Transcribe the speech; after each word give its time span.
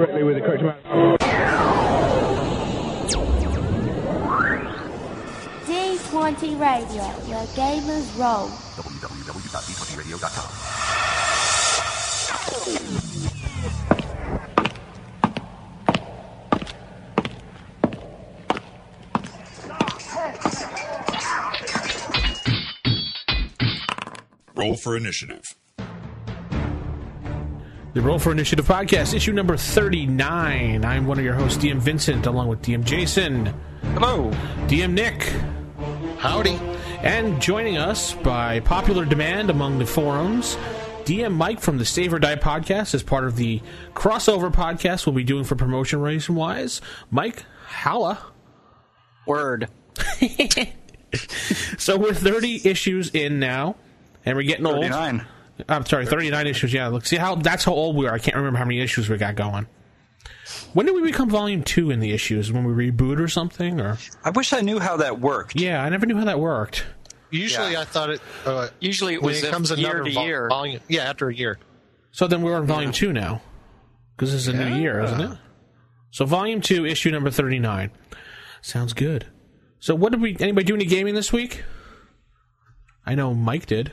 correctly 0.00 0.22
with 0.22 0.36
the 0.36 0.40
correct 0.40 0.62
amount. 0.62 0.80
D20 5.66 6.58
Radio, 6.58 7.02
where 7.28 7.46
gamers 7.48 8.08
roll. 8.18 8.48
WWW 8.76 9.98
radio.com 9.98 10.48
Roll 24.56 24.76
for 24.76 24.96
initiative. 24.96 25.59
The 28.00 28.06
Roll 28.06 28.18
for 28.18 28.32
Initiative 28.32 28.66
podcast, 28.66 29.12
issue 29.12 29.34
number 29.34 29.58
39. 29.58 30.86
I'm 30.86 31.06
one 31.06 31.18
of 31.18 31.24
your 31.24 31.34
hosts, 31.34 31.62
DM 31.62 31.76
Vincent, 31.76 32.24
along 32.24 32.48
with 32.48 32.62
DM 32.62 32.82
Jason. 32.82 33.52
Hello. 33.92 34.30
DM 34.68 34.94
Nick. 34.94 35.30
Howdy. 36.16 36.58
And 37.02 37.42
joining 37.42 37.76
us 37.76 38.14
by 38.14 38.60
popular 38.60 39.04
demand 39.04 39.50
among 39.50 39.78
the 39.78 39.84
forums, 39.84 40.56
DM 41.04 41.34
Mike 41.34 41.60
from 41.60 41.76
the 41.76 41.84
Save 41.84 42.14
or 42.14 42.18
Die 42.18 42.36
podcast 42.36 42.94
as 42.94 43.02
part 43.02 43.24
of 43.24 43.36
the 43.36 43.60
crossover 43.92 44.50
podcast 44.50 45.04
we'll 45.04 45.14
be 45.14 45.22
doing 45.22 45.44
for 45.44 45.54
promotion 45.54 46.00
reason 46.00 46.34
wise. 46.34 46.80
Mike, 47.10 47.44
holla. 47.66 48.18
Word. 49.26 49.68
So 51.76 51.98
we're 51.98 52.14
30 52.14 52.68
issues 52.68 53.10
in 53.10 53.40
now, 53.40 53.74
and 54.24 54.36
we're 54.36 54.44
getting 54.44 54.64
old. 54.64 54.90
39. 55.60 55.76
I'm 55.76 55.86
sorry, 55.86 56.06
39 56.06 56.46
issues. 56.46 56.72
Yeah, 56.72 56.88
look, 56.88 57.06
see 57.06 57.16
how 57.16 57.34
that's 57.36 57.64
how 57.64 57.72
old 57.72 57.96
we 57.96 58.06
are. 58.06 58.14
I 58.14 58.18
can't 58.18 58.36
remember 58.36 58.58
how 58.58 58.64
many 58.64 58.80
issues 58.80 59.08
we 59.08 59.16
got 59.16 59.34
going. 59.34 59.66
When 60.72 60.86
did 60.86 60.94
we 60.94 61.02
become 61.02 61.30
volume 61.30 61.62
two 61.62 61.90
in 61.90 62.00
the 62.00 62.12
issues? 62.12 62.52
When 62.52 62.64
we 62.64 62.90
reboot 62.90 63.18
or 63.20 63.28
something? 63.28 63.80
Or 63.80 63.98
I 64.24 64.30
wish 64.30 64.52
I 64.52 64.60
knew 64.60 64.78
how 64.78 64.96
that 64.98 65.20
worked. 65.20 65.56
yeah, 65.56 65.82
I 65.82 65.88
never 65.88 66.06
knew 66.06 66.16
how 66.16 66.24
that 66.24 66.40
worked. 66.40 66.84
Usually, 67.30 67.72
Yeah. 67.72 67.80
I 67.82 67.84
thought 67.84 68.10
it. 68.10 68.20
Uh, 68.44 68.68
Usually 68.80 69.14
it 69.14 69.22
when 69.22 69.32
was 69.34 69.44
it 69.44 69.50
comes 69.52 69.70
year 69.78 70.02
to 70.02 70.10
vol- 70.12 70.24
year. 70.26 70.48
volume. 70.48 70.80
Yeah, 70.88 71.02
after 71.08 71.28
a 71.28 71.34
year. 71.34 71.58
So 72.12 72.26
then 72.26 72.42
we're 72.42 72.56
on 72.56 72.66
volume 72.66 72.90
two 72.90 73.12
now, 73.12 73.40
because 74.16 74.32
this 74.32 74.42
is 74.42 74.48
a 74.48 74.52
new 74.52 74.76
year, 74.80 75.00
isn't 75.00 75.20
it? 75.20 75.38
So 76.10 76.24
volume 76.24 76.60
two, 76.60 76.84
issue 76.84 77.12
number 77.12 77.30
39. 77.30 77.92
Sounds 78.62 78.92
good. 78.92 79.26
So 79.78 79.94
what 79.94 80.10
did 80.10 80.20
we? 80.20 80.36
Anybody 80.40 80.64
do 80.64 80.74
any 80.74 80.84
gaming 80.86 81.14
this 81.14 81.32
week? 81.32 81.62
I 83.06 83.14
know 83.14 83.32
Mike 83.32 83.66
did. 83.66 83.92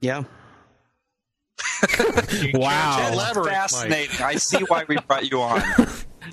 Yeah. 0.00 0.24
Wow. 2.54 3.10
Elaborate, 3.12 3.46
Mike. 3.46 3.54
Fascinating. 3.54 4.22
I 4.22 4.34
see 4.36 4.58
why 4.68 4.84
we 4.88 4.96
brought 5.06 5.30
you 5.30 5.40
on. 5.40 5.60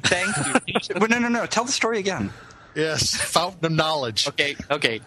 Thank 0.04 0.36
you. 0.38 0.54
But 1.00 1.10
no, 1.10 1.20
no, 1.20 1.28
no. 1.28 1.46
Tell 1.46 1.66
the 1.66 1.72
story 1.72 2.00
again. 2.00 2.32
Yes, 2.76 3.16
fountain 3.16 3.66
of 3.66 3.72
knowledge. 3.72 4.28
Okay. 4.28 4.56
Okay. 4.70 5.02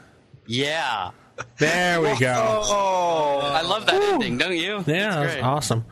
Yeah. 0.46 1.10
There 1.58 2.00
we 2.00 2.16
go. 2.18 2.60
Oh, 2.64 3.40
I 3.42 3.62
love 3.62 3.86
that 3.86 4.02
ending, 4.02 4.38
don't 4.38 4.56
you? 4.56 4.76
Yeah, 4.78 4.82
That's 4.84 5.34
that's 5.34 5.42
awesome. 5.42 5.84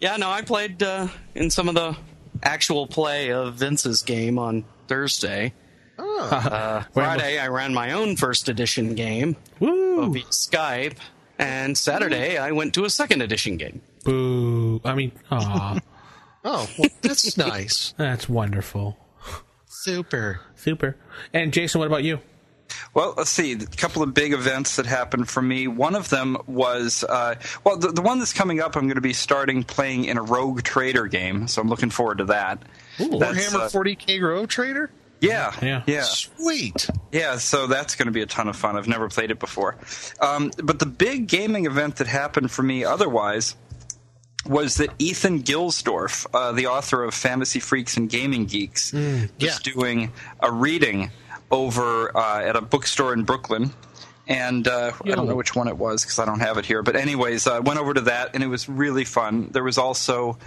Yeah. 0.00 0.16
No, 0.16 0.30
I 0.30 0.42
played 0.42 0.82
uh, 0.82 1.08
in 1.34 1.50
some 1.50 1.68
of 1.68 1.74
the 1.74 1.96
actual 2.42 2.86
play 2.86 3.32
of 3.32 3.54
Vince's 3.54 4.02
game 4.02 4.38
on 4.38 4.64
Thursday. 4.86 5.54
Uh, 5.98 6.82
Friday, 6.92 7.38
I 7.38 7.48
ran 7.48 7.72
my 7.72 7.92
own 7.92 8.16
first 8.16 8.48
edition 8.48 8.94
game 8.94 9.36
Woo! 9.60 10.12
via 10.12 10.24
Skype, 10.24 10.96
and 11.38 11.76
Saturday 11.76 12.38
I 12.38 12.52
went 12.52 12.74
to 12.74 12.84
a 12.84 12.90
second 12.90 13.22
edition 13.22 13.56
game. 13.56 13.80
Boo! 14.04 14.80
I 14.84 14.94
mean, 14.94 15.12
aw, 15.30 15.78
Oh, 16.44 16.68
well, 16.78 16.88
that's 17.00 17.36
nice. 17.38 17.94
that's 17.96 18.28
wonderful. 18.28 18.98
Super. 19.66 20.40
Super. 20.56 20.96
And 21.32 21.52
Jason, 21.52 21.78
what 21.78 21.86
about 21.86 22.04
you? 22.04 22.20
Well, 22.94 23.14
let's 23.16 23.30
see. 23.30 23.52
A 23.52 23.58
couple 23.58 24.02
of 24.02 24.14
big 24.14 24.32
events 24.32 24.76
that 24.76 24.86
happened 24.86 25.28
for 25.28 25.42
me. 25.42 25.68
One 25.68 25.94
of 25.94 26.08
them 26.10 26.36
was, 26.46 27.04
uh, 27.04 27.34
well, 27.62 27.76
the, 27.78 27.88
the 27.88 28.02
one 28.02 28.18
that's 28.18 28.32
coming 28.32 28.60
up, 28.60 28.76
I'm 28.76 28.84
going 28.84 28.94
to 28.96 29.00
be 29.00 29.12
starting 29.12 29.62
playing 29.62 30.04
in 30.06 30.16
a 30.16 30.22
Rogue 30.22 30.62
Trader 30.62 31.06
game, 31.06 31.46
so 31.48 31.60
I'm 31.60 31.68
looking 31.68 31.90
forward 31.90 32.18
to 32.18 32.24
that. 32.26 32.62
That's, 32.98 33.10
Warhammer 33.10 33.54
uh, 33.60 33.68
40k 33.68 34.20
Rogue 34.22 34.48
Trader. 34.48 34.90
Yeah, 35.24 35.52
Yeah. 35.62 35.82
yeah, 35.86 36.02
Sweet. 36.02 36.88
yeah. 37.12 37.36
So 37.38 37.66
that's 37.66 37.94
going 37.96 38.06
to 38.06 38.12
be 38.12 38.22
a 38.22 38.26
ton 38.26 38.48
of 38.48 38.56
fun. 38.56 38.76
I've 38.76 38.88
never 38.88 39.08
played 39.08 39.30
it 39.30 39.38
before. 39.38 39.76
Um, 40.20 40.50
but 40.62 40.78
the 40.78 40.86
big 40.86 41.26
gaming 41.26 41.66
event 41.66 41.96
that 41.96 42.06
happened 42.06 42.50
for 42.50 42.62
me, 42.62 42.84
otherwise, 42.84 43.56
was 44.46 44.76
that 44.76 44.90
Ethan 44.98 45.42
Gilsdorf, 45.42 46.26
uh, 46.34 46.52
the 46.52 46.66
author 46.66 47.02
of 47.02 47.14
Fantasy 47.14 47.60
Freaks 47.60 47.96
and 47.96 48.10
Gaming 48.10 48.44
Geeks, 48.46 48.92
yeah. 48.92 49.26
was 49.40 49.58
doing 49.60 50.12
a 50.40 50.52
reading 50.52 51.10
over 51.50 52.14
uh, 52.16 52.42
at 52.42 52.56
a 52.56 52.60
bookstore 52.60 53.12
in 53.14 53.24
Brooklyn. 53.24 53.72
And 54.26 54.66
uh, 54.66 54.92
I 55.04 55.08
don't 55.10 55.26
know 55.26 55.34
which 55.34 55.54
one 55.54 55.68
it 55.68 55.76
was 55.76 56.02
because 56.02 56.18
I 56.18 56.24
don't 56.24 56.40
have 56.40 56.56
it 56.56 56.64
here. 56.64 56.82
But, 56.82 56.96
anyways, 56.96 57.46
I 57.46 57.58
went 57.58 57.78
over 57.78 57.92
to 57.92 58.00
that 58.02 58.30
and 58.34 58.42
it 58.42 58.46
was 58.46 58.68
really 58.68 59.04
fun. 59.04 59.48
There 59.52 59.62
was 59.64 59.76
also 59.76 60.38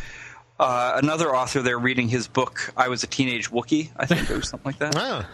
uh, 0.60 0.94
another 1.02 1.36
author 1.36 1.62
there 1.62 1.78
reading 1.78 2.08
his 2.10 2.28
book, 2.28 2.72
I 2.76 2.88
Was 2.90 3.04
a 3.04 3.08
Teenage 3.08 3.50
Wookiee, 3.52 3.90
I 3.96 4.06
think, 4.06 4.30
or 4.32 4.42
something 4.42 4.66
like 4.74 4.80
that. 4.80 4.96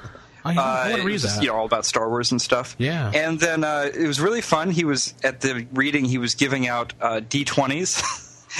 Ah, 0.46 0.50
I, 0.50 0.52
I 0.52 0.88
Uh, 0.88 0.90
want 0.90 1.02
to 1.04 1.08
read 1.08 1.20
that. 1.22 1.42
you 1.42 1.48
know, 1.48 1.56
all 1.56 1.66
about 1.66 1.86
Star 1.86 2.10
Wars 2.10 2.32
and 2.32 2.42
stuff. 2.42 2.76
Yeah. 2.78 3.10
And 3.16 3.40
then 3.40 3.64
uh, 3.64 3.90
it 3.98 4.06
was 4.06 4.20
really 4.20 4.42
fun. 4.42 4.72
He 4.72 4.84
was 4.84 5.14
at 5.24 5.40
the 5.40 5.66
reading. 5.72 6.04
He 6.04 6.18
was 6.18 6.36
giving 6.36 6.68
out 6.68 6.92
uh, 7.00 7.22
D20s 7.22 8.04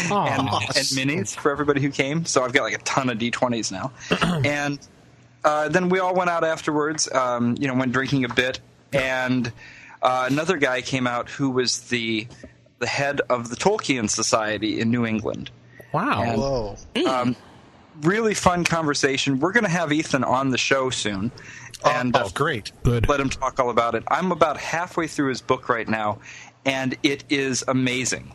and, 0.04 0.12
Aw. 0.14 0.60
and 0.60 0.86
minis 0.96 1.36
for 1.36 1.52
everybody 1.52 1.82
who 1.82 1.90
came. 1.90 2.24
So 2.24 2.42
I've 2.46 2.54
got 2.54 2.64
like 2.64 2.76
a 2.76 2.84
ton 2.84 3.10
of 3.10 3.18
D20s 3.18 3.70
now. 3.70 3.92
and 4.46 4.80
uh, 5.44 5.68
then 5.68 5.90
we 5.90 6.00
all 6.00 6.16
went 6.16 6.30
out 6.30 6.46
afterwards. 6.46 7.12
Um, 7.14 7.58
you 7.60 7.68
know, 7.68 7.74
went 7.74 7.92
drinking 7.92 8.24
a 8.24 8.34
bit, 8.34 8.62
and 8.94 9.52
uh, 10.02 10.28
another 10.32 10.56
guy 10.56 10.82
came 10.82 11.06
out 11.06 11.30
who 11.30 11.50
was 11.50 11.82
the 11.90 12.28
the 12.80 12.88
head 12.88 13.20
of 13.30 13.50
the 13.50 13.58
Tolkien 13.58 14.10
Society 14.10 14.80
in 14.80 14.90
New 14.90 15.06
England 15.06 15.52
Wow. 15.94 16.24
whoa. 16.36 17.36
really 18.02 18.34
fun 18.34 18.64
conversation. 18.64 19.40
We're 19.40 19.52
going 19.52 19.66
to 19.66 19.70
have 19.70 19.92
Ethan 19.92 20.24
on 20.24 20.50
the 20.50 20.58
show 20.58 20.90
soon, 20.90 21.32
and 21.86 22.16
oh, 22.16 22.22
uh, 22.22 22.30
great. 22.30 22.72
Good. 22.84 23.08
let 23.08 23.20
him 23.20 23.30
talk 23.30 23.60
all 23.60 23.70
about 23.70 23.96
it. 23.96 24.04
I'm 24.08 24.32
about 24.32 24.58
halfway 24.58 25.08
through 25.08 25.30
his 25.30 25.42
book 25.42 25.70
right 25.70 25.88
now, 25.88 26.20
and 26.66 26.98
it 27.04 27.24
is 27.30 27.64
amazing. 27.68 28.34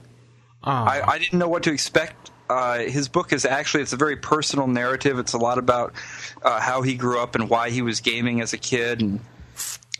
Aw. 0.64 0.84
I, 0.84 1.12
I 1.12 1.18
didn't 1.18 1.38
know 1.38 1.48
what 1.48 1.64
to 1.64 1.72
expect. 1.72 2.30
Uh, 2.48 2.78
his 2.78 3.08
book 3.08 3.32
is 3.32 3.44
actually 3.44 3.82
it's 3.82 3.92
a 3.92 3.96
very 3.96 4.16
personal 4.16 4.66
narrative. 4.66 5.18
It's 5.18 5.34
a 5.34 5.38
lot 5.38 5.58
about 5.58 5.92
uh, 6.42 6.60
how 6.60 6.82
he 6.82 6.94
grew 6.94 7.20
up 7.20 7.34
and 7.34 7.50
why 7.50 7.70
he 7.70 7.82
was 7.82 8.00
gaming 8.00 8.40
as 8.40 8.52
a 8.52 8.58
kid 8.58 9.02
and 9.02 9.20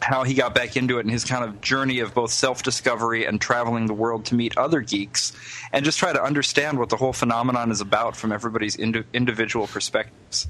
how 0.09 0.25
he 0.25 0.33
got 0.33 0.55
back 0.55 0.75
into 0.75 0.97
it 0.97 1.03
and 1.03 1.11
his 1.11 1.23
kind 1.23 1.45
of 1.45 1.61
journey 1.61 1.99
of 1.99 2.15
both 2.15 2.31
self-discovery 2.31 3.27
and 3.27 3.39
traveling 3.39 3.85
the 3.85 3.93
world 3.93 4.25
to 4.25 4.35
meet 4.35 4.57
other 4.57 4.81
geeks 4.81 5.37
and 5.71 5.85
just 5.85 5.99
try 5.99 6.15
to 6.15 6.23
understand 6.23 6.79
what 6.79 6.89
the 6.89 6.97
whole 6.97 7.13
phenomenon 7.13 7.71
is 7.71 7.83
about 7.83 8.17
from 8.17 8.33
everybody's 8.33 8.75
indi- 8.77 9.05
individual 9.13 9.67
perspectives. 9.67 10.49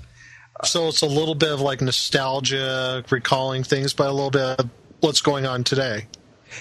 So 0.63 0.87
it's 0.87 1.03
a 1.03 1.07
little 1.07 1.35
bit 1.35 1.51
of 1.51 1.61
like 1.61 1.81
nostalgia, 1.81 3.05
recalling 3.11 3.65
things, 3.65 3.93
but 3.95 4.07
a 4.07 4.13
little 4.13 4.31
bit 4.31 4.61
of 4.61 4.71
what's 5.01 5.21
going 5.21 5.45
on 5.45 5.65
today. 5.65 6.07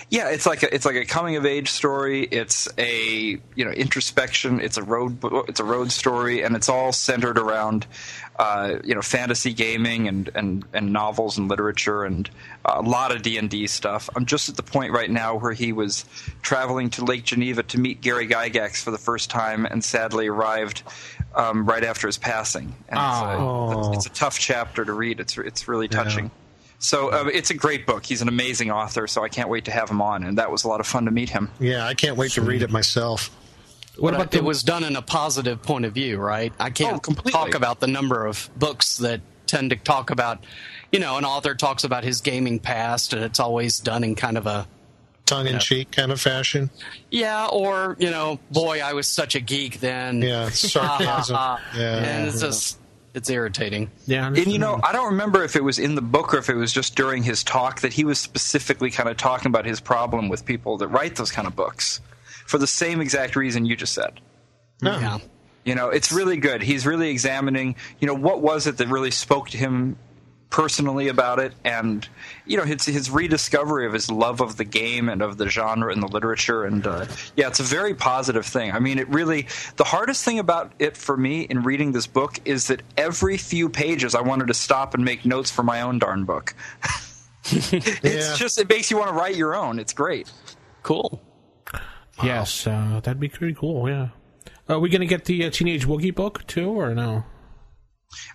Yeah, 0.10 0.30
it's 0.30 0.46
like 0.46 0.64
a, 0.64 0.74
it's 0.74 0.86
like 0.86 0.96
a 0.96 1.06
coming 1.06 1.36
of 1.36 1.46
age 1.46 1.70
story. 1.70 2.24
It's 2.24 2.68
a 2.78 3.40
you 3.56 3.66
know 3.66 3.72
introspection. 3.72 4.60
It's 4.60 4.78
a 4.78 4.84
road 4.84 5.20
it's 5.48 5.60
a 5.60 5.64
road 5.64 5.92
story, 5.92 6.44
and 6.44 6.56
it's 6.56 6.70
all 6.70 6.92
centered 6.92 7.38
around 7.38 7.86
uh, 8.40 8.78
you 8.84 8.96
know 8.96 9.02
fantasy 9.02 9.54
gaming 9.54 10.08
and, 10.08 10.30
and, 10.36 10.66
and 10.74 10.94
novels 10.94 11.38
and 11.38 11.48
literature 11.48 12.04
and 12.04 12.30
uh, 12.66 12.76
a 12.76 12.82
lot 12.82 13.12
of 13.12 13.22
D 13.22 13.38
and 13.38 13.50
D 13.50 13.68
stuff. 13.68 14.10
I'm 14.16 14.26
just 14.26 14.50
at 14.50 14.56
the 14.56 14.64
point 14.64 14.92
right 14.92 15.10
now 15.10 15.36
where 15.36 15.54
he 15.54 15.74
was 15.74 16.06
traveling 16.42 16.90
to 16.92 17.06
Lake 17.06 17.24
Geneva 17.24 17.64
to 17.64 17.80
meet 17.80 18.02
Gary 18.02 18.28
Gygax 18.28 18.84
for 18.84 18.92
the 18.92 18.98
first 18.98 19.30
time, 19.30 19.66
and 19.66 19.84
sadly 19.84 20.28
arrived 20.28 20.84
um, 21.36 21.66
right 21.66 21.84
after 21.84 22.08
his 22.08 22.18
passing. 22.18 22.76
And 22.90 23.00
it's, 23.00 23.22
a, 23.22 23.80
it's, 23.80 23.98
it's 23.98 24.06
a 24.06 24.20
tough 24.20 24.40
chapter 24.40 24.86
to 24.86 24.94
read. 24.94 25.20
It's 25.20 25.38
it's 25.38 25.68
really 25.68 25.88
touching. 25.88 26.32
So 26.80 27.10
uh, 27.10 27.26
it's 27.34 27.50
a 27.50 27.54
great 27.56 27.86
book. 27.88 28.06
He's 28.06 28.22
an 28.22 28.28
amazing 28.28 28.70
author, 28.72 29.08
so 29.08 29.24
I 29.24 29.30
can't 29.30 29.50
wait 29.50 29.66
to 29.66 29.72
have 29.72 29.90
him 29.90 30.02
on. 30.02 30.24
And 30.24 30.38
that 30.38 30.52
was 30.52 30.64
a 30.64 30.68
lot 30.68 30.80
of 30.80 30.86
fun 30.88 31.06
to 31.06 31.12
meet 31.12 31.30
him. 31.30 31.50
Yeah, 31.60 31.86
I 31.86 31.94
can't 31.96 32.18
wait 32.18 32.32
to 32.34 32.42
read 32.42 32.62
it 32.62 32.70
myself. 32.70 33.30
what 33.98 34.12
But 34.12 34.16
about 34.16 34.32
the 34.32 34.38
it 34.38 34.44
was 34.44 34.62
done 34.64 34.84
in 34.84 34.96
a 34.96 35.02
positive 35.02 35.62
point 35.64 35.86
of 35.86 35.94
view, 35.94 36.18
right? 36.18 36.54
I 36.60 36.70
can't 36.70 37.02
Oh, 37.08 37.14
talk 37.32 37.56
about 37.56 37.80
the 37.80 37.88
number 37.88 38.26
of 38.28 38.50
books 38.56 38.98
that 38.98 39.22
tend 39.48 39.72
to 39.72 39.76
talk 39.76 40.12
about, 40.12 40.44
you 40.92 41.00
know, 41.00 41.18
an 41.18 41.26
author 41.26 41.56
talks 41.56 41.84
about 41.84 42.04
his 42.04 42.22
gaming 42.22 42.60
past, 42.60 43.12
and 43.14 43.24
it's 43.24 43.40
always 43.40 43.80
done 43.80 44.04
in 44.04 44.14
kind 44.16 44.38
of 44.38 44.46
a 44.46 44.68
Tongue 45.26 45.48
in 45.48 45.60
cheek 45.60 45.92
kind 45.92 46.12
of 46.14 46.22
fashion. 46.22 46.70
yeah, 47.12 47.48
or 47.48 47.98
you 48.00 48.10
know, 48.12 48.40
boy, 48.52 48.80
I 48.82 48.94
was 48.94 49.08
such 49.10 49.36
a 49.36 49.42
geek 49.42 49.82
then. 49.82 50.22
Yeah, 50.22 50.48
sarcasm. 50.52 51.36
Yeah. 51.76 51.98
and 51.98 52.28
it's 52.30 52.40
just 52.40 52.78
it's 53.18 53.30
irritating. 53.30 53.92
yeah? 54.06 54.28
And 54.28 54.48
you 54.48 54.60
know, 54.60 54.80
I 54.84 54.94
don't 54.94 55.08
remember 55.08 55.44
if 55.44 55.56
it 55.56 55.64
was 55.64 55.80
in 55.80 55.96
the 55.96 56.02
book 56.02 56.34
or 56.34 56.38
if 56.38 56.50
it 56.50 56.56
was 56.56 56.72
just 56.72 56.96
during 56.96 57.24
his 57.24 57.44
talk 57.44 57.82
that 57.82 57.92
he 57.92 58.06
was 58.06 58.20
specifically 58.20 58.92
kind 58.92 59.10
of 59.10 59.18
talking 59.18 59.48
about 59.48 59.66
his 59.66 59.82
problem 59.82 60.30
with 60.30 60.46
people 60.46 60.78
that 60.78 60.88
write 60.88 61.16
those 61.16 61.32
kind 61.32 61.48
of 61.48 61.56
books 61.56 62.00
for 62.46 62.58
the 62.58 62.68
same 62.68 63.02
exact 63.02 63.36
reason 63.36 63.66
you 63.66 63.76
just 63.76 63.94
said. 63.94 64.22
No. 64.82 64.98
Yeah. 65.00 65.18
You 65.66 65.76
know, 65.76 65.90
it's 65.90 66.14
really 66.14 66.38
good. 66.38 66.62
He's 66.62 66.86
really 66.86 67.10
examining, 67.10 67.76
you 68.00 68.08
know, 68.08 68.14
what 68.14 68.42
was 68.42 68.68
it 68.68 68.78
that 68.78 68.88
really 68.88 69.12
spoke 69.12 69.50
to 69.50 69.58
him 69.58 69.98
personally 70.50 71.10
about 71.10 71.40
it 71.40 71.54
and 71.66 72.08
you 72.46 72.56
know 72.56 72.64
his 72.64 72.86
his 72.86 73.10
rediscovery 73.12 73.86
of 73.86 73.92
his 73.92 74.10
love 74.10 74.40
of 74.40 74.56
the 74.56 74.64
game 74.64 75.10
and 75.10 75.22
of 75.22 75.38
the 75.38 75.50
genre 75.50 75.92
and 75.92 76.02
the 76.02 76.08
literature 76.08 76.64
and 76.64 76.88
uh, 76.88 77.06
yeah 77.36 77.48
it's 77.48 77.60
a 77.60 77.64
very 77.64 77.94
positive 77.94 78.46
thing 78.46 78.72
i 78.72 78.80
mean 78.80 78.98
it 78.98 79.10
really 79.10 79.46
the 79.76 79.84
hardest 79.84 80.24
thing 80.24 80.40
about 80.40 80.72
it 80.80 80.96
for 80.96 81.18
me 81.18 81.42
in 81.42 81.64
reading 81.64 81.92
this 81.92 82.08
book 82.08 82.40
is 82.46 82.68
that 82.68 82.82
every 82.96 83.36
few 83.38 83.68
pages 83.68 84.16
i 84.16 84.22
wanted 84.22 84.48
to 84.48 84.54
stop 84.54 84.94
and 84.94 85.04
make 85.04 85.26
notes 85.26 85.52
for 85.52 85.64
my 85.64 85.82
own 85.82 86.00
darn 86.00 86.24
book 86.24 86.56
it's 87.52 88.04
Yeah. 88.04 88.36
just 88.38 88.58
it 88.58 88.70
makes 88.70 88.90
you 88.90 88.98
want 88.98 89.10
to 89.10 89.16
write 89.16 89.36
your 89.36 89.54
own 89.54 89.80
it's 89.80 89.92
great 89.94 90.32
Cool. 90.84 91.22
Yes, 92.24 92.66
uh, 92.66 93.02
that'd 93.04 93.20
be 93.20 93.28
pretty 93.28 93.54
cool. 93.54 93.90
Yeah. 93.90 94.08
Are 94.70 94.80
we 94.80 94.88
going 94.90 95.02
to 95.02 95.06
get 95.08 95.26
the 95.26 95.46
uh, 95.46 95.50
Teenage 95.52 95.86
Wookiee 95.86 96.16
book 96.16 96.48
too, 96.48 96.70
or 96.70 96.96
no? 96.96 97.26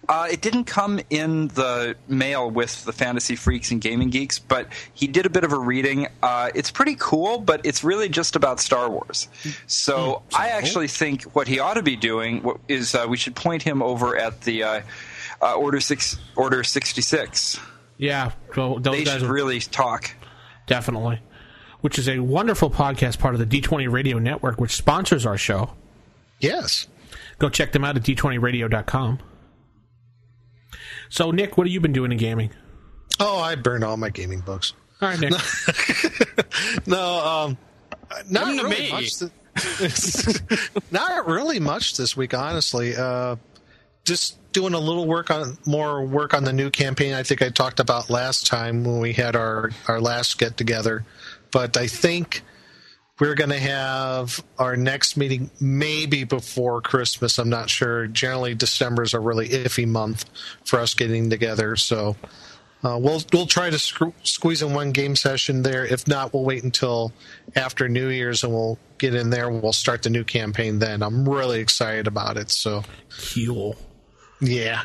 Uh, 0.09 0.27
it 0.31 0.41
didn't 0.43 0.65
come 0.65 1.01
in 1.11 1.49
the 1.49 1.97
mail 2.09 2.51
with 2.51 2.85
the 2.85 2.93
Fantasy 2.93 3.37
Freaks 3.37 3.71
and 3.71 3.81
Gaming 3.81 4.11
Geeks, 4.11 4.39
but 4.39 4.69
he 4.95 5.07
did 5.07 5.27
a 5.27 5.31
bit 5.31 5.45
of 5.45 5.53
a 5.53 5.59
reading. 5.59 6.09
Uh, 6.23 6.51
it's 6.55 6.71
pretty 6.71 6.97
cool, 6.99 7.39
but 7.39 7.65
it's 7.65 7.85
really 7.85 8.09
just 8.09 8.35
about 8.35 8.59
Star 8.61 8.91
Wars. 8.91 9.29
So 9.67 10.23
I 10.35 10.49
actually 10.49 10.89
think 10.89 11.23
what 11.35 11.47
he 11.47 11.61
ought 11.61 11.75
to 11.75 11.83
be 11.83 11.97
doing 11.97 12.45
is 12.69 12.95
uh, 12.95 13.07
we 13.09 13.17
should 13.17 13.37
point 13.37 13.63
him 13.63 13.81
over 13.83 14.17
at 14.17 14.41
the 14.43 14.63
uh, 14.65 14.81
uh, 15.41 15.55
Order 15.55 15.81
Six, 15.81 16.19
Order 16.37 16.65
Sixty 16.65 17.01
Six. 17.03 17.61
Yeah, 17.97 18.33
well, 18.57 18.81
those 18.81 18.97
They 18.97 19.05
guys 19.05 19.21
should 19.21 19.31
are 19.31 19.33
really 19.33 19.61
talk. 19.61 20.11
definitely. 20.67 21.21
Which 21.83 21.99
is 21.99 22.09
a 22.09 22.19
wonderful 22.21 22.71
podcast, 22.71 23.19
part 23.19 23.35
of 23.35 23.41
the 23.41 23.61
D20 23.61 23.91
Radio 23.91 24.19
Network, 24.19 24.61
which 24.61 24.73
sponsors 24.75 25.27
our 25.27 25.37
show. 25.39 25.75
Yes. 26.41 26.87
Go 27.39 27.49
check 27.49 27.73
them 27.73 27.85
out 27.85 27.97
at 27.97 28.03
d20radio.com. 28.03 29.19
So, 31.13 31.31
Nick, 31.31 31.59
what 31.59 31.67
have 31.67 31.73
you 31.73 31.81
been 31.81 31.93
doing 31.93 32.11
in 32.11 32.17
gaming? 32.17 32.49
Oh, 33.21 33.39
I 33.39 33.55
burned 33.55 33.85
all 33.85 33.99
my 33.99 34.09
gaming 34.09 34.41
books. 34.41 34.73
All 35.03 35.11
right, 35.11 35.21
Nick. 35.21 35.35
No, 36.87 37.19
um, 37.19 37.59
not 38.31 38.45
Come 38.45 38.71
really 38.71 38.91
much. 38.91 39.19
th- 39.19 40.81
not 40.91 41.27
really 41.27 41.61
much 41.61 41.99
this 41.99 42.17
week, 42.17 42.33
honestly. 42.33 42.97
Uh, 42.97 43.37
just 44.05 44.39
doing 44.53 44.73
a 44.73 44.79
little 44.79 45.07
work 45.07 45.31
on 45.31 45.59
more 45.67 46.03
work 46.03 46.33
on 46.33 46.45
the 46.45 46.53
new 46.53 46.71
campaign. 46.71 47.13
I 47.13 47.23
think 47.25 47.43
I 47.43 47.51
talked 47.51 47.79
about 47.79 48.09
last 48.09 48.47
time 48.47 48.85
when 48.85 49.01
we 49.01 49.13
had 49.13 49.37
our 49.37 49.71
our 49.87 50.01
last 50.01 50.39
get 50.39 50.57
together. 50.57 51.05
But 51.51 51.77
I 51.77 51.89
think 51.89 52.43
we're 53.23 53.37
going 53.37 53.51
to 53.51 53.59
have 53.61 54.43
our 54.59 54.75
next 54.77 55.17
meeting 55.17 55.49
maybe 55.61 56.25
before 56.25 56.81
Christmas. 56.83 57.39
I'm 57.39 57.49
not 57.49 57.71
sure. 57.71 58.09
Generally, 58.09 58.57
December 58.57 59.05
is 59.05 59.15
a 59.15 59.21
really 59.21 59.49
iffy 59.51 59.87
month 59.87 60.25
for 60.65 60.81
us 60.81 60.93
getting 60.95 61.31
together. 61.31 61.77
So 61.77 62.17
uh, 62.83 62.99
we'll 63.01 63.23
we'll 63.33 63.47
try 63.47 63.71
to 63.71 63.79
screw, 63.79 64.13
squeeze 64.25 64.61
in 64.61 64.75
one 64.75 64.91
game 64.91 65.15
session 65.15 65.63
there. 65.63 65.87
If 65.87 66.09
not, 66.09 66.35
we'll 66.35 66.43
wait 66.45 66.65
until 66.65 67.13
after 67.55 67.89
New 67.89 68.09
Year's 68.09 68.43
and 68.43 68.53
we'll 68.53 68.77
get 68.99 69.15
in 69.15 69.31
there. 69.31 69.49
We'll 69.51 69.73
start 69.73 70.03
the 70.03 70.11
new 70.11 70.25
campaign 70.25 70.81
then. 70.81 71.01
I'm 71.01 71.29
really 71.29 71.61
excited 71.61 72.09
about 72.09 72.37
it. 72.37 72.51
So 72.51 72.83
Cool. 73.37 73.77
yeah, 74.41 74.83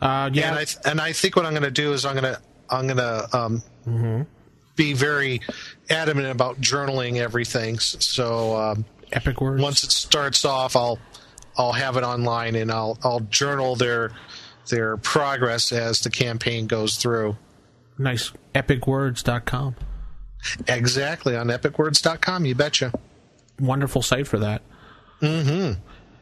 Uh, 0.00 0.30
yeah, 0.32 0.48
and 0.48 0.54
I 0.58 0.64
th- 0.64 0.78
and 0.86 1.00
I 1.02 1.12
think 1.12 1.36
what 1.36 1.44
I'm 1.44 1.52
going 1.52 1.64
to 1.64 1.70
do 1.70 1.92
is 1.92 2.06
I'm 2.06 2.14
going 2.18 2.34
to 2.34 2.40
I'm 2.70 2.86
going 2.86 2.96
to 2.96 3.28
um, 3.36 4.26
be 4.74 4.94
very 4.94 5.42
adamant 5.90 6.28
about 6.28 6.60
journaling 6.60 7.16
everything. 7.18 7.78
So 7.78 8.56
um, 8.56 8.84
epic 9.12 9.40
words. 9.40 9.62
once 9.62 9.84
it 9.84 9.90
starts 9.90 10.44
off, 10.44 10.76
I'll 10.76 10.98
I'll 11.56 11.72
have 11.72 11.96
it 11.96 12.04
online 12.04 12.54
and 12.56 12.70
I'll 12.70 12.98
I'll 13.02 13.20
journal 13.20 13.76
their 13.76 14.10
their 14.68 14.96
progress 14.96 15.72
as 15.72 16.00
the 16.00 16.10
campaign 16.10 16.66
goes 16.66 16.96
through. 16.96 17.36
nice. 17.98 18.32
Epicwords.com. 18.54 19.76
Exactly 20.68 21.36
on 21.36 21.48
epicwords.com. 21.48 22.44
You 22.46 22.54
betcha. 22.54 22.92
Wonderful 23.60 24.02
site 24.02 24.26
for 24.26 24.38
that. 24.38 24.62
Mm-hmm. 25.20 25.80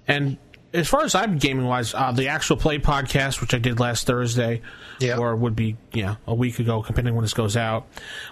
And 0.09 0.39
as 0.75 0.89
far 0.89 1.03
as 1.05 1.15
I'm 1.15 1.39
gaming 1.39 1.67
wise, 1.67 1.95
uh, 1.95 2.13
the 2.13 2.29
actual 2.29 2.57
play 2.57 2.79
podcast, 2.79 3.41
which 3.41 3.55
I 3.55 3.59
did 3.59 3.79
last 3.81 4.07
Thursday, 4.07 4.63
Yeah. 5.01 5.19
or 5.19 5.35
would 5.37 5.55
be 5.57 5.77
yeah 5.93 6.17
a 6.27 6.35
week 6.35 6.59
ago, 6.59 6.85
depending 6.87 7.15
when 7.15 7.23
this 7.23 7.35
goes 7.35 7.57
out, 7.57 7.87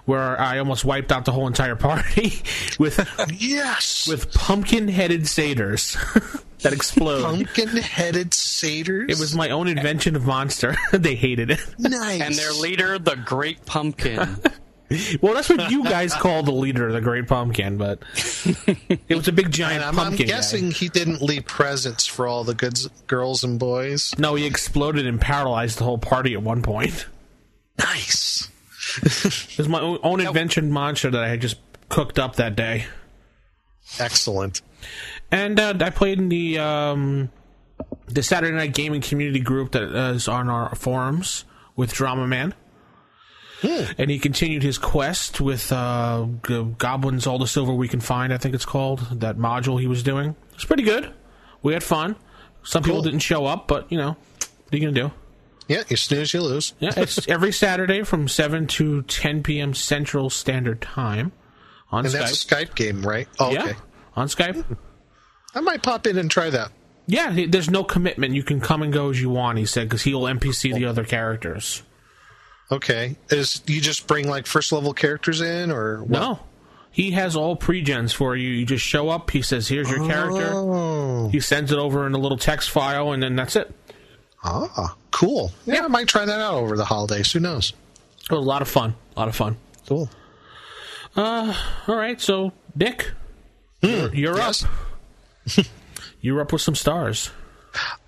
where 0.05 0.41
I 0.41 0.59
almost 0.59 0.85
wiped 0.85 1.13
out 1.13 1.25
the 1.25 1.33
whole 1.33 1.47
entire 1.47 1.77
party 1.77 2.43
with 2.79 2.99
Yes. 3.39 4.07
with 4.09 4.33
pumpkin 4.33 4.89
headed 4.89 5.27
satyrs 5.29 5.97
that 6.63 6.73
explode. 6.73 7.23
pumpkin-headed 7.23 8.35
satyrs. 8.35 9.11
It 9.11 9.19
was 9.19 9.35
my 9.35 9.49
own 9.51 9.67
invention 9.69 10.15
of 10.17 10.27
monster. 10.27 10.77
they 10.93 11.15
hated 11.15 11.51
it. 11.51 11.61
nice. 11.79 12.21
And 12.21 12.35
their 12.35 12.53
leader, 12.53 12.99
the 12.99 13.17
Great 13.17 13.65
Pumpkin. 13.65 14.37
Well, 15.21 15.35
that's 15.35 15.49
what 15.49 15.71
you 15.71 15.85
guys 15.85 16.13
call 16.15 16.43
the 16.43 16.51
leader, 16.53 16.91
the 16.91 17.01
Great 17.01 17.29
Pumpkin, 17.29 17.77
but 17.79 18.01
it 19.09 19.15
was 19.15 19.29
a 19.29 19.33
big 19.33 19.53
giant 19.53 19.85
I'm, 19.85 19.97
I'm 19.99 20.07
pumpkin. 20.07 20.27
guy. 20.27 20.33
guessing 20.33 20.73
he 20.73 20.89
didn't 20.89 21.23
leave 21.23 21.45
presents 21.45 22.07
for 22.07 22.27
all 22.27 22.43
the 22.43 22.55
good 22.55 22.77
girls 23.07 23.45
and 23.45 23.57
boys. 23.59 24.13
No, 24.19 24.35
he 24.35 24.47
exploded 24.47 25.07
and 25.07 25.21
paralyzed 25.21 25.79
the 25.79 25.85
whole 25.85 25.99
party 25.99 26.35
at 26.35 26.43
one 26.43 26.63
point. 26.63 27.07
Nice. 27.79 28.49
It 29.05 29.59
was 29.59 29.69
my 29.69 29.81
own, 29.81 29.99
own 30.03 30.21
invention 30.21 30.73
monster 30.73 31.11
that 31.11 31.23
I 31.23 31.29
had 31.29 31.41
just 31.41 31.59
cooked 31.89 32.19
up 32.19 32.37
that 32.37 32.57
day. 32.57 32.87
Excellent. 33.99 34.63
And 35.31 35.61
uh, 35.61 35.75
I 35.81 35.91
played 35.91 36.19
in 36.19 36.29
the 36.29 36.59
um, 36.59 37.31
the 38.07 38.23
Saturday 38.23 38.57
Night 38.57 38.75
Gaming 38.75 39.01
community 39.03 39.41
group 39.41 39.73
that 39.73 39.83
is 40.15 40.27
on 40.29 40.49
our 40.49 40.75
forums 40.75 41.45
with 41.77 41.93
Drama 41.93 42.27
Man. 42.27 42.55
And 43.63 44.11
he 44.11 44.19
continued 44.19 44.63
his 44.63 44.79
quest 44.79 45.41
with 45.41 45.71
uh, 45.73 46.27
Goblins 46.79 47.27
All 47.27 47.39
the 47.39 47.47
Silver 47.47 47.73
We 47.75 47.89
Can 47.89 48.01
Find, 48.01 48.33
I 48.33 48.39
think 48.39 48.55
it's 48.55 48.65
called, 48.65 49.01
that 49.21 49.37
module 49.37 49.81
he 49.81 49.87
was 49.87 50.03
doing. 50.03 50.35
It's 50.55 50.65
pretty 50.65 50.83
good. 50.83 51.13
We 51.63 51.73
had 51.75 51.83
fun. 51.83 52.17
Some 52.63 52.83
people 52.83 53.03
didn't 53.03 53.21
show 53.21 53.45
up, 53.47 53.67
but, 53.69 53.91
you 53.93 53.99
know, 53.99 54.11
what 54.11 54.73
are 54.73 54.77
you 54.77 54.83
going 54.83 54.95
to 54.95 55.01
do? 55.09 55.11
Yeah, 55.69 55.83
you 55.89 55.97
snooze, 55.97 56.35
you 56.35 56.43
lose. 56.43 56.75
Yeah, 56.79 56.93
it's 56.97 57.29
every 57.29 57.53
Saturday 57.53 58.03
from 58.03 58.29
7 58.29 58.67
to 58.67 59.03
10 59.03 59.43
p.m. 59.43 59.73
Central 59.75 60.29
Standard 60.31 60.81
Time 60.81 61.33
on 61.91 62.05
And 62.05 62.15
Skype. 62.15 62.19
that's 62.19 62.45
a 62.45 62.47
Skype 62.47 62.75
game, 62.75 63.03
right? 63.07 63.29
Oh, 63.39 63.51
yeah, 63.53 63.63
okay. 63.65 63.75
on 64.17 64.27
Skype. 64.29 64.65
I 65.55 65.61
might 65.61 65.83
pop 65.83 66.07
in 66.07 66.19
and 66.19 66.31
try 66.31 66.51
that. 66.51 66.73
Yeah, 67.07 67.45
there's 67.49 67.71
no 67.71 67.83
commitment. 67.85 68.35
You 68.35 68.43
can 68.43 68.61
come 68.61 68.83
and 68.83 68.93
go 68.93 69.11
as 69.11 69.21
you 69.21 69.31
want, 69.31 69.59
he 69.59 69.67
said, 69.67 69.89
because 69.89 70.03
he'll 70.03 70.23
NPC 70.23 70.75
the 70.75 70.85
other 70.87 71.05
characters. 71.05 71.83
Okay. 72.73 73.17
Is 73.31 73.63
you 73.67 73.81
just 73.81 74.07
bring 74.07 74.29
like 74.29 74.47
first 74.47 74.73
level 74.73 74.93
characters 74.93 75.41
in 75.41 75.71
or 75.71 76.01
what? 76.01 76.11
No. 76.11 76.39
He 76.93 77.13
has 77.13 77.37
all 77.37 77.55
pre-gens 77.57 78.13
for 78.13 78.35
you. 78.35 78.49
You 78.49 78.67
just 78.67 78.85
show 78.85 79.09
up, 79.09 79.31
he 79.31 79.43
says, 79.43 79.69
here's 79.69 79.89
your 79.89 80.07
character. 80.09 80.51
Oh. 80.53 81.29
He 81.29 81.39
sends 81.39 81.71
it 81.71 81.79
over 81.79 82.05
in 82.07 82.15
a 82.15 82.19
little 82.19 82.37
text 82.39 82.71
file, 82.71 83.13
and 83.13 83.23
then 83.23 83.37
that's 83.37 83.55
it. 83.55 83.73
Ah, 84.43 84.97
cool. 85.13 85.53
Yeah, 85.67 85.85
I 85.85 85.89
might 85.89 86.09
try 86.09 86.25
that 86.25 86.41
out 86.41 86.55
over 86.55 86.77
the 86.77 86.85
holidays. 86.85 87.31
Who 87.33 87.39
knows? 87.39 87.75
It 88.25 88.33
was 88.33 88.45
a 88.45 88.49
lot 88.49 88.61
of 88.61 88.69
fun. 88.69 88.97
A 89.15 89.21
lot 89.21 89.29
of 89.29 89.37
fun. 89.37 89.57
Cool. 89.87 90.11
All 91.17 91.55
right, 91.87 92.21
so, 92.21 92.53
Nick, 92.75 93.13
you're, 93.83 94.15
you're 94.15 94.37
yes. 94.37 94.65
up. 94.65 95.67
you're 96.21 96.41
up 96.41 96.53
with 96.53 96.63
some 96.63 96.75
stars. 96.75 97.31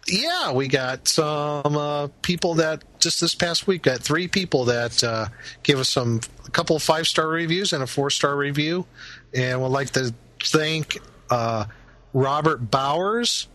Yeah, 0.08 0.52
we 0.52 0.66
got 0.68 1.06
some 1.06 1.76
uh, 1.76 2.08
people 2.22 2.54
that 2.54 2.82
just 2.98 3.20
this 3.20 3.34
past 3.34 3.66
week 3.66 3.82
got 3.82 4.00
three 4.00 4.26
people 4.26 4.64
that 4.64 5.02
uh, 5.04 5.26
gave 5.62 5.78
us 5.78 5.88
some 5.88 6.20
a 6.44 6.50
couple 6.50 6.74
of 6.74 6.82
five 6.82 7.06
star 7.06 7.28
reviews 7.28 7.72
and 7.72 7.82
a 7.82 7.86
four 7.86 8.10
star 8.10 8.36
review, 8.36 8.84
and 9.32 9.62
would 9.62 9.68
like 9.68 9.90
to 9.90 10.12
thank 10.42 10.98
uh, 11.30 11.66
Robert 12.12 12.70
Bowers 12.70 13.46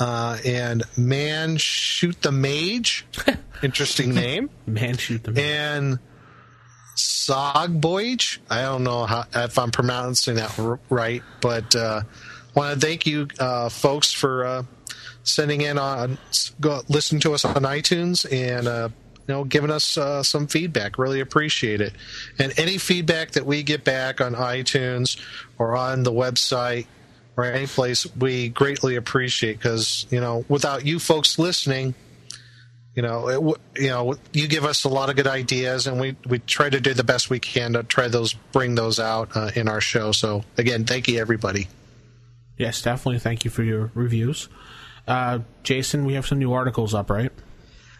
uh, 0.00 0.38
and 0.46 0.82
Man 0.96 1.58
Shoot 1.58 2.22
the 2.22 2.32
Mage, 2.32 3.04
interesting 3.62 4.14
name, 4.14 4.48
Man, 4.66 4.96
shoot 4.96 5.22
them. 5.22 5.36
and 5.36 5.98
Sogboyge. 6.96 8.38
I 8.50 8.62
don't 8.62 8.84
know 8.84 9.04
how, 9.04 9.24
if 9.34 9.58
I'm 9.58 9.70
pronouncing 9.70 10.36
that 10.36 10.78
right, 10.88 11.22
but 11.42 11.76
uh, 11.76 12.02
want 12.54 12.80
to 12.80 12.86
thank 12.86 13.06
you 13.06 13.28
uh, 13.38 13.68
folks 13.68 14.10
for 14.12 14.44
uh, 14.44 14.62
sending 15.24 15.60
in 15.60 15.78
on 15.78 16.18
go 16.60 16.82
listen 16.88 17.20
to 17.20 17.34
us 17.34 17.44
on 17.44 17.62
iTunes 17.62 18.30
and 18.32 18.66
uh, 18.66 18.88
you 19.26 19.34
know 19.34 19.44
giving 19.44 19.70
us 19.70 19.96
uh, 19.96 20.22
some 20.22 20.46
feedback. 20.46 20.98
Really 20.98 21.20
appreciate 21.20 21.80
it. 21.80 21.92
And 22.38 22.52
any 22.58 22.78
feedback 22.78 23.32
that 23.32 23.46
we 23.46 23.62
get 23.62 23.84
back 23.84 24.20
on 24.20 24.34
iTunes 24.34 25.20
or 25.58 25.76
on 25.76 26.02
the 26.02 26.12
website 26.12 26.86
or 27.36 27.44
any 27.44 27.66
place, 27.66 28.06
we 28.16 28.48
greatly 28.48 28.96
appreciate 28.96 29.58
because 29.58 30.06
you 30.10 30.20
know 30.20 30.44
without 30.48 30.84
you 30.84 30.98
folks 30.98 31.38
listening 31.38 31.94
you 32.94 33.02
know, 33.02 33.28
it, 33.28 33.80
you 33.80 33.88
know, 33.88 34.14
you 34.32 34.46
give 34.48 34.64
us 34.64 34.84
a 34.84 34.88
lot 34.88 35.08
of 35.08 35.16
good 35.16 35.26
ideas, 35.26 35.86
and 35.86 35.98
we 35.98 36.16
we 36.26 36.40
try 36.40 36.68
to 36.68 36.80
do 36.80 36.92
the 36.92 37.04
best 37.04 37.30
we 37.30 37.40
can 37.40 37.72
to 37.72 37.82
try 37.82 38.08
those 38.08 38.34
bring 38.34 38.74
those 38.74 39.00
out 39.00 39.34
uh, 39.34 39.50
in 39.54 39.68
our 39.68 39.80
show. 39.80 40.12
So 40.12 40.44
again, 40.58 40.84
thank 40.84 41.08
you 41.08 41.18
everybody. 41.18 41.68
Yes, 42.58 42.82
definitely. 42.82 43.18
Thank 43.18 43.44
you 43.44 43.50
for 43.50 43.62
your 43.62 43.90
reviews. 43.94 44.48
Uh, 45.06 45.40
Jason, 45.62 46.04
we 46.04 46.14
have 46.14 46.26
some 46.26 46.38
new 46.38 46.52
articles 46.52 46.94
up, 46.94 47.10
right? 47.10 47.32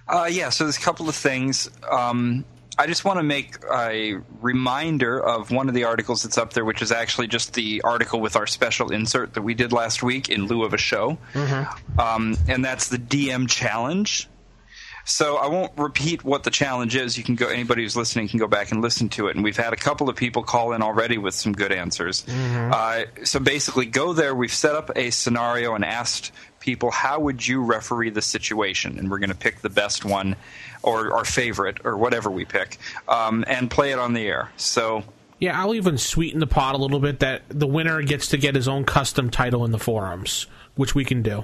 Uh, 0.09 0.28
yeah, 0.30 0.50
so 0.50 0.64
there's 0.64 0.76
a 0.76 0.80
couple 0.80 1.09
of 1.09 1.14
things. 1.14 1.71
Um, 1.90 2.44
I 2.78 2.87
just 2.87 3.04
want 3.04 3.18
to 3.18 3.23
make 3.23 3.56
a 3.71 4.16
reminder 4.40 5.21
of 5.21 5.50
one 5.50 5.68
of 5.68 5.75
the 5.75 5.85
articles 5.85 6.23
that's 6.23 6.38
up 6.38 6.52
there, 6.54 6.64
which 6.64 6.80
is 6.80 6.90
actually 6.90 7.26
just 7.26 7.54
the 7.54 7.82
article 7.82 8.21
with 8.21 8.35
our 8.35 8.47
special 8.47 8.90
insert 8.90 9.35
that 9.35 9.42
we 9.42 9.54
did 9.54 9.73
last 9.73 10.02
week 10.02 10.28
in 10.30 10.47
lieu 10.47 10.64
of 10.64 10.73
a 10.73 10.78
show. 10.78 11.18
Mm-hmm. 11.35 12.00
Um, 12.00 12.37
and 12.49 12.64
that's 12.64 12.88
the 12.88 12.97
DM 12.97 13.49
challenge. 13.49 14.28
So 15.04 15.37
I 15.37 15.49
won't 15.49 15.73
repeat 15.76 16.25
what 16.25 16.44
the 16.44 16.50
challenge 16.50 16.94
is. 16.94 17.18
You 17.18 17.25
can 17.25 17.35
go. 17.35 17.49
Anybody 17.49 17.82
who's 17.82 17.97
listening 17.97 18.28
can 18.28 18.38
go 18.38 18.47
back 18.47 18.71
and 18.71 18.80
listen 18.80 19.09
to 19.11 19.28
it. 19.28 19.35
And 19.35 19.44
we've 19.44 19.56
had 19.56 19.73
a 19.73 19.76
couple 19.76 20.09
of 20.09 20.16
people 20.16 20.42
call 20.42 20.73
in 20.73 20.82
already 20.82 21.18
with 21.18 21.35
some 21.35 21.52
good 21.52 21.73
answers. 21.73 22.23
Mm-hmm. 22.23 22.71
Uh, 22.73 23.25
so 23.25 23.40
basically, 23.40 23.87
go 23.87 24.12
there. 24.12 24.35
We've 24.35 24.52
set 24.52 24.75
up 24.75 24.90
a 24.97 25.11
scenario 25.11 25.75
and 25.75 25.85
asked 25.85 26.32
people 26.61 26.90
how 26.92 27.18
would 27.18 27.47
you 27.47 27.62
referee 27.64 28.11
the 28.11 28.23
situation, 28.23 28.99
and 28.99 29.11
we're 29.11 29.18
going 29.18 29.30
to 29.30 29.37
pick 29.37 29.61
the 29.61 29.71
best 29.71 30.04
one 30.04 30.37
or 30.82 31.12
our 31.12 31.25
favorite 31.25 31.78
or 31.85 31.97
whatever 31.97 32.30
we 32.30 32.44
pick, 32.44 32.78
um, 33.09 33.44
and 33.47 33.71
play 33.71 33.92
it 33.92 33.99
on 33.99 34.12
the 34.12 34.26
air. 34.26 34.50
So. 34.56 35.02
Yeah, 35.40 35.61
I'll 35.61 35.75
even 35.75 35.99
sweeten 35.99 36.38
the 36.38 36.47
pot 36.47 36.76
a 36.76 36.78
little 36.78 37.00
bit 37.00 37.18
that 37.18 37.42
the 37.49 37.66
winner 37.66 38.00
gets 38.02 38.28
to 38.28 38.37
get 38.37 38.54
his 38.54 38.68
own 38.68 38.85
custom 38.85 39.28
title 39.28 39.64
in 39.64 39.73
the 39.73 39.78
forums, 39.78 40.47
which 40.76 40.94
we 40.94 41.04
can 41.04 41.23
do. 41.23 41.42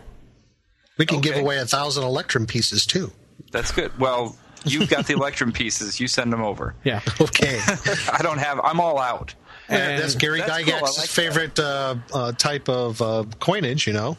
We 0.98 1.06
can 1.06 1.18
okay. 1.18 1.30
give 1.30 1.38
away 1.38 1.58
a 1.58 1.66
thousand 1.66 2.04
Electrum 2.04 2.46
pieces 2.46 2.86
too. 2.86 3.10
That's 3.50 3.73
good. 3.73 3.99
Well, 3.99 4.37
you've 4.64 4.88
got 4.88 5.07
the 5.07 5.14
Electrum 5.14 5.52
pieces. 5.52 6.00
You 6.00 6.09
send 6.09 6.33
them 6.33 6.42
over. 6.42 6.75
Yeah. 6.85 7.00
Okay. 7.21 7.59
I 8.12 8.21
don't 8.23 8.38
have. 8.38 8.61
I'm 8.62 8.80
all 8.80 8.99
out. 8.99 9.35
And 9.68 10.02
that's 10.02 10.14
Gary 10.14 10.40
that's 10.40 10.50
Gygax's 10.50 10.80
cool. 10.80 10.95
like 10.99 11.09
favorite 11.09 11.59
uh, 11.59 11.97
uh, 12.14 12.33
type 12.33 12.68
of 12.68 13.02
uh, 13.02 13.25
coinage. 13.38 13.87
You 13.87 13.92
know. 13.92 14.16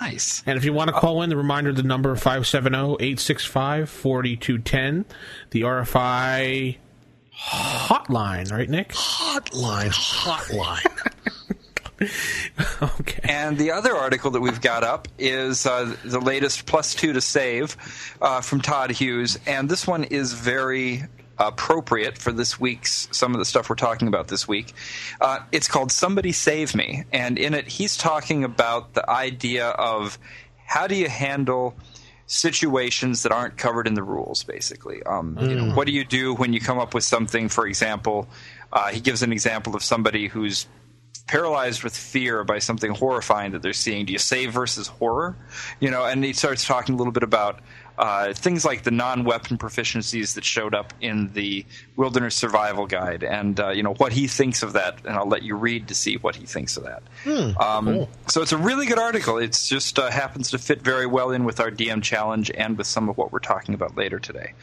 Nice. 0.00 0.42
And 0.46 0.58
if 0.58 0.64
you 0.64 0.72
want 0.72 0.88
to 0.88 0.94
call 0.94 1.22
in, 1.22 1.30
the 1.30 1.36
reminder: 1.36 1.72
the 1.72 1.84
number 1.84 2.16
570-865-4210, 2.16 5.04
the 5.50 5.60
RFI 5.62 6.78
hotline, 7.32 8.50
right, 8.50 8.68
Nick? 8.68 8.88
Hotline, 8.90 9.92
hotline. 9.92 11.53
okay. 12.82 13.20
And 13.22 13.56
the 13.56 13.70
other 13.70 13.94
article 13.94 14.32
that 14.32 14.40
we've 14.40 14.60
got 14.60 14.82
up 14.82 15.08
is 15.18 15.66
uh, 15.66 15.94
the 16.04 16.20
latest 16.20 16.66
plus 16.66 16.94
two 16.94 17.12
to 17.12 17.20
save 17.20 17.76
uh, 18.20 18.40
from 18.40 18.60
Todd 18.60 18.90
Hughes, 18.90 19.38
and 19.46 19.68
this 19.68 19.86
one 19.86 20.04
is 20.04 20.32
very 20.32 21.04
appropriate 21.38 22.16
for 22.16 22.32
this 22.32 22.60
week's 22.60 23.08
some 23.10 23.32
of 23.32 23.38
the 23.38 23.44
stuff 23.44 23.68
we're 23.68 23.76
talking 23.76 24.08
about 24.08 24.28
this 24.28 24.46
week. 24.46 24.72
Uh, 25.20 25.40
it's 25.52 25.68
called 25.68 25.92
"Somebody 25.92 26.32
Save 26.32 26.74
Me," 26.74 27.04
and 27.12 27.38
in 27.38 27.54
it, 27.54 27.68
he's 27.68 27.96
talking 27.96 28.44
about 28.44 28.94
the 28.94 29.08
idea 29.08 29.68
of 29.68 30.18
how 30.66 30.86
do 30.86 30.96
you 30.96 31.08
handle 31.08 31.76
situations 32.26 33.22
that 33.22 33.32
aren't 33.32 33.56
covered 33.56 33.86
in 33.86 33.94
the 33.94 34.02
rules. 34.02 34.42
Basically, 34.42 35.02
um, 35.04 35.36
mm. 35.36 35.48
you 35.48 35.54
know, 35.54 35.64
mm. 35.64 35.76
what 35.76 35.86
do 35.86 35.92
you 35.92 36.04
do 36.04 36.34
when 36.34 36.52
you 36.52 36.60
come 36.60 36.78
up 36.78 36.92
with 36.92 37.04
something? 37.04 37.48
For 37.48 37.66
example, 37.66 38.28
uh, 38.72 38.88
he 38.88 39.00
gives 39.00 39.22
an 39.22 39.32
example 39.32 39.76
of 39.76 39.82
somebody 39.84 40.26
who's 40.26 40.66
paralyzed 41.26 41.82
with 41.82 41.96
fear 41.96 42.44
by 42.44 42.58
something 42.58 42.92
horrifying 42.92 43.52
that 43.52 43.62
they're 43.62 43.72
seeing. 43.72 44.04
Do 44.06 44.12
you 44.12 44.18
save 44.18 44.52
versus 44.52 44.88
horror? 44.88 45.36
You 45.80 45.90
know, 45.90 46.04
and 46.04 46.22
he 46.22 46.32
starts 46.32 46.66
talking 46.66 46.94
a 46.94 46.98
little 46.98 47.12
bit 47.12 47.22
about 47.22 47.60
uh, 47.96 48.32
things 48.34 48.64
like 48.64 48.82
the 48.82 48.90
non-weapon 48.90 49.56
proficiencies 49.56 50.34
that 50.34 50.44
showed 50.44 50.74
up 50.74 50.92
in 51.00 51.32
the 51.32 51.64
Wilderness 51.96 52.34
Survival 52.34 52.86
Guide, 52.86 53.22
and 53.22 53.58
uh, 53.60 53.70
you 53.70 53.82
know 53.82 53.94
what 53.94 54.12
he 54.12 54.26
thinks 54.26 54.62
of 54.62 54.72
that. 54.72 54.98
And 55.04 55.16
I'll 55.16 55.28
let 55.28 55.42
you 55.42 55.54
read 55.54 55.88
to 55.88 55.94
see 55.94 56.16
what 56.16 56.34
he 56.36 56.44
thinks 56.44 56.76
of 56.76 56.84
that. 56.84 57.02
Hmm, 57.22 57.56
um, 57.58 57.84
cool. 57.86 58.08
So 58.28 58.42
it's 58.42 58.52
a 58.52 58.58
really 58.58 58.86
good 58.86 58.98
article. 58.98 59.38
It 59.38 59.52
just 59.52 59.98
uh, 59.98 60.10
happens 60.10 60.50
to 60.50 60.58
fit 60.58 60.82
very 60.82 61.06
well 61.06 61.30
in 61.30 61.44
with 61.44 61.60
our 61.60 61.70
DM 61.70 62.02
challenge 62.02 62.50
and 62.50 62.76
with 62.76 62.88
some 62.88 63.08
of 63.08 63.16
what 63.16 63.32
we're 63.32 63.38
talking 63.38 63.74
about 63.74 63.96
later 63.96 64.18
today. 64.18 64.54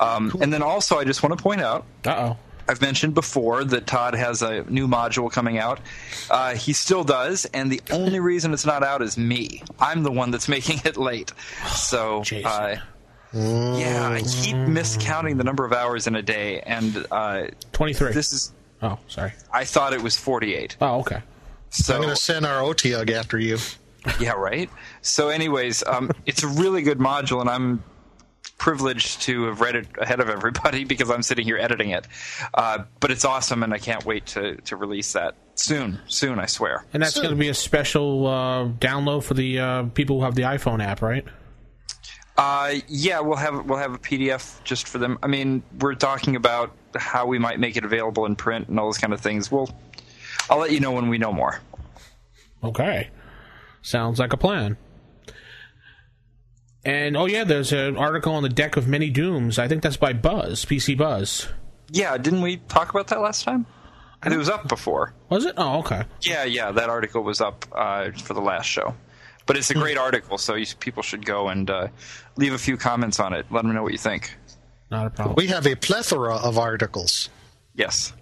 Um, 0.00 0.30
cool. 0.30 0.42
And 0.42 0.52
then 0.52 0.62
also, 0.62 0.96
I 0.98 1.04
just 1.04 1.22
want 1.22 1.36
to 1.36 1.42
point 1.42 1.60
out. 1.60 1.84
oh 2.06 2.36
I've 2.68 2.80
mentioned 2.80 3.14
before 3.14 3.64
that 3.64 3.86
Todd 3.86 4.14
has 4.14 4.42
a 4.42 4.62
new 4.64 4.88
module 4.88 5.30
coming 5.30 5.58
out. 5.58 5.80
Uh, 6.30 6.54
he 6.54 6.72
still 6.72 7.04
does, 7.04 7.44
and 7.46 7.70
the 7.70 7.80
only 7.90 8.20
reason 8.20 8.52
it's 8.52 8.66
not 8.66 8.82
out 8.82 9.02
is 9.02 9.16
me. 9.16 9.62
I'm 9.78 10.02
the 10.02 10.10
one 10.10 10.30
that's 10.30 10.48
making 10.56 10.80
it 10.84 10.96
late. 10.96 11.32
So, 11.68 12.22
uh, 12.44 12.76
yeah, 13.32 14.08
I 14.10 14.20
keep 14.20 14.56
miscounting 14.56 15.36
the 15.36 15.44
number 15.44 15.64
of 15.64 15.72
hours 15.72 16.06
in 16.06 16.16
a 16.16 16.22
day, 16.22 16.60
and 16.60 17.06
uh, 17.10 17.48
23. 17.72 18.12
This 18.12 18.32
is. 18.32 18.52
Oh, 18.82 18.98
sorry. 19.08 19.32
I 19.52 19.64
thought 19.64 19.92
it 19.94 20.02
was 20.02 20.16
48. 20.16 20.76
Oh, 20.80 21.00
okay. 21.00 21.22
So 21.70 21.94
I'm 21.94 22.02
going 22.02 22.14
to 22.14 22.20
send 22.20 22.46
our 22.46 22.62
OTUG 22.62 23.10
after 23.10 23.38
you. 23.38 23.58
Yeah, 24.20 24.32
right. 24.32 24.70
So, 25.02 25.28
anyways, 25.28 25.82
um, 25.86 26.10
it's 26.26 26.42
a 26.42 26.46
really 26.48 26.82
good 26.82 26.98
module, 26.98 27.40
and 27.40 27.50
I'm 27.50 27.82
privileged 28.58 29.22
to 29.22 29.44
have 29.44 29.60
read 29.60 29.76
it 29.76 29.86
ahead 29.98 30.20
of 30.20 30.28
everybody 30.28 30.84
because 30.92 31.10
I'm 31.10 31.22
sitting 31.22 31.44
here 31.44 31.58
editing 31.58 31.90
it. 31.90 32.06
Uh, 32.54 32.84
but 33.00 33.10
it's 33.10 33.24
awesome, 33.24 33.62
and 33.62 33.72
I 33.72 33.78
can't 33.78 34.04
wait 34.04 34.26
to, 34.26 34.56
to 34.56 34.76
release 34.76 35.12
that 35.12 35.34
soon. 35.54 36.00
Soon, 36.08 36.38
I 36.38 36.46
swear. 36.46 36.84
And 36.92 37.02
that's 37.02 37.16
going 37.16 37.30
to 37.30 37.36
be 37.36 37.48
a 37.48 37.54
special 37.54 38.26
uh, 38.26 38.68
download 38.68 39.24
for 39.24 39.34
the 39.34 39.58
uh, 39.58 39.82
people 39.84 40.18
who 40.18 40.24
have 40.24 40.34
the 40.34 40.42
iPhone 40.42 40.82
app, 40.82 41.02
right? 41.02 41.24
Uh, 42.38 42.74
yeah, 42.86 43.20
we'll 43.20 43.36
have 43.36 43.64
we'll 43.64 43.78
have 43.78 43.94
a 43.94 43.98
PDF 43.98 44.62
just 44.62 44.86
for 44.88 44.98
them. 44.98 45.18
I 45.22 45.26
mean, 45.26 45.62
we're 45.80 45.94
talking 45.94 46.36
about 46.36 46.76
how 46.94 47.26
we 47.26 47.38
might 47.38 47.58
make 47.58 47.78
it 47.78 47.84
available 47.84 48.26
in 48.26 48.36
print 48.36 48.68
and 48.68 48.78
all 48.78 48.86
those 48.86 48.98
kind 48.98 49.14
of 49.14 49.22
things. 49.22 49.50
We'll, 49.50 49.70
I'll 50.50 50.58
let 50.58 50.70
you 50.70 50.80
know 50.80 50.92
when 50.92 51.08
we 51.08 51.16
know 51.16 51.32
more. 51.32 51.60
Okay, 52.62 53.08
sounds 53.80 54.18
like 54.18 54.34
a 54.34 54.36
plan. 54.36 54.76
And 56.86 57.16
oh 57.16 57.26
yeah, 57.26 57.42
there's 57.42 57.72
an 57.72 57.96
article 57.96 58.32
on 58.32 58.44
the 58.44 58.48
deck 58.48 58.76
of 58.76 58.86
many 58.86 59.10
dooms. 59.10 59.58
I 59.58 59.66
think 59.66 59.82
that's 59.82 59.96
by 59.96 60.12
Buzz, 60.12 60.64
PC 60.64 60.96
Buzz. 60.96 61.48
Yeah, 61.90 62.16
didn't 62.16 62.42
we 62.42 62.58
talk 62.58 62.90
about 62.90 63.08
that 63.08 63.20
last 63.20 63.42
time? 63.42 63.66
And 64.22 64.32
it 64.32 64.36
was 64.36 64.48
up 64.48 64.68
before. 64.68 65.12
Was 65.28 65.46
it? 65.46 65.54
Oh, 65.56 65.80
okay. 65.80 66.04
Yeah, 66.22 66.44
yeah, 66.44 66.70
that 66.70 66.88
article 66.88 67.24
was 67.24 67.40
up 67.40 67.64
uh, 67.72 68.12
for 68.12 68.34
the 68.34 68.40
last 68.40 68.66
show. 68.66 68.94
But 69.46 69.56
it's 69.56 69.70
a 69.70 69.74
great 69.74 69.98
article, 69.98 70.38
so 70.38 70.54
you, 70.54 70.64
people 70.78 71.02
should 71.02 71.26
go 71.26 71.48
and 71.48 71.68
uh, 71.68 71.88
leave 72.36 72.52
a 72.52 72.58
few 72.58 72.76
comments 72.76 73.18
on 73.18 73.32
it. 73.32 73.46
Let 73.50 73.64
them 73.64 73.74
know 73.74 73.82
what 73.82 73.92
you 73.92 73.98
think. 73.98 74.36
Not 74.88 75.08
a 75.08 75.10
problem. 75.10 75.34
We 75.36 75.48
have 75.48 75.66
a 75.66 75.74
plethora 75.74 76.36
of 76.36 76.56
articles. 76.56 77.30
Yes. 77.74 78.12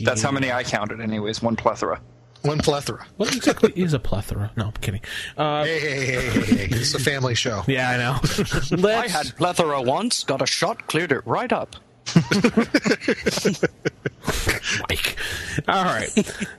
That's 0.00 0.22
how 0.22 0.30
many 0.30 0.50
I 0.50 0.64
counted, 0.64 1.02
anyways. 1.02 1.42
One 1.42 1.56
plethora. 1.56 2.00
One 2.44 2.58
plethora. 2.58 3.06
What 3.16 3.34
exactly 3.34 3.72
is 3.74 3.94
a 3.94 3.98
plethora? 3.98 4.50
No, 4.54 4.66
I'm 4.66 4.72
kidding. 4.72 5.00
Uh, 5.34 5.64
hey, 5.64 5.80
hey, 5.80 6.04
hey, 6.04 6.28
hey, 6.28 6.56
hey. 6.66 6.76
It's 6.76 6.94
a 6.94 6.98
family 6.98 7.34
show. 7.34 7.62
Yeah, 7.68 7.88
I 7.90 7.96
know. 7.96 8.20
I 8.90 9.08
had 9.08 9.34
plethora 9.36 9.80
once, 9.80 10.24
got 10.24 10.42
a 10.42 10.46
shot, 10.46 10.86
cleared 10.86 11.10
it 11.12 11.26
right 11.26 11.50
up. 11.50 11.74
Mike. 14.88 15.16
All 15.66 15.84
right. 15.84 16.10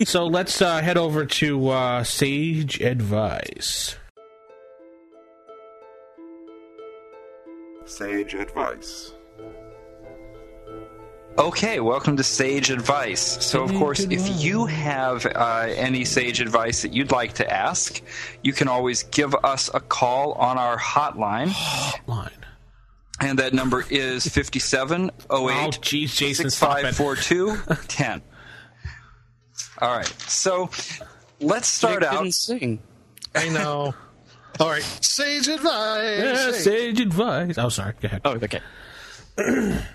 So 0.06 0.26
let's 0.26 0.60
uh, 0.62 0.82
head 0.82 0.98
over 0.98 1.26
to 1.26 1.70
uh, 1.70 2.04
Sage 2.04 2.82
Advice. 2.82 3.96
Sage 7.86 8.34
Advice. 8.34 9.14
Okay, 11.38 11.82
welcome 11.82 12.16
to 12.16 12.24
Sage 12.24 12.70
Advice. 12.70 13.44
So, 13.46 13.62
of 13.62 13.74
course, 13.74 14.00
if 14.00 14.42
you 14.42 14.68
have 14.68 15.26
uh, 15.26 15.68
any 15.68 16.06
Sage 16.06 16.40
advice 16.40 16.84
that 16.84 16.94
you'd 16.94 17.12
like 17.12 17.34
to 17.34 17.54
ask, 17.54 18.02
you 18.42 18.54
can 18.54 18.70
always 18.70 19.04
give 19.04 19.36
us 19.44 19.70
a 19.74 19.82
call 19.82 20.32
on 20.34 20.58
our 20.58 20.78
hotline. 20.78 21.50
Hotline. 21.50 22.32
And 23.20 23.40
that 23.40 23.54
number 23.54 23.84
is 23.90 24.24
5708 24.34 25.12
oh, 25.30 25.72
geez, 25.82 26.16
Jason, 26.16 26.50
6542 26.50 27.76
10. 27.90 28.22
All 29.82 29.98
right, 29.98 30.08
so 30.22 30.70
let's 31.42 31.68
start 31.68 32.00
Nick 32.00 32.10
out. 32.10 32.20
Didn't 32.20 32.34
sing. 32.34 32.80
I 33.36 33.50
know. 33.50 33.94
All 34.62 34.70
right, 34.70 34.82
Sage 35.02 35.50
Advice. 35.50 36.20
Yeah, 36.20 36.52
Sage 36.52 37.02
Advice. 37.02 37.58
Oh, 37.58 37.68
sorry. 37.68 37.94
Go 38.00 38.06
ahead. 38.06 38.22
Oh, 38.24 38.40
okay. 38.42 38.62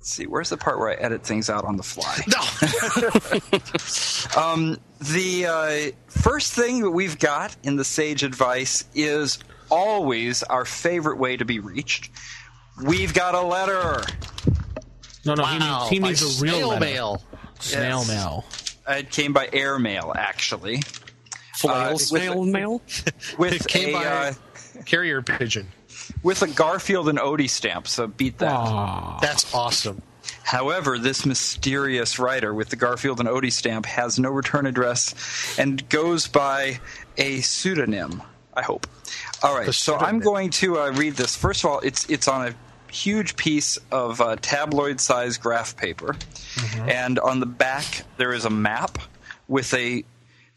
Let's 0.00 0.14
see, 0.14 0.26
where's 0.26 0.48
the 0.48 0.56
part 0.56 0.78
where 0.78 0.88
I 0.88 0.94
edit 0.94 1.22
things 1.24 1.50
out 1.50 1.66
on 1.66 1.76
the 1.76 1.82
fly? 1.82 2.22
No. 4.36 4.40
um, 4.42 4.78
the 4.98 5.46
uh, 5.46 5.90
first 6.08 6.54
thing 6.54 6.80
that 6.80 6.90
we've 6.90 7.18
got 7.18 7.54
in 7.62 7.76
the 7.76 7.84
Sage 7.84 8.22
Advice 8.22 8.84
is 8.94 9.38
always 9.70 10.42
our 10.44 10.64
favorite 10.64 11.18
way 11.18 11.36
to 11.36 11.44
be 11.44 11.58
reached. 11.58 12.10
We've 12.82 13.12
got 13.12 13.34
a 13.34 13.42
letter. 13.42 14.02
No, 15.26 15.34
no, 15.34 15.42
wow. 15.42 15.86
he 15.90 16.00
means, 16.00 16.20
he 16.20 16.24
means 16.26 16.40
a 16.40 16.44
real 16.44 16.54
snail 16.54 16.68
letter. 16.70 16.80
mail. 16.80 17.22
Snail 17.58 17.98
Yes. 17.98 18.08
mail. 18.08 18.44
It 18.88 19.10
came 19.10 19.34
by 19.34 19.50
air 19.52 19.78
mail, 19.78 20.14
actually, 20.16 20.80
Flail 21.56 21.74
Uh, 21.74 21.96
snail 21.98 22.44
mail? 22.46 22.80
with 23.36 23.52
It 23.52 23.66
came 23.68 23.90
a 23.90 23.92
by 23.92 24.06
uh, 24.06 24.32
carrier 24.86 25.20
pigeon. 25.20 25.68
With 26.22 26.42
a 26.42 26.48
Garfield 26.48 27.08
and 27.08 27.18
Odie 27.18 27.50
stamp. 27.50 27.88
So 27.88 28.06
beat 28.06 28.38
that. 28.38 28.52
Aw. 28.52 29.18
That's 29.20 29.54
awesome. 29.54 30.02
However, 30.42 30.98
this 30.98 31.24
mysterious 31.24 32.18
writer 32.18 32.52
with 32.52 32.68
the 32.68 32.76
Garfield 32.76 33.20
and 33.20 33.28
Odie 33.28 33.52
stamp 33.52 33.86
has 33.86 34.18
no 34.18 34.30
return 34.30 34.66
address 34.66 35.14
and 35.58 35.86
goes 35.88 36.26
by 36.26 36.80
a 37.16 37.40
pseudonym. 37.40 38.22
I 38.54 38.62
hope. 38.62 38.86
All 39.42 39.56
right, 39.56 39.72
so 39.72 39.96
I'm 39.96 40.18
going 40.18 40.50
to 40.50 40.78
uh, 40.78 40.90
read 40.92 41.14
this. 41.14 41.36
First 41.36 41.64
of 41.64 41.70
all, 41.70 41.80
it's 41.80 42.08
it's 42.10 42.28
on 42.28 42.48
a 42.48 42.54
huge 42.92 43.36
piece 43.36 43.78
of 43.92 44.20
uh, 44.20 44.36
tabloid-sized 44.40 45.40
graph 45.40 45.76
paper, 45.76 46.14
mm-hmm. 46.14 46.88
and 46.88 47.18
on 47.18 47.40
the 47.40 47.46
back 47.46 48.02
there 48.16 48.32
is 48.32 48.44
a 48.44 48.50
map 48.50 48.98
with 49.48 49.72
a 49.74 50.04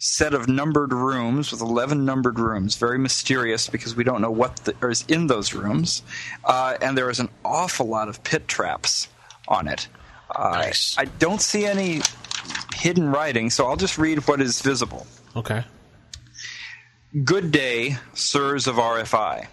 set 0.03 0.33
of 0.33 0.50
numbered 0.50 0.91
rooms 0.91 1.50
with 1.50 1.62
11 1.62 2.03
numbered 2.03 2.38
rooms. 2.38 2.75
Very 2.75 3.00
mysterious 3.00 3.69
because 3.69 3.95
we 3.95 4.03
don't 4.03 4.22
know 4.22 4.31
what 4.31 4.57
the, 4.57 4.75
is 4.86 5.05
in 5.07 5.27
those 5.27 5.53
rooms. 5.53 6.03
Uh, 6.43 6.77
and 6.81 6.98
there 6.98 7.10
is 7.10 7.22
an 7.22 7.29
awful 7.45 7.88
lot 7.88 8.10
of 8.10 8.22
pit 8.22 8.45
traps 8.50 9.07
on 9.48 9.69
it. 9.69 9.88
Uh, 10.29 10.50
nice. 10.51 10.98
I 10.98 11.05
don't 11.05 11.41
see 11.41 11.65
any 11.65 12.01
hidden 12.75 13.10
writing, 13.10 13.50
so 13.50 13.65
I'll 13.65 13.77
just 13.77 13.98
read 13.98 14.27
what 14.27 14.41
is 14.41 14.62
visible. 14.62 15.07
Okay. 15.38 15.63
Good 17.24 17.53
day, 17.53 17.95
sirs 18.13 18.67
of 18.67 18.75
RFI. 18.75 19.48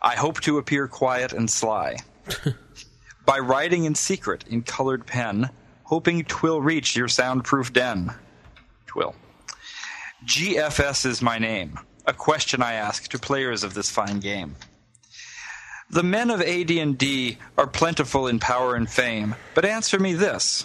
I 0.00 0.14
hope 0.14 0.40
to 0.40 0.56
appear 0.56 0.88
quiet 0.88 1.34
and 1.34 1.50
sly. 1.50 1.98
By 3.26 3.38
writing 3.38 3.84
in 3.84 3.94
secret 3.96 4.44
in 4.48 4.62
colored 4.62 5.06
pen, 5.06 5.50
hoping 5.82 6.24
twill 6.24 6.62
reach 6.62 6.96
your 6.96 7.08
soundproof 7.08 7.70
den. 7.74 8.14
Twill. 8.86 9.14
GFS 10.24 11.04
is 11.04 11.20
my 11.20 11.38
name, 11.38 11.80
a 12.06 12.12
question 12.12 12.62
I 12.62 12.74
ask 12.74 13.08
to 13.08 13.18
players 13.18 13.64
of 13.64 13.74
this 13.74 13.90
fine 13.90 14.20
game. 14.20 14.54
The 15.90 16.04
men 16.04 16.30
of 16.30 16.40
AD&D 16.40 17.38
are 17.58 17.66
plentiful 17.66 18.28
in 18.28 18.38
power 18.38 18.76
and 18.76 18.88
fame, 18.88 19.34
but 19.54 19.64
answer 19.64 19.98
me 19.98 20.14
this. 20.14 20.64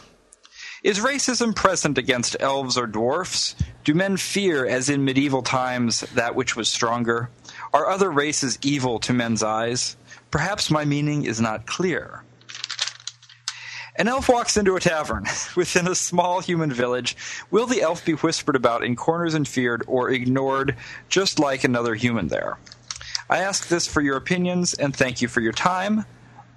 Is 0.84 1.00
racism 1.00 1.56
present 1.56 1.98
against 1.98 2.38
elves 2.40 2.78
or 2.78 2.86
dwarfs? 2.86 3.56
Do 3.84 3.96
men 3.96 4.18
fear, 4.18 4.64
as 4.64 4.90
in 4.90 5.04
medieval 5.04 5.42
times, 5.42 6.02
that 6.14 6.36
which 6.36 6.56
was 6.56 6.70
stronger? 6.70 7.32
Are 7.74 7.90
other 7.90 8.12
races 8.12 8.60
evil 8.62 9.00
to 9.00 9.14
men's 9.14 9.42
eyes? 9.42 9.98
Perhaps 10.30 10.70
my 10.70 10.86
meaning 10.86 11.26
is 11.26 11.42
not 11.42 11.66
clear. 11.66 12.24
An 13.98 14.08
elf 14.08 14.30
walks 14.30 14.58
into 14.58 14.76
a 14.76 14.80
tavern 14.80 15.26
within 15.56 15.88
a 15.88 15.96
small 15.96 16.40
human 16.40 16.72
village. 16.72 17.18
Will 17.50 17.66
the 17.66 17.82
elf 17.82 18.06
be 18.06 18.14
whispered 18.14 18.56
about 18.56 18.84
in 18.84 18.96
corners 18.96 19.34
and 19.34 19.48
feared 19.48 19.84
or 19.88 20.10
ignored 20.10 20.76
just 21.10 21.40
like 21.40 21.64
another 21.64 21.96
human 21.96 22.28
there? 22.28 22.60
I 23.30 23.40
ask 23.40 23.68
this 23.68 23.88
for 23.88 24.02
your 24.02 24.16
opinions 24.16 24.74
and 24.74 24.96
thank 24.96 25.22
you 25.22 25.28
for 25.28 25.42
your 25.42 25.52
time. 25.52 26.06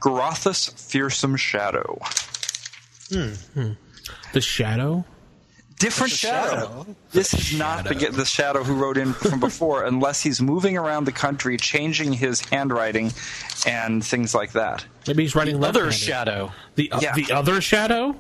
Grothus 0.01 0.71
Fearsome 0.73 1.37
Shadow. 1.37 1.99
Hmm. 3.09 3.33
hmm. 3.55 3.73
The 4.33 4.41
Shadow? 4.41 5.05
Different 5.81 6.13
shadow. 6.13 6.51
shadow. 6.51 6.87
This 7.11 7.35
is 7.35 7.59
not 7.59 7.85
the, 7.85 7.95
the 7.95 8.25
shadow 8.25 8.63
who 8.63 8.75
wrote 8.75 8.97
in 8.97 9.13
from 9.13 9.41
before, 9.41 9.85
unless 9.85 10.23
he's 10.23 10.41
moving 10.41 10.79
around 10.79 11.05
the 11.05 11.13
country, 11.13 11.57
changing 11.57 12.13
his 12.13 12.41
handwriting 12.41 13.11
and 13.67 14.05
things 14.05 14.35
like 14.35 14.53
that. 14.53 14.87
Maybe 15.09 15.25
he's 15.25 15.35
writing 15.35 15.59
the 15.59 15.67
other 15.67 15.91
shadow. 15.91 16.53
The 16.77 16.93
uh, 16.93 17.01
yeah. 17.01 17.15
the 17.15 17.33
other 17.33 17.61
shadow. 17.61 18.15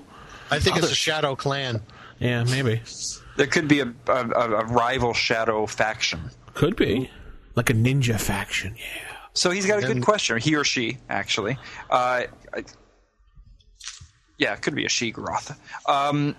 I 0.50 0.58
think 0.58 0.76
other. 0.76 0.86
it's 0.86 0.92
a 0.92 0.96
shadow 0.96 1.36
clan. 1.36 1.80
Yeah, 2.18 2.42
maybe. 2.44 2.82
There 3.36 3.46
could 3.46 3.68
be 3.68 3.80
a, 3.80 3.94
a, 4.08 4.12
a 4.12 4.64
rival 4.66 5.14
shadow 5.14 5.66
faction. 5.66 6.30
Could 6.54 6.74
be 6.74 7.10
like 7.54 7.70
a 7.70 7.74
ninja 7.74 8.20
faction. 8.20 8.74
Yeah. 8.76 9.16
So 9.32 9.50
he's 9.50 9.64
got 9.64 9.82
a 9.82 9.86
good 9.86 10.02
question. 10.02 10.38
He 10.38 10.56
or 10.56 10.64
she, 10.64 10.98
actually. 11.08 11.56
Uh, 11.88 12.22
yeah, 14.38 14.54
it 14.54 14.62
could 14.62 14.74
be 14.74 14.84
a 14.84 14.88
she 14.88 15.12
Groth. 15.12 15.56
Um, 15.88 16.34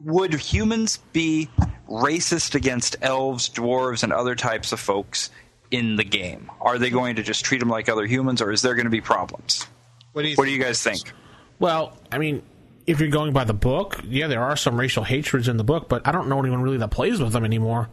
would 0.00 0.34
humans 0.34 0.98
be 1.12 1.48
racist 1.88 2.54
against 2.54 2.96
elves, 3.02 3.48
dwarves, 3.48 4.02
and 4.02 4.12
other 4.12 4.34
types 4.34 4.72
of 4.72 4.80
folks 4.80 5.30
in 5.70 5.96
the 5.96 6.04
game? 6.04 6.50
Are 6.60 6.78
they 6.78 6.90
going 6.90 7.16
to 7.16 7.22
just 7.22 7.44
treat 7.44 7.58
them 7.58 7.68
like 7.68 7.88
other 7.88 8.06
humans, 8.06 8.42
or 8.42 8.52
is 8.52 8.62
there 8.62 8.74
going 8.74 8.84
to 8.86 8.90
be 8.90 9.00
problems? 9.00 9.66
What 10.12 10.22
do 10.22 10.28
you, 10.28 10.36
what 10.36 10.46
do 10.46 10.50
you 10.50 10.62
guys 10.62 10.82
think? 10.82 11.12
Well, 11.58 11.96
I 12.12 12.18
mean, 12.18 12.42
if 12.86 13.00
you're 13.00 13.08
going 13.08 13.32
by 13.32 13.44
the 13.44 13.54
book, 13.54 14.00
yeah, 14.04 14.26
there 14.26 14.42
are 14.42 14.56
some 14.56 14.78
racial 14.78 15.02
hatreds 15.02 15.48
in 15.48 15.56
the 15.56 15.64
book, 15.64 15.88
but 15.88 16.06
I 16.06 16.12
don't 16.12 16.28
know 16.28 16.38
anyone 16.38 16.62
really 16.62 16.78
that 16.78 16.90
plays 16.90 17.20
with 17.20 17.32
them 17.32 17.44
anymore. 17.44 17.88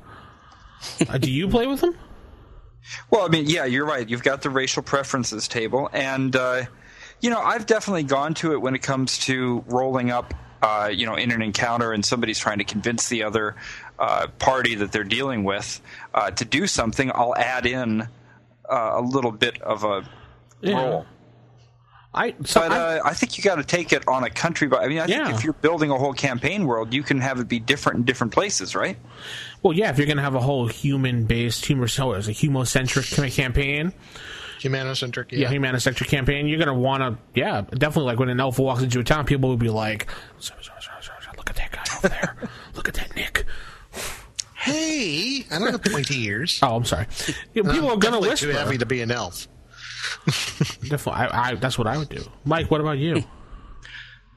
uh, 1.07 1.17
do 1.17 1.31
you 1.31 1.47
play 1.47 1.67
with 1.67 1.81
them? 1.81 1.97
Well, 3.09 3.25
I 3.25 3.29
mean, 3.29 3.45
yeah, 3.47 3.65
you're 3.65 3.85
right. 3.85 4.07
You've 4.07 4.23
got 4.23 4.41
the 4.41 4.49
racial 4.49 4.83
preferences 4.83 5.47
table, 5.47 5.89
and 5.93 6.35
uh, 6.35 6.63
you 7.21 7.29
know, 7.29 7.39
I've 7.39 7.65
definitely 7.65 8.03
gone 8.03 8.33
to 8.35 8.51
it 8.51 8.61
when 8.61 8.75
it 8.75 8.81
comes 8.81 9.19
to 9.19 9.63
rolling 9.67 10.11
up 10.11 10.33
uh, 10.63 10.87
you 10.87 11.05
know, 11.05 11.15
in 11.15 11.31
an 11.31 11.41
encounter 11.41 11.91
and 11.91 12.05
somebody's 12.05 12.39
trying 12.39 12.59
to 12.59 12.63
convince 12.63 13.09
the 13.09 13.23
other 13.23 13.55
uh, 13.99 14.27
party 14.39 14.75
that 14.75 14.93
they're 14.93 15.03
dealing 15.03 15.43
with 15.43 15.81
uh, 16.13 16.31
to 16.31 16.45
do 16.45 16.67
something, 16.67 17.11
I'll 17.13 17.35
add 17.35 17.65
in 17.65 18.01
uh, 18.01 18.91
a 18.95 19.01
little 19.01 19.33
bit 19.33 19.61
of 19.61 19.83
a 19.83 20.09
yeah. 20.61 20.75
role. 20.75 21.05
I, 22.15 22.35
so 22.45 22.61
but 22.61 22.71
I, 22.71 22.75
uh, 22.77 23.01
I 23.05 23.13
think 23.13 23.37
you 23.37 23.43
got 23.43 23.55
to 23.55 23.63
take 23.63 23.91
it 23.91 24.07
on 24.07 24.23
a 24.23 24.29
country. 24.29 24.67
By, 24.67 24.83
I 24.83 24.87
mean, 24.87 24.99
I 24.99 25.07
yeah. 25.07 25.25
think 25.25 25.37
if 25.37 25.43
you're 25.43 25.53
building 25.53 25.89
a 25.89 25.97
whole 25.97 26.13
campaign 26.13 26.65
world, 26.65 26.93
you 26.93 27.03
can 27.03 27.19
have 27.19 27.39
it 27.39 27.47
be 27.49 27.59
different 27.59 27.99
in 27.99 28.05
different 28.05 28.31
places, 28.31 28.75
right? 28.75 28.97
Well, 29.63 29.73
yeah. 29.73 29.89
If 29.89 29.97
you're 29.97 30.07
going 30.07 30.17
to 30.17 30.23
have 30.23 30.35
a 30.35 30.39
whole 30.39 30.67
human-based, 30.67 31.65
humor, 31.65 31.87
so 31.87 32.13
a 32.13 32.19
humocentric 32.19 33.33
campaign, 33.35 33.93
humanocentric, 34.63 35.31
yeah, 35.31 35.39
yeah 35.39 35.51
humanocentric 35.51 36.07
campaign, 36.07 36.47
you're 36.47 36.59
gonna 36.59 36.73
want 36.73 37.01
to, 37.01 37.39
yeah, 37.39 37.61
definitely. 37.61 38.05
Like 38.05 38.19
when 38.19 38.29
an 38.29 38.39
elf 38.39 38.57
walks 38.57 38.81
into 38.81 38.99
a 38.99 39.03
town, 39.03 39.25
people 39.25 39.49
will 39.49 39.57
be 39.57 39.69
like, 39.69 40.07
"Look 41.37 41.49
at 41.49 41.55
that 41.55 41.71
guy 41.71 41.83
over 41.97 42.09
there! 42.09 42.35
Look 42.75 42.87
at 42.87 42.93
that 42.95 43.15
Nick." 43.15 43.45
Hey, 44.55 45.45
I 45.51 45.59
don't 45.59 45.71
have 45.71 45.83
pointy 45.83 46.23
ears. 46.23 46.59
Oh, 46.63 46.77
I'm 46.77 46.85
sorry. 46.85 47.07
Yeah, 47.53 47.63
um, 47.63 47.71
people 47.71 47.89
are 47.91 47.97
gonna 47.97 48.19
whisper. 48.19 48.47
Too 48.47 48.57
heavy 48.57 48.77
to 48.77 48.85
be 48.85 49.01
an 49.01 49.11
elf. 49.11 49.47
definitely, 50.25 51.13
I, 51.13 51.49
I, 51.49 51.55
that's 51.55 51.77
what 51.77 51.87
I 51.87 51.97
would 51.97 52.09
do. 52.09 52.23
Mike, 52.45 52.71
what 52.71 52.79
about 52.79 52.97
you? 52.97 53.23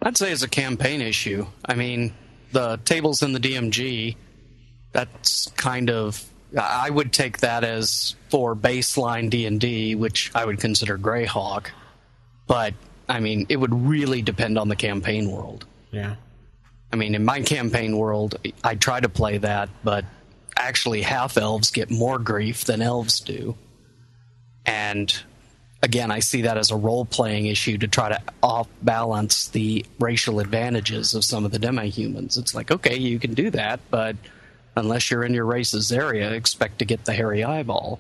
I'd 0.03 0.17
say 0.17 0.33
it's 0.33 0.43
a 0.43 0.49
campaign 0.49 1.01
issue. 1.01 1.47
I 1.65 1.75
mean, 1.75 2.13
the 2.53 2.79
tables 2.85 3.23
in 3.23 3.33
the 3.33 3.41
DMG. 3.41 4.17
That's 4.93 5.51
kind 5.53 5.91
of 5.91 6.25
I 6.57 6.91
would 6.91 7.13
take 7.13 7.39
that 7.39 7.65
as 7.65 8.15
for 8.31 8.57
baseline 8.57 9.31
D 9.31 9.47
and 9.47 9.61
D, 9.61 9.95
which 9.95 10.31
I 10.35 10.45
would 10.45 10.59
consider 10.59 10.97
Greyhawk. 10.99 11.69
But 12.47 12.75
I 13.09 13.21
mean, 13.21 13.47
it 13.49 13.57
would 13.57 13.75
really 13.75 14.23
depend 14.23 14.59
on 14.59 14.69
the 14.69 14.77
campaign 14.77 15.31
world. 15.31 15.67
Yeah. 15.91 16.17
I 16.93 16.97
mean, 16.97 17.15
in 17.15 17.25
my 17.25 17.43
campaign 17.43 17.97
world, 17.99 18.37
I 18.65 18.75
try 18.75 19.01
to 19.01 19.09
play 19.09 19.39
that, 19.39 19.69
but 19.85 20.05
actually, 20.57 21.03
half 21.03 21.37
elves 21.37 21.71
get 21.71 21.91
more 21.91 22.19
grief 22.19 22.65
than 22.65 22.81
elves 22.81 23.21
do. 23.21 23.57
And 24.65 25.15
again, 25.83 26.11
I 26.11 26.21
see 26.21 26.43
that 26.43 26.57
as 26.57 26.71
a 26.71 26.77
role 26.77 27.05
playing 27.05 27.47
issue 27.47 27.79
to 27.79 27.89
try 27.89 28.09
to 28.09 28.21
off 28.43 28.69
balance 28.83 29.49
the 29.49 29.85
racial 30.01 30.41
advantages 30.41 31.15
of 31.15 31.25
some 31.25 31.45
of 31.45 31.53
the 31.53 31.59
demi 31.59 31.89
humans. 31.89 32.37
It's 32.37 32.55
like, 32.55 32.71
okay, 32.71 32.97
you 32.97 33.19
can 33.19 33.35
do 33.35 33.51
that, 33.51 33.81
but 33.91 34.17
unless 34.77 35.11
you're 35.11 35.25
in 35.25 35.35
your 35.35 35.47
race's 35.47 35.91
area, 35.91 36.33
expect 36.33 36.79
to 36.81 36.85
get 36.85 37.05
the 37.05 37.13
hairy 37.13 37.43
eyeball. 37.43 37.99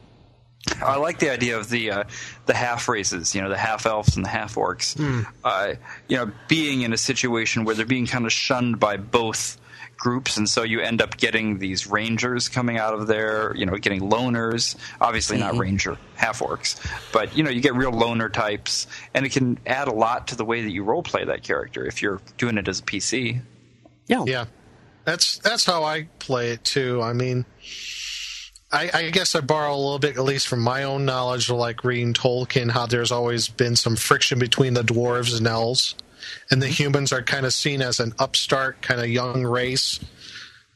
I 0.82 0.96
like 0.96 1.18
the 1.18 1.30
idea 1.30 1.58
of 1.58 1.68
the 1.70 1.90
uh, 1.90 2.04
the 2.46 2.54
half 2.54 2.88
races, 2.88 3.34
you 3.34 3.40
know, 3.40 3.48
the 3.48 3.56
half 3.56 3.86
elves 3.86 4.16
and 4.16 4.24
the 4.24 4.28
half 4.28 4.56
orcs. 4.56 4.96
Mm. 4.96 5.26
Uh, 5.44 5.74
you 6.08 6.16
know, 6.16 6.32
being 6.48 6.82
in 6.82 6.92
a 6.92 6.96
situation 6.96 7.64
where 7.64 7.74
they're 7.74 7.86
being 7.86 8.06
kind 8.06 8.26
of 8.26 8.32
shunned 8.32 8.80
by 8.80 8.96
both 8.96 9.58
groups, 9.96 10.36
and 10.36 10.48
so 10.48 10.62
you 10.62 10.80
end 10.80 11.00
up 11.00 11.16
getting 11.16 11.58
these 11.58 11.86
rangers 11.86 12.48
coming 12.48 12.78
out 12.78 12.94
of 12.94 13.06
there. 13.06 13.54
You 13.54 13.64
know, 13.64 13.76
getting 13.76 14.00
loners. 14.00 14.76
Obviously, 15.00 15.38
mm-hmm. 15.38 15.54
not 15.54 15.60
ranger 15.60 15.98
half 16.16 16.40
orcs, 16.40 16.84
but 17.12 17.36
you 17.36 17.44
know, 17.44 17.50
you 17.50 17.60
get 17.60 17.74
real 17.74 17.92
loner 17.92 18.28
types, 18.28 18.88
and 19.14 19.24
it 19.24 19.30
can 19.30 19.58
add 19.66 19.86
a 19.86 19.94
lot 19.94 20.28
to 20.28 20.36
the 20.36 20.44
way 20.44 20.62
that 20.62 20.70
you 20.70 20.82
role 20.82 21.02
play 21.02 21.24
that 21.24 21.44
character 21.44 21.86
if 21.86 22.02
you're 22.02 22.20
doing 22.38 22.58
it 22.58 22.66
as 22.66 22.80
a 22.80 22.82
PC. 22.82 23.40
Yeah, 24.08 24.24
yeah. 24.26 24.46
That's 25.07 25.38
that's 25.38 25.64
how 25.64 25.85
I 25.85 26.09
play 26.19 26.51
it 26.51 26.64
too. 26.64 27.01
I 27.01 27.12
mean, 27.12 27.47
I, 28.73 28.90
I, 28.92 29.11
guess 29.11 29.37
I 29.37 29.40
borrow 29.40 29.73
a 29.73 29.79
little 29.79 30.01
bit, 30.01 30.16
at 30.16 30.25
least 30.25 30.49
from 30.49 30.61
my 30.61 30.83
own 30.83 31.05
knowledge, 31.05 31.49
of 31.49 31.57
like 31.57 31.85
reading 31.85 32.12
Tolkien, 32.12 32.69
how 32.69 32.87
there's 32.87 33.12
always 33.12 33.47
been 33.47 33.77
some 33.77 33.95
friction 33.95 34.40
between 34.40 34.75
the 34.75 34.83
dwarves 34.83 35.38
and 35.38 35.47
elves, 35.47 35.95
and 36.51 36.61
the 36.61 36.66
humans 36.66 37.12
are 37.12 37.23
kind 37.23 37.47
of 37.47 37.55
seen 37.55 37.83
as 37.83 38.01
an 38.01 38.14
upstart, 38.19 38.83
kind 38.83 39.01
of 39.01 39.09
young 39.09 39.45
race. 39.45 40.01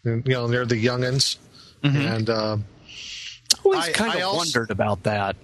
You 0.04 0.22
know, 0.24 0.46
they're 0.46 0.64
the 0.64 0.82
youngins, 0.82 1.36
mm-hmm. 1.82 1.96
and 1.96 2.30
uh, 2.30 2.56
I 2.56 3.58
always 3.64 3.88
I, 3.88 3.92
kind 3.92 4.12
I 4.12 4.18
of 4.18 4.26
also, 4.26 4.36
wondered 4.36 4.70
about 4.70 5.02
that. 5.02 5.34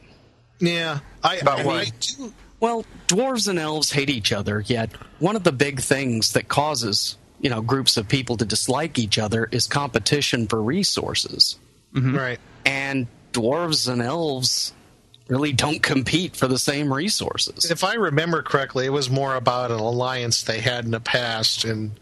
Yeah, 0.61 1.01
I, 1.25 1.37
about 1.39 1.59
I, 1.59 1.65
what? 1.65 2.15
do. 2.17 2.33
Well, 2.61 2.87
dwarves 3.09 3.49
and 3.49 3.59
elves 3.59 3.91
hate 3.91 4.11
each 4.11 4.33
other, 4.33 4.61
yet 4.65 4.93
one 5.19 5.35
of 5.35 5.43
the 5.43 5.53
big 5.53 5.81
things 5.81 6.35
that 6.35 6.47
causes 6.47 7.17
you 7.41 7.51
know 7.51 7.61
groups 7.61 7.97
of 7.97 8.09
people 8.09 8.37
to 8.39 8.45
dislike 8.45 8.99
each 8.99 9.19
other 9.19 9.49
is 9.53 9.67
competition 9.67 10.47
for 10.47 10.63
resources. 10.63 11.59
Mm-hmm. 11.95 12.17
Right. 12.17 12.41
And 12.65 13.07
dwarves 13.33 13.91
and 13.93 14.03
elves 14.03 14.73
really 15.29 15.53
don't 15.53 15.83
compete 15.83 16.37
for 16.37 16.47
the 16.47 16.59
same 16.59 16.93
resources. 16.93 17.71
If 17.71 17.83
I 17.85 17.95
remember 17.95 18.43
correctly, 18.43 18.87
it 18.87 18.91
was 18.91 19.11
more 19.11 19.35
about 19.35 19.71
an 19.71 19.81
alliance 19.81 20.43
they 20.45 20.61
had 20.61 20.85
in 20.85 20.91
the 20.93 21.01
past, 21.01 21.65
and 21.65 21.93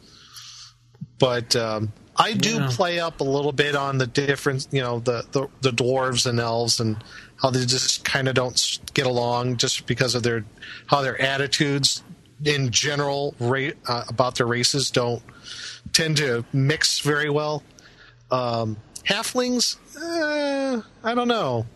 but 1.18 1.54
um, 1.56 1.92
I 2.16 2.34
do 2.34 2.54
Yeah. 2.56 2.68
play 2.70 3.00
up 3.00 3.20
a 3.20 3.24
little 3.24 3.52
bit 3.52 3.74
on 3.74 3.98
the 3.98 4.06
difference, 4.06 4.68
you 4.70 4.80
know, 4.82 4.98
the, 5.00 5.24
the 5.32 5.48
the 5.62 5.70
dwarves 5.70 6.26
and 6.26 6.38
elves 6.40 6.80
and 6.80 6.96
how 7.40 7.50
they 7.50 7.64
just 7.64 8.04
kind 8.04 8.28
of 8.28 8.34
don't 8.34 8.78
get 8.94 9.06
along 9.06 9.56
just 9.56 9.86
because 9.86 10.14
of 10.14 10.22
their 10.22 10.44
how 10.86 11.02
their 11.02 11.20
attitudes 11.20 12.02
in 12.44 12.70
general 12.70 13.34
ra- 13.40 13.70
uh, 13.88 14.04
about 14.08 14.36
their 14.36 14.46
races 14.46 14.90
don't 14.90 15.22
tend 15.92 16.16
to 16.18 16.44
mix 16.52 17.00
very 17.00 17.30
well. 17.30 17.62
Um, 18.30 18.76
halflings, 19.06 19.76
eh, 19.96 20.80
I 21.02 21.14
don't 21.14 21.28
know. 21.28 21.66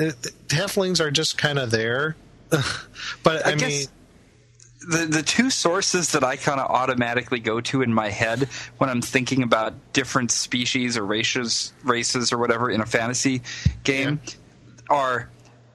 Uh, 0.00 0.10
halflings 0.48 1.00
are 1.00 1.10
just 1.10 1.38
kind 1.38 1.58
of 1.58 1.70
there, 1.70 2.16
but 3.22 3.46
I, 3.46 3.50
I 3.52 3.54
mean, 3.54 3.58
guess- 3.58 3.88
the 4.88 5.06
the 5.06 5.22
two 5.22 5.50
sources 5.50 6.12
that 6.12 6.22
I 6.22 6.36
kind 6.36 6.60
of 6.60 6.70
automatically 6.70 7.40
go 7.40 7.60
to 7.60 7.82
in 7.82 7.92
my 7.92 8.08
head 8.08 8.44
when 8.78 8.88
I'm 8.88 9.02
thinking 9.02 9.42
about 9.42 9.74
different 9.92 10.30
species 10.30 10.96
or 10.96 11.04
races 11.04 11.72
races 11.82 12.32
or 12.32 12.38
whatever 12.38 12.70
in 12.70 12.80
a 12.80 12.86
fantasy 12.86 13.42
game 13.82 14.20
are 14.88 15.28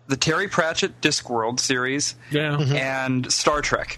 the 0.08 0.16
Terry 0.16 0.48
Pratchett 0.48 1.02
Discworld 1.02 1.60
series 1.60 2.16
Yeah. 2.32 2.58
and 2.60 3.30
Star 3.34 3.62
Trek. 3.62 3.98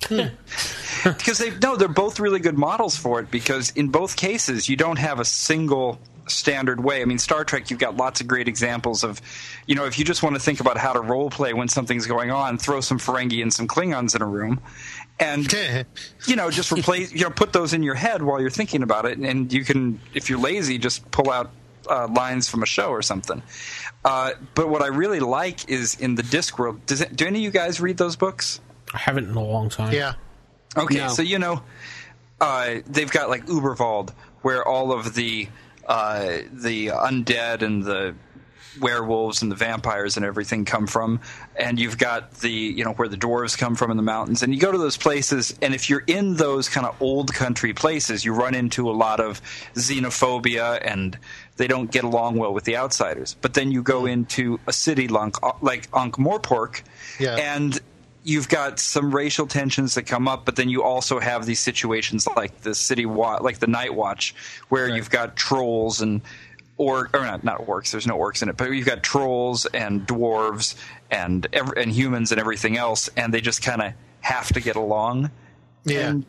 Because 0.00 1.38
they 1.38 1.50
no, 1.58 1.76
they're 1.76 1.88
both 1.88 2.20
really 2.20 2.40
good 2.40 2.58
models 2.58 2.96
for 2.96 3.20
it. 3.20 3.30
Because 3.30 3.70
in 3.70 3.88
both 3.88 4.16
cases, 4.16 4.68
you 4.68 4.76
don't 4.76 4.98
have 4.98 5.20
a 5.20 5.24
single 5.24 6.00
standard 6.30 6.82
way. 6.82 7.02
I 7.02 7.04
mean, 7.04 7.18
Star 7.18 7.44
Trek, 7.44 7.70
you've 7.70 7.78
got 7.78 7.96
lots 7.96 8.20
of 8.20 8.28
great 8.28 8.48
examples 8.48 9.04
of, 9.04 9.20
you 9.66 9.74
know, 9.74 9.84
if 9.84 9.98
you 9.98 10.04
just 10.04 10.22
want 10.22 10.36
to 10.36 10.40
think 10.40 10.60
about 10.60 10.76
how 10.76 10.92
to 10.92 11.00
role 11.00 11.30
play 11.30 11.52
when 11.52 11.68
something's 11.68 12.06
going 12.06 12.30
on, 12.30 12.58
throw 12.58 12.80
some 12.80 12.98
Ferengi 12.98 13.42
and 13.42 13.52
some 13.52 13.68
Klingons 13.68 14.14
in 14.14 14.22
a 14.22 14.26
room, 14.26 14.60
and 15.18 15.52
you 16.26 16.36
know, 16.36 16.50
just 16.50 16.72
replace, 16.72 17.12
you 17.12 17.22
know, 17.22 17.30
put 17.30 17.52
those 17.52 17.72
in 17.72 17.82
your 17.82 17.94
head 17.94 18.22
while 18.22 18.40
you're 18.40 18.50
thinking 18.50 18.82
about 18.82 19.06
it, 19.06 19.18
and 19.18 19.52
you 19.52 19.64
can, 19.64 20.00
if 20.14 20.30
you're 20.30 20.40
lazy, 20.40 20.78
just 20.78 21.10
pull 21.10 21.30
out 21.30 21.50
uh, 21.88 22.08
lines 22.08 22.48
from 22.48 22.62
a 22.62 22.66
show 22.66 22.90
or 22.90 23.02
something. 23.02 23.42
Uh, 24.04 24.32
but 24.54 24.68
what 24.68 24.82
I 24.82 24.86
really 24.86 25.20
like 25.20 25.68
is 25.68 25.94
in 25.96 26.14
the 26.14 26.22
Discworld. 26.22 26.86
Does 26.86 27.00
it, 27.00 27.14
do 27.14 27.26
any 27.26 27.40
of 27.40 27.44
you 27.44 27.50
guys 27.50 27.80
read 27.80 27.96
those 27.96 28.16
books? 28.16 28.60
I 28.94 28.98
haven't 28.98 29.28
in 29.28 29.34
a 29.36 29.42
long 29.44 29.68
time. 29.68 29.92
yeah, 29.92 30.14
Okay, 30.76 30.98
No. 30.98 31.08
so 31.08 31.22
you 31.22 31.38
know, 31.38 31.62
uh, 32.40 32.76
they've 32.86 33.10
got 33.10 33.28
like 33.28 33.46
Uberwald, 33.46 34.10
where 34.42 34.66
all 34.66 34.92
of 34.92 35.14
the 35.14 35.48
uh, 35.86 36.38
the 36.52 36.88
undead 36.88 37.62
and 37.62 37.82
the 37.84 38.14
werewolves 38.80 39.42
and 39.42 39.50
the 39.50 39.56
vampires 39.56 40.16
and 40.16 40.24
everything 40.24 40.64
come 40.64 40.86
from, 40.86 41.20
and 41.56 41.78
you've 41.80 41.98
got 41.98 42.30
the 42.34 42.50
you 42.50 42.84
know 42.84 42.92
where 42.92 43.08
the 43.08 43.16
dwarves 43.16 43.58
come 43.58 43.74
from 43.74 43.90
in 43.90 43.96
the 43.96 44.02
mountains, 44.02 44.42
and 44.42 44.54
you 44.54 44.60
go 44.60 44.70
to 44.70 44.78
those 44.78 44.96
places, 44.96 45.56
and 45.60 45.74
if 45.74 45.90
you're 45.90 46.04
in 46.06 46.34
those 46.36 46.68
kind 46.68 46.86
of 46.86 46.94
old 47.02 47.34
country 47.34 47.74
places, 47.74 48.24
you 48.24 48.32
run 48.32 48.54
into 48.54 48.88
a 48.88 48.92
lot 48.92 49.18
of 49.20 49.40
xenophobia 49.74 50.80
and 50.84 51.18
they 51.56 51.66
don't 51.66 51.90
get 51.90 52.04
along 52.04 52.36
well 52.36 52.54
with 52.54 52.64
the 52.64 52.76
outsiders. 52.76 53.36
But 53.40 53.54
then 53.54 53.70
you 53.72 53.82
go 53.82 54.06
into 54.06 54.58
a 54.66 54.72
city 54.72 55.08
like 55.08 55.34
like 55.62 55.88
Ankh-Morpork, 55.92 56.82
Yeah. 57.18 57.34
and 57.36 57.78
you've 58.30 58.48
got 58.48 58.78
some 58.78 59.14
racial 59.14 59.46
tensions 59.46 59.94
that 59.96 60.04
come 60.04 60.28
up, 60.28 60.44
but 60.44 60.56
then 60.56 60.68
you 60.68 60.82
also 60.82 61.18
have 61.18 61.46
these 61.46 61.60
situations 61.60 62.26
like 62.36 62.60
the 62.62 62.74
city 62.74 63.06
wa- 63.06 63.38
like 63.40 63.58
the 63.58 63.66
Night 63.66 63.94
Watch, 63.94 64.34
where 64.68 64.88
you've 64.88 65.10
got 65.10 65.36
trolls 65.36 66.00
and 66.00 66.20
or 66.76 67.10
or 67.12 67.20
not, 67.20 67.44
not 67.44 67.58
orcs. 67.66 67.90
There's 67.90 68.06
no 68.06 68.16
orcs 68.16 68.42
in 68.42 68.48
it, 68.48 68.56
but 68.56 68.70
you've 68.70 68.86
got 68.86 69.02
trolls 69.02 69.66
and 69.66 70.06
dwarves 70.06 70.74
and 71.10 71.46
ev- 71.52 71.74
and 71.76 71.90
humans 71.92 72.30
and 72.32 72.40
everything 72.40 72.76
else, 72.76 73.08
and 73.16 73.34
they 73.34 73.40
just 73.40 73.62
kind 73.62 73.82
of 73.82 73.92
have 74.20 74.48
to 74.52 74.60
get 74.60 74.76
along. 74.76 75.30
yeah. 75.84 76.08
And 76.10 76.24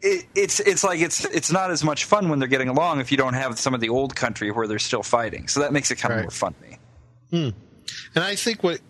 it, 0.00 0.26
it's 0.36 0.60
it's 0.60 0.84
like 0.84 1.00
it's 1.00 1.24
it's 1.24 1.50
not 1.50 1.70
as 1.72 1.82
much 1.82 2.04
fun 2.04 2.28
when 2.28 2.38
they're 2.38 2.46
getting 2.48 2.68
along 2.68 3.00
if 3.00 3.10
you 3.10 3.16
don't 3.18 3.34
have 3.34 3.58
some 3.58 3.74
of 3.74 3.80
the 3.80 3.88
old 3.88 4.14
country 4.14 4.50
where 4.52 4.68
they're 4.68 4.78
still 4.78 5.02
fighting. 5.02 5.48
So 5.48 5.58
that 5.60 5.72
makes 5.72 5.90
it 5.90 5.96
kind 5.96 6.12
of 6.12 6.18
Right. 6.18 6.24
more 6.24 6.30
fun 6.30 6.54
to 6.54 6.68
me. 6.68 6.78
Hmm. 7.30 7.58
And 8.14 8.22
I 8.24 8.36
think 8.36 8.62
what, 8.62 8.80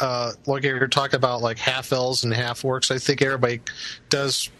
uh, 0.00 0.32
like 0.46 0.62
you're 0.64 0.86
talking 0.88 1.16
about, 1.16 1.40
like 1.40 1.58
half 1.58 1.92
elves 1.92 2.24
and 2.24 2.32
half 2.32 2.62
orcs. 2.62 2.90
I 2.90 2.98
think 2.98 3.22
everybody 3.22 3.60
does 4.08 4.50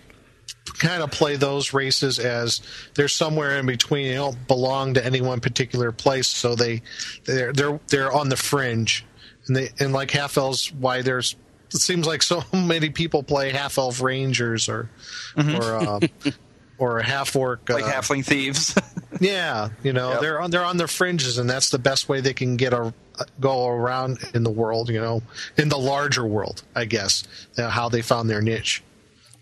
kind 0.79 1.03
of 1.03 1.11
play 1.11 1.37
those 1.37 1.72
races 1.72 2.18
as 2.18 2.61
they're 2.94 3.09
somewhere 3.09 3.59
in 3.59 3.66
between. 3.66 4.09
They 4.09 4.14
don't 4.14 4.46
belong 4.46 4.94
to 4.94 5.05
any 5.05 5.20
one 5.20 5.40
particular 5.40 5.92
place, 5.92 6.29
so 6.29 6.55
they 6.55 6.83
they're 7.25 7.53
they're 7.53 7.81
they're 7.88 8.12
on 8.12 8.29
the 8.29 8.37
fringe. 8.37 9.05
And 9.46 9.57
they 9.57 9.70
and 9.79 9.92
like 9.92 10.11
half 10.11 10.37
elves, 10.37 10.72
why 10.72 11.03
there's 11.03 11.37
it 11.72 11.81
seems 11.81 12.07
like 12.07 12.22
so 12.22 12.42
many 12.53 12.90
people 12.90 13.22
play 13.22 13.51
half 13.51 13.79
elf 13.79 14.01
rangers 14.01 14.68
or 14.68 14.90
or 15.37 15.77
uh, 15.77 16.01
or 16.79 17.01
half 17.01 17.35
orc 17.37 17.65
Mm-hmm. 17.65 17.73
Like 17.83 17.85
uh, 17.85 18.01
halfling 18.01 18.25
thieves. 18.25 18.75
yeah, 19.21 19.71
you 19.83 19.93
know 19.93 20.12
Yep. 20.12 20.21
they're 20.21 20.41
on 20.41 20.51
they're 20.51 20.65
on 20.65 20.77
the 20.77 20.87
fringes, 20.89 21.39
and 21.39 21.49
that's 21.49 21.71
the 21.71 21.79
best 21.79 22.09
way 22.09 22.21
they 22.21 22.35
can 22.35 22.57
get 22.57 22.73
a 22.73 22.93
go 23.41 23.67
around 23.69 24.19
in 24.35 24.43
the 24.43 24.51
world. 24.51 24.89
You 24.91 25.01
know, 25.01 25.23
in 25.57 25.69
the 25.69 25.79
larger 25.79 26.27
world, 26.27 26.62
I 26.75 26.85
guess 26.85 27.25
uh, 27.59 27.69
how 27.71 27.89
they 27.89 28.03
found 28.03 28.29
their 28.29 28.43
niche. 28.43 28.83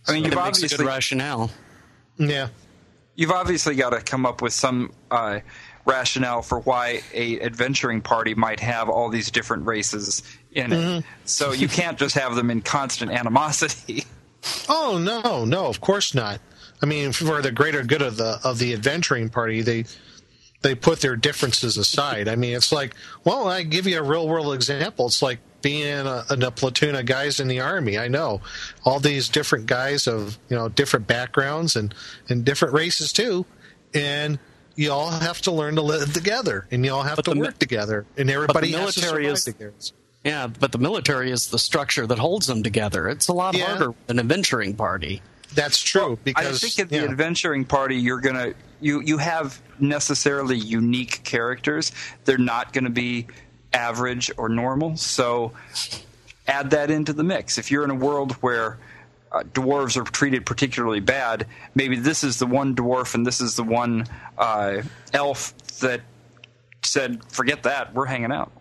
I 0.06 0.12
mean, 0.12 0.24
It 0.24 0.26
you've 0.32 0.34
makes 0.36 0.58
a 0.58 0.60
good 0.62 0.64
obviously 0.80 0.86
rationale. 0.86 1.50
Yeah, 2.18 2.48
you've 3.16 3.30
obviously 3.32 3.74
got 3.74 3.90
to 3.90 4.00
come 4.00 4.26
up 4.26 4.42
with 4.42 4.52
some 4.52 4.92
uh, 5.10 5.40
rationale 5.86 6.42
for 6.42 6.60
why 6.60 7.00
a 7.12 7.40
adventuring 7.40 8.00
party 8.00 8.34
might 8.34 8.60
have 8.60 8.88
all 8.88 9.08
these 9.08 9.30
different 9.30 9.66
races 9.66 10.22
in 10.52 10.72
it. 10.72 11.04
So 11.24 11.52
you 11.52 11.66
can't 11.68 11.98
just 11.98 12.14
have 12.14 12.36
them 12.36 12.50
in 12.50 12.60
constant 12.62 13.10
animosity. 13.10 14.04
Oh 14.68 14.98
no, 14.98 15.46
no, 15.46 15.64
of 15.68 15.80
course 15.80 16.14
not. 16.14 16.38
I 16.82 16.86
mean, 16.86 17.12
for 17.12 17.40
the 17.42 17.52
greater 17.52 17.82
good 17.82 18.02
of 18.02 18.16
the 18.16 18.38
of 18.44 18.58
the 18.58 18.74
adventuring 18.74 19.28
party, 19.30 19.62
they 19.62 19.84
they 20.62 20.74
put 20.74 21.00
their 21.00 21.16
differences 21.16 21.76
aside. 21.76 22.26
I 22.28 22.36
mean, 22.36 22.56
it's 22.56 22.72
like, 22.72 22.94
well, 23.24 23.48
I 23.48 23.62
give 23.62 23.86
you 23.86 23.98
a 23.98 24.02
real 24.02 24.26
world 24.28 24.54
example. 24.54 25.06
It's 25.06 25.22
like 25.22 25.38
being 25.62 25.82
in 25.86 26.06
a, 26.06 26.24
a 26.28 26.50
platoon 26.50 26.94
of 26.94 27.06
guys 27.06 27.40
in 27.40 27.48
the 27.48 27.60
army. 27.60 27.98
I 27.98 28.08
know 28.08 28.40
all 28.84 29.00
these 29.00 29.28
different 29.28 29.66
guys 29.66 30.06
of 30.06 30.38
you 30.48 30.56
know 30.56 30.68
different 30.68 31.06
backgrounds 31.06 31.76
and 31.76 31.94
and 32.28 32.44
different 32.44 32.74
races 32.74 33.12
too, 33.12 33.46
and 33.94 34.38
you 34.76 34.90
all 34.90 35.10
have 35.10 35.40
to 35.42 35.52
learn 35.52 35.76
to 35.76 35.82
live 35.82 36.12
together, 36.12 36.66
and 36.70 36.84
you 36.84 36.92
all 36.92 37.02
have 37.04 37.16
But 37.16 37.26
to 37.26 37.30
the 37.34 37.40
work 37.40 37.58
together, 37.58 38.04
and 38.16 38.28
everybody 38.30 38.72
has 38.72 38.94
to 38.96 39.00
military 39.00 39.24
survive 39.24 39.32
is- 39.38 39.44
together. 39.44 39.72
Yeah, 40.24 40.46
but 40.46 40.72
the 40.72 40.78
military 40.78 41.30
is 41.30 41.48
the 41.48 41.58
structure 41.58 42.06
that 42.06 42.18
holds 42.18 42.46
them 42.46 42.62
together. 42.62 43.10
It's 43.10 43.28
a 43.28 43.34
lot 43.34 43.54
Yeah. 43.54 43.66
harder 43.66 43.92
than 44.06 44.18
an 44.18 44.24
adventuring 44.24 44.74
party. 44.74 45.20
That's 45.54 45.82
true 45.82 46.18
because 46.24 46.62
I 46.62 46.66
think 46.66 46.78
at 46.78 46.88
the 46.88 46.96
yeah. 46.96 47.10
adventuring 47.10 47.64
party, 47.64 47.96
you're 47.96 48.20
gonna 48.20 48.54
you 48.80 49.00
you 49.00 49.18
have 49.18 49.60
necessarily 49.78 50.56
unique 50.56 51.22
characters. 51.24 51.92
They're 52.24 52.38
not 52.38 52.72
going 52.72 52.84
to 52.84 52.90
be 52.90 53.26
average 53.72 54.30
or 54.36 54.48
normal. 54.48 54.96
So 54.96 55.52
add 56.46 56.70
that 56.70 56.90
into 56.90 57.12
the 57.12 57.24
mix. 57.24 57.58
If 57.58 57.70
you're 57.70 57.84
in 57.84 57.90
a 57.90 57.94
world 57.94 58.32
where 58.34 58.78
uh, 59.32 59.42
dwarves 59.42 59.96
are 59.96 60.04
treated 60.04 60.46
particularly 60.46 61.00
bad, 61.00 61.46
maybe 61.74 61.96
this 61.96 62.22
is 62.22 62.38
the 62.38 62.46
one 62.46 62.76
dwarf 62.76 63.14
and 63.14 63.26
this 63.26 63.40
is 63.40 63.56
the 63.56 63.64
one 63.64 64.06
uh, 64.38 64.82
elf 65.12 65.56
that 65.80 66.02
said, 66.82 67.24
"Forget 67.32 67.64
that. 67.64 67.94
We're 67.94 68.06
hanging 68.06 68.32
out." 68.32 68.52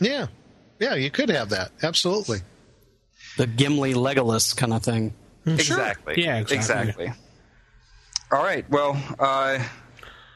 yeah, 0.00 0.26
yeah, 0.78 0.94
you 0.94 1.10
could 1.10 1.28
have 1.28 1.50
that 1.50 1.72
absolutely. 1.82 2.40
The 3.36 3.46
Gimli 3.46 3.94
Legolas 3.94 4.56
kind 4.56 4.72
of 4.72 4.82
thing. 4.82 5.14
Exactly. 5.46 6.22
Yeah, 6.22 6.38
exactly. 6.38 6.56
Exactly. 6.56 7.12
All 8.32 8.42
right. 8.42 8.68
Well, 8.70 9.00
uh, 9.18 9.58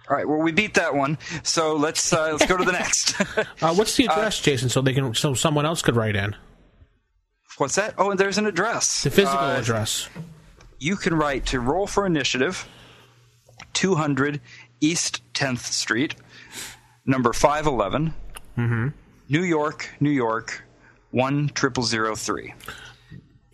all 0.09 0.17
right. 0.17 0.27
Well, 0.29 0.39
we 0.39 0.51
beat 0.53 0.75
that 0.75 0.95
one. 0.95 1.19
So 1.43 1.77
let's 1.77 2.13
uh, 2.13 2.33
let's 2.33 2.47
go 2.47 2.57
to 2.57 2.65
the 2.65 2.73
next. 2.81 3.21
Uh, 3.63 3.75
what's 3.75 3.97
the 3.97 4.05
address, 4.11 4.41
Jason, 4.41 4.69
so 4.69 4.81
they 4.83 4.93
can 4.95 5.15
so 5.15 5.35
someone 5.35 5.65
else 5.67 5.83
could 5.83 5.97
write 5.97 6.17
in 6.17 6.35
What's 7.59 7.77
that? 7.77 7.95
Oh, 7.99 8.11
and 8.11 8.19
there's 8.19 8.39
an 8.39 8.47
address. 8.47 9.05
the 9.05 9.11
physical 9.11 9.39
Uh, 9.39 9.59
address? 9.59 10.09
You 10.81 10.97
can 10.97 11.15
write 11.15 11.47
to 11.47 11.61
Roll 11.61 11.87
for 11.87 12.05
Initiative, 12.05 12.67
200 13.75 14.41
East 14.81 15.21
10th 15.35 15.59
Street, 15.73 16.17
number 17.07 17.33
511, 17.33 18.13
Mm-hmm. 18.59 18.89
New 19.29 19.43
York, 19.43 19.89
New 20.01 20.11
York, 20.11 20.65
one 21.11 21.49
triple 21.55 21.83
zero 21.83 22.15
three. 22.15 22.55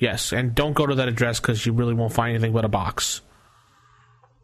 Yes, 0.00 0.32
and 0.32 0.54
don't 0.54 0.72
go 0.72 0.86
to 0.86 0.94
that 0.96 1.06
address 1.08 1.38
because 1.40 1.64
you 1.64 1.72
really 1.72 1.94
won't 1.94 2.12
find 2.12 2.34
anything 2.34 2.52
but 2.52 2.64
a 2.64 2.68
box, 2.68 3.20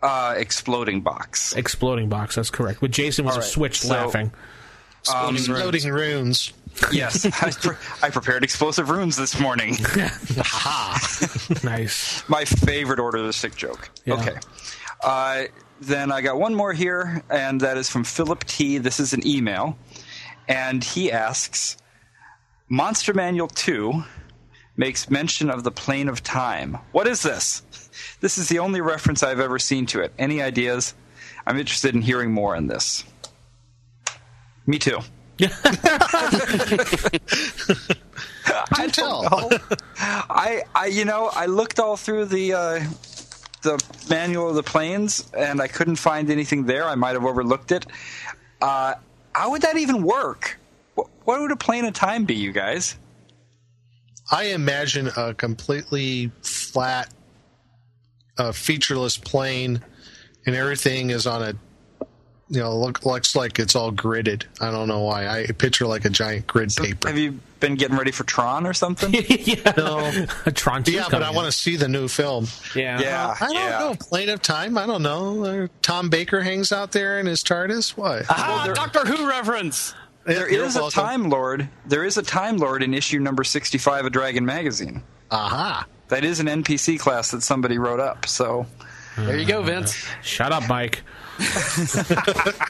Uh, 0.03 0.35
exploding 0.37 1.01
box. 1.01 1.55
exploding 1.57 2.09
box. 2.09 2.35
That's 2.37 2.51
correct. 2.51 2.81
But 2.81 2.90
Jason 2.92 3.25
was 3.25 3.35
All 3.35 3.38
a 3.40 3.42
right, 3.42 3.51
switch 3.51 3.81
so- 3.81 3.88
laughing. 3.95 4.31
Exploding 5.01 5.90
runes. 5.92 6.53
Yes, 6.92 7.25
I, 7.42 7.51
pre- 7.53 7.77
I 8.03 8.11
prepared 8.11 8.45
explosive 8.45 8.90
runes 8.90 9.16
this 9.16 9.38
morning. 9.40 9.77
nice. 11.64 12.29
my 12.29 12.45
favorite 12.45 12.99
Order 13.01 13.19
of 13.19 13.27
the 13.27 13.33
Stick 13.33 13.57
joke. 13.57 13.88
Yeah. 14.05 14.14
Okay. 14.14 14.35
Uh, 15.03 15.45
then 15.81 16.11
I 16.12 16.21
got 16.23 16.38
one 16.38 16.55
more 16.55 16.73
here, 16.73 17.23
and 17.31 17.61
that 17.61 17.77
is 17.77 17.88
from 17.88 18.05
Philip 18.05 18.45
T. 18.45 18.79
This 18.79 18.99
is 19.01 19.12
an 19.12 19.27
email, 19.27 19.79
and 20.49 20.83
he 20.83 21.12
asks 21.12 21.77
Monster 22.69 23.14
Manual 23.14 23.49
2 23.49 24.03
makes 24.77 25.11
mention 25.11 25.51
of 25.51 25.65
the 25.65 25.71
plane 25.71 26.09
of 26.09 26.23
time. 26.23 26.79
What 26.93 27.07
is 27.07 27.23
this? 27.23 27.62
This 28.21 28.39
is 28.39 28.49
the 28.49 28.59
only 28.59 28.81
reference 28.81 29.23
I've 29.23 29.41
ever 29.41 29.59
seen 29.59 29.87
to 29.87 30.01
it. 30.01 30.12
Any 30.19 30.43
ideas? 30.43 30.95
I'm 31.47 31.59
interested 31.59 31.95
in 31.95 32.03
hearing 32.03 32.33
more 32.33 32.57
on 32.57 32.67
this. 32.67 33.05
Me 34.67 34.79
too. 34.79 34.99
I 38.73 38.89
tell. 38.91 39.23
know. 39.23 39.51
I, 39.99 40.62
I, 40.75 40.87
you 40.87 41.05
know, 41.05 41.31
I 41.33 41.47
looked 41.47 41.79
all 41.79 41.97
through 41.97 42.27
the 42.27 42.55
uh, 42.55 42.81
the 43.62 43.83
manual 44.09 44.49
of 44.49 44.55
the 44.55 44.62
planes, 44.62 45.31
and 45.37 45.61
I 45.61 45.69
couldn't 45.69 45.97
find 45.97 46.31
anything 46.31 46.65
there. 46.65 46.85
I 46.85 46.95
might 46.95 47.12
have 47.12 47.25
overlooked 47.25 47.71
it. 47.73 47.87
Uh, 48.62 48.95
how 49.35 49.51
would 49.51 49.62
that 49.62 49.77
even 49.77 50.03
work? 50.03 50.59
What, 50.95 51.09
what 51.25 51.41
would 51.41 51.53
a 51.53 51.57
plane 51.57 51.85
of 51.85 51.93
time 51.93 52.25
be, 52.25 52.35
you 52.35 52.53
guys? 52.53 52.97
I 54.31 54.45
imagine 54.45 55.11
a 55.17 55.35
completely 55.35 56.31
flat, 56.43 57.12
uh, 58.39 58.53
featureless 58.53 59.17
plane, 59.17 59.81
and 60.47 60.57
everything 60.57 61.11
is 61.11 61.27
on 61.27 61.43
a, 61.43 61.55
you 62.49 62.61
know, 62.61 62.77
look, 62.77 63.05
looks 63.05 63.37
like 63.37 63.59
it's 63.59 63.77
all 63.77 63.93
gridded. 63.93 64.45
I 64.61 64.71
don't 64.71 64.89
know 64.89 65.03
why. 65.03 65.29
I 65.29 65.47
picture 65.47 65.87
like 65.87 66.05
a 66.05 66.11
giant 66.11 66.47
grid 66.47 66.75
paper. 66.75 67.09
Have 67.09 67.19
you 67.19 67.41
been 67.61 67.75
getting 67.75 67.97
ready 67.97 68.11
for 68.11 68.25
Tron 68.25 68.67
or 68.67 68.75
something? 68.75 69.15
yeah. 69.29 69.73
No. 69.77 70.27
Tron 70.55 70.83
Yeah, 70.87 71.07
but 71.11 71.23
I 71.23 71.31
want 71.31 71.47
to 71.47 71.53
see 71.53 71.77
the 71.77 71.89
new 71.89 72.09
film. 72.09 72.47
Yeah. 72.75 73.01
yeah, 73.01 73.35
I 73.41 73.47
don't 73.47 73.55
yeah. 73.55 73.79
know. 73.79 73.95
Plane 73.99 74.29
of 74.29 74.43
Time. 74.43 74.77
I 74.77 74.87
don't 74.87 75.03
know. 75.03 75.45
Uh, 75.45 75.69
Tom 75.83 76.09
Baker 76.09 76.43
hangs 76.43 76.73
out 76.73 76.93
there 76.93 77.19
in 77.19 77.27
his 77.27 77.43
TARDIS. 77.43 77.97
What? 77.97 78.27
Ah, 78.29 78.73
Doctor 78.75 79.01
Who 79.01 79.29
reference. 79.29 79.95
There 80.27 80.51
You're 80.51 80.65
is 80.65 80.77
a. 80.77 80.91
Time 80.91 81.31
Lord. 81.31 81.69
There 81.87 82.05
is 82.05 82.17
a 82.19 82.23
Time 82.23 82.57
Lord 82.59 82.83
in 82.83 82.93
issue 82.95 83.19
number 83.21 83.45
sixty-five 83.45 84.05
of 84.05 84.12
Dragon 84.12 84.45
magazine. 84.45 85.03
Aha. 85.31 85.87
That 86.09 86.25
is 86.25 86.41
an 86.41 86.47
NPC 86.47 86.99
class 87.01 87.31
that 87.33 87.43
somebody 87.43 87.79
wrote 87.79 88.01
up. 88.01 88.27
So 88.27 88.67
There 89.17 89.39
you 89.39 89.47
go, 89.47 89.62
Vince. 89.62 90.07
Shut 90.23 90.53
up, 90.53 90.69
Mike. 90.69 91.03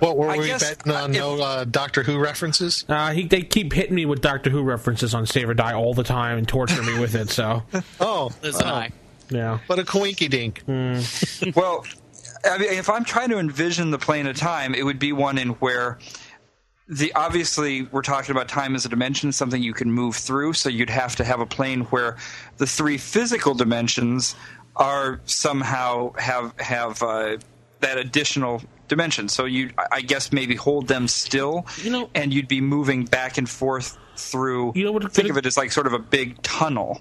What 0.00 0.16
were 0.16 0.28
I 0.30 0.36
we 0.38 0.46
guess, 0.46 0.74
betting 0.76 0.92
on? 0.92 1.04
uh, 1.04 1.06
no 1.06 1.40
uh, 1.40 1.64
Doctor 1.64 2.02
Who 2.02 2.18
references. 2.18 2.84
Uh, 2.88 3.12
he, 3.12 3.26
they 3.26 3.42
keep 3.42 3.72
hitting 3.72 3.94
me 3.94 4.04
with 4.04 4.20
Doctor 4.20 4.50
Who 4.50 4.62
references 4.62 5.14
on 5.14 5.26
Save 5.26 5.48
or 5.48 5.54
Die 5.54 5.72
all 5.72 5.94
the 5.94 6.02
time 6.02 6.38
and 6.38 6.46
torture 6.48 6.82
me 6.82 6.98
with 6.98 7.14
it. 7.14 7.30
So, 7.30 7.62
Oh, 8.00 8.30
Listen, 8.42 8.66
I. 8.66 8.90
yeah. 9.30 9.58
what 9.68 9.78
a 9.78 9.84
coinky 9.84 10.28
dink. 10.28 10.62
well, 11.56 11.84
I 12.44 12.58
mean, 12.58 12.68
if 12.72 12.88
I'm 12.88 13.04
trying 13.04 13.30
to 13.30 13.38
envision 13.38 13.90
the 13.90 13.98
plane 13.98 14.26
of 14.26 14.36
time, 14.36 14.74
it 14.74 14.84
would 14.84 14.98
be 14.98 15.12
one 15.12 15.38
in 15.38 15.50
where 15.54 15.98
the 16.88 17.12
obviously 17.14 17.82
we're 17.82 18.02
talking 18.02 18.32
about 18.34 18.48
time 18.48 18.74
as 18.74 18.84
a 18.84 18.88
dimension, 18.88 19.30
something 19.32 19.62
you 19.62 19.72
can 19.74 19.92
move 19.92 20.16
through. 20.16 20.54
So 20.54 20.68
you'd 20.68 20.90
have 20.90 21.16
to 21.16 21.24
have 21.24 21.40
a 21.40 21.46
plane 21.46 21.82
where 21.86 22.16
the 22.56 22.66
three 22.66 22.98
physical 22.98 23.54
dimensions 23.54 24.34
are 24.76 25.20
somehow 25.24 26.12
have 26.14 26.52
have 26.58 27.02
uh, 27.02 27.36
that 27.80 27.98
additional 27.98 28.62
dimension. 28.88 29.28
So 29.28 29.44
you, 29.44 29.70
I 29.92 30.00
guess, 30.00 30.32
maybe 30.32 30.56
hold 30.56 30.88
them 30.88 31.06
still, 31.06 31.66
You 31.82 31.90
know- 31.90 32.10
and 32.14 32.34
you'd 32.34 32.48
be 32.48 32.60
moving 32.60 33.04
back 33.04 33.38
and 33.38 33.48
forth 33.48 33.96
through. 34.16 34.72
You 34.74 34.84
know 34.84 34.92
what- 34.92 35.12
Think 35.12 35.30
of 35.30 35.36
it 35.36 35.46
as 35.46 35.56
like 35.56 35.70
sort 35.72 35.86
of 35.86 35.92
a 35.92 35.98
big 35.98 36.42
tunnel. 36.42 37.00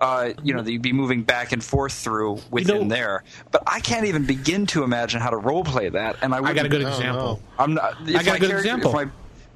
Uh, 0.00 0.32
you 0.42 0.54
know, 0.54 0.62
that 0.62 0.72
you'd 0.72 0.80
be 0.80 0.94
moving 0.94 1.22
back 1.22 1.52
and 1.52 1.62
forth 1.62 1.92
through 1.92 2.40
within 2.50 2.88
know- 2.88 2.94
there. 2.94 3.24
But 3.50 3.64
I 3.66 3.80
can't 3.80 4.06
even 4.06 4.24
begin 4.24 4.66
to 4.68 4.82
imagine 4.82 5.20
how 5.20 5.28
to 5.30 5.36
role 5.36 5.62
play 5.62 5.90
that. 5.90 6.16
And 6.22 6.34
I, 6.34 6.38
I 6.38 6.54
got 6.54 6.64
a 6.64 6.70
good 6.70 6.82
example. 6.82 7.42
I'm 7.58 7.74
not. 7.74 7.96
I 8.08 8.22
got 8.22 8.36
a 8.36 8.40
good 8.40 8.50
example. 8.50 8.90
If 8.90 8.94
my 8.94 9.10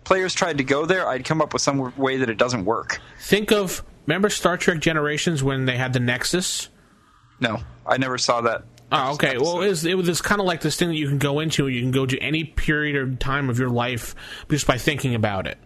players 0.05 0.35
tried 0.35 0.59
to 0.59 0.65
go 0.65 0.85
there, 0.85 1.09
I'd 1.09 1.25
come 1.25 1.41
up 1.41 1.55
with 1.55 1.63
some 1.63 1.97
way 1.97 2.19
that 2.19 2.29
it 2.29 2.37
doesn't 2.37 2.67
work. 2.67 3.01
Think 3.21 3.53
of 3.53 3.83
remember 4.07 4.29
Star 4.29 4.57
Trek 4.59 4.81
Generations 4.81 5.43
when 5.43 5.65
they 5.65 5.77
had 5.77 5.95
the 5.95 6.01
Nexus. 6.01 6.69
No, 7.41 7.61
I 7.87 7.97
never 7.97 8.19
saw 8.19 8.43
that. 8.43 8.65
Oh, 8.93 9.15
okay. 9.15 9.39
Well, 9.39 9.63
it 9.63 9.69
was, 9.69 9.85
it 9.85 9.97
was 9.97 10.23
kind 10.23 10.41
of 10.41 10.47
like 10.47 10.61
this 10.61 10.77
thing 10.77 10.89
that 10.89 10.95
you 10.97 11.09
can 11.09 11.19
go 11.19 11.41
into. 11.41 11.67
You 11.69 11.81
can 11.81 11.91
go 11.91 12.07
to 12.07 12.19
any 12.19 12.45
period 12.45 12.97
or 12.97 13.15
time 13.17 13.51
of 13.51 13.59
your 13.59 13.71
life 13.71 14.15
just 14.49 14.67
by 14.67 14.79
thinking 14.79 15.15
about 15.15 15.47
it. 15.47 15.59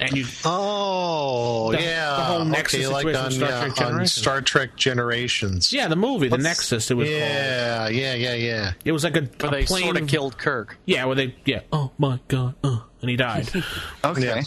And 0.00 0.12
you, 0.16 0.24
Oh, 0.44 1.72
The- 1.72 1.82
yeah. 1.82 2.10
the 2.16 2.22
whole 2.24 2.44
Nexus 2.44 2.86
okay, 2.86 2.92
like 2.94 3.02
situation 3.06 3.24
on, 3.24 3.30
Star 3.32 3.48
yeah, 3.50 3.58
Trek 3.60 3.70
on 3.70 3.76
Generations. 3.76 4.12
Star 4.12 4.40
Trek 4.42 4.76
Generations. 4.76 5.72
yeah, 5.72 5.88
the 5.88 5.96
movie, 5.96 6.28
the 6.28 6.38
Nexus. 6.38 6.90
It 6.90 6.94
was 6.94 7.08
called. 7.08 7.18
Yeah, 7.20 7.88
yeah, 7.88 8.14
yeah, 8.14 8.34
yeah. 8.34 8.72
It 8.84 8.92
was 8.92 9.02
like 9.04 9.16
a, 9.16 9.22
Where 9.22 9.48
a 9.48 9.50
they 9.50 9.64
plane. 9.64 9.84
sort 9.84 9.96
of 9.96 10.06
killed 10.08 10.38
Kirk. 10.38 10.78
yeah, 10.84 11.04
where 11.04 11.16
they 11.16 11.34
yeah. 11.44 11.60
Oh 11.72 11.90
my 11.98 12.20
god, 12.28 12.54
uh, 12.62 12.80
and 13.00 13.10
he 13.10 13.16
died. 13.16 13.48
Okay. 14.04 14.22
Yeah. 14.24 14.42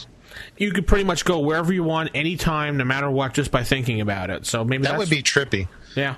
you 0.58 0.72
could 0.72 0.88
pretty 0.88 1.04
much 1.04 1.26
go 1.26 1.40
wherever 1.40 1.74
you 1.74 1.84
want, 1.84 2.12
anytime, 2.16 2.78
no 2.78 2.86
matter 2.86 3.12
what, 3.12 3.34
just 3.34 3.52
by 3.52 3.64
thinking 3.66 4.00
about 4.00 4.30
it. 4.30 4.46
So 4.46 4.64
maybe 4.64 4.84
That 4.84 4.98
would 4.98 5.10
be 5.10 5.22
trippy. 5.22 5.68
yeah. 5.96 6.16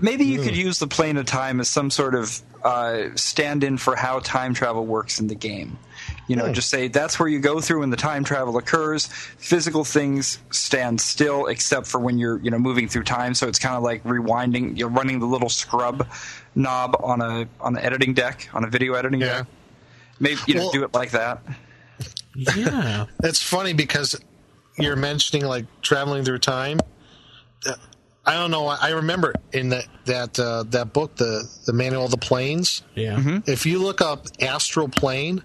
Maybe 0.00 0.24
you 0.24 0.42
could 0.42 0.56
use 0.56 0.80
the 0.80 0.88
plane 0.88 1.16
of 1.16 1.26
time 1.26 1.60
as 1.60 1.68
some 1.68 1.90
sort 1.90 2.16
of 2.16 2.40
uh, 2.64 3.10
stand-in 3.14 3.78
for 3.78 3.94
how 3.94 4.18
time 4.18 4.52
travel 4.52 4.84
works 4.84 5.20
in 5.20 5.28
the 5.28 5.36
game. 5.36 5.78
You 6.28 6.36
know, 6.36 6.52
just 6.52 6.70
say 6.70 6.86
that's 6.88 7.18
where 7.18 7.28
you 7.28 7.40
go 7.40 7.60
through 7.60 7.80
when 7.80 7.90
the 7.90 7.96
time 7.96 8.22
travel 8.22 8.56
occurs. 8.56 9.06
Physical 9.06 9.82
things 9.84 10.38
stand 10.50 11.00
still, 11.00 11.46
except 11.46 11.86
for 11.88 11.98
when 11.98 12.18
you're 12.18 12.38
you 12.40 12.50
know 12.52 12.58
moving 12.58 12.86
through 12.88 13.02
time. 13.04 13.34
So 13.34 13.48
it's 13.48 13.58
kind 13.58 13.74
of 13.74 13.82
like 13.82 14.04
rewinding. 14.04 14.78
You're 14.78 14.88
running 14.90 15.18
the 15.18 15.26
little 15.26 15.48
scrub 15.48 16.06
knob 16.54 16.96
on 17.02 17.20
a 17.20 17.48
on 17.60 17.72
the 17.72 17.84
editing 17.84 18.14
deck 18.14 18.48
on 18.54 18.62
a 18.64 18.68
video 18.68 18.94
editing 18.94 19.20
Yeah. 19.20 19.38
deck. 19.38 19.46
Maybe 20.20 20.40
you 20.46 20.54
know 20.54 20.60
Well- 20.62 20.70
do 20.72 20.84
it 20.84 20.94
like 20.94 21.10
that. 21.12 21.42
Yeah. 22.36 23.06
It's 23.24 23.42
funny 23.42 23.72
because 23.72 24.14
you're 24.78 24.96
mentioning 24.96 25.44
like 25.46 25.66
traveling 25.82 26.24
through 26.24 26.38
time. 26.38 26.78
Uh, 27.66 27.74
I 28.24 28.34
don't 28.34 28.50
know. 28.52 28.66
I 28.66 28.90
remember 28.90 29.34
in 29.52 29.70
that 29.70 29.86
that 30.04 30.38
uh, 30.38 30.62
that 30.68 30.92
book, 30.92 31.16
the 31.16 31.48
the 31.66 31.72
manual 31.72 32.04
of 32.04 32.10
the 32.12 32.18
planes. 32.18 32.82
Yeah. 32.94 33.40
If 33.46 33.66
you 33.66 33.82
look 33.82 34.00
up 34.00 34.26
astral 34.40 34.88
plane, 34.88 35.42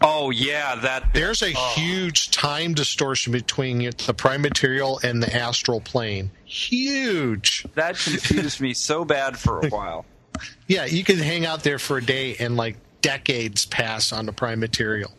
Oh 0.00 0.30
yeah, 0.30 0.76
that 0.76 1.14
there's 1.14 1.42
a 1.42 1.52
oh. 1.56 1.72
huge 1.74 2.30
time 2.30 2.74
distortion 2.74 3.32
between 3.32 3.90
the 4.06 4.14
prime 4.14 4.42
material 4.42 5.00
and 5.02 5.22
the 5.22 5.34
astral 5.34 5.80
plane. 5.80 6.30
Huge. 6.44 7.64
that 7.74 7.96
confused 7.96 8.60
me 8.60 8.74
so 8.74 9.04
bad 9.04 9.38
for 9.38 9.60
a 9.60 9.68
while. 9.68 10.04
Yeah, 10.66 10.86
you 10.86 11.04
can 11.04 11.18
hang 11.18 11.44
out 11.44 11.62
there 11.62 11.78
for 11.78 11.98
a 11.98 12.04
day 12.04 12.34
and 12.40 12.56
like 12.56 12.76
decades 13.02 13.66
pass 13.66 14.12
on 14.12 14.26
the 14.26 14.32
prime 14.32 14.58
material. 14.58 15.12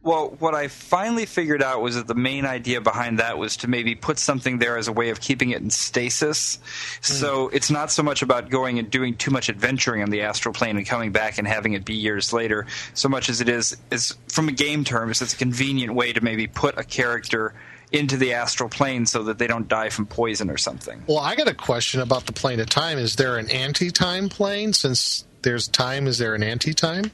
Well, 0.00 0.36
what 0.38 0.54
I 0.54 0.68
finally 0.68 1.26
figured 1.26 1.62
out 1.62 1.82
was 1.82 1.96
that 1.96 2.06
the 2.06 2.14
main 2.14 2.46
idea 2.46 2.80
behind 2.80 3.18
that 3.18 3.36
was 3.36 3.56
to 3.58 3.68
maybe 3.68 3.96
put 3.96 4.18
something 4.18 4.58
there 4.58 4.78
as 4.78 4.86
a 4.86 4.92
way 4.92 5.10
of 5.10 5.20
keeping 5.20 5.50
it 5.50 5.60
in 5.60 5.70
stasis. 5.70 6.56
Hmm. 6.56 6.60
So 7.02 7.48
it's 7.48 7.70
not 7.70 7.90
so 7.90 8.04
much 8.04 8.22
about 8.22 8.48
going 8.48 8.78
and 8.78 8.88
doing 8.90 9.16
too 9.16 9.32
much 9.32 9.50
adventuring 9.50 10.02
on 10.02 10.10
the 10.10 10.22
astral 10.22 10.54
plane 10.54 10.76
and 10.76 10.86
coming 10.86 11.10
back 11.10 11.38
and 11.38 11.48
having 11.48 11.72
it 11.72 11.84
be 11.84 11.94
years 11.94 12.32
later, 12.32 12.66
so 12.94 13.08
much 13.08 13.28
as 13.28 13.40
it 13.40 13.48
is 13.48 13.76
is 13.90 14.16
from 14.28 14.48
a 14.48 14.52
game 14.52 14.84
terms, 14.84 15.20
it's 15.20 15.34
a 15.34 15.36
convenient 15.36 15.92
way 15.94 16.12
to 16.12 16.20
maybe 16.22 16.46
put 16.46 16.78
a 16.78 16.84
character 16.84 17.54
into 17.90 18.16
the 18.16 18.34
astral 18.34 18.68
plane 18.68 19.04
so 19.04 19.24
that 19.24 19.38
they 19.38 19.46
don't 19.46 19.66
die 19.66 19.88
from 19.88 20.06
poison 20.06 20.48
or 20.48 20.58
something. 20.58 21.02
Well, 21.08 21.18
I 21.18 21.34
got 21.34 21.48
a 21.48 21.54
question 21.54 22.00
about 22.00 22.26
the 22.26 22.32
plane 22.32 22.60
of 22.60 22.68
time. 22.68 22.98
Is 22.98 23.16
there 23.16 23.36
an 23.36 23.50
anti-time 23.50 24.28
plane? 24.28 24.74
Since 24.74 25.24
there's 25.42 25.66
time, 25.66 26.06
is 26.06 26.18
there 26.18 26.34
an 26.34 26.42
anti-time? 26.42 27.10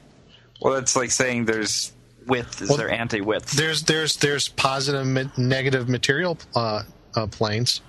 Well, 0.60 0.74
that's 0.74 0.96
like 0.96 1.10
saying 1.10 1.46
there's 1.46 1.92
width, 2.26 2.62
is 2.62 2.68
Well, 2.68 2.78
there 2.78 2.90
anti 2.90 3.20
width? 3.20 3.52
There's 3.52 3.82
there's 3.84 4.16
there's 4.16 4.50
negative 5.36 5.88
material 5.88 6.38
uh, 6.54 6.82
uh, 7.14 7.26
planes. 7.28 7.80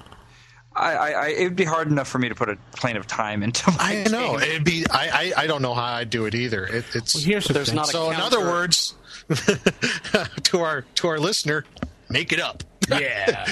I, 0.78 0.93
I, 0.93 1.10
I, 1.12 1.28
it'd 1.30 1.56
be 1.56 1.63
hard 1.63 1.88
enough 1.88 2.10
for 2.10 2.19
me 2.19 2.28
to 2.28 2.36
put 2.36 2.50
a 2.50 2.58
plane 2.76 2.98
of 2.98 3.08
time 3.08 3.43
into 3.43 3.71
my 3.78 3.78
I 3.80 4.04
know 4.10 4.38
game. 4.38 4.50
it'd 4.50 4.63
be. 4.65 4.86
I, 4.91 5.32
I 5.38 5.43
I 5.43 5.48
don't 5.48 5.62
know 5.62 5.74
how 5.74 5.84
I'd 5.84 6.10
do 6.10 6.26
it 6.26 6.36
either. 6.36 6.65
It, 6.65 6.84
it's 6.93 7.15
Well, 7.15 7.24
here's 7.24 7.48
There's 7.48 7.67
thing. 7.67 7.76
not 7.78 7.88
a 7.88 7.91
so. 7.91 8.12
In 8.12 8.17
other 8.19 8.41
words, 8.41 8.93
to 10.43 10.60
our 10.60 10.82
to 10.95 11.08
our 11.08 11.17
listener, 11.17 11.63
make 12.10 12.34
it 12.34 12.39
up. 12.41 12.63
yeah. 12.89 13.45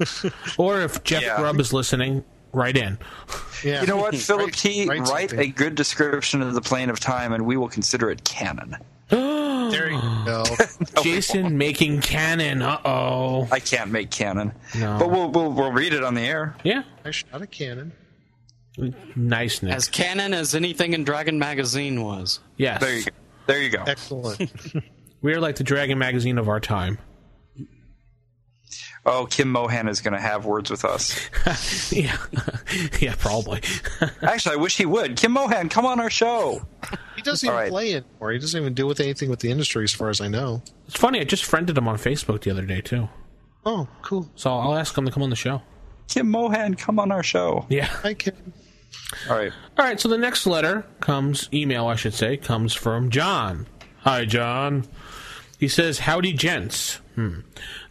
or 0.58 0.80
if 0.82 1.02
Jeff 1.04 1.22
Yeah. 1.22 1.36
Grubb 1.38 1.58
is 1.60 1.72
listening, 1.72 2.24
write 2.52 2.76
in. 2.76 2.98
Yeah. 3.64 3.80
You 3.82 3.88
know 3.88 3.96
what, 3.96 4.14
Philip 4.16 4.52
T? 4.52 4.86
write 4.86 5.00
Write, 5.00 5.30
something. 5.30 5.50
a 5.50 5.52
good 5.52 5.74
description 5.74 6.40
of 6.40 6.54
the 6.54 6.62
plane 6.62 6.88
of 6.88 6.98
time, 7.00 7.32
and 7.32 7.44
we 7.44 7.56
will 7.56 7.68
consider 7.68 8.10
it 8.10 8.22
canon. 8.24 8.76
There 9.70 9.90
you 9.90 10.00
go. 10.24 10.44
Jason 11.02 11.56
making 11.58 12.00
canon. 12.00 12.62
Uh 12.62 12.78
oh. 12.84 13.48
I 13.50 13.60
can't 13.60 13.90
make 13.90 14.10
canon, 14.10 14.52
No. 14.78 14.98
but 14.98 15.10
we'll, 15.10 15.30
we'll 15.30 15.52
we'll 15.52 15.72
read 15.72 15.92
it 15.92 16.02
on 16.04 16.14
the 16.14 16.22
air. 16.22 16.56
Yeah. 16.64 16.82
I 17.04 17.10
shot 17.10 17.40
a 17.42 17.46
cannon. 17.46 17.92
Nice, 19.16 19.62
Nick. 19.62 19.74
As 19.74 19.88
canon 19.88 20.32
as 20.32 20.54
anything 20.54 20.94
in 20.94 21.04
Dragon 21.04 21.38
Magazine 21.38 22.02
was. 22.02 22.40
yes. 22.56 22.80
There 22.80 22.94
you 22.96 23.04
go. 23.04 23.10
There 23.46 23.62
you 23.62 23.70
go. 23.70 23.82
Excellent. 23.86 24.52
We 25.22 25.34
are 25.34 25.40
like 25.40 25.56
the 25.56 25.64
Dragon 25.64 25.98
magazine 25.98 26.38
of 26.38 26.48
our 26.48 26.60
time. 26.60 26.96
Oh, 29.06 29.26
Kim 29.28 29.50
Mohan 29.50 29.88
is 29.88 30.00
going 30.02 30.12
to 30.12 30.20
have 30.20 30.44
words 30.44 30.70
with 30.70 30.84
us. 30.84 31.30
yeah. 31.92 32.16
yeah, 33.00 33.14
probably. 33.18 33.62
Actually, 34.22 34.54
I 34.54 34.56
wish 34.56 34.76
he 34.76 34.84
would. 34.84 35.16
Kim 35.16 35.32
Mohan, 35.32 35.70
come 35.70 35.86
on 35.86 36.00
our 36.00 36.10
show. 36.10 36.60
He 37.16 37.22
doesn't 37.22 37.48
All 37.48 37.54
even 37.54 37.62
right. 37.62 37.70
play 37.70 37.92
it 37.92 38.04
or 38.20 38.30
he 38.30 38.38
doesn't 38.38 38.60
even 38.60 38.74
deal 38.74 38.86
with 38.86 39.00
anything 39.00 39.30
with 39.30 39.40
the 39.40 39.50
industry, 39.50 39.84
as 39.84 39.92
far 39.92 40.10
as 40.10 40.20
I 40.20 40.28
know. 40.28 40.62
it's 40.86 40.96
funny. 40.98 41.18
I 41.20 41.24
just 41.24 41.44
friended 41.44 41.78
him 41.78 41.88
on 41.88 41.96
Facebook 41.96 42.42
the 42.42 42.50
other 42.50 42.66
day, 42.66 42.82
too. 42.82 43.08
Oh, 43.64 43.88
cool. 44.02 44.30
So 44.36 44.50
I'll 44.52 44.74
ask 44.76 44.96
him 44.96 45.06
to 45.06 45.10
come 45.12 45.22
on 45.22 45.30
the 45.30 45.36
show. 45.36 45.62
Kim 46.08 46.30
Mohan, 46.30 46.74
come 46.74 46.98
on 46.98 47.10
our 47.10 47.22
show. 47.22 47.66
Yeah. 47.68 47.84
Hi, 47.86 48.14
Kim. 48.14 48.52
All 49.28 49.36
right. 49.36 49.52
All 49.78 49.84
right, 49.84 49.98
so 50.00 50.08
the 50.08 50.18
next 50.18 50.46
letter 50.46 50.84
comes, 51.00 51.48
email, 51.54 51.86
I 51.86 51.94
should 51.96 52.14
say, 52.14 52.36
comes 52.36 52.74
from 52.74 53.10
John. 53.10 53.66
Hi, 54.00 54.24
John. 54.24 54.84
He 55.58 55.68
says, 55.68 56.00
Howdy, 56.00 56.32
gents. 56.32 57.00
Hmm. 57.20 57.40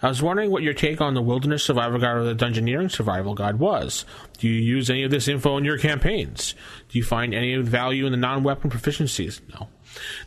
I 0.01 0.07
was 0.07 0.23
wondering 0.23 0.49
what 0.49 0.63
your 0.63 0.73
take 0.73 1.01
on 1.01 1.13
the 1.13 1.21
Wilderness 1.21 1.63
Survival 1.63 1.99
Guide 1.99 2.17
or 2.17 2.23
the 2.23 2.33
Dungeoneering 2.33 2.89
Survival 2.89 3.35
Guide 3.35 3.59
was. 3.59 4.03
Do 4.39 4.47
you 4.47 4.59
use 4.59 4.89
any 4.89 5.03
of 5.03 5.11
this 5.11 5.27
info 5.27 5.55
in 5.57 5.65
your 5.65 5.77
campaigns? 5.77 6.55
Do 6.87 6.97
you 6.97 7.03
find 7.03 7.35
any 7.35 7.55
value 7.57 8.07
in 8.07 8.11
the 8.11 8.17
non 8.17 8.41
weapon 8.41 8.71
proficiencies? 8.71 9.39
No. 9.53 9.67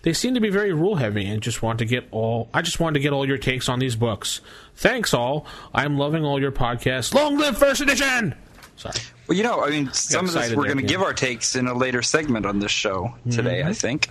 They 0.03 0.13
seem 0.13 0.35
to 0.35 0.41
be 0.41 0.51
very 0.51 0.73
rule 0.73 0.95
heavy 0.97 1.27
and 1.27 1.43
just 1.43 1.63
want 1.63 1.81
to 1.81 1.85
get 1.85 2.07
all 2.13 2.49
I 2.55 2.63
just 2.63 2.79
wanted 2.79 2.95
to 2.95 3.01
get 3.01 3.13
all 3.13 3.27
your 3.27 3.39
takes 3.39 3.69
on 3.69 3.81
these 3.81 3.97
books. 3.97 4.41
Thanks 4.77 5.13
all. 5.13 5.47
I'm 5.75 5.99
loving 5.99 6.25
all 6.25 6.41
your 6.41 6.53
podcasts. 6.53 7.13
Long 7.13 7.37
live 7.39 7.59
first 7.59 7.81
edition! 7.81 8.37
Sorry. 8.77 8.95
Well, 9.27 9.37
you 9.37 9.43
know, 9.43 9.65
I 9.65 9.71
mean, 9.71 9.93
some 9.93 10.27
of 10.27 10.33
this 10.33 10.55
we're 10.55 10.65
going 10.67 10.77
to 10.79 10.83
give 10.85 11.03
our 11.03 11.13
takes 11.13 11.57
in 11.57 11.67
a 11.67 11.75
later 11.75 12.03
segment 12.03 12.47
on 12.47 12.61
this 12.61 12.71
show 12.71 13.17
today. 13.31 13.65
I 13.65 13.73
think. 13.73 14.11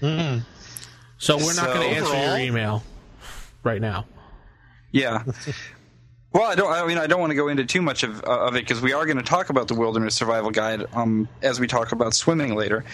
So 0.00 0.06
we're 0.06 1.46
not 1.46 1.54
So 1.54 1.64
going 1.64 1.90
to 1.90 1.96
answer 1.96 2.14
your 2.14 2.38
email 2.38 2.82
right 3.62 3.80
now. 3.80 4.04
Yeah. 4.92 5.24
Well, 6.30 6.42
I 6.42 6.54
don't. 6.56 6.70
I 6.70 6.86
mean, 6.86 6.98
I 6.98 7.06
don't 7.06 7.20
want 7.20 7.30
to 7.30 7.36
go 7.36 7.48
into 7.48 7.64
too 7.64 7.80
much 7.80 8.02
of 8.02 8.22
uh, 8.22 8.46
of 8.46 8.54
it 8.54 8.60
because 8.60 8.82
we 8.82 8.92
are 8.92 9.06
going 9.06 9.16
to 9.16 9.22
talk 9.22 9.48
about 9.48 9.66
the 9.66 9.74
Wilderness 9.74 10.14
Survival 10.14 10.50
Guide 10.50 10.84
um, 10.92 11.26
as 11.40 11.58
we 11.58 11.66
talk 11.66 11.92
about 11.92 12.12
swimming 12.12 12.54
later. 12.54 12.84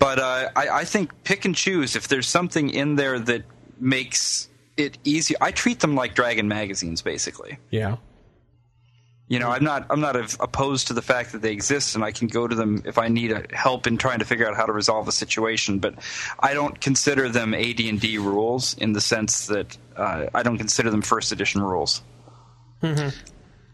But 0.00 0.18
uh, 0.18 0.50
I, 0.56 0.68
I 0.68 0.84
think 0.84 1.12
pick 1.22 1.44
and 1.44 1.54
choose 1.54 1.94
if 1.94 2.08
there's 2.08 2.26
something 2.26 2.70
in 2.70 2.96
there 2.96 3.20
that 3.20 3.44
makes 3.78 4.48
it 4.76 4.98
easy. 5.04 5.36
I 5.40 5.52
treat 5.52 5.78
them 5.78 5.94
like 5.94 6.16
Dragon 6.16 6.48
magazines, 6.48 7.02
basically. 7.02 7.58
Yeah. 7.70 7.96
You 9.32 9.38
know, 9.38 9.48
I'm 9.48 9.64
not 9.64 9.86
I'm 9.88 10.00
not 10.00 10.14
opposed 10.40 10.88
to 10.88 10.92
the 10.92 11.00
fact 11.00 11.32
that 11.32 11.40
they 11.40 11.52
exist, 11.52 11.94
and 11.94 12.04
I 12.04 12.12
can 12.12 12.28
go 12.28 12.46
to 12.46 12.54
them 12.54 12.82
if 12.84 12.98
I 12.98 13.08
need 13.08 13.32
uh, 13.32 13.40
help 13.50 13.86
in 13.86 13.96
trying 13.96 14.18
to 14.18 14.26
figure 14.26 14.46
out 14.46 14.56
how 14.56 14.66
to 14.66 14.74
resolve 14.74 15.08
a 15.08 15.12
situation. 15.12 15.78
But 15.78 15.94
I 16.38 16.52
don't 16.52 16.78
consider 16.78 17.30
them 17.30 17.54
AD 17.54 17.80
and 17.80 17.98
D 17.98 18.18
rules 18.18 18.76
in 18.76 18.92
the 18.92 19.00
sense 19.00 19.46
that 19.46 19.74
uh, 19.96 20.26
I 20.34 20.42
don't 20.42 20.58
consider 20.58 20.90
them 20.90 21.00
first 21.00 21.32
edition 21.32 21.62
rules. 21.62 22.02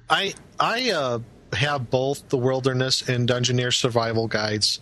I 0.08 0.34
I 0.60 0.92
uh, 0.92 1.18
have 1.52 1.90
both 1.90 2.28
the 2.28 2.38
wilderness 2.38 3.08
and 3.08 3.28
Dungeoneer 3.28 3.74
survival 3.74 4.28
guides, 4.28 4.78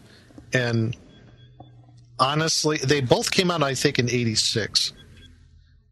and 0.53 0.95
honestly, 2.19 2.77
they 2.77 3.01
both 3.01 3.31
came 3.31 3.51
out 3.51 3.63
I 3.63 3.75
think 3.75 3.99
in 3.99 4.11
'86, 4.11 4.93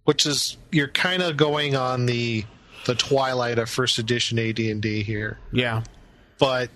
which 0.04 0.26
is 0.26 0.58
you're 0.70 0.88
kind 0.88 1.22
of 1.22 1.38
going 1.38 1.74
on 1.74 2.04
the 2.04 2.44
the 2.84 2.94
twilight 2.94 3.58
of 3.58 3.68
first 3.70 3.98
edition 3.98 4.38
AD 4.38 4.58
and 4.58 4.80
D 4.82 5.02
here. 5.02 5.38
Yeah. 5.52 5.82
But 6.38 6.70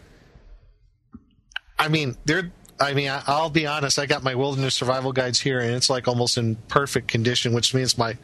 I 1.78 1.88
mean, 1.88 2.16
they're. 2.24 2.50
I 2.80 2.94
mean, 2.94 3.08
I, 3.08 3.22
I'll 3.26 3.50
be 3.50 3.66
honest. 3.66 3.98
I 3.98 4.06
got 4.06 4.22
my 4.22 4.36
wilderness 4.36 4.76
survival 4.76 5.12
guides 5.12 5.40
here, 5.40 5.58
and 5.58 5.74
it's 5.74 5.90
like 5.90 6.06
almost 6.06 6.38
in 6.38 6.54
perfect 6.68 7.08
condition, 7.08 7.52
which 7.52 7.74
means 7.74 7.98
my 7.98 8.16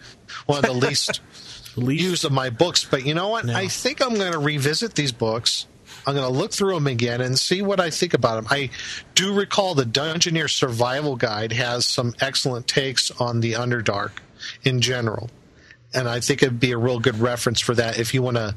one 0.47 0.59
of 0.59 0.65
the 0.65 0.73
least 0.73 1.21
Least- 1.77 2.05
used 2.05 2.25
of 2.25 2.31
my 2.33 2.51
books. 2.51 2.85
But 2.85 3.05
you 3.05 3.15
know 3.15 3.29
what? 3.29 3.49
I 3.51 3.67
think 3.67 4.01
I'm 4.01 4.15
going 4.15 4.33
to 4.33 4.39
revisit 4.39 4.95
these 4.95 5.11
books. 5.13 5.67
I'm 6.07 6.15
going 6.15 6.27
to 6.27 6.39
look 6.39 6.53
through 6.53 6.75
them 6.75 6.87
again 6.87 7.21
and 7.21 7.39
see 7.39 7.63
what 7.63 7.81
I 7.81 7.91
think 7.91 8.15
about 8.15 8.37
them. 8.37 8.47
I 8.51 8.71
do 9.15 9.33
recall 9.35 9.75
the 9.75 9.85
Dungeoneer 9.85 10.51
Survival 10.51 11.17
Guide 11.17 11.53
has 11.53 11.87
some 11.87 12.15
excellent 12.21 12.69
takes 12.69 13.11
on 13.13 13.41
the 13.41 13.53
Underdark 13.53 14.11
in 14.65 14.81
general, 14.81 15.31
and 15.95 16.09
I 16.09 16.21
think 16.21 16.43
it'd 16.43 16.61
be 16.61 16.73
a 16.73 16.79
real 16.79 16.99
good 16.99 17.19
reference 17.21 17.61
for 17.61 17.75
that 17.75 17.99
if 17.99 18.15
you 18.15 18.23
want 18.23 18.37
to 18.37 18.55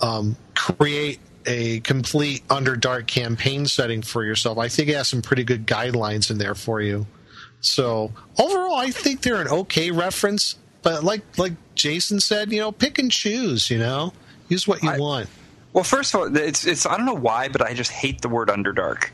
um, 0.00 0.36
create 0.54 1.20
a 1.46 1.80
complete 1.80 2.46
Underdark 2.48 3.06
campaign 3.06 3.66
setting 3.66 4.02
for 4.02 4.24
yourself. 4.24 4.58
I 4.58 4.68
think 4.68 4.88
it 4.88 4.96
has 4.96 5.08
some 5.08 5.22
pretty 5.22 5.44
good 5.44 5.66
guidelines 5.66 6.30
in 6.30 6.38
there 6.38 6.54
for 6.54 6.80
you. 6.80 7.06
So 7.60 8.12
overall, 8.38 8.76
I 8.76 8.90
think 8.90 9.22
they're 9.22 9.40
an 9.40 9.48
okay 9.48 9.90
reference. 9.90 10.56
But 10.82 11.02
like 11.04 11.22
like 11.38 11.52
Jason 11.74 12.20
said, 12.20 12.52
you 12.52 12.60
know, 12.60 12.70
pick 12.70 12.98
and 12.98 13.10
choose. 13.10 13.70
You 13.70 13.78
know, 13.78 14.12
use 14.48 14.68
what 14.68 14.82
you 14.82 14.90
I- 14.90 14.98
want. 14.98 15.28
Well, 15.72 15.84
first 15.84 16.14
of 16.14 16.20
all, 16.20 16.36
it's 16.36 16.66
it's 16.66 16.86
I 16.86 16.96
don't 16.96 17.06
know 17.06 17.14
why, 17.14 17.48
but 17.48 17.62
I 17.62 17.74
just 17.74 17.90
hate 17.90 18.20
the 18.22 18.28
word 18.28 18.48
Underdark. 18.48 19.10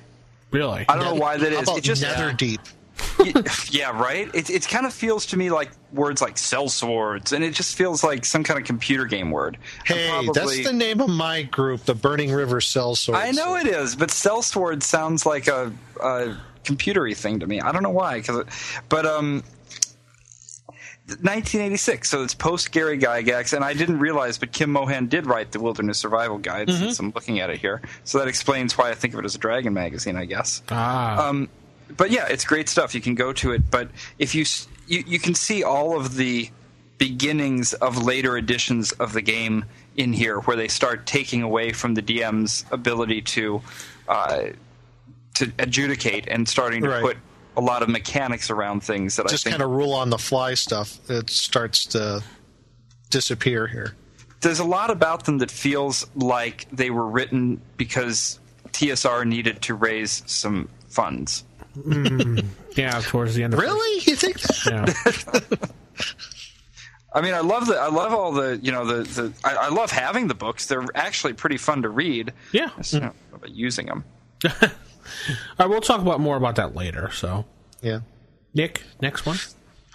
Really? 0.50 0.84
I 0.88 0.96
don't 0.96 1.04
know 1.04 1.14
why 1.20 1.36
that 1.36 1.52
is. 1.52 1.54
How 1.56 1.62
is. 1.62 1.68
about 1.68 1.78
It 1.78 1.84
just 1.84 2.02
Nether 2.02 2.32
Deep. 2.32 2.60
yeah, 2.64 2.70
right. 3.92 4.28
It 4.34 4.50
it 4.50 4.68
kind 4.68 4.86
of 4.86 4.92
feels 4.92 5.26
to 5.26 5.36
me 5.36 5.50
like 5.50 5.70
words 5.92 6.20
like 6.22 6.36
sellswords, 6.36 7.32
and 7.32 7.44
it 7.44 7.54
just 7.54 7.76
feels 7.76 8.02
like 8.04 8.24
some 8.24 8.44
kind 8.44 8.58
of 8.60 8.66
computer 8.66 9.04
game 9.06 9.30
word. 9.30 9.58
Hey, 9.84 10.08
probably- 10.08 10.32
that's 10.32 10.70
the 10.70 10.72
name 10.76 11.00
of 11.00 11.08
my 11.10 11.42
group, 11.42 11.84
the 11.84 11.94
Burning 11.94 12.32
River 12.32 12.60
Sellswords. 12.60 13.16
I 13.16 13.30
know 13.30 13.56
it 13.56 13.66
is, 13.66 13.96
but 13.96 14.08
sellsword 14.10 14.82
sounds 14.82 15.24
like 15.26 15.48
a, 15.48 15.72
a 16.02 16.36
computery 16.64 17.16
thing 17.16 17.40
to 17.40 17.46
me. 17.46 17.60
I 17.60 17.72
don't 17.72 17.82
know 17.82 17.90
why, 17.90 18.20
cause 18.20 18.38
it, 18.38 18.46
but 18.88 19.06
um. 19.06 19.42
1986, 21.06 22.08
so 22.08 22.22
it's 22.22 22.32
post 22.32 22.72
Gary 22.72 22.98
Gygax, 22.98 23.52
and 23.52 23.62
I 23.62 23.74
didn't 23.74 23.98
realize, 23.98 24.38
but 24.38 24.52
Kim 24.52 24.70
Mohan 24.72 25.06
did 25.08 25.26
write 25.26 25.52
the 25.52 25.60
Wilderness 25.60 25.98
Survival 25.98 26.38
Guide. 26.38 26.70
Since 26.70 26.98
I'm 26.98 27.12
looking 27.14 27.40
at 27.40 27.50
it 27.50 27.58
here, 27.58 27.82
so 28.04 28.18
that 28.20 28.28
explains 28.28 28.78
why 28.78 28.88
I 28.90 28.94
think 28.94 29.12
of 29.12 29.20
it 29.20 29.26
as 29.26 29.34
a 29.34 29.38
Dragon 29.38 29.74
magazine, 29.74 30.16
I 30.16 30.24
guess. 30.24 30.62
ah. 30.70 31.28
Um, 31.28 31.50
but 31.96 32.10
yeah, 32.10 32.26
it's 32.28 32.44
great 32.44 32.68
stuff. 32.68 32.94
You 32.94 33.00
can 33.00 33.14
go 33.14 33.32
to 33.34 33.52
it, 33.52 33.70
but 33.70 33.88
if 34.18 34.34
you 34.34 34.44
you, 34.86 35.02
you 35.06 35.18
can 35.18 35.34
see 35.34 35.62
all 35.64 35.96
of 35.96 36.16
the 36.16 36.50
beginnings 36.98 37.72
of 37.74 38.02
later 38.02 38.36
editions 38.36 38.92
of 38.92 39.12
the 39.12 39.22
game 39.22 39.64
in 39.96 40.12
here, 40.12 40.40
where 40.40 40.56
they 40.56 40.68
start 40.68 41.06
taking 41.06 41.42
away 41.42 41.72
from 41.72 41.94
the 41.94 42.02
DM's 42.02 42.64
ability 42.70 43.22
to 43.22 43.62
uh, 44.08 44.42
to 45.34 45.52
adjudicate 45.58 46.26
and 46.28 46.48
starting 46.48 46.82
to 46.82 46.88
Right. 46.90 47.02
put 47.02 47.16
a 47.56 47.60
lot 47.60 47.82
of 47.82 47.88
mechanics 47.88 48.50
around 48.50 48.82
things 48.82 49.16
that 49.16 49.22
Just 49.28 49.46
I 49.46 49.50
Just 49.50 49.58
kind 49.58 49.62
of 49.62 49.70
rule 49.70 49.92
on 49.92 50.10
the 50.10 50.18
fly 50.18 50.54
stuff. 50.54 50.98
It 51.10 51.30
starts 51.30 51.86
to 51.86 52.22
disappear 53.10 53.66
here. 53.66 53.94
there's 54.40 54.58
a 54.58 54.64
lot 54.64 54.90
about 54.90 55.24
them 55.24 55.38
that 55.38 55.50
feels 55.50 56.06
like 56.16 56.66
they 56.70 56.90
were 56.90 57.06
written 57.06 57.60
because 57.78 58.38
TSR 58.72 59.24
needed 59.26 59.62
to 59.62 59.74
raise 59.74 60.22
some 60.26 60.68
funds. 60.88 61.44
Yeah, 62.76 63.00
towards 63.04 63.34
the 63.34 63.42
end 63.44 63.54
of 63.54 63.60
Really? 63.60 64.02
You 64.06 64.16
think? 64.16 64.40
That? 64.40 65.46
Yeah. 65.52 65.66
I 67.14 67.20
mean, 67.20 67.34
I 67.34 67.40
love 67.40 67.66
the, 67.66 67.76
I 67.76 67.88
love 67.88 68.12
all 68.12 68.32
the, 68.32 68.58
you 68.60 68.72
know, 68.72 68.84
the, 68.84 69.02
the, 69.04 69.32
I, 69.44 69.54
I 69.54 69.68
love 69.68 69.92
having 69.92 70.26
the 70.26 70.34
books. 70.34 70.66
They're 70.66 70.84
actually 70.96 71.34
pretty 71.34 71.58
fun 71.58 71.82
to 71.82 71.88
read. 71.88 72.32
Yeah. 72.50 72.70
It's, 72.76 72.92
you 72.92 73.00
know, 73.00 73.12
about 73.32 73.50
using 73.50 73.86
them. 73.86 74.04
All 74.44 74.68
right, 75.60 75.66
we'll 75.68 75.80
talk 75.80 76.00
about 76.00 76.18
more 76.18 76.36
about 76.36 76.56
that 76.56 76.74
later. 76.74 77.10
So, 77.12 77.44
Yeah. 77.82 78.00
Nick, 78.52 78.82
next 79.00 79.26
one. 79.26 79.36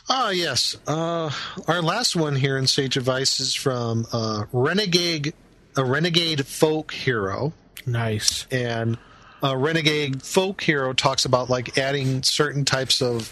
Ah, 0.08 0.30
yes. 0.30 0.78
Uh, 0.88 1.30
our 1.68 1.82
last 1.82 2.16
one 2.16 2.36
here 2.36 2.58
in 2.58 2.68
Sage 2.68 2.96
Advice 2.98 3.40
is 3.40 3.54
from 3.54 4.06
uh, 4.14 4.46
Renegade, 4.54 5.34
a 5.76 5.84
Renegade 5.84 6.46
folk 6.48 6.92
hero. 6.94 7.54
Nice. 7.86 8.48
and 8.52 8.98
a 9.42 9.58
renegade 9.58 10.22
folk 10.22 10.62
hero 10.62 10.94
talks 10.94 11.26
about 11.26 11.50
like 11.50 11.78
adding 11.78 12.24
certain 12.24 12.66
types 12.66 13.02
of 13.02 13.28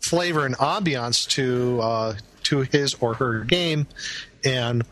flavor 0.00 0.46
and 0.46 0.56
ambiance 0.58 1.28
to 1.28 1.80
uh, 1.80 2.14
to 2.44 2.62
his 2.62 2.94
or 3.00 3.14
her 3.14 3.44
game. 3.44 3.86
And 4.44 4.84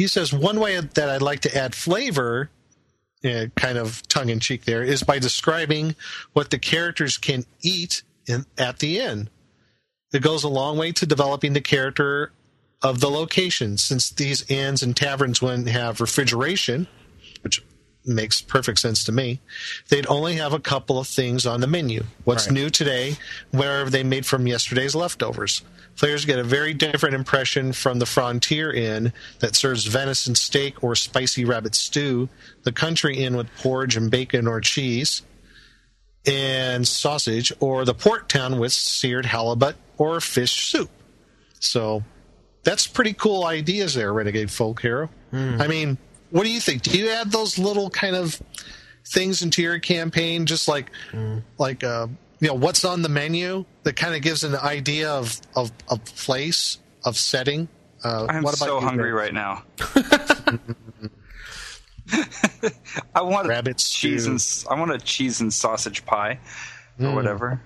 he 0.00 0.06
says 0.06 0.32
one 0.32 0.58
way 0.58 0.80
that 0.80 1.10
i'd 1.10 1.20
like 1.20 1.40
to 1.40 1.54
add 1.54 1.74
flavor 1.74 2.48
uh, 3.22 3.44
kind 3.54 3.76
of 3.76 4.06
tongue 4.08 4.30
in 4.30 4.40
cheek 4.40 4.64
there 4.64 4.82
is 4.82 5.02
by 5.02 5.18
describing 5.18 5.94
what 6.32 6.48
the 6.48 6.58
characters 6.58 7.18
can 7.18 7.44
eat 7.60 8.02
in, 8.26 8.46
at 8.56 8.78
the 8.78 8.98
inn 8.98 9.28
it 10.14 10.22
goes 10.22 10.42
a 10.42 10.48
long 10.48 10.78
way 10.78 10.90
to 10.90 11.04
developing 11.04 11.52
the 11.52 11.60
character 11.60 12.32
of 12.80 13.00
the 13.00 13.10
location 13.10 13.76
since 13.76 14.08
these 14.08 14.50
inns 14.50 14.82
and 14.82 14.96
taverns 14.96 15.42
wouldn't 15.42 15.68
have 15.68 16.00
refrigeration 16.00 16.86
which 17.42 17.62
makes 18.04 18.40
perfect 18.40 18.78
sense 18.78 19.04
to 19.04 19.12
me. 19.12 19.40
They'd 19.88 20.06
only 20.06 20.36
have 20.36 20.52
a 20.52 20.58
couple 20.58 20.98
of 20.98 21.06
things 21.06 21.46
on 21.46 21.60
the 21.60 21.66
menu. 21.66 22.04
What's 22.24 22.46
Right. 22.46 22.54
new 22.54 22.70
today, 22.70 23.16
whatever 23.50 23.90
they 23.90 24.02
made 24.02 24.24
from 24.26 24.46
yesterday's 24.46 24.94
leftovers. 24.94 25.62
Players 25.96 26.24
get 26.24 26.38
a 26.38 26.44
very 26.44 26.72
different 26.72 27.14
impression 27.14 27.72
from 27.74 27.98
the 27.98 28.06
Frontier 28.06 28.72
Inn 28.72 29.12
that 29.40 29.54
serves 29.54 29.84
venison 29.84 30.34
steak 30.34 30.82
or 30.82 30.94
spicy 30.94 31.44
rabbit 31.44 31.74
stew, 31.74 32.28
the 32.62 32.72
Country 32.72 33.18
Inn 33.18 33.36
with 33.36 33.54
porridge 33.58 33.96
and 33.96 34.10
bacon 34.10 34.46
or 34.46 34.60
cheese 34.62 35.20
and 36.26 36.86
sausage, 36.86 37.52
or 37.60 37.84
the 37.84 37.94
Port 37.94 38.28
Town 38.28 38.58
with 38.58 38.72
seared 38.72 39.26
halibut 39.26 39.76
or 39.98 40.20
fish 40.20 40.70
soup. 40.70 40.90
So 41.58 42.04
that's 42.62 42.86
pretty 42.86 43.12
cool 43.14 43.44
ideas 43.44 43.94
there, 43.94 44.12
Renegade 44.12 44.50
Folk 44.50 44.80
Hero. 44.82 45.08
Hmm. 45.30 45.60
I 45.60 45.66
mean, 45.66 45.98
what 46.30 46.44
do 46.44 46.50
you 46.50 46.60
think? 46.60 46.82
Do 46.82 46.98
you 46.98 47.10
add 47.10 47.30
those 47.32 47.58
little 47.58 47.90
kind 47.90 48.16
of 48.16 48.40
things 49.06 49.42
into 49.42 49.62
your 49.62 49.78
campaign, 49.78 50.46
just 50.46 50.68
like 50.68 50.90
like 51.58 51.82
uh, 51.84 52.06
you 52.40 52.48
know 52.48 52.54
what's 52.54 52.84
on 52.84 53.02
the 53.02 53.08
menu 53.08 53.64
that 53.82 53.96
kind 53.96 54.14
of 54.14 54.22
gives 54.22 54.44
an 54.44 54.54
idea 54.56 55.10
of 55.10 55.40
of, 55.56 55.72
of 55.88 56.04
place 56.04 56.78
of 57.04 57.16
setting? 57.16 57.68
Uh, 58.04 58.26
I'm 58.30 58.42
what 58.42 58.56
about 58.56 58.66
so 58.66 58.80
you, 58.80 58.86
hungry 58.86 59.10
Greg? 59.10 59.34
right 59.34 59.34
now. 59.34 59.62
I 63.14 63.22
want 63.22 63.48
Rabbit 63.48 63.78
cheese 63.78 64.22
stew. 64.22 64.30
and 64.30 64.36
s- 64.40 64.66
I 64.70 64.74
want 64.78 64.90
a 64.92 64.98
cheese 64.98 65.40
and 65.40 65.52
sausage 65.52 66.04
pie 66.06 66.38
or 66.98 67.06
Mm. 67.06 67.14
whatever. 67.14 67.60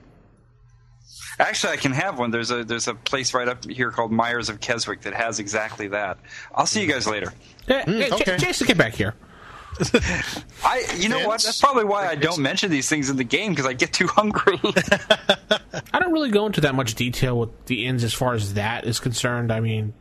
Actually, 1.39 1.73
I 1.73 1.77
can 1.77 1.93
have 1.93 2.19
one. 2.19 2.31
There's 2.31 2.51
a 2.51 2.65
there's 2.65 2.87
a 2.89 2.95
place 2.95 3.35
right 3.35 3.49
up 3.49 3.69
here 3.69 3.91
called 3.91 4.13
Myers 4.13 4.49
of 4.49 4.61
Keswick 4.61 5.03
that 5.03 5.15
has 5.15 5.39
exactly 5.39 5.89
that. 5.89 6.19
I'll 6.55 6.67
see 6.67 6.81
you 6.81 6.87
guys 6.87 7.07
later. 7.07 7.33
Hey, 7.67 7.83
hey, 7.87 8.09
J- 8.09 8.15
okay. 8.15 8.37
Jason, 8.37 8.67
get 8.67 8.79
back 8.79 8.95
here. 8.95 9.15
I 10.65 10.87
you 10.97 11.09
know 11.09 11.27
what? 11.27 11.43
That's 11.43 11.61
probably 11.61 11.85
why 11.85 12.07
I 12.07 12.15
don't 12.15 12.39
mention 12.41 12.71
these 12.71 12.89
things 12.89 13.11
in 13.11 13.17
the 13.17 13.25
game 13.25 13.51
because 13.53 13.67
I 13.67 13.73
get 13.73 13.93
too 13.93 14.07
hungry. 14.07 14.61
I 15.93 15.99
don't 15.99 16.13
really 16.13 16.31
go 16.31 16.47
into 16.47 16.61
that 16.63 16.77
much 16.77 16.95
detail 16.95 17.39
with 17.39 17.67
the 17.67 17.87
ins 17.87 18.05
as 18.05 18.15
far 18.15 18.35
as 18.35 18.55
that 18.55 18.85
is 18.85 19.01
concerned. 19.01 19.53
I 19.53 19.59
mean, 19.59 19.93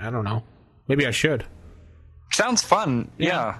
I 0.00 0.08
don't 0.10 0.24
know. 0.24 0.42
Maybe 0.88 1.06
I 1.06 1.10
should. 1.10 1.44
Sounds 2.32 2.62
fun. 2.62 3.10
Yeah. 3.18 3.58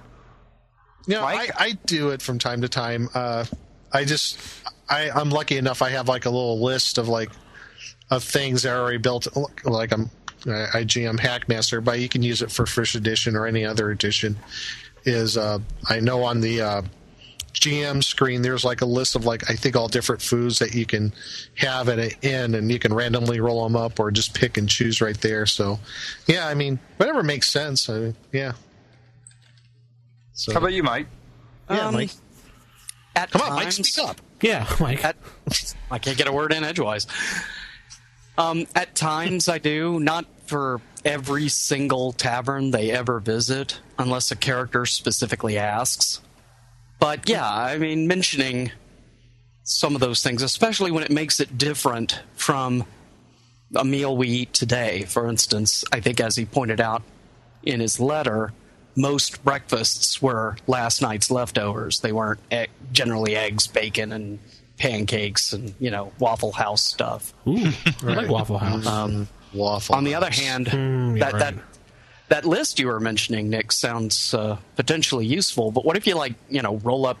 Yeah, 1.07 1.23
I, 1.23 1.49
I 1.57 1.71
do 1.85 2.09
it 2.09 2.21
from 2.21 2.39
time 2.39 2.61
to 2.61 2.69
time. 2.69 3.09
Uh, 3.13 3.45
I 3.91 4.05
just, 4.05 4.37
I, 4.89 5.09
I'm 5.11 5.29
lucky 5.29 5.57
enough. 5.57 5.81
I 5.81 5.89
have 5.89 6.07
like 6.07 6.25
a 6.25 6.29
little 6.29 6.59
list 6.59 6.97
of 6.97 7.07
like 7.07 7.29
of 8.09 8.23
things 8.23 8.63
that 8.63 8.71
are 8.75 8.81
already 8.81 8.97
built. 8.97 9.27
Like 9.63 9.91
I'm, 9.91 10.09
I 10.45 10.83
GM 10.83 11.19
Hackmaster, 11.19 11.83
but 11.83 11.99
you 11.99 12.09
can 12.09 12.23
use 12.23 12.41
it 12.41 12.51
for 12.51 12.65
first 12.65 12.95
edition 12.95 13.35
or 13.35 13.45
any 13.45 13.65
other 13.65 13.91
edition. 13.91 14.37
Is 15.05 15.37
uh, 15.37 15.59
I 15.87 15.99
know 15.99 16.23
on 16.23 16.41
the 16.41 16.61
uh, 16.61 16.81
GM 17.53 18.03
screen 18.03 18.41
there's 18.41 18.63
like 18.65 18.81
a 18.81 18.85
list 18.85 19.15
of 19.15 19.25
like 19.25 19.49
I 19.49 19.55
think 19.55 19.75
all 19.75 19.87
different 19.87 20.21
foods 20.21 20.59
that 20.59 20.73
you 20.73 20.85
can 20.85 21.13
have 21.55 21.87
at 21.89 21.99
an 21.99 22.11
inn, 22.21 22.55
and 22.55 22.71
you 22.71 22.79
can 22.79 22.93
randomly 22.93 23.39
roll 23.39 23.63
them 23.63 23.75
up 23.75 23.99
or 23.99 24.11
just 24.11 24.33
pick 24.33 24.57
and 24.57 24.67
choose 24.67 25.01
right 25.01 25.19
there. 25.21 25.45
So, 25.45 25.79
yeah, 26.27 26.47
I 26.47 26.53
mean 26.53 26.79
whatever 26.97 27.21
makes 27.23 27.49
sense. 27.49 27.89
I 27.89 27.99
mean, 27.99 28.15
yeah. 28.31 28.53
So, 30.33 30.53
How 30.53 30.59
about 30.59 30.73
you, 30.73 30.83
Mike? 30.83 31.07
yeah, 31.69 31.87
Um, 31.87 31.93
Mike. 31.93 32.11
At 33.15 33.31
Come 33.31 33.41
on, 33.41 33.55
Mike, 33.55 33.71
speak 33.71 33.97
up. 34.05 34.21
Yeah, 34.41 34.67
Mike. 34.79 35.03
At, 35.03 35.15
I 35.91 35.99
can't 35.99 36.17
get 36.17 36.27
a 36.27 36.31
word 36.31 36.53
in 36.53 36.63
edgewise. 36.63 37.07
Um, 38.37 38.67
at 38.75 38.95
times 38.95 39.49
I 39.49 39.57
do, 39.57 39.99
not 39.99 40.25
for 40.45 40.81
every 41.03 41.49
single 41.49 42.13
tavern 42.13 42.71
they 42.71 42.91
ever 42.91 43.19
visit, 43.19 43.79
unless 43.97 44.31
a 44.31 44.35
character 44.35 44.85
specifically 44.85 45.57
asks. 45.57 46.21
But 46.99 47.29
yeah, 47.29 47.49
I 47.49 47.77
mean, 47.77 48.07
mentioning 48.07 48.71
some 49.63 49.93
of 49.93 50.01
those 50.01 50.23
things, 50.23 50.41
especially 50.41 50.91
when 50.91 51.03
it 51.03 51.11
makes 51.11 51.39
it 51.39 51.57
different 51.57 52.21
from 52.35 52.85
a 53.75 53.85
meal 53.85 54.17
we 54.17 54.27
eat 54.27 54.53
today. 54.53 55.03
For 55.03 55.27
instance, 55.27 55.83
I 55.91 55.99
think 55.99 56.19
as 56.19 56.35
he 56.35 56.45
pointed 56.45 56.81
out 56.81 57.03
in 57.63 57.79
his 57.79 57.99
letter, 57.99 58.51
most 58.95 59.43
breakfasts 59.43 60.21
were 60.21 60.57
last 60.67 61.01
night's 61.01 61.29
leftovers. 61.31 61.99
They 61.99 62.11
weren't 62.11 62.39
e- 62.51 62.65
generally 62.91 63.35
eggs, 63.35 63.67
bacon, 63.67 64.11
and 64.11 64.39
pancakes, 64.77 65.53
and 65.53 65.73
you 65.79 65.91
know 65.91 66.11
Waffle 66.19 66.51
House 66.51 66.83
stuff. 66.83 67.33
Ooh, 67.47 67.57
I 67.57 67.73
like 68.03 68.29
Waffle 68.29 68.57
House. 68.57 68.85
Um, 68.85 69.27
Waffle. 69.53 69.95
on 69.95 70.03
the 70.03 70.15
other 70.15 70.29
hand, 70.29 70.67
Mm, 70.67 71.09
you're 71.17 71.19
that 71.31 71.39
that 71.39 71.53
that 72.29 72.45
list 72.45 72.79
you 72.79 72.87
were 72.87 72.99
mentioning, 72.99 73.49
Nick, 73.49 73.71
sounds 73.71 74.33
uh, 74.33 74.57
potentially 74.75 75.25
useful. 75.25 75.71
But 75.71 75.83
what 75.85 75.97
if 75.97 76.05
you 76.05 76.15
like, 76.15 76.35
you 76.49 76.61
know, 76.61 76.75
roll 76.77 77.05
up 77.07 77.17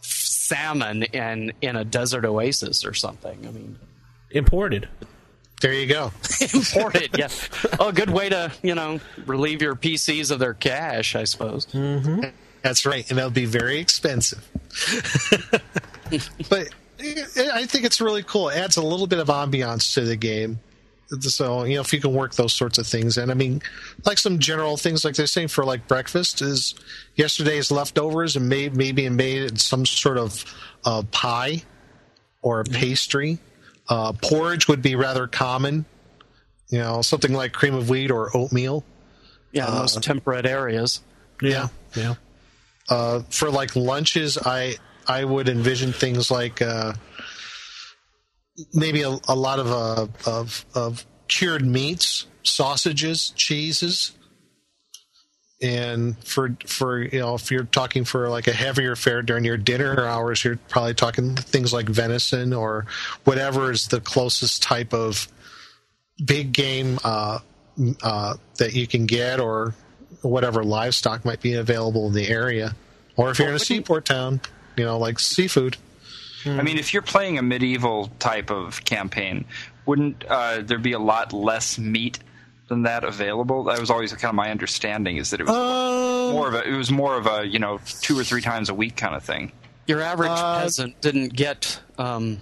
salmon 0.00 1.02
in 1.04 1.52
in 1.62 1.76
a 1.76 1.84
desert 1.84 2.24
oasis 2.24 2.84
or 2.84 2.94
something? 2.94 3.46
I 3.46 3.50
mean, 3.50 3.78
Imported. 4.30 4.88
There 5.62 5.72
you 5.72 5.86
go. 5.86 6.10
imported, 6.52 7.16
yeah. 7.16 7.28
Oh, 7.78 7.88
a 7.88 7.92
good 7.92 8.10
way 8.10 8.28
to 8.28 8.52
you 8.62 8.74
know 8.74 9.00
relieve 9.26 9.62
your 9.62 9.74
PCs 9.74 10.30
of 10.30 10.38
their 10.38 10.54
cash, 10.54 11.16
I 11.16 11.24
suppose. 11.24 11.66
That's 12.62 12.84
right, 12.84 13.08
and 13.08 13.18
that'll 13.18 13.30
be 13.30 13.44
very 13.44 13.78
expensive. 13.78 14.46
but 16.50 16.68
I 17.00 17.66
think 17.66 17.84
it's 17.84 18.00
really 18.00 18.22
cool. 18.22 18.48
It 18.48 18.56
adds 18.58 18.76
a 18.76 18.82
little 18.82 19.06
bit 19.06 19.18
of 19.18 19.28
ambiance 19.28 19.94
to 19.94 20.02
the 20.02 20.16
game. 20.16 20.60
So 21.20 21.64
you 21.64 21.74
know, 21.74 21.82
if 21.82 21.92
you 21.92 22.00
can 22.00 22.14
work 22.14 22.34
those 22.34 22.54
sorts 22.54 22.78
of 22.78 22.86
things, 22.86 23.18
and 23.18 23.30
I 23.30 23.34
mean, 23.34 23.62
like 24.04 24.18
some 24.18 24.38
general 24.38 24.76
things, 24.76 25.04
like 25.04 25.14
they're 25.14 25.26
saying 25.26 25.48
for 25.48 25.64
like 25.64 25.86
breakfast 25.86 26.40
is 26.42 26.74
yesterday's 27.16 27.70
leftovers, 27.70 28.34
and 28.34 28.48
maybe 28.48 28.76
maybe 28.76 29.08
made 29.08 29.42
it 29.42 29.60
some 29.60 29.84
sort 29.84 30.18
of 30.18 30.44
uh, 30.84 31.02
pie 31.10 31.62
or 32.40 32.60
a 32.60 32.64
pastry. 32.64 33.38
Uh, 33.88 34.12
porridge 34.12 34.68
would 34.68 34.82
be 34.82 34.94
rather 34.94 35.26
common. 35.26 35.84
You 36.68 36.78
know, 36.78 37.02
something 37.02 37.32
like 37.32 37.52
cream 37.52 37.74
of 37.74 37.90
wheat 37.90 38.10
or 38.10 38.34
oatmeal. 38.34 38.84
Yeah, 39.52 39.68
in 39.68 39.74
most 39.74 40.02
temperate 40.02 40.46
areas. 40.46 41.02
Yeah. 41.42 41.68
Yeah. 41.94 42.14
Uh, 42.88 43.20
for 43.30 43.50
like 43.50 43.76
lunches, 43.76 44.38
I 44.38 44.74
I 45.06 45.24
would 45.24 45.48
envision 45.48 45.92
things 45.92 46.30
like 46.30 46.62
uh, 46.62 46.94
maybe 48.72 49.02
a, 49.02 49.16
a 49.28 49.34
lot 49.34 49.58
of 49.58 49.70
uh, 49.70 50.06
of 50.30 50.64
of 50.74 51.06
cured 51.28 51.64
meats, 51.64 52.26
sausages, 52.42 53.30
cheeses, 53.36 54.12
and 55.62 56.18
for 56.24 56.56
for 56.66 57.00
you 57.00 57.20
know 57.20 57.34
if 57.34 57.50
you're 57.50 57.64
talking 57.64 58.04
for 58.04 58.28
like 58.28 58.48
a 58.48 58.52
heavier 58.52 58.96
fare 58.96 59.22
during 59.22 59.44
your 59.44 59.56
dinner 59.56 60.04
hours, 60.04 60.44
you're 60.44 60.58
probably 60.68 60.94
talking 60.94 61.36
things 61.36 61.72
like 61.72 61.88
venison 61.88 62.52
or 62.52 62.86
whatever 63.24 63.70
is 63.70 63.86
the 63.86 64.00
closest 64.00 64.62
type 64.62 64.92
of 64.92 65.28
big 66.24 66.52
game 66.52 66.98
uh, 67.04 67.38
uh, 68.02 68.34
that 68.58 68.74
you 68.74 68.86
can 68.86 69.06
get 69.06 69.40
or 69.40 69.74
whatever 70.22 70.64
livestock 70.64 71.24
might 71.24 71.40
be 71.40 71.54
available 71.54 72.06
in 72.08 72.12
the 72.12 72.28
area. 72.28 72.74
Or 73.16 73.30
if 73.30 73.38
you're 73.38 73.48
in 73.48 73.54
a 73.54 73.58
seaport 73.58 74.04
town, 74.04 74.40
you 74.76 74.84
know, 74.84 74.98
like 74.98 75.18
seafood. 75.18 75.76
I 76.44 76.62
mean, 76.62 76.76
if 76.76 76.92
you're 76.92 77.02
playing 77.02 77.38
a 77.38 77.42
medieval 77.42 78.10
type 78.18 78.50
of 78.50 78.84
campaign, 78.84 79.44
wouldn't 79.86 80.24
uh, 80.24 80.62
there 80.62 80.78
be 80.78 80.92
a 80.92 80.98
lot 80.98 81.32
less 81.32 81.78
meat 81.78 82.18
than 82.72 82.82
that 82.82 83.04
available? 83.04 83.64
That 83.64 83.78
was 83.78 83.90
always 83.90 84.12
kind 84.14 84.30
of 84.30 84.34
my 84.34 84.50
understanding 84.50 85.18
is 85.18 85.30
that 85.30 85.40
it 85.40 85.46
was 85.46 85.54
Uh, 85.54 86.32
more 86.32 86.48
of 86.48 86.54
a 86.54 86.62
it 86.68 86.76
was 86.76 86.90
more 86.90 87.16
of 87.16 87.26
a 87.26 87.46
you 87.46 87.58
know 87.58 87.78
two 88.00 88.18
or 88.18 88.24
three 88.24 88.40
times 88.42 88.68
a 88.68 88.74
week 88.74 88.96
kind 88.96 89.14
of 89.14 89.22
thing. 89.22 89.52
Your 89.86 90.00
average 90.00 90.30
Uh, 90.32 90.60
peasant 90.62 91.00
didn't 91.00 91.34
get 91.34 91.80
um, 91.98 92.40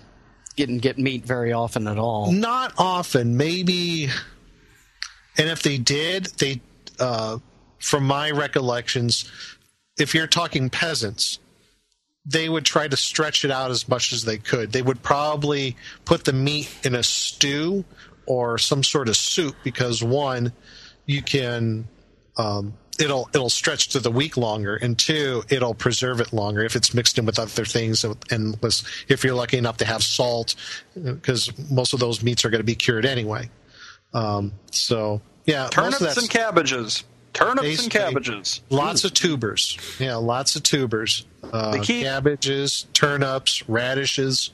didn't 0.56 0.78
get 0.78 0.98
meat 0.98 1.24
very 1.26 1.52
often 1.52 1.86
at 1.88 1.98
all. 1.98 2.30
not 2.32 2.72
often, 2.78 3.36
maybe. 3.36 4.08
And 5.38 5.48
if 5.48 5.62
they 5.62 5.78
did, 5.78 6.26
they, 6.38 6.60
uh, 6.98 7.38
from 7.78 8.04
my 8.06 8.30
recollections, 8.30 9.24
if 9.98 10.14
you're 10.14 10.26
talking 10.26 10.68
peasants, 10.68 11.38
they 12.26 12.48
would 12.48 12.66
try 12.66 12.86
to 12.88 12.96
stretch 12.96 13.44
it 13.44 13.50
out 13.50 13.70
as 13.70 13.88
much 13.88 14.12
as 14.12 14.24
they 14.24 14.36
could. 14.36 14.72
They 14.72 14.82
would 14.82 15.02
probably 15.02 15.76
put 16.04 16.24
the 16.24 16.34
meat 16.34 16.68
in 16.84 16.94
a 16.94 17.02
stew 17.02 17.84
or 18.30 18.58
some 18.58 18.84
sort 18.84 19.08
of 19.08 19.16
soup 19.16 19.56
because 19.64 20.04
one, 20.04 20.52
you 21.04 21.20
can 21.20 21.88
um, 22.36 22.74
it'll 23.00 23.28
it'll 23.34 23.50
stretch 23.50 23.88
to 23.88 23.98
the 23.98 24.10
week 24.10 24.36
longer, 24.36 24.76
and 24.76 24.96
two, 24.96 25.42
it'll 25.48 25.74
preserve 25.74 26.20
it 26.20 26.32
longer 26.32 26.62
if 26.62 26.76
it's 26.76 26.94
mixed 26.94 27.18
in 27.18 27.26
with 27.26 27.38
other 27.40 27.64
things, 27.64 28.04
and 28.04 28.56
if 29.08 29.24
you're 29.24 29.34
lucky 29.34 29.58
enough 29.58 29.78
to 29.78 29.84
have 29.84 30.02
salt, 30.04 30.54
because 30.94 31.50
most 31.70 31.92
of 31.92 31.98
those 31.98 32.22
meats 32.22 32.44
are 32.44 32.50
going 32.50 32.60
to 32.60 32.64
be 32.64 32.76
cured 32.76 33.04
anyway. 33.04 33.50
Um, 34.14 34.52
so 34.70 35.20
yeah, 35.44 35.68
Turnips 35.70 36.16
and 36.16 36.30
cabbages. 36.30 37.02
Turnips 37.32 37.82
and 37.82 37.90
cabbages. 37.92 38.60
Lots 38.70 39.04
of 39.04 39.12
tubers. 39.14 39.76
Yeah, 39.98 40.16
lots 40.16 40.54
of 40.56 40.62
tubers. 40.62 41.26
Uh, 41.42 41.72
The 41.72 41.78
key- 41.80 42.02
cabbages, 42.02 42.86
turnips, 42.92 43.68
radishes. 43.68 44.50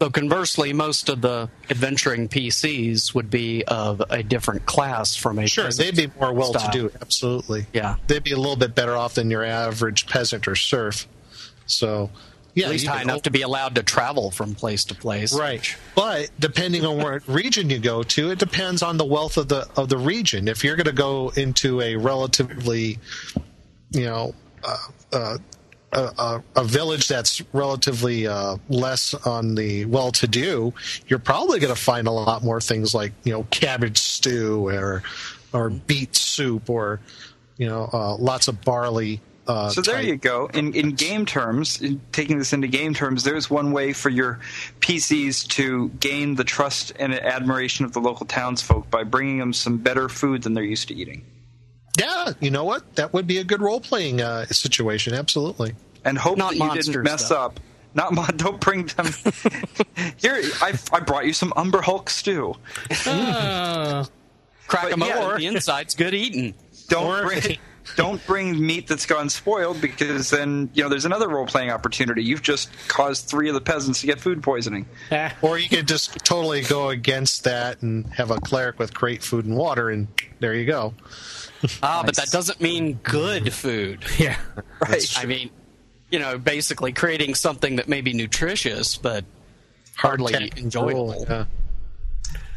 So 0.00 0.10
conversely, 0.10 0.74
most 0.74 1.08
of 1.08 1.22
the 1.22 1.48
adventuring 1.70 2.28
PCs 2.28 3.14
would 3.14 3.30
be 3.30 3.64
of 3.64 4.02
a 4.10 4.22
different 4.22 4.66
class 4.66 5.16
from 5.16 5.38
a 5.38 5.46
Sure, 5.46 5.70
they'd 5.70 5.96
be 5.96 6.10
more 6.20 6.34
well-to-do, 6.34 6.92
Absolutely. 7.00 7.66
Yeah. 7.72 7.96
They'd 8.06 8.22
be 8.22 8.32
a 8.32 8.36
little 8.36 8.56
bit 8.56 8.74
better 8.74 8.94
off 8.94 9.14
than 9.14 9.30
your 9.30 9.42
average 9.42 10.06
peasant 10.06 10.46
or 10.46 10.54
serf. 10.54 11.08
So, 11.64 12.10
yeah. 12.56 12.66
At 12.66 12.70
least 12.72 12.86
high 12.86 13.02
enough 13.02 13.22
to 13.22 13.30
be 13.30 13.42
allowed 13.42 13.74
to 13.74 13.82
travel 13.82 14.30
from 14.30 14.54
place 14.54 14.84
to 14.86 14.94
place. 14.94 15.38
Right, 15.38 15.76
but 15.94 16.30
depending 16.38 16.86
on 16.86 16.96
what 16.96 17.28
region 17.28 17.68
you 17.68 17.78
go 17.78 18.02
to, 18.02 18.30
it 18.30 18.38
depends 18.38 18.82
on 18.82 18.96
the 18.96 19.04
wealth 19.04 19.36
of 19.36 19.48
the 19.48 19.68
of 19.76 19.90
the 19.90 19.98
region. 19.98 20.48
If 20.48 20.64
you're 20.64 20.76
going 20.76 20.86
to 20.86 20.92
go 20.92 21.30
into 21.36 21.82
a 21.82 21.96
relatively, 21.96 22.98
you 23.90 24.06
know, 24.06 24.34
uh, 24.64 24.76
uh, 25.12 25.38
a, 25.96 26.42
a, 26.56 26.64
village 26.64 27.08
that's 27.08 27.42
relatively 27.52 28.26
uh, 28.26 28.56
less 28.68 29.14
on 29.14 29.54
the 29.54 29.84
well-to-do, 29.86 30.72
you're 31.08 31.18
probably 31.18 31.58
going 31.58 31.74
to 31.74 31.80
find 31.80 32.06
a 32.06 32.10
lot 32.10 32.42
more 32.44 32.60
things 32.60 32.94
like 32.94 33.12
you 33.24 33.32
know 33.32 33.46
cabbage 33.50 33.98
stew 33.98 34.68
or 34.68 35.02
or 35.52 35.70
beet 35.70 36.14
soup 36.14 36.68
or 36.68 37.00
you 37.56 37.66
know 37.66 37.88
uh, 37.92 38.16
lots 38.16 38.48
of 38.48 38.60
barley. 38.62 39.20
Uh, 39.46 39.70
So 39.70 39.80
there 39.80 39.96
type- 39.96 40.06
you 40.06 40.16
go. 40.16 40.50
In 40.52 40.74
in 40.74 40.90
game 40.90 41.24
terms, 41.24 41.80
in 41.80 42.00
taking 42.12 42.38
this 42.38 42.52
into 42.52 42.66
game 42.66 42.94
terms, 42.94 43.24
there's 43.24 43.48
one 43.48 43.72
way 43.72 43.92
for 43.92 44.10
your 44.10 44.40
PCs 44.80 45.46
to 45.48 45.88
gain 46.00 46.34
the 46.34 46.44
trust 46.44 46.92
and 46.98 47.14
admiration 47.14 47.84
of 47.84 47.92
the 47.92 48.00
local 48.00 48.26
townsfolk 48.26 48.90
by 48.90 49.04
bringing 49.04 49.38
them 49.38 49.52
some 49.52 49.78
better 49.78 50.08
food 50.08 50.42
than 50.42 50.54
they're 50.54 50.64
used 50.64 50.88
to 50.88 50.94
eating. 50.94 51.24
Yeah, 51.98 52.32
you 52.40 52.50
know 52.50 52.64
what? 52.64 52.96
That 52.96 53.12
would 53.14 53.26
be 53.26 53.38
a 53.38 53.44
good 53.44 53.62
role 53.62 53.80
playing 53.80 54.20
uh, 54.20 54.44
situation. 54.46 55.14
Absolutely. 55.14 55.74
And 56.06 56.16
hope 56.16 56.38
Not 56.38 56.54
that 56.56 56.74
you 56.76 56.82
didn't 56.82 57.02
mess 57.02 57.28
though. 57.28 57.36
up. 57.42 57.60
Not 57.94 58.12
mon- 58.14 58.30
don't 58.36 58.60
bring 58.60 58.86
them. 58.86 59.06
Here, 60.18 60.40
I, 60.62 60.72
I 60.92 61.00
brought 61.00 61.26
you 61.26 61.32
some 61.32 61.52
Umber 61.56 61.82
Hulk 61.82 62.08
stew. 62.10 62.54
Uh, 63.06 64.04
Crack 64.68 64.84
But 64.84 64.90
them 64.90 65.00
yeah, 65.02 65.18
open. 65.20 65.38
The 65.38 65.46
inside's 65.46 65.94
good 65.94 66.12
eating. 66.14 66.54
Don't 66.88 67.06
Or- 67.06 67.26
bring 67.26 67.58
don't 67.94 68.26
bring 68.26 68.66
meat 68.66 68.88
that's 68.88 69.06
gone 69.06 69.28
spoiled 69.28 69.80
because 69.80 70.28
then 70.28 70.68
you 70.74 70.82
know 70.82 70.88
there's 70.88 71.04
another 71.04 71.28
role 71.28 71.46
playing 71.46 71.70
opportunity. 71.70 72.24
You've 72.24 72.42
just 72.42 72.68
caused 72.88 73.26
three 73.28 73.46
of 73.48 73.54
the 73.54 73.60
peasants 73.60 74.00
to 74.00 74.08
get 74.08 74.18
food 74.20 74.42
poisoning. 74.42 74.86
eh. 75.12 75.30
Or 75.40 75.56
you 75.56 75.68
could 75.68 75.86
just 75.86 76.12
totally 76.24 76.62
go 76.62 76.88
against 76.88 77.44
that 77.44 77.80
and 77.82 78.04
have 78.12 78.32
a 78.32 78.40
cleric 78.40 78.80
with 78.80 78.92
great 78.92 79.22
food 79.22 79.44
and 79.44 79.56
water, 79.56 79.88
and 79.90 80.08
there 80.40 80.52
you 80.54 80.66
go. 80.66 80.94
Ah, 81.80 82.02
but 82.04 82.16
that 82.16 82.30
doesn't 82.30 82.60
mean 82.60 82.94
good 83.04 83.52
food. 83.54 84.04
yeah. 84.18 84.36
Right. 84.80 85.06
I 85.16 85.24
mean, 85.26 85.50
you 86.16 86.22
know, 86.22 86.38
basically 86.38 86.94
creating 86.94 87.34
something 87.34 87.76
that 87.76 87.88
may 87.90 88.00
be 88.00 88.14
nutritious, 88.14 88.96
but 88.96 89.22
hardly 89.96 90.32
Tech 90.32 90.58
enjoyable. 90.58 91.08
role, 91.08 91.26
yeah. 91.28 91.44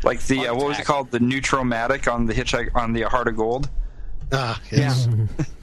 Like 0.01 0.21
the 0.27 0.47
uh, 0.47 0.55
what 0.55 0.67
was 0.67 0.79
it 0.79 0.85
called? 0.85 1.11
The 1.11 1.19
Nutrimatic 1.19 2.07
on 2.07 2.25
the 2.25 2.33
hitchhike 2.33 2.73
on 2.73 2.93
the 2.93 3.01
Heart 3.01 3.27
of 3.27 3.35
Gold. 3.35 3.69
Ah, 4.31 4.61
yes. 4.71 5.09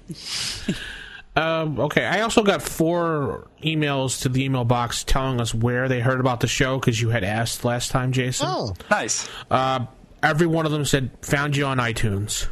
Um, 1.36 1.78
okay, 1.78 2.04
I 2.04 2.22
also 2.22 2.42
got 2.42 2.62
four 2.62 3.46
emails 3.62 4.22
to 4.22 4.28
the 4.28 4.44
email 4.44 4.64
box 4.64 5.04
telling 5.04 5.40
us 5.40 5.54
where 5.54 5.88
they 5.88 6.00
heard 6.00 6.18
about 6.18 6.40
the 6.40 6.48
show 6.48 6.78
because 6.80 7.00
you 7.00 7.10
had 7.10 7.22
asked 7.22 7.64
last 7.64 7.92
time, 7.92 8.10
Jason. 8.10 8.46
Oh, 8.50 8.74
Nice, 8.90 9.28
Uh, 9.48 9.86
every 10.20 10.48
one 10.48 10.66
of 10.66 10.72
them 10.72 10.84
said 10.84 11.10
found 11.22 11.56
you 11.56 11.64
on 11.66 11.78
iTunes. 11.78 12.48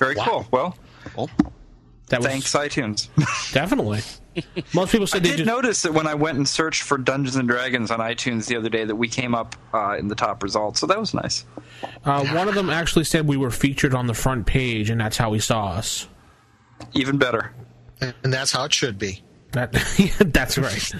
very 0.00 0.16
cool. 0.16 0.46
Well, 0.50 0.76
That 2.08 2.20
was 2.20 2.26
thanks 2.26 2.52
iTunes. 2.54 3.08
definitely. 3.52 4.00
Most 4.72 4.92
people 4.92 5.04
I 5.04 5.06
said 5.06 5.22
they 5.24 5.30
did 5.30 5.38
just 5.38 5.46
notice 5.46 5.82
that 5.82 5.92
when 5.92 6.06
I 6.06 6.14
went 6.14 6.38
and 6.38 6.48
searched 6.48 6.82
for 6.82 6.96
Dungeons 6.96 7.36
and 7.36 7.48
Dragons 7.48 7.90
on 7.90 7.98
iTunes 7.98 8.46
the 8.46 8.56
other 8.56 8.68
day 8.68 8.84
that 8.84 8.96
we 8.96 9.08
came 9.08 9.34
up 9.34 9.56
uh, 9.74 9.96
in 9.98 10.08
the 10.08 10.14
top 10.14 10.42
results, 10.42 10.80
so 10.80 10.86
that 10.86 10.98
was 10.98 11.12
nice. 11.12 11.44
uh, 12.04 12.24
one 12.26 12.48
of 12.48 12.54
them 12.54 12.70
actually 12.70 13.04
said 13.04 13.26
we 13.26 13.36
were 13.36 13.50
featured 13.50 13.94
on 13.94 14.06
the 14.06 14.14
front 14.14 14.46
page, 14.46 14.90
and 14.90 15.00
that's 15.00 15.16
how 15.16 15.32
he 15.32 15.40
saw 15.40 15.68
us. 15.72 16.08
Even 16.94 17.18
better. 17.18 17.52
and 18.00 18.32
that's 18.32 18.52
how 18.52 18.64
it 18.64 18.72
should 18.72 18.98
be. 18.98 19.22
That 19.52 19.72
that's 20.32 20.56
right. 20.56 20.92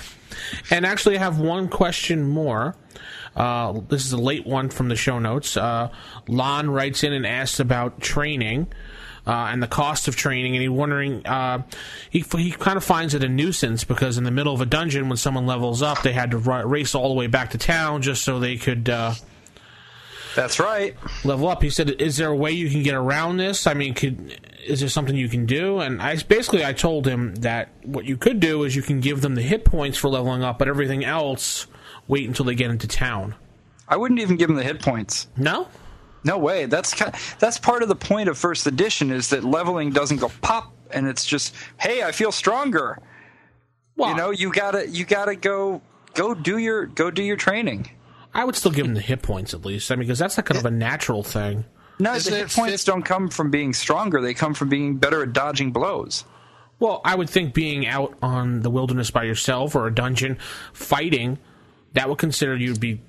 and 0.71 0.85
actually, 0.85 1.17
I 1.17 1.21
have 1.21 1.39
one 1.39 1.69
question 1.69 2.29
more. 2.29 2.77
Uh, 3.37 3.81
this 3.89 4.05
is 4.05 4.13
a 4.13 4.19
late 4.19 4.47
one 4.47 4.69
from 4.69 4.89
the 4.89 4.97
show 4.97 5.19
notes. 5.19 5.57
Uh, 5.57 5.91
Lon 6.27 6.71
writes 6.71 7.05
in 7.05 7.13
and 7.13 7.27
asks 7.27 7.61
about 7.61 8.01
training 8.01 8.67
uh, 9.29 9.49
and 9.51 9.63
the 9.63 9.67
cost 9.69 10.09
of 10.09 10.17
training, 10.17 10.55
and 10.57 10.63
he's 10.63 10.71
wondering. 10.71 11.25
Uh, 11.27 11.63
he 12.09 12.25
he 12.37 12.51
kind 12.51 12.79
of 12.79 12.83
finds 12.85 13.13
it 13.13 13.23
a 13.23 13.29
nuisance 13.29 13.85
because 13.85 14.17
in 14.17 14.25
the 14.25 14.31
middle 14.31 14.55
of 14.55 14.61
a 14.63 14.67
dungeon, 14.67 15.09
when 15.09 15.19
someone 15.19 15.45
levels 15.47 15.83
up, 15.83 16.03
they 16.03 16.15
had 16.15 16.31
to 16.31 16.39
ri- 16.39 16.65
race 16.65 16.95
all 16.95 17.09
the 17.11 17.15
way 17.15 17.27
back 17.27 17.51
to 17.51 17.59
town 17.59 18.01
just 18.01 18.25
so 18.25 18.41
they 18.41 18.57
could. 18.57 18.89
Uh, 18.89 19.13
That's 20.35 20.59
right. 20.59 20.97
level 21.25 21.49
up. 21.49 21.63
He 21.63 21.69
said, 21.71 21.91
"Is 22.01 22.17
there 22.17 22.31
a 22.31 22.37
way 22.37 22.53
you 22.53 22.71
can 22.71 22.83
get 22.83 22.95
around 22.95 23.37
this? 23.37 23.67
I 23.67 23.75
mean, 23.75 23.93
could 23.93 24.41
is 24.67 24.81
there 24.81 24.89
something 24.89 25.15
you 25.15 25.29
can 25.29 25.45
do?" 25.47 25.81
And 25.81 26.01
I 26.01 26.17
basically 26.17 26.65
I 26.65 26.73
told 26.73 27.07
him 27.07 27.35
that 27.37 27.69
what 27.83 28.07
you 28.07 28.17
could 28.17 28.41
do 28.41 28.65
is 28.65 28.75
you 28.75 28.83
can 28.83 29.01
give 29.01 29.21
them 29.21 29.35
the 29.35 29.43
hit 29.43 29.65
points 29.65 29.99
for 29.99 30.09
leveling 30.09 30.43
up, 30.43 30.59
but 30.59 30.69
everything 30.69 31.05
else 31.05 31.67
wait 32.07 32.27
until 32.27 32.47
they 32.47 32.55
get 32.55 32.71
into 32.71 32.89
town. 32.89 33.35
I 33.87 33.97
wouldn't 33.97 34.21
even 34.21 34.37
give 34.37 34.49
them 34.49 34.57
the 34.57 34.63
hit 34.65 34.81
points. 34.81 35.27
No, 35.37 35.69
No 36.25 36.39
way. 36.39 36.67
That's 36.67 36.93
ki 36.95 37.05
that's 37.39 37.59
part 37.59 37.83
of 37.83 37.89
the 37.89 37.97
point 37.97 38.29
of 38.29 38.37
first 38.37 38.67
edition 38.67 39.11
is 39.11 39.29
that 39.31 39.45
leveling 39.45 39.91
doesn't 39.91 40.19
go 40.19 40.31
pop, 40.41 40.73
and 40.91 41.07
it's 41.07 41.25
just, 41.25 41.55
hey, 41.79 42.03
I 42.03 42.13
feel 42.13 42.33
stronger. 42.33 42.99
well, 43.97 44.11
You 44.11 44.17
know, 44.17 44.31
you 44.31 44.53
gotta 44.53 44.89
you 44.89 45.05
gotta 45.05 45.37
go 45.37 45.81
go 46.15 46.35
do 46.35 46.59
your 46.59 46.87
go 46.87 47.11
do 47.11 47.23
your 47.23 47.37
training. 47.37 47.91
I 48.35 48.45
would 48.45 48.57
still 48.57 48.71
give 48.73 48.85
them 48.85 48.95
the 48.95 49.01
hit 49.01 49.23
points 49.23 49.55
at 49.55 49.65
least. 49.65 49.91
I 49.91 49.95
mean, 49.97 50.01
because 50.07 50.19
that's 50.19 50.37
not 50.37 50.47
kind 50.47 50.59
of 50.59 50.67
a 50.67 50.71
natural 50.71 51.23
thing. 51.23 51.65
No, 51.99 52.15
Isn't 52.15 52.31
the 52.33 52.39
hit 52.41 52.51
points 52.51 52.83
fif- 52.83 52.85
don't 52.85 53.03
come 53.03 53.29
from 53.29 53.51
being 53.51 53.73
stronger. 53.73 54.21
They 54.21 54.35
come 54.35 54.55
from 54.55 54.69
being 54.69 54.97
better 54.99 55.23
at 55.23 55.33
dodging 55.33 55.73
blows. 55.73 56.25
Well, 56.79 57.01
I 57.05 57.17
would 57.17 57.29
think 57.29 57.55
being 57.55 57.87
out 57.89 58.17
on 58.23 58.61
the 58.61 58.71
wilderness 58.71 59.11
by 59.11 59.25
yourself 59.25 59.75
or 59.75 59.87
a 59.89 59.95
dungeon 59.95 60.39
fighting, 60.73 61.39
that 61.95 62.09
would 62.09 62.19
consider 62.19 62.55
you'd 62.55 62.79
be 62.79 63.01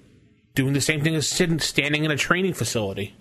doing 0.59 0.73
the 0.73 0.81
same 0.81 1.01
thing 1.01 1.15
as 1.15 1.25
sitting 1.25 1.57
standing 1.57 2.03
in 2.03 2.11
a 2.11 2.17
training 2.17 2.53
facility. 2.53 3.15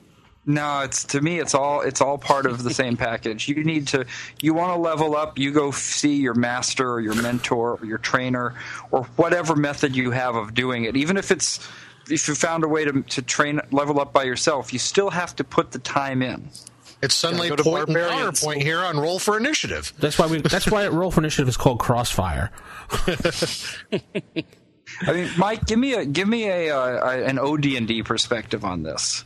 No, 0.45 0.81
it's 0.81 1.05
to 1.05 1.21
me, 1.21 1.39
it's 1.39 1.55
all 1.55 1.83
it's 1.83 2.01
all 2.01 2.19
part 2.19 2.47
of 2.47 2.65
the 2.65 2.75
same 2.75 2.97
package. 2.97 3.47
You 3.47 3.63
need 3.63 3.87
to, 3.89 4.07
you 4.43 4.55
want 4.55 4.75
to 4.75 4.81
level 4.81 5.15
up. 5.15 5.39
You 5.39 5.53
go 5.53 5.71
see 5.71 6.17
your 6.17 6.35
master 6.35 6.91
or 6.91 7.01
your 7.01 7.15
mentor 7.15 7.79
or 7.81 7.87
your 7.87 7.99
trainer 7.99 8.57
or 8.91 9.05
whatever 9.15 9.55
method 9.55 9.95
you 9.95 10.11
have 10.11 10.35
of 10.35 10.53
doing 10.53 10.83
it. 10.83 10.97
Even 10.97 11.17
if 11.17 11.31
it's 11.31 11.65
if 12.11 12.27
you 12.27 12.35
found 12.35 12.65
a 12.65 12.69
way 12.69 12.85
to 12.85 13.03
to 13.03 13.23
train 13.23 13.61
level 13.71 14.01
up 14.01 14.13
by 14.13 14.25
yourself, 14.25 14.73
you 14.73 14.81
still 14.81 15.11
have 15.11 15.37
to 15.37 15.45
put 15.45 15.71
the 15.71 15.79
time 15.79 16.23
in. 16.23 16.51
It's 17.03 17.15
suddenly 17.15 17.51
go 17.51 17.55
to 17.55 17.63
point 17.63 17.87
and 17.87 17.95
Barbarian 17.95 18.19
counterpoint 18.19 18.63
here 18.63 18.81
on 18.81 18.99
Roll 18.99 19.21
for 19.21 19.37
Initiative. 19.37 19.93
That's 20.01 20.19
why 20.19 20.27
we. 20.27 20.41
That's 20.41 20.69
why 20.69 20.89
Roll 20.89 21.13
for 21.13 21.21
Initiative 21.21 21.49
is 21.49 21.57
called 21.57 21.79
Crossfire. 21.79 22.51
I 25.07 25.13
mean, 25.13 25.31
Mike, 25.37 25.65
give 25.67 25.79
me 25.79 25.95
a 25.95 26.05
give 26.05 26.27
me 26.29 26.49
a, 26.49 26.77
uh, 26.77 27.11
a 27.11 27.25
an 27.25 27.39
OD 27.39 27.65
and 27.77 27.87
D 27.87 28.03
perspective 28.03 28.65
on 28.65 28.83
this. 28.83 29.25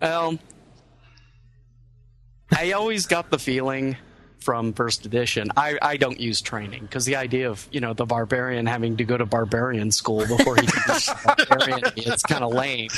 Um, 0.00 0.38
I 2.56 2.72
always 2.72 3.06
got 3.06 3.30
the 3.30 3.38
feeling 3.38 3.96
from 4.38 4.72
first 4.72 5.04
edition. 5.04 5.50
I, 5.56 5.78
I 5.82 5.96
don't 5.98 6.18
use 6.18 6.40
training 6.40 6.82
because 6.82 7.04
the 7.04 7.16
idea 7.16 7.50
of 7.50 7.68
you 7.70 7.80
know 7.80 7.92
the 7.92 8.06
barbarian 8.06 8.66
having 8.66 8.96
to 8.98 9.04
go 9.04 9.16
to 9.16 9.26
barbarian 9.26 9.90
school 9.90 10.20
before 10.26 10.56
he 10.56 10.66
can 10.66 10.82
use 10.94 11.10
barbarian 11.24 11.80
it's 11.96 12.22
kind 12.22 12.42
of 12.44 12.52
lame. 12.54 12.88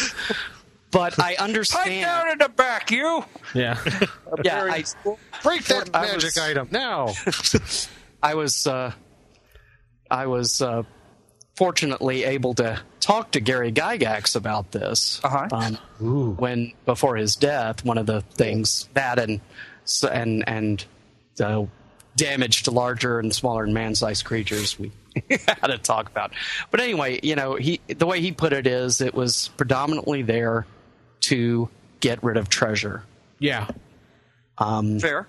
But 0.92 1.18
I 1.20 1.34
Pipe 1.34 1.42
understand. 1.42 2.02
down 2.02 2.28
in 2.30 2.38
the 2.38 2.48
back, 2.48 2.90
you. 2.90 3.24
Yeah. 3.54 3.78
yeah, 4.44 4.64
I, 4.64 4.84
Break 5.42 5.64
that 5.66 5.90
I 5.94 6.02
magic 6.02 6.24
was- 6.34 6.38
item 6.38 6.68
now. 6.72 7.14
I 8.22 8.34
was 8.34 8.66
uh, 8.66 8.92
I 10.10 10.26
was 10.26 10.60
uh, 10.60 10.82
fortunately 11.60 12.24
able 12.24 12.54
to 12.54 12.80
talk 13.00 13.32
to 13.32 13.38
Gary 13.38 13.70
Gygax 13.70 14.34
about 14.34 14.70
this 14.72 15.20
Uh-huh. 15.22 15.46
um, 15.52 16.34
when 16.38 16.72
before 16.86 17.16
his 17.16 17.36
death. 17.36 17.84
One 17.84 17.98
of 17.98 18.06
the 18.06 18.22
things 18.22 18.88
that 18.94 19.18
and 19.18 19.42
and 20.10 20.42
and 20.48 20.82
the 21.36 21.68
damage 22.16 22.62
to 22.62 22.70
larger 22.70 23.18
and 23.18 23.34
smaller 23.34 23.64
and 23.64 23.74
man-sized 23.74 24.24
creatures 24.24 24.78
we 24.78 24.90
had 25.28 25.66
to 25.66 25.76
talk 25.76 26.08
about. 26.08 26.32
But 26.70 26.80
anyway, 26.80 27.20
you 27.22 27.36
know, 27.36 27.56
he 27.56 27.78
the 27.88 28.06
way 28.06 28.22
he 28.22 28.32
put 28.32 28.54
it 28.54 28.66
is 28.66 29.02
it 29.02 29.12
was 29.12 29.48
predominantly 29.58 30.22
there 30.22 30.64
to 31.28 31.68
get 32.00 32.24
rid 32.24 32.38
of 32.38 32.48
treasure. 32.48 33.02
Yeah. 33.38 33.68
Fair. 34.58 35.26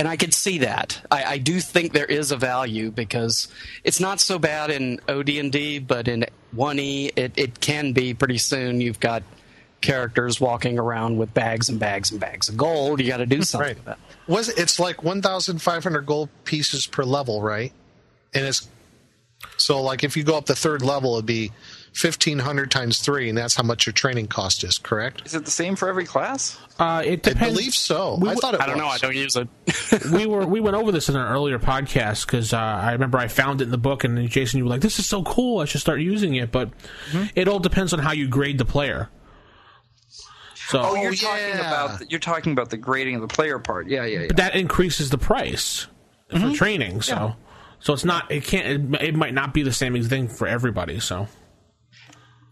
And 0.00 0.08
I 0.08 0.16
could 0.16 0.32
see 0.32 0.56
that. 0.60 0.98
I, 1.10 1.24
I 1.24 1.38
do 1.38 1.60
think 1.60 1.92
there 1.92 2.06
is 2.06 2.32
a 2.32 2.36
value 2.38 2.90
because 2.90 3.48
it's 3.84 4.00
not 4.00 4.18
so 4.18 4.38
bad 4.38 4.70
in 4.70 4.98
OD&D, 5.10 5.80
but 5.80 6.08
in 6.08 6.24
1E, 6.56 7.10
it, 7.16 7.32
it 7.36 7.60
can 7.60 7.92
be 7.92 8.14
pretty 8.14 8.38
soon. 8.38 8.80
You've 8.80 8.98
got 8.98 9.22
characters 9.82 10.40
walking 10.40 10.78
around 10.78 11.18
with 11.18 11.34
bags 11.34 11.68
and 11.68 11.78
bags 11.78 12.12
and 12.12 12.18
bags 12.18 12.48
of 12.48 12.56
gold. 12.56 12.98
You 12.98 13.08
got 13.08 13.18
to 13.18 13.26
do 13.26 13.42
something 13.42 13.66
Right. 13.68 13.76
with 13.76 13.84
that. 13.84 13.98
Was 14.26 14.48
it's 14.48 14.80
like 14.80 15.02
1,500 15.02 16.06
gold 16.06 16.30
pieces 16.44 16.86
per 16.86 17.04
level, 17.04 17.42
right? 17.42 17.70
And 18.32 18.46
it's 18.46 18.68
so 19.58 19.82
like 19.82 20.02
if 20.02 20.16
you 20.16 20.24
go 20.24 20.34
up 20.38 20.46
the 20.46 20.56
third 20.56 20.80
level, 20.80 21.12
it'd 21.16 21.26
be 21.26 21.52
1,500 22.00 22.70
times 22.70 22.98
three, 23.00 23.28
and 23.28 23.36
that's 23.36 23.54
how 23.54 23.62
much 23.62 23.86
your 23.86 23.92
training 23.92 24.28
cost 24.28 24.62
is. 24.64 24.78
Correct? 24.78 25.22
Is 25.26 25.34
it 25.34 25.44
the 25.44 25.50
same 25.50 25.74
for 25.76 25.88
every 25.88 26.04
class? 26.04 26.58
Uh, 26.78 27.02
it 27.04 27.26
I 27.28 27.34
believe 27.34 27.74
so. 27.74 28.16
We 28.20 28.28
I 28.28 28.34
w- 28.34 28.40
thought 28.40 28.54
it 28.54 28.60
I 28.60 28.66
don't 28.66 28.78
know. 28.78 28.86
I 28.86 28.98
don't 28.98 29.16
use 29.16 29.36
it. 29.36 29.48
we 30.12 30.24
were 30.26 30.46
we 30.46 30.60
went 30.60 30.76
over 30.76 30.92
this 30.92 31.08
in 31.08 31.16
an 31.16 31.26
earlier 31.26 31.58
podcast 31.58 32.26
because 32.26 32.52
uh, 32.52 32.58
I 32.58 32.92
remember 32.92 33.18
I 33.18 33.28
found 33.28 33.60
it 33.60 33.64
in 33.64 33.70
the 33.70 33.76
book 33.78 34.04
and 34.04 34.28
Jason, 34.30 34.58
you 34.58 34.64
were 34.64 34.70
like, 34.70 34.80
"This 34.80 34.98
is 34.98 35.06
so 35.06 35.22
cool! 35.24 35.58
I 35.58 35.64
should 35.66 35.80
start 35.80 36.00
using 36.00 36.34
it." 36.36 36.52
But 36.52 36.70
it 37.34 37.48
all 37.48 37.58
depends 37.58 37.92
on 37.92 37.98
how 37.98 38.12
you 38.12 38.28
grade 38.28 38.58
the 38.58 38.64
player. 38.64 39.10
So 40.68 40.80
Oh, 40.82 40.94
you're 40.94 41.12
yeah. 41.12 41.28
talking 41.28 41.58
about 41.60 41.98
the, 41.98 42.06
you're 42.08 42.20
talking 42.20 42.52
about 42.52 42.70
the 42.70 42.76
grading 42.76 43.16
of 43.16 43.20
the 43.22 43.28
player 43.28 43.58
part. 43.58 43.88
Yeah, 43.88 44.04
yeah, 44.04 44.20
yeah. 44.20 44.26
but 44.28 44.36
that 44.36 44.54
increases 44.54 45.10
the 45.10 45.18
price 45.18 45.86
for 46.30 46.52
training. 46.52 47.02
So 47.02 47.34
so 47.80 47.92
it's 47.92 48.04
not 48.04 48.30
it 48.30 48.44
can't 48.44 48.94
it, 48.94 49.02
it 49.08 49.14
might 49.16 49.34
not 49.34 49.52
be 49.52 49.62
the 49.62 49.72
same 49.72 50.00
thing 50.04 50.28
for 50.28 50.46
everybody. 50.46 51.00
So 51.00 51.26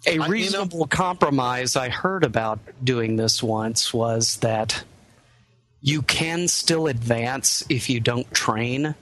A 0.07 0.17
know- 0.17 0.29
reasonable 0.29 0.87
compromise 0.87 1.77
I 1.77 1.89
heard 1.89 2.25
about 2.25 2.61
doing 2.85 3.17
this 3.17 3.43
once 3.43 3.93
was 3.93 4.37
that 4.39 4.85
you 5.81 6.03
can 6.03 6.49
still 6.49 6.87
advance 6.87 7.65
if 7.69 7.89
you 7.91 8.01
don't 8.01 8.31
train, 8.33 8.95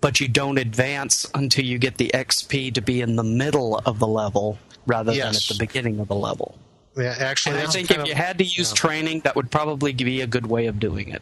but 0.00 0.20
you 0.20 0.28
don't 0.28 0.58
advance 0.58 1.26
until 1.34 1.64
you 1.64 1.78
get 1.78 1.96
the 1.98 2.10
XP 2.14 2.74
to 2.74 2.80
be 2.80 3.00
in 3.00 3.16
the 3.16 3.22
middle 3.24 3.78
of 3.84 3.98
the 3.98 4.06
level 4.06 4.58
rather 4.86 5.12
than 5.12 5.34
at 5.34 5.42
the 5.48 5.56
beginning 5.58 5.98
of 6.00 6.08
the 6.08 6.14
level. 6.14 6.58
Yeah, 6.96 7.14
actually, 7.18 7.58
And 7.58 7.68
I 7.68 7.70
think 7.70 7.90
if 7.90 7.98
of- 7.98 8.06
you 8.06 8.14
had 8.14 8.38
to 8.38 8.44
use 8.44 8.72
training, 8.72 9.20
that 9.20 9.36
would 9.36 9.50
probably 9.50 9.92
be 9.92 10.20
a 10.22 10.26
good 10.26 10.46
way 10.46 10.66
of 10.66 10.78
doing 10.80 11.08
it. 11.10 11.20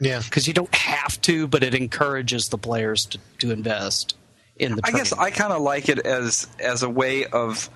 yeah, 0.00 0.20
Because 0.22 0.46
you 0.46 0.52
don't 0.52 0.74
have 0.74 1.18
to, 1.22 1.46
but 1.46 1.62
it 1.62 1.74
encourages 1.74 2.48
the 2.50 2.58
players 2.58 3.06
to, 3.06 3.18
to 3.38 3.50
invest 3.50 4.14
in 4.58 4.76
the 4.76 4.82
I 4.84 4.90
guess 4.90 5.12
I 5.12 5.30
kind 5.30 5.52
of 5.52 5.62
like 5.62 5.88
it 5.88 5.98
as 6.00 6.46
as 6.60 6.82
a 6.82 6.88
way 6.90 7.24
of 7.26 7.70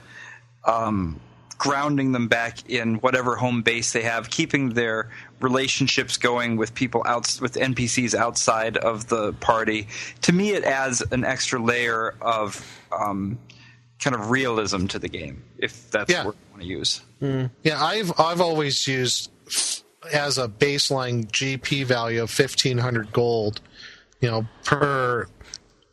um, 0.64 1.20
grounding 1.58 2.12
them 2.12 2.26
back 2.28 2.68
in 2.70 2.94
whatever 2.96 3.36
home 3.36 3.62
base 3.62 3.92
they 3.92 4.02
have, 4.02 4.30
keeping 4.30 4.70
their 4.70 5.11
relationships 5.40 6.16
going 6.16 6.56
with 6.56 6.74
people 6.74 7.02
out 7.06 7.38
with 7.42 7.54
NPCs 7.54 8.14
outside 8.14 8.76
of 8.78 9.08
the 9.08 9.32
party. 9.34 9.86
To 10.22 10.32
me, 10.32 10.50
it 10.50 10.64
adds 10.64 11.02
an 11.12 11.24
extra 11.24 11.62
layer 11.62 12.14
of 12.20 12.64
um, 12.98 13.38
kind 13.98 14.16
of 14.16 14.30
realism 14.30 14.86
to 14.86 14.98
the 14.98 15.08
game, 15.08 15.42
if 15.58 15.90
that's 15.90 16.11
Yeah. 16.11 16.24
what 16.24 16.34
you 16.34 16.50
want 16.50 16.62
to 16.62 16.68
use. 16.68 17.00
yeah. 17.62 17.82
I've 17.84 18.18
I've 18.18 18.40
always 18.40 18.86
used 18.86 19.30
as 20.14 20.38
a 20.38 20.48
baseline 20.48 21.26
GP 21.30 21.84
value 21.84 22.22
of 22.22 22.30
fifteen 22.30 22.78
hundred 22.78 23.12
gold, 23.12 23.61
you 24.22 24.30
know, 24.30 24.46
per 24.64 25.26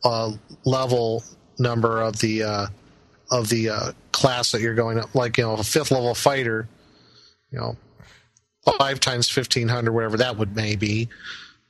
uh, 0.04 0.32
level 0.64 1.22
number 1.58 2.00
of 2.00 2.18
the 2.20 2.42
uh, 2.42 2.66
of 3.30 3.48
the 3.48 3.70
uh, 3.70 3.92
class 4.12 4.52
that 4.52 4.60
you're 4.60 4.74
going 4.74 4.98
up. 4.98 5.14
Like 5.14 5.38
you 5.38 5.44
know, 5.44 5.54
a 5.54 5.62
fifth 5.62 5.90
level 5.90 6.14
fighter, 6.14 6.68
you 7.50 7.58
know, 7.58 7.76
five 8.78 9.00
times 9.00 9.28
fifteen 9.28 9.68
hundred, 9.68 9.92
whatever 9.92 10.16
that 10.18 10.36
would 10.36 10.54
may 10.56 10.76
be, 10.76 11.08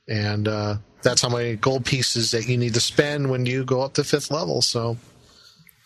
and 0.07 0.47
uh, 0.47 0.75
that's 1.01 1.21
how 1.21 1.29
many 1.29 1.55
gold 1.55 1.85
pieces 1.85 2.31
that 2.31 2.47
you 2.47 2.57
need 2.57 2.73
to 2.73 2.81
spend 2.81 3.29
when 3.29 3.45
you 3.45 3.63
go 3.63 3.81
up 3.81 3.93
to 3.93 4.03
fifth 4.03 4.31
level. 4.31 4.61
So 4.61 4.97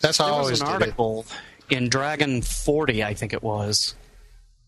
that's 0.00 0.18
how 0.18 0.24
I 0.24 0.28
There 0.28 0.38
always 0.38 0.50
was 0.50 0.60
an 0.60 0.66
did 0.66 0.72
it. 0.74 0.82
article 0.82 1.26
in 1.70 1.88
Dragon 1.88 2.42
40, 2.42 3.02
I 3.04 3.14
think 3.14 3.32
it 3.32 3.42
was, 3.42 3.94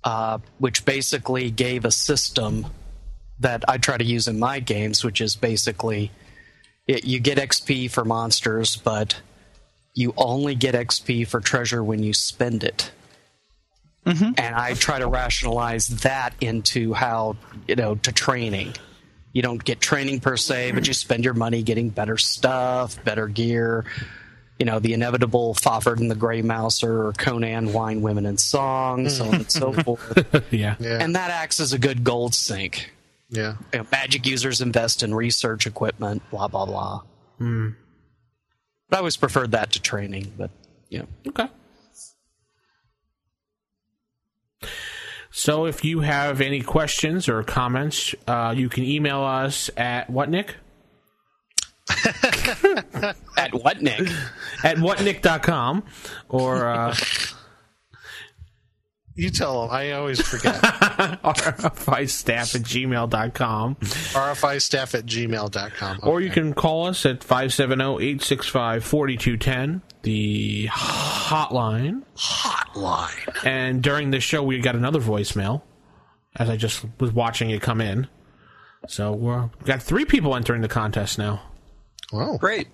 uh, 0.04 0.38
which 0.59 0.84
basically 0.84 1.50
gave 1.50 1.84
a 1.84 1.90
system 1.90 2.66
that 3.40 3.64
I 3.68 3.76
try 3.76 3.98
to 3.98 4.04
use 4.04 4.28
in 4.28 4.38
my 4.38 4.61
games, 4.61 5.04
which 5.04 5.20
is 5.20 5.36
basically 5.36 6.11
it, 6.86 7.04
you 7.04 7.18
get 7.20 7.36
XP 7.38 7.90
for 7.90 8.04
monsters, 8.04 8.76
but 8.76 9.20
you 9.97 10.12
only 10.18 10.55
get 10.55 10.74
XP 10.74 11.26
for 11.26 11.40
treasure 11.40 11.82
when 11.82 12.03
you 12.03 12.12
spend 12.12 12.62
it. 12.62 12.92
Mm-hmm. 14.05 14.32
And 14.36 14.55
I 14.55 14.74
try 14.74 15.01
to 15.01 15.09
rationalize 15.09 15.88
that 15.88 16.34
into 16.40 16.92
how, 16.92 17.36
you 17.66 17.74
know, 17.74 17.97
to 17.97 18.12
training. 18.12 18.74
You 19.32 19.42
don't 19.42 19.62
get 19.62 19.80
training 19.80 20.20
per 20.20 20.36
se, 20.36 20.72
but 20.72 20.86
you 20.86 20.92
spend 20.92 21.24
your 21.24 21.34
money 21.34 21.62
getting 21.62 21.88
better 21.88 22.18
stuff, 22.18 23.03
better 23.05 23.26
gear, 23.26 23.84
you 24.59 24.66
know, 24.66 24.78
the 24.78 24.92
inevitable 24.92 25.55
Fafhrd 25.55 25.99
and 25.99 26.11
the 26.11 26.14
Grey 26.14 26.42
Mouser 26.42 27.07
or 27.07 27.12
Conan, 27.14 27.72
Wine, 27.72 28.03
Women, 28.03 28.26
and 28.26 28.38
Song, 28.38 29.09
so 29.09 29.24
on 29.24 29.34
and 29.34 29.51
so 29.51 29.72
mm. 29.72 29.84
forth. 29.84 30.44
yeah. 30.53 30.76
Yeah, 30.78 30.99
And 31.03 31.16
that 31.16 31.30
acts 31.30 31.59
as 31.59 31.72
a 31.72 31.78
good 31.78 32.05
gold 32.05 32.34
sink. 32.34 32.92
yeah. 33.30 33.57
You 33.72 33.80
know, 33.80 33.86
magic 33.90 34.26
users 34.26 34.61
invest 34.61 35.03
in 35.03 35.14
research 35.14 35.66
equipment, 35.66 36.22
blah, 36.30 36.49
blah, 36.49 36.66
blah. 36.66 37.03
Hmm. 37.38 37.70
But 38.89 38.97
I 38.97 38.99
always 38.99 39.16
preferred 39.16 39.51
that 39.53 39.72
to 39.72 39.82
training, 39.82 40.32
but, 40.37 40.51
yeah. 40.89 41.03
Okay. 41.26 41.49
So 45.30 45.66
if 45.66 45.84
you 45.84 46.01
have 46.01 46.41
any 46.41 46.62
questions 46.62 47.28
or 47.28 47.43
comments, 47.43 48.14
uh, 48.26 48.55
you 48.57 48.68
can 48.68 48.84
email 48.84 49.22
us 49.22 49.68
at 49.76 50.09
what, 50.09 50.30
Nick? 50.30 50.57
At 53.37 53.53
what, 53.53 53.80
Nick? 53.80 54.01
At 54.64 54.76
whatnick.com 54.78 55.84
or 56.28 56.66
uh, 56.66 56.97
You 59.16 59.30
tell 59.30 59.62
them. 59.62 59.70
I 59.74 59.92
always 59.92 60.20
forget. 60.20 60.54
rfi 60.62 62.08
staff 62.08 62.54
at 62.54 62.60
gmail.com. 62.60 63.74
RFI 63.76 64.62
staff 64.62 64.94
at 64.94 65.06
gmail.com. 65.06 66.00
Or 66.02 66.20
you 66.20 66.28
can 66.30 66.52
call 66.52 66.86
us 66.86 67.06
at 67.06 67.20
570-865-4210, 67.20 69.80
the 70.02 70.66
hotline. 70.68 72.02
hotline. 72.14 73.46
And 73.46 73.82
during 73.82 74.10
the 74.10 74.20
show, 74.20 74.42
we 74.42 74.58
got 74.58 74.76
another 74.76 75.00
voicemail 75.00 75.62
as 76.36 76.50
I 76.50 76.58
just 76.58 76.84
was 77.00 77.10
watching 77.10 77.48
it 77.48 77.62
come 77.62 77.80
in. 77.80 78.08
So 78.86 79.12
we're, 79.12 79.44
we 79.44 79.64
got 79.64 79.82
three 79.82 80.04
people 80.04 80.36
entering 80.36 80.60
the 80.60 80.68
contest 80.68 81.18
now. 81.18 81.40
Wow. 82.12 82.36
Great. 82.36 82.68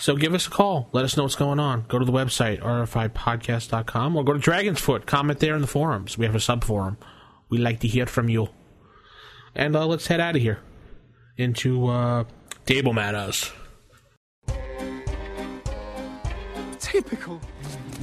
So 0.00 0.14
give 0.14 0.34
us 0.34 0.46
a 0.46 0.50
call. 0.50 0.88
Let 0.92 1.04
us 1.04 1.16
know 1.16 1.22
what's 1.24 1.34
going 1.36 1.58
on. 1.58 1.84
Go 1.88 1.98
to 1.98 2.04
the 2.04 2.12
website, 2.12 2.60
rfipodcast.com, 2.60 4.16
or 4.16 4.24
go 4.24 4.34
to 4.34 4.38
Dragonsfoot. 4.38 5.06
Comment 5.06 5.38
there 5.38 5.54
in 5.54 5.62
the 5.62 5.66
forums. 5.66 6.16
We 6.16 6.26
have 6.26 6.34
a 6.34 6.40
sub 6.40 6.64
forum. 6.64 6.98
We 7.48 7.58
like 7.58 7.80
to 7.80 7.88
hear 7.88 8.06
from 8.06 8.28
you. 8.28 8.48
And 9.54 9.74
uh, 9.74 9.86
let's 9.86 10.06
head 10.06 10.20
out 10.20 10.36
of 10.36 10.42
here 10.42 10.60
into 11.36 11.86
uh, 11.86 12.24
Table 12.66 12.92
Manners. 12.92 13.52
Typical. 16.78 17.40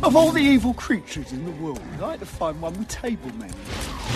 Of 0.02 0.16
all 0.18 0.32
the 0.32 0.42
evil 0.42 0.74
creatures 0.74 1.32
in 1.32 1.46
the 1.46 1.52
world, 1.52 1.82
I 1.98 2.08
like 2.08 2.20
to 2.20 2.26
find 2.26 2.62
one 2.62 2.78
with 2.78 2.90
table 2.90 3.32
manners. 3.36 3.56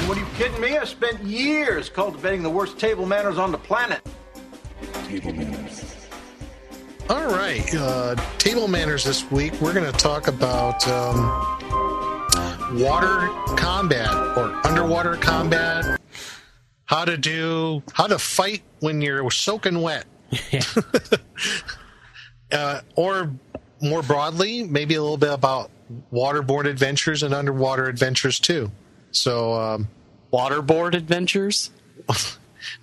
What 0.08 0.18
are 0.18 0.22
you 0.22 0.28
kidding 0.36 0.60
me? 0.60 0.78
I 0.78 0.84
spent 0.84 1.24
years 1.24 1.88
cultivating 1.88 2.44
the 2.44 2.50
worst 2.50 2.78
table 2.78 3.06
manners 3.06 3.38
on 3.38 3.52
the 3.52 3.58
planet. 3.58 4.02
Table 5.06 5.32
manners. 5.34 5.97
All 7.10 7.28
right. 7.28 7.64
Uh, 7.74 8.16
table 8.38 8.68
manners 8.68 9.04
this 9.06 9.30
week. 9.32 9.54
We're 9.62 9.74
going 9.74 9.90
to 9.90 9.98
talk 9.98 10.28
about 10.28 10.86
um, 10.88 11.18
water 12.80 13.30
combat 13.56 14.14
or 14.38 14.54
underwater 14.66 15.16
combat. 15.16 16.00
How 16.86 17.06
to 17.06 17.18
do, 17.18 17.84
how 17.94 18.08
to 18.08 18.20
fight 18.20 18.64
when 18.80 19.02
you're 19.02 19.30
soaking 19.32 19.82
wet. 19.82 20.06
uh, 22.52 22.82
or 22.96 23.32
more 23.82 24.02
broadly, 24.02 24.64
maybe 24.64 24.96
a 24.96 25.02
little 25.02 25.18
bit 25.18 25.32
about 25.34 25.72
waterborne 26.12 26.66
adventures 26.66 27.24
and 27.24 27.34
underwater 27.34 27.88
adventures 27.88 28.40
too. 28.40 28.72
So, 29.12 29.54
um, 29.54 29.88
Waterboard 30.32 30.94
adventures? 30.94 31.72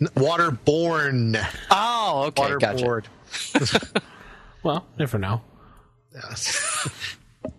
waterborne. 0.00 1.46
Oh, 1.70 2.24
okay, 2.28 2.56
gotcha. 2.58 3.02
Well, 4.64 4.86
never 4.98 5.18
know. 5.18 5.42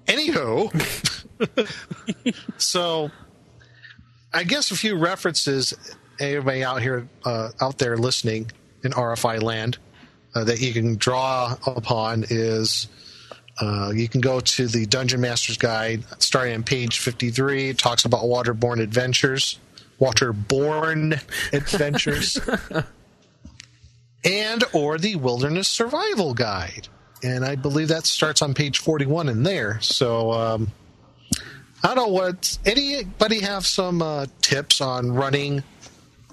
Anywho, 0.08 0.72
so 2.58 3.12
I 4.34 4.44
guess 4.44 4.72
a 4.72 4.76
few 4.76 4.98
references, 4.98 5.74
everybody 6.20 6.64
out 6.64 6.82
here, 6.82 7.08
uh, 7.24 7.50
out 7.62 7.78
there 7.78 7.96
listening 7.96 8.52
in 8.84 8.92
RFI 8.92 9.42
land, 9.44 9.78
uh, 10.34 10.44
that 10.46 10.60
you 10.60 10.74
can 10.74 10.96
draw 10.96 11.56
upon 11.68 12.26
is 12.30 12.88
uh, 13.62 13.92
you 13.94 14.10
can 14.10 14.20
go 14.20 14.40
to 14.40 14.68
the 14.68 14.86
Dungeon 14.88 15.22
Master's 15.22 15.58
Guide, 15.58 16.04
starting 16.20 16.56
on 16.56 16.64
page 16.64 17.00
53. 17.00 17.70
It 17.70 17.78
talks 17.78 18.06
about 18.06 18.24
waterborne 18.24 18.82
adventures, 18.82 19.60
waterborne 20.00 21.22
adventures, 21.54 22.40
and 24.24 24.64
or 24.74 24.98
the 24.98 25.16
Wilderness 25.18 25.68
Survival 25.68 26.34
Guide. 26.34 26.88
And 27.24 27.44
I 27.46 27.56
believe 27.56 27.88
that 27.88 28.06
starts 28.06 28.42
on 28.42 28.54
page 28.54 28.80
41 28.80 29.30
in 29.30 29.44
there. 29.44 29.80
So, 29.82 30.32
um, 30.32 30.72
I 31.84 31.88
don't 31.94 31.96
know 31.96 32.08
what. 32.08 32.58
Anybody 32.66 33.42
have 33.42 33.66
some 33.66 34.02
uh, 34.02 34.26
tips 34.42 34.82
on 34.82 35.12
running 35.12 35.64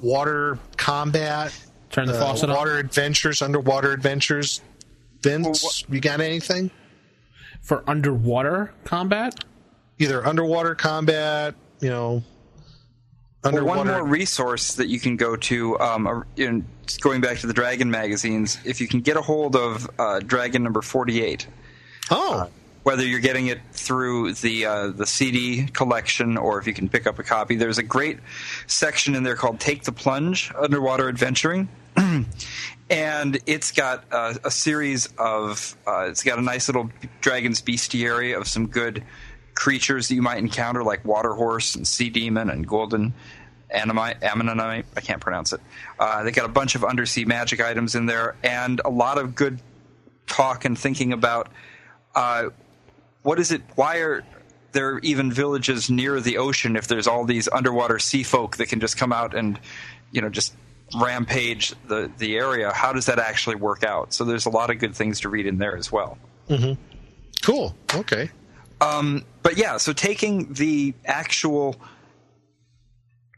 water 0.00 0.58
combat, 0.76 1.54
Turn 1.90 2.06
the 2.06 2.14
uh, 2.14 2.20
faucet 2.20 2.50
on. 2.50 2.56
water 2.56 2.78
adventures, 2.78 3.42
underwater 3.42 3.92
adventures? 3.92 4.60
Vince, 5.22 5.84
you 5.88 6.00
got 6.00 6.20
anything? 6.20 6.70
For 7.60 7.84
underwater 7.88 8.72
combat? 8.84 9.34
Either 9.98 10.26
underwater 10.26 10.74
combat, 10.74 11.54
you 11.80 11.90
know, 11.90 12.24
Well, 13.44 13.64
one 13.64 13.86
more 13.88 14.04
resource 14.04 14.74
that 14.74 14.86
you 14.86 15.00
can 15.00 15.16
go 15.16 15.34
to, 15.34 15.78
um, 15.80 16.06
uh, 16.06 16.22
in, 16.36 16.64
going 17.00 17.20
back 17.20 17.38
to 17.38 17.48
the 17.48 17.52
Dragon 17.52 17.90
magazines, 17.90 18.58
if 18.64 18.80
you 18.80 18.86
can 18.86 19.00
get 19.00 19.16
a 19.16 19.20
hold 19.20 19.56
of 19.56 19.90
uh, 19.98 20.20
Dragon 20.20 20.62
number 20.62 20.80
48, 20.80 21.48
oh, 22.12 22.48
whether 22.84 23.04
you're 23.04 23.20
getting 23.20 23.48
it 23.48 23.60
through 23.72 24.34
the 24.34 24.66
uh, 24.66 24.86
the 24.88 25.06
CD 25.06 25.66
collection 25.66 26.36
or 26.36 26.58
if 26.58 26.66
you 26.66 26.74
can 26.74 26.88
pick 26.88 27.06
up 27.06 27.18
a 27.18 27.22
copy, 27.22 27.56
there's 27.56 27.78
a 27.78 27.82
great 27.82 28.18
section 28.66 29.14
in 29.14 29.22
there 29.22 29.36
called 29.36 29.58
"Take 29.60 29.84
the 29.84 29.92
Plunge: 29.92 30.52
Underwater 30.56 31.08
Adventuring." 31.08 31.68
and 32.90 33.38
it's 33.46 33.72
got 33.72 34.04
uh, 34.10 34.34
a 34.44 34.50
series 34.50 35.08
of 35.18 35.76
uh, 35.86 36.06
it's 36.08 36.22
got 36.22 36.38
a 36.38 36.42
nice 36.42 36.68
little 36.68 36.90
dragon's 37.20 37.60
bestiary 37.60 38.36
of 38.36 38.46
some 38.46 38.66
good 38.66 39.04
creatures 39.54 40.08
that 40.08 40.14
you 40.14 40.22
might 40.22 40.38
encounter 40.38 40.82
like 40.82 41.04
water 41.04 41.34
horse 41.34 41.74
and 41.74 41.86
sea 41.86 42.10
demon 42.10 42.50
and 42.50 42.66
golden 42.66 43.12
Ammonite, 43.70 44.84
I 44.96 45.00
can't 45.00 45.20
pronounce 45.20 45.52
it. 45.54 45.60
Uh, 45.98 46.22
they 46.24 46.30
got 46.30 46.44
a 46.44 46.52
bunch 46.52 46.74
of 46.74 46.84
undersea 46.84 47.24
magic 47.24 47.60
items 47.60 47.94
in 47.94 48.04
there 48.06 48.36
and 48.42 48.80
a 48.84 48.90
lot 48.90 49.16
of 49.16 49.34
good 49.34 49.60
talk 50.26 50.64
and 50.66 50.78
thinking 50.78 51.12
about 51.12 51.48
uh, 52.14 52.50
what 53.22 53.38
is 53.38 53.50
it? 53.50 53.62
Why 53.74 53.98
are 53.98 54.24
there 54.72 54.94
are 54.94 54.98
even 55.00 55.32
villages 55.32 55.88
near 55.90 56.20
the 56.20 56.38
ocean 56.38 56.76
if 56.76 56.86
there's 56.86 57.06
all 57.06 57.24
these 57.24 57.48
underwater 57.48 57.98
sea 57.98 58.22
folk 58.22 58.56
that 58.58 58.66
can 58.66 58.80
just 58.80 58.96
come 58.96 59.12
out 59.12 59.34
and 59.34 59.58
you 60.10 60.20
know 60.20 60.28
just 60.28 60.54
rampage 61.00 61.74
the 61.88 62.10
the 62.18 62.36
area 62.36 62.70
how 62.72 62.92
does 62.92 63.06
that 63.06 63.18
actually 63.18 63.56
work 63.56 63.82
out 63.82 64.12
so 64.12 64.24
there's 64.24 64.44
a 64.44 64.50
lot 64.50 64.68
of 64.70 64.78
good 64.78 64.94
things 64.94 65.20
to 65.20 65.28
read 65.30 65.46
in 65.46 65.56
there 65.56 65.74
as 65.76 65.90
well 65.90 66.18
Cool. 67.42 67.74
Okay. 67.94 68.30
Um, 68.82 69.24
but 69.42 69.56
yeah 69.56 69.76
so 69.78 69.92
taking 69.92 70.52
the 70.54 70.92
actual 71.06 71.76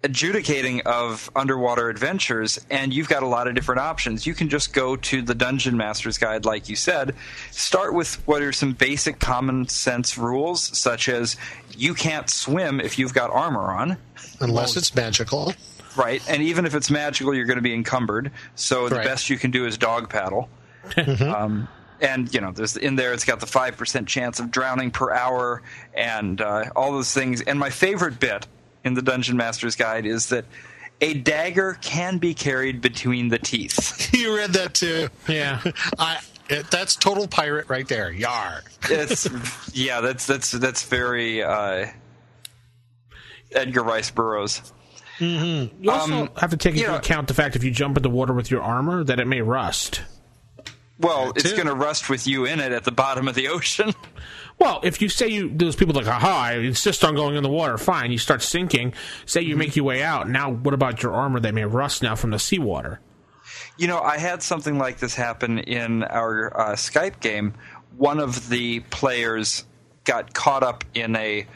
adjudicating 0.03 0.83
of 0.83 1.31
underwater 1.35 1.89
adventures 1.89 2.59
and 2.71 2.93
you've 2.93 3.09
got 3.09 3.23
a 3.23 3.27
lot 3.27 3.49
of 3.49 3.55
different 3.55 3.81
options. 3.81 4.27
You 4.27 4.35
can 4.35 4.51
just 4.51 4.75
go 4.75 4.97
to 4.97 5.23
the 5.23 5.35
dungeon 5.35 5.79
master's 5.79 6.19
guide 6.19 6.45
like 6.45 6.69
you 6.69 6.77
said. 6.77 7.15
Start 7.51 7.95
with 7.95 8.17
what 8.29 8.43
are 8.43 8.53
some 8.53 8.73
basic 8.75 9.19
common 9.19 9.67
sense 9.69 10.19
rules 10.19 10.61
such 10.77 11.09
as 11.09 11.37
you 11.75 11.95
can't 11.95 12.29
swim 12.29 12.81
if 12.81 12.99
you've 12.99 13.15
got 13.15 13.31
armor 13.31 13.73
on. 13.73 13.97
Unless 14.41 14.77
it's 14.77 14.95
magical. 14.95 15.55
right 15.97 16.23
and 16.29 16.43
even 16.43 16.67
if 16.67 16.75
it's 16.75 16.91
magical 16.91 17.35
you're 17.35 17.47
going 17.47 17.57
to 17.57 17.63
be 17.63 17.73
encumbered. 17.73 18.31
So 18.57 18.91
the 18.91 18.97
Right. 18.97 19.07
best 19.07 19.31
you 19.31 19.39
can 19.39 19.51
do 19.53 19.65
is 19.65 19.79
dog 19.79 20.11
paddle. 20.11 20.51
Um, 20.99 21.67
and 22.01 22.33
you 22.35 22.41
know 22.41 22.53
there's 22.53 22.77
in 22.77 22.97
there 22.97 23.13
it's 23.13 23.25
got 23.25 23.41
the 23.41 23.47
5% 23.47 24.07
chance 24.07 24.41
of 24.41 24.51
drowning 24.51 24.91
per 24.91 25.13
hour 25.13 25.63
and 25.95 26.41
uh, 26.41 26.65
all 26.75 26.93
those 26.93 27.13
things 27.13 27.41
and 27.43 27.59
my 27.59 27.71
favorite 27.71 28.19
bit 28.21 28.47
in 28.85 28.95
the 28.95 29.03
dungeon 29.03 29.37
master's 29.37 29.77
guide 29.77 30.07
is 30.07 30.29
that 30.29 30.45
a 31.01 31.15
dagger 31.15 31.77
can 31.81 32.19
be 32.19 32.35
carried 32.35 32.81
between 32.81 33.29
the 33.29 33.39
teeth 33.39 34.13
you 34.15 34.37
read 34.37 34.53
that 34.55 34.75
too. 34.75 35.09
Yeah. 35.29 35.61
I. 35.99 36.21
It, 36.51 36.71
that's 36.71 36.95
total 36.95 37.27
pirate 37.27 37.71
right 37.71 37.89
there. 37.89 38.13
Yar. 38.13 38.63
it's 38.91 39.75
yeah 39.75 40.03
that's 40.03 40.27
that's 40.27 40.51
that's 40.51 40.85
very 40.85 41.43
uh, 41.43 41.87
edgar 43.53 43.83
rice 43.83 44.11
burroughs 44.11 44.73
You 45.19 45.91
also 45.91 46.29
have 46.37 46.51
to 46.51 46.57
take 46.57 46.75
into 46.75 46.91
yeah. 46.91 46.97
account 46.97 47.29
the 47.29 47.35
fact 47.35 47.57
if 47.57 47.65
you 47.65 47.71
jump 47.71 47.97
in 47.97 48.03
the 48.03 48.11
water 48.11 48.33
with 48.33 48.51
your 48.51 48.63
armor 48.63 49.05
that 49.05 49.21
it 49.21 49.27
may 49.27 49.41
rust. 49.41 50.03
Well 50.99 51.33
it's 51.37 51.53
going 51.53 51.67
to 51.67 51.75
rust 51.75 52.09
with 52.09 52.27
you 52.27 52.45
in 52.45 52.61
it 52.61 52.73
at 52.73 52.85
the 52.85 52.93
bottom 52.93 53.29
of 53.29 53.35
the 53.35 53.49
ocean 53.49 53.93
Well, 54.59 54.81
if 54.85 55.03
you 55.03 55.09
say 55.09 55.29
you 55.29 55.49
those 55.49 55.77
people 55.77 55.95
like, 55.95 56.07
aha, 56.07 56.45
I 56.45 56.53
insist 56.59 57.05
on 57.05 57.15
going 57.15 57.37
in 57.37 57.43
the 57.43 57.49
water, 57.49 57.77
fine. 57.77 58.13
You 58.13 58.19
start 58.19 58.43
sinking. 58.43 58.95
Say 59.27 59.43
you 59.43 59.57
make 59.57 59.75
your 59.75 59.85
way 59.85 60.03
out. 60.03 60.29
Now, 60.29 60.51
what 60.53 60.75
about 60.75 61.03
your 61.03 61.13
armor 61.13 61.41
that 61.41 61.55
may 61.55 61.65
rust 61.65 62.03
now 62.03 62.15
from 62.15 62.31
the 62.31 62.39
seawater? 62.39 63.01
You 63.77 63.89
know, 63.89 64.01
I 64.01 64.19
had 64.19 64.43
something 64.43 64.79
like 64.79 64.99
this 64.99 65.15
happen 65.15 65.59
in 65.59 66.05
our 66.05 66.57
uh, 66.59 66.73
Skype 66.75 67.21
game. 67.21 67.55
One 67.97 68.21
of 68.21 68.49
the 68.49 68.81
players 68.81 69.65
got 70.05 70.35
caught 70.35 70.63
up 70.63 70.85
in 70.95 71.17
a, 71.17 71.47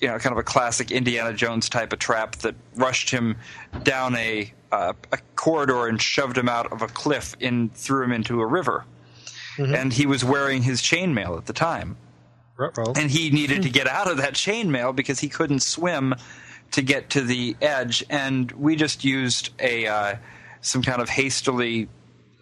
you 0.00 0.08
know, 0.08 0.18
kind 0.18 0.32
of 0.32 0.38
a 0.38 0.44
classic 0.44 0.92
Indiana 0.92 1.32
Jones 1.32 1.68
type 1.68 1.92
of 1.92 1.98
trap 1.98 2.36
that 2.36 2.54
rushed 2.76 3.10
him 3.10 3.36
down 3.82 4.14
a 4.14 4.52
uh, 4.74 4.92
a 5.12 5.18
corridor 5.36 5.86
and 5.86 6.02
shoved 6.02 6.36
him 6.36 6.48
out 6.48 6.72
of 6.72 6.82
a 6.82 6.88
cliff 6.88 7.36
and 7.40 7.72
threw 7.74 8.02
him 8.02 8.12
into 8.12 8.40
a 8.40 8.46
river. 8.46 8.84
And 9.56 9.92
he 9.92 10.04
was 10.06 10.24
wearing 10.24 10.62
his 10.62 10.82
chainmail 10.82 11.38
at 11.38 11.46
the 11.46 11.52
time 11.52 11.96
Ruh-roh. 12.56 12.92
and 12.96 13.08
he 13.08 13.30
needed 13.30 13.62
to 13.62 13.70
get 13.78 13.86
out 13.86 14.10
of 14.10 14.16
that 14.16 14.34
chainmail 14.34 14.96
because 14.96 15.20
he 15.20 15.28
couldn't 15.28 15.60
swim 15.60 16.16
to 16.72 16.82
get 16.82 17.10
to 17.10 17.20
the 17.20 17.56
edge. 17.62 18.02
And 18.10 18.50
we 18.52 18.74
just 18.74 19.04
used 19.04 19.50
a 19.60 19.86
uh, 19.86 20.16
some 20.60 20.82
kind 20.82 21.00
of 21.00 21.08
hastily 21.08 21.88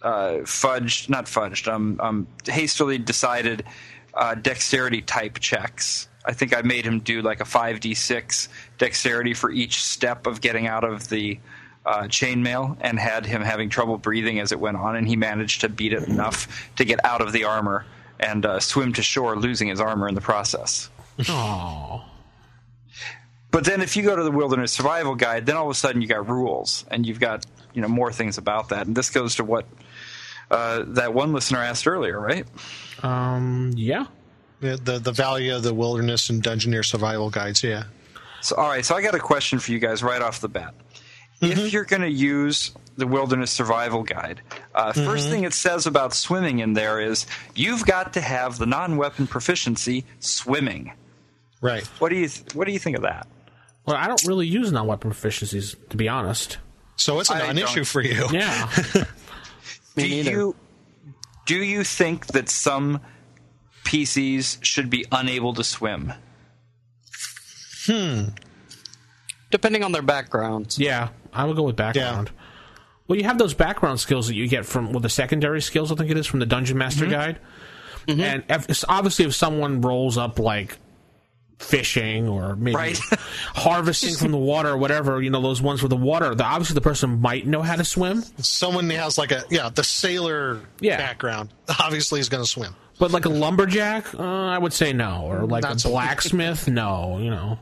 uh, 0.01 0.39
fudged, 0.41 1.07
not 1.07 1.25
fudged, 1.25 1.71
um, 1.71 1.99
um, 2.01 2.27
hastily 2.47 2.97
decided 2.97 3.63
uh, 4.15 4.33
dexterity 4.33 5.03
type 5.03 5.37
checks. 5.39 6.07
I 6.25 6.33
think 6.33 6.57
I 6.57 6.63
made 6.63 6.83
him 6.83 6.99
do 6.99 7.21
like 7.21 7.41
a 7.41 7.45
five 7.45 7.79
d 7.79 7.93
six 7.93 8.49
dexterity 8.79 9.35
for 9.35 9.51
each 9.51 9.83
step 9.83 10.25
of 10.25 10.41
getting 10.41 10.65
out 10.65 10.83
of 10.83 11.09
the 11.09 11.39
uh, 11.85 12.03
chainmail, 12.03 12.77
and 12.81 12.97
had 12.99 13.25
him 13.25 13.41
having 13.41 13.69
trouble 13.69 13.97
breathing 13.97 14.39
as 14.39 14.51
it 14.51 14.59
went 14.59 14.77
on, 14.77 14.95
and 14.95 15.07
he 15.07 15.15
managed 15.15 15.61
to 15.61 15.69
beat 15.69 15.93
it 15.93 16.03
enough 16.03 16.71
to 16.77 16.85
get 16.85 17.03
out 17.05 17.21
of 17.21 17.31
the 17.33 17.43
armor 17.43 17.85
and 18.19 18.45
uh, 18.45 18.59
swim 18.59 18.93
to 18.93 19.01
shore, 19.03 19.35
losing 19.35 19.67
his 19.67 19.79
armor 19.81 20.07
in 20.07 20.15
the 20.15 20.21
process. 20.21 20.89
Oh, 21.27 22.03
But 23.51 23.65
then 23.65 23.81
if 23.81 23.95
you 23.95 24.03
go 24.03 24.15
to 24.15 24.23
the 24.23 24.31
Wilderness 24.31 24.71
Survival 24.71 25.15
Guide, 25.15 25.45
then 25.45 25.55
all 25.57 25.65
of 25.65 25.71
a 25.71 25.75
sudden 25.75 26.01
you 26.01 26.07
got 26.07 26.27
rules 26.27 26.85
and 26.89 27.05
you've 27.05 27.19
got 27.19 27.45
you 27.73 27.81
know 27.81 27.87
more 27.87 28.11
things 28.11 28.37
about 28.37 28.69
that. 28.69 28.87
And 28.87 28.95
this 28.95 29.09
goes 29.09 29.35
to 29.35 29.43
what 29.43 29.65
uh, 30.49 30.83
that 30.87 31.13
one 31.13 31.33
listener 31.33 31.59
asked 31.59 31.85
earlier, 31.87 32.19
right? 32.19 32.45
um, 33.03 33.71
yeah. 33.75 34.05
the, 34.61 34.77
the 34.77 34.99
the 34.99 35.11
value 35.11 35.55
of 35.55 35.63
the 35.63 35.73
wilderness 35.73 36.29
and 36.29 36.41
dungeoneer 36.41 36.85
survival 36.85 37.29
guides. 37.29 37.63
Yeah. 37.63 37.83
So 38.41 38.55
all 38.55 38.69
right, 38.69 38.85
so 38.85 38.95
I 38.95 39.01
got 39.01 39.15
a 39.15 39.19
question 39.19 39.59
for 39.59 39.71
you 39.71 39.79
guys 39.79 40.01
right 40.03 40.21
off 40.21 40.41
the 40.41 40.49
bat. 40.49 40.73
If 41.43 41.73
you're 41.73 41.85
going 41.85 42.01
to 42.01 42.11
use 42.11 42.71
the 42.95 43.07
Wilderness 43.07 43.51
Survival 43.51 44.03
Guide, 44.03 44.41
uh, 44.75 44.93
1st 44.93 45.29
thing 45.29 45.43
it 45.43 45.53
says 45.53 45.87
about 45.87 46.13
swimming 46.13 46.59
in 46.59 46.73
there 46.73 46.99
is 46.99 47.25
you've 47.55 47.85
got 47.85 48.13
to 48.13 48.21
have 48.21 48.57
the 48.57 48.65
non-weapon 48.65 49.27
proficiency 49.27 50.05
swimming. 50.19 50.93
Right. 51.61 51.85
What 51.99 52.09
do 52.09 52.15
you 52.17 52.29
What 52.53 52.67
do 52.67 52.73
you 52.73 52.79
think 52.79 52.97
of 52.97 53.03
that? 53.03 53.27
Well, 53.85 53.95
I 53.95 54.07
don't 54.07 54.23
really 54.25 54.47
use 54.47 54.71
non-weapon 54.71 55.11
proficiencies, 55.11 55.75
to 55.89 55.97
be 55.97 56.07
honest. 56.07 56.57
So 56.95 57.19
it's 57.19 57.29
a 57.29 57.35
I 57.35 57.47
non-issue 57.47 57.83
for 57.83 58.01
you. 58.01 58.27
Yeah. 58.31 58.69
do 59.95 60.07
you 60.07 60.55
do 61.45 61.55
you 61.55 61.83
think 61.83 62.27
that 62.27 62.49
some 62.49 63.01
PCs 63.83 64.63
should 64.63 64.89
be 64.89 65.05
unable 65.11 65.53
to 65.53 65.63
swim? 65.63 66.13
Hmm. 67.85 68.29
Depending 69.51 69.83
on 69.83 69.91
their 69.91 70.01
backgrounds. 70.01 70.79
yeah, 70.79 71.09
I 71.33 71.45
would 71.45 71.55
go 71.55 71.63
with 71.63 71.75
background. 71.75 72.31
Well, 73.07 73.17
you 73.17 73.25
have 73.25 73.37
those 73.37 73.53
background 73.53 73.99
skills 73.99 74.27
that 74.27 74.35
you 74.35 74.47
get 74.47 74.65
from, 74.65 74.91
well, 74.91 75.01
the 75.01 75.09
secondary 75.09 75.61
skills, 75.61 75.91
I 75.91 75.95
think 75.95 76.09
it 76.09 76.17
is, 76.17 76.25
from 76.25 76.39
the 76.39 76.45
Dungeon 76.45 76.77
Master 76.77 77.03
mm-hmm. 77.03 77.11
Guide. 77.13 77.39
Mm-hmm. 78.07 78.21
And 78.21 78.43
if, 78.49 78.83
obviously, 78.87 79.25
if 79.25 79.35
someone 79.35 79.81
rolls 79.81 80.17
up, 80.17 80.39
like, 80.39 80.77
fishing 81.59 82.27
or 82.27 82.55
maybe 82.55 82.75
Right. 82.75 82.97
harvesting 83.55 84.15
from 84.15 84.31
the 84.31 84.37
water 84.37 84.69
or 84.69 84.77
whatever, 84.77 85.21
you 85.21 85.29
know, 85.29 85.41
those 85.41 85.61
ones 85.61 85.81
with 85.81 85.89
the 85.89 85.97
water, 85.97 86.35
the, 86.35 86.43
obviously 86.43 86.73
the 86.75 86.81
person 86.81 87.21
might 87.21 87.47
know 87.47 87.61
how 87.61 87.75
to 87.75 87.85
swim. 87.85 88.21
Someone 88.39 88.89
has 88.89 89.17
like 89.17 89.31
a 89.31 89.43
yeah 89.49 89.69
the 89.69 89.83
sailor 89.83 90.61
Yeah. 90.79 90.97
background. 90.97 91.49
Obviously, 91.79 92.19
is 92.19 92.29
going 92.29 92.43
to 92.43 92.49
swim. 92.49 92.75
But 92.99 93.11
like 93.11 93.25
a 93.25 93.29
lumberjack, 93.29 94.13
uh, 94.13 94.21
I 94.21 94.57
would 94.57 94.73
say 94.73 94.93
no. 94.93 95.23
Or 95.25 95.39
mm, 95.39 95.51
like 95.51 95.63
Not 95.63 95.75
a 95.75 95.79
so- 95.79 95.89
blacksmith, 95.89 96.67
no, 96.67 97.17
you 97.19 97.29
know. 97.29 97.59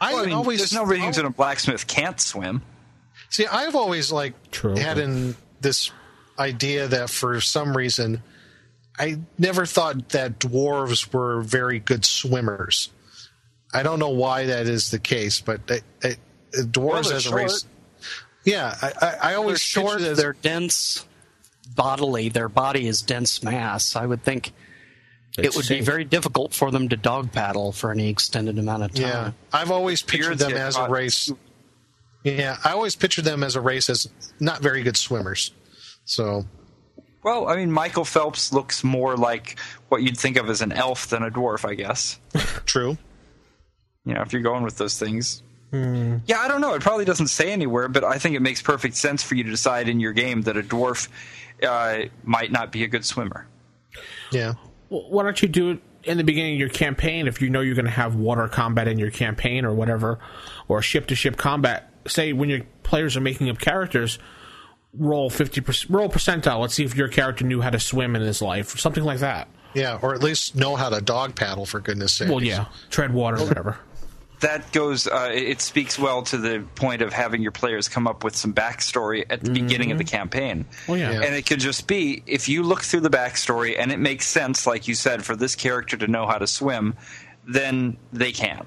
I, 0.00 0.14
Well, 0.14 0.22
I 0.22 0.26
mean, 0.26 0.34
always 0.34 0.58
there's 0.60 0.72
no 0.72 0.84
reason 0.84 1.26
a 1.26 1.30
blacksmith 1.30 1.86
can't 1.86 2.20
swim. 2.20 2.62
See, 3.30 3.46
I've 3.46 3.74
always 3.74 4.10
like 4.10 4.50
True. 4.50 4.76
had 4.76 4.98
in 4.98 5.36
this 5.60 5.90
idea 6.38 6.88
that 6.88 7.10
for 7.10 7.40
some 7.40 7.76
reason 7.76 8.22
I 8.98 9.18
never 9.38 9.64
thought 9.66 10.10
that 10.10 10.38
dwarves 10.38 11.12
were 11.12 11.40
very 11.42 11.78
good 11.78 12.04
swimmers. 12.04 12.90
I 13.72 13.82
don't 13.82 13.98
know 13.98 14.08
why 14.10 14.46
that 14.46 14.66
is 14.66 14.90
the 14.90 14.98
case, 14.98 15.40
but 15.40 15.66
they, 15.66 15.80
they, 16.00 16.16
dwarves 16.52 17.08
they're 17.08 17.16
as 17.16 17.26
a 17.26 17.28
short. 17.28 17.42
race. 17.42 17.66
Yeah, 18.44 18.74
I, 18.80 18.86
I, 18.86 18.90
I 19.22 19.28
They're 19.28 19.38
always 19.38 19.60
short, 19.60 20.00
as- 20.00 20.16
they're 20.16 20.32
dense 20.32 21.06
bodily, 21.76 22.28
their 22.30 22.48
body 22.48 22.86
is 22.86 23.02
dense 23.02 23.42
mass. 23.42 23.94
I 23.94 24.06
would 24.06 24.24
think 24.24 24.52
it 25.36 25.54
would 25.54 25.68
be 25.68 25.80
very 25.80 26.04
difficult 26.04 26.52
for 26.54 26.70
them 26.70 26.88
to 26.88 26.96
dog 26.96 27.30
paddle 27.30 27.70
for 27.70 27.92
any 27.92 28.08
extended 28.08 28.58
amount 28.58 28.82
of 28.84 28.94
time. 28.94 29.02
Yeah, 29.02 29.32
I've 29.52 29.70
always 29.70 30.02
pictured 30.02 30.38
Beards 30.38 30.40
them 30.40 30.50
get 30.52 30.60
as 30.60 30.76
a 30.76 30.88
race. 30.88 31.30
Yeah, 32.24 32.56
I 32.64 32.72
always 32.72 32.96
pictured 32.96 33.24
them 33.24 33.42
as 33.42 33.56
a 33.56 33.60
race 33.60 33.88
as 33.88 34.08
not 34.40 34.60
very 34.60 34.82
good 34.82 34.96
swimmers. 34.96 35.52
So 36.04 36.46
Well, 37.22 37.48
I 37.48 37.56
mean, 37.56 37.70
Michael 37.70 38.04
Phelps 38.04 38.52
looks 38.52 38.82
more 38.82 39.16
like 39.16 39.58
what 39.88 40.02
you'd 40.02 40.18
think 40.18 40.36
of 40.36 40.48
as 40.48 40.60
an 40.60 40.72
elf 40.72 41.08
than 41.08 41.22
a 41.22 41.30
dwarf, 41.30 41.68
I 41.68 41.74
guess. 41.74 42.18
true. 42.66 42.98
You 44.04 44.14
know, 44.14 44.22
if 44.22 44.32
you're 44.32 44.42
going 44.42 44.62
with 44.62 44.78
those 44.78 44.98
things. 44.98 45.42
Yeah, 45.70 46.38
I 46.38 46.48
don't 46.48 46.62
know. 46.62 46.74
It 46.74 46.80
probably 46.80 47.04
doesn't 47.04 47.26
say 47.26 47.52
anywhere, 47.52 47.88
but 47.88 48.02
I 48.02 48.16
think 48.18 48.34
it 48.34 48.40
makes 48.40 48.62
perfect 48.62 48.96
sense 48.96 49.22
for 49.22 49.34
you 49.34 49.44
to 49.44 49.50
decide 49.50 49.88
in 49.88 50.00
your 50.00 50.14
game 50.14 50.42
that 50.42 50.56
a 50.56 50.62
dwarf 50.62 51.08
uh, 51.62 52.08
might 52.24 52.50
not 52.50 52.72
be 52.72 52.84
a 52.84 52.88
good 52.88 53.04
swimmer. 53.04 53.46
Yeah. 54.32 54.54
Well, 54.88 55.10
why 55.10 55.24
don't 55.24 55.40
you 55.42 55.48
do 55.48 55.72
it 55.72 55.80
in 56.04 56.16
the 56.16 56.24
beginning 56.24 56.54
of 56.54 56.60
your 56.60 56.70
campaign 56.70 57.26
if 57.26 57.42
you 57.42 57.50
know 57.50 57.60
you're 57.60 57.74
going 57.74 57.84
to 57.84 57.90
have 57.90 58.14
water 58.14 58.48
combat 58.48 58.88
in 58.88 58.98
your 58.98 59.10
campaign 59.10 59.66
or 59.66 59.74
whatever, 59.74 60.18
or 60.68 60.80
ship 60.80 61.06
to 61.08 61.14
ship 61.14 61.36
combat? 61.36 61.90
Say 62.08 62.32
when 62.32 62.48
your 62.48 62.60
players 62.82 63.16
are 63.16 63.20
making 63.20 63.48
up 63.50 63.58
characters, 63.58 64.18
roll 64.92 65.30
fifty 65.30 65.60
percent, 65.60 65.90
roll 65.90 66.08
percentile. 66.08 66.60
Let's 66.60 66.74
see 66.74 66.84
if 66.84 66.96
your 66.96 67.08
character 67.08 67.44
knew 67.44 67.60
how 67.60 67.70
to 67.70 67.80
swim 67.80 68.16
in 68.16 68.22
his 68.22 68.42
life, 68.42 68.74
or 68.74 68.78
something 68.78 69.04
like 69.04 69.18
that. 69.20 69.48
Yeah, 69.74 69.98
or 70.00 70.14
at 70.14 70.22
least 70.22 70.56
know 70.56 70.76
how 70.76 70.88
to 70.88 71.00
dog 71.00 71.34
paddle 71.36 71.66
for 71.66 71.78
goodness 71.80 72.12
sake. 72.14 72.28
Well, 72.30 72.42
yeah, 72.42 72.66
tread 72.90 73.12
water, 73.12 73.36
whatever. 73.44 73.78
that 74.40 74.70
goes 74.72 75.06
uh, 75.06 75.30
it 75.32 75.42
it 75.42 75.60
speaks 75.60 75.98
well 75.98 76.22
to 76.22 76.38
the 76.38 76.64
point 76.76 77.02
of 77.02 77.12
having 77.12 77.42
your 77.42 77.50
players 77.52 77.88
come 77.88 78.06
up 78.06 78.22
with 78.24 78.34
some 78.36 78.54
backstory 78.54 79.24
at 79.28 79.42
the 79.42 79.50
beginning 79.50 79.90
of 79.90 79.98
the 79.98 80.04
campaign 80.04 80.64
Well, 80.86 80.96
yeah. 80.96 81.10
Yeah. 81.10 81.22
and 81.22 81.34
it 81.34 81.44
could 81.44 81.58
just 81.58 81.88
be 81.88 82.22
if 82.24 82.48
you 82.48 82.62
look 82.62 82.82
through 82.82 83.00
the 83.00 83.10
backstory 83.10 83.74
and 83.76 83.90
it 83.90 83.98
makes 83.98 84.26
sense 84.28 84.64
like 84.64 84.86
you 84.86 84.94
said 84.94 85.24
for 85.24 85.34
this 85.34 85.56
character 85.56 85.96
to 85.96 86.06
know 86.06 86.24
how 86.26 86.38
to 86.38 86.46
swim 86.46 86.94
then 87.48 87.96
they 88.12 88.30
can. 88.30 88.64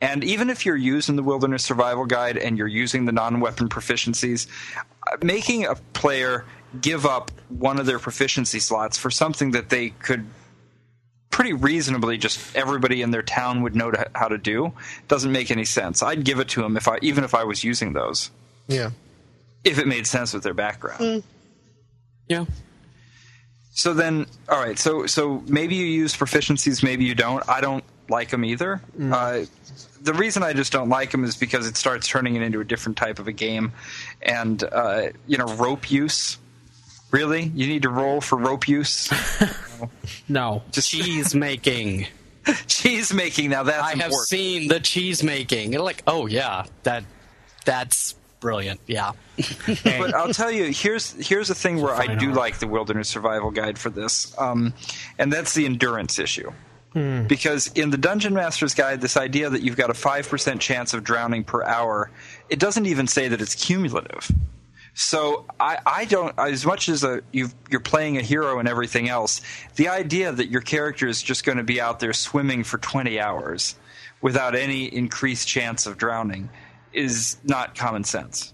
And 0.00 0.24
even 0.24 0.48
if 0.48 0.64
you're 0.64 0.76
using 0.76 1.16
the 1.16 1.22
Wilderness 1.22 1.62
Survival 1.62 2.06
Guide 2.06 2.36
and 2.38 2.56
you're 2.56 2.66
using 2.66 3.04
the 3.04 3.12
non 3.12 3.40
weapon 3.40 3.68
proficiencies, 3.68 4.46
uh, 4.76 5.16
making 5.22 5.66
a 5.66 5.74
player 5.92 6.44
give 6.80 7.04
up 7.04 7.30
one 7.48 7.78
of 7.78 7.86
their 7.86 7.98
proficiency 7.98 8.60
slots 8.60 8.96
for 8.96 9.10
something 9.10 9.50
that 9.50 9.68
they 9.68 9.90
could 9.90 10.26
pretty 11.30 11.52
reasonably 11.52 12.16
just 12.18 12.54
everybody 12.56 13.02
in 13.02 13.10
their 13.10 13.22
town 13.22 13.62
would 13.62 13.74
know 13.74 13.90
to, 13.90 14.10
how 14.14 14.28
to 14.28 14.38
do 14.38 14.72
doesn't 15.08 15.32
make 15.32 15.50
any 15.50 15.64
sense. 15.64 16.02
I'd 16.02 16.24
give 16.24 16.38
it 16.40 16.48
to 16.50 16.62
them 16.62 16.76
if 16.76 16.88
I 16.88 16.98
even 17.02 17.24
if 17.24 17.34
I 17.34 17.44
was 17.44 17.62
using 17.62 17.92
those 17.92 18.30
Yeah. 18.68 18.90
if 19.64 19.78
it 19.78 19.86
made 19.86 20.06
sense 20.06 20.32
with 20.32 20.42
their 20.42 20.54
background. 20.54 21.22
Yeah. 22.28 22.46
So 23.72 23.94
then, 23.94 24.26
all 24.48 24.58
right. 24.60 24.78
So 24.78 25.06
so 25.06 25.42
maybe 25.46 25.74
you 25.76 25.86
use 25.86 26.14
proficiencies, 26.16 26.82
maybe 26.82 27.04
you 27.04 27.14
don't. 27.14 27.48
I 27.48 27.60
don't 27.60 27.84
like 28.10 28.30
them 28.30 28.44
either. 28.44 28.80
Uh, 29.00 29.44
the 30.02 30.14
reason 30.14 30.42
I 30.42 30.52
just 30.52 30.72
don't 30.72 30.88
like 30.88 31.10
them 31.10 31.24
is 31.24 31.36
because 31.36 31.66
it 31.66 31.76
starts 31.76 32.08
turning 32.08 32.36
it 32.36 32.42
into 32.42 32.60
a 32.60 32.64
different 32.64 32.98
type 32.98 33.18
of 33.18 33.28
a 33.28 33.32
game, 33.32 33.72
and 34.22 34.62
uh, 34.62 35.08
you 35.26 35.38
know, 35.38 35.46
rope 35.54 35.90
use. 35.90 36.38
Really, 37.10 37.42
you 37.42 37.66
need 37.66 37.82
to 37.82 37.88
roll 37.88 38.20
for 38.20 38.36
rope 38.36 38.68
use. 38.68 39.10
No. 40.28 40.62
just 40.70 40.90
Cheese 40.90 41.34
making. 41.34 42.06
Cheese 42.66 43.12
making 43.12 43.50
now 43.50 43.62
that's 43.64 43.82
I 43.82 43.90
have 43.90 43.96
important. 43.96 44.28
seen 44.28 44.68
the 44.68 44.80
cheese 44.80 45.22
making. 45.22 45.74
And 45.74 45.84
like, 45.84 46.02
oh 46.06 46.26
yeah, 46.26 46.64
that 46.84 47.04
that's 47.64 48.14
brilliant. 48.40 48.80
Yeah. 48.86 49.12
but 49.66 50.14
I'll 50.14 50.32
tell 50.32 50.50
you, 50.50 50.72
here's 50.72 51.12
here's 51.26 51.48
the 51.48 51.54
thing 51.54 51.80
where 51.80 51.94
I 51.94 52.14
do 52.14 52.28
art. 52.28 52.36
like 52.36 52.58
the 52.58 52.66
Wilderness 52.66 53.08
Survival 53.08 53.50
Guide 53.50 53.78
for 53.78 53.90
this, 53.90 54.36
um, 54.38 54.72
and 55.18 55.32
that's 55.32 55.54
the 55.54 55.66
endurance 55.66 56.18
issue. 56.18 56.52
Hmm. 56.92 57.26
Because 57.26 57.68
in 57.68 57.90
the 57.90 57.96
Dungeon 57.96 58.34
Master's 58.34 58.74
Guide, 58.74 59.00
this 59.00 59.16
idea 59.16 59.48
that 59.48 59.62
you've 59.62 59.76
got 59.76 59.90
a 59.90 59.94
five 59.94 60.28
percent 60.28 60.60
chance 60.60 60.92
of 60.92 61.04
drowning 61.04 61.44
per 61.44 61.62
hour, 61.62 62.10
it 62.48 62.58
doesn't 62.58 62.86
even 62.86 63.06
say 63.06 63.28
that 63.28 63.40
it's 63.40 63.54
cumulative. 63.54 64.30
So 64.94 65.46
I, 65.58 65.78
I 65.86 66.04
don't 66.04 66.36
as 66.38 66.66
much 66.66 66.88
as 66.88 67.04
a, 67.04 67.22
you've, 67.32 67.54
you're 67.70 67.80
playing 67.80 68.18
a 68.18 68.22
hero 68.22 68.58
and 68.58 68.68
everything 68.68 69.08
else. 69.08 69.40
The 69.76 69.88
idea 69.88 70.32
that 70.32 70.50
your 70.50 70.62
character 70.62 71.06
is 71.06 71.22
just 71.22 71.44
going 71.44 71.58
to 71.58 71.64
be 71.64 71.80
out 71.80 72.00
there 72.00 72.12
swimming 72.12 72.64
for 72.64 72.78
20 72.78 73.20
hours 73.20 73.76
without 74.20 74.54
any 74.54 74.84
increased 74.84 75.46
chance 75.46 75.86
of 75.86 75.96
drowning 75.96 76.50
is 76.92 77.36
not 77.44 77.76
common 77.76 78.04
sense. 78.04 78.52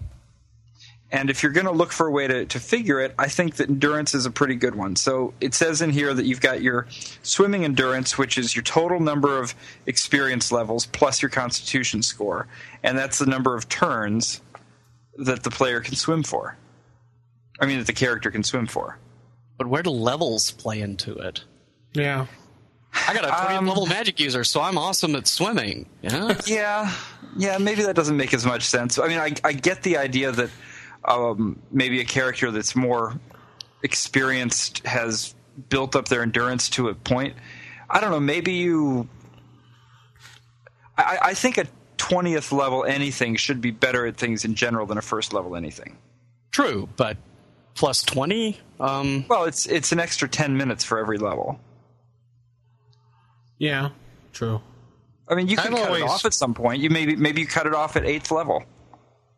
And 1.09 1.29
if 1.29 1.41
you're 1.41 1.53
going 1.53 1.67
to 1.67 1.71
look 1.71 1.93
for 1.93 2.05
a 2.07 2.11
way 2.11 2.27
to, 2.27 2.45
to 2.45 2.59
figure 2.59 2.99
it, 2.99 3.15
I 3.17 3.29
think 3.29 3.55
that 3.55 3.69
endurance 3.69 4.13
is 4.13 4.25
a 4.25 4.31
pretty 4.31 4.55
good 4.55 4.75
one. 4.75 4.97
So 4.97 5.33
it 5.39 5.53
says 5.53 5.81
in 5.81 5.89
here 5.89 6.13
that 6.13 6.25
you've 6.25 6.41
got 6.41 6.61
your 6.61 6.85
swimming 7.23 7.63
endurance, 7.63 8.17
which 8.17 8.37
is 8.37 8.55
your 8.55 8.63
total 8.63 8.99
number 8.99 9.39
of 9.39 9.55
experience 9.85 10.51
levels 10.51 10.85
plus 10.85 11.21
your 11.21 11.29
constitution 11.29 12.03
score. 12.03 12.47
And 12.83 12.97
that's 12.97 13.19
the 13.19 13.25
number 13.25 13.55
of 13.55 13.69
turns 13.69 14.41
that 15.15 15.43
the 15.43 15.49
player 15.49 15.79
can 15.79 15.95
swim 15.95 16.23
for. 16.23 16.57
I 17.59 17.65
mean, 17.65 17.77
that 17.79 17.87
the 17.87 17.93
character 17.93 18.29
can 18.29 18.43
swim 18.43 18.67
for. 18.67 18.99
But 19.57 19.67
where 19.67 19.81
do 19.83 19.89
levels 19.91 20.51
play 20.51 20.81
into 20.81 21.13
it? 21.17 21.43
Yeah. 21.93 22.25
I 23.07 23.13
got 23.13 23.23
a 23.23 23.45
20 23.45 23.55
Um, 23.57 23.67
level 23.67 23.85
magic 23.85 24.19
user, 24.19 24.43
so 24.43 24.61
I'm 24.61 24.77
awesome 24.77 25.15
at 25.15 25.27
swimming. 25.27 25.87
Yeah. 26.01 26.37
Yeah, 26.45 26.93
yeah, 27.37 27.57
maybe 27.57 27.83
that 27.83 27.95
doesn't 27.95 28.17
make 28.17 28.33
as 28.33 28.45
much 28.45 28.63
sense. 28.63 28.99
I 28.99 29.07
mean, 29.07 29.19
I, 29.19 29.33
I 29.43 29.53
get 29.53 29.83
the 29.83 29.97
idea 29.97 30.31
that 30.31 30.49
um, 31.07 31.59
maybe 31.71 31.99
a 32.01 32.05
character 32.05 32.51
that's 32.51 32.75
more 32.75 33.19
experienced 33.83 34.85
has 34.85 35.33
built 35.69 35.95
up 35.95 36.07
their 36.07 36.21
endurance 36.21 36.69
to 36.71 36.89
a 36.89 36.95
point. 36.95 37.35
I 37.89 37.99
don't 38.01 38.11
know. 38.11 38.19
Maybe 38.19 38.53
you. 38.53 39.07
I, 40.97 41.19
I 41.21 41.33
think 41.33 41.57
a 41.57 41.65
twentieth 41.97 42.51
level 42.51 42.83
anything 42.83 43.35
should 43.35 43.61
be 43.61 43.71
better 43.71 44.05
at 44.05 44.17
things 44.17 44.45
in 44.45 44.55
general 44.55 44.85
than 44.85 44.97
a 44.97 45.01
first 45.01 45.33
level 45.33 45.55
anything. 45.55 45.97
True, 46.51 46.89
but 46.97 47.17
plus 47.75 48.01
20? 48.03 48.59
Um, 48.79 49.25
Well, 49.29 49.45
it's 49.45 49.67
it's 49.67 49.91
an 49.91 49.99
extra 49.99 50.27
ten 50.27 50.57
minutes 50.57 50.83
for 50.83 50.97
every 50.97 51.17
level. 51.19 51.59
Yeah. 53.59 53.89
True. 54.33 54.61
I 55.29 55.35
mean, 55.35 55.47
you 55.47 55.57
can 55.57 55.73
I've 55.73 55.79
cut 55.79 55.87
always- 55.87 56.03
it 56.03 56.09
off 56.09 56.25
at 56.25 56.33
some 56.33 56.53
point. 56.53 56.81
You 56.81 56.89
maybe 56.89 57.15
maybe 57.15 57.41
you 57.41 57.47
cut 57.47 57.67
it 57.67 57.73
off 57.73 57.95
at 57.95 58.05
eighth 58.05 58.31
level. 58.31 58.63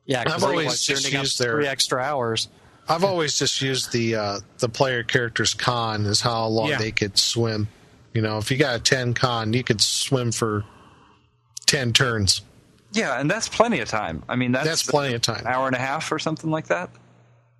Yeah, 0.09 0.23
because 0.23 0.43
I've 0.43 0.49
always 0.49 0.65
otherwise 0.65 0.89
you're 0.89 0.97
just 0.97 1.13
up 1.13 1.21
used 1.21 1.39
their- 1.39 1.51
three 1.53 1.67
extra 1.67 2.01
hours. 2.01 2.49
I've 2.89 3.03
always 3.03 3.37
just 3.37 3.61
used 3.61 3.91
the 3.91 4.15
uh, 4.15 4.39
the 4.57 4.67
player 4.67 5.03
character's 5.03 5.53
con 5.53 6.07
is 6.07 6.19
how 6.21 6.47
long 6.47 6.69
Yeah. 6.69 6.79
they 6.79 6.91
could 6.91 7.19
swim. 7.19 7.67
You 8.15 8.23
know, 8.23 8.39
if 8.39 8.49
you 8.49 8.57
got 8.57 8.75
a 8.75 8.79
ten 8.79 9.13
con, 9.13 9.53
you 9.53 9.63
could 9.63 9.79
swim 9.79 10.31
for 10.31 10.65
ten 11.67 11.93
turns. 11.93 12.41
Yeah, 12.91 13.19
and 13.19 13.29
that's 13.29 13.47
plenty 13.47 13.79
of 13.81 13.87
time. 13.87 14.23
I 14.27 14.35
mean, 14.35 14.51
that's, 14.51 14.67
That's 14.67 14.83
plenty 14.83 15.13
of 15.13 15.21
time. 15.21 15.41
An 15.41 15.47
hour 15.47 15.67
and 15.67 15.75
a 15.75 15.79
half 15.79 16.11
or 16.11 16.17
something 16.17 16.49
like 16.49 16.67
that. 16.69 16.89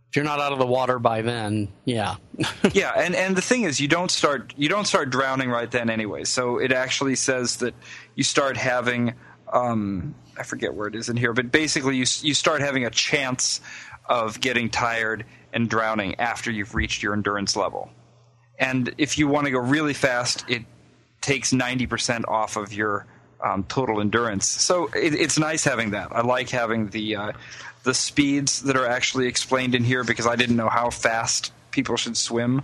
If 0.09 0.15
you're 0.15 0.25
not 0.25 0.39
out 0.39 0.51
of 0.51 0.57
the 0.57 0.65
water 0.65 0.97
by 0.97 1.21
then, 1.21 1.67
yeah. 1.85 2.15
yeah, 2.73 2.93
and 2.97 3.13
and 3.13 3.35
the 3.37 3.43
thing 3.43 3.61
is, 3.65 3.79
you 3.79 3.87
don't 3.87 4.09
start 4.09 4.55
you 4.57 4.67
don't 4.67 4.85
start 4.85 5.11
drowning 5.11 5.51
right 5.51 5.69
then 5.69 5.91
anyway. 5.91 6.23
So 6.23 6.57
it 6.57 6.71
actually 6.71 7.13
says 7.15 7.57
that 7.57 7.75
you 8.15 8.23
start 8.23 8.57
having 8.57 9.13
um, 9.53 10.15
I 10.39 10.43
forget 10.43 10.73
where 10.73 10.87
it 10.87 10.95
is 10.95 11.09
in 11.09 11.17
here, 11.17 11.33
but 11.33 11.51
basically 11.51 11.97
you 11.97 12.05
you 12.21 12.33
start 12.33 12.61
having 12.61 12.85
a 12.85 12.89
chance 12.89 13.61
of 14.07 14.39
getting 14.39 14.69
tired 14.69 15.25
and 15.53 15.69
drowning 15.69 16.15
after 16.19 16.49
you've 16.49 16.75
reached 16.75 17.03
your 17.03 17.13
endurance 17.13 17.55
level. 17.55 17.89
And 18.57 18.93
if 18.97 19.17
you 19.17 19.27
want 19.27 19.45
to 19.45 19.51
go 19.51 19.59
really 19.59 19.93
fast, 19.93 20.45
it 20.47 20.63
takes 21.21 21.53
ninety 21.53 21.87
percent 21.87 22.27
off 22.27 22.55
of 22.55 22.73
your 22.73 23.05
um, 23.43 23.63
total 23.63 24.01
endurance. 24.01 24.47
So 24.47 24.87
it, 24.87 25.13
it's 25.13 25.37
nice 25.37 25.63
having 25.63 25.91
that. 25.91 26.11
I 26.11 26.21
like 26.21 26.49
having 26.49 26.89
the 26.89 27.15
uh, 27.15 27.31
the 27.83 27.93
speeds 27.93 28.63
that 28.63 28.75
are 28.75 28.85
actually 28.85 29.27
explained 29.27 29.75
in 29.75 29.83
here 29.83 30.03
because 30.03 30.27
I 30.27 30.35
didn't 30.35 30.55
know 30.55 30.69
how 30.69 30.89
fast 30.89 31.53
people 31.71 31.95
should 31.97 32.17
swim 32.17 32.61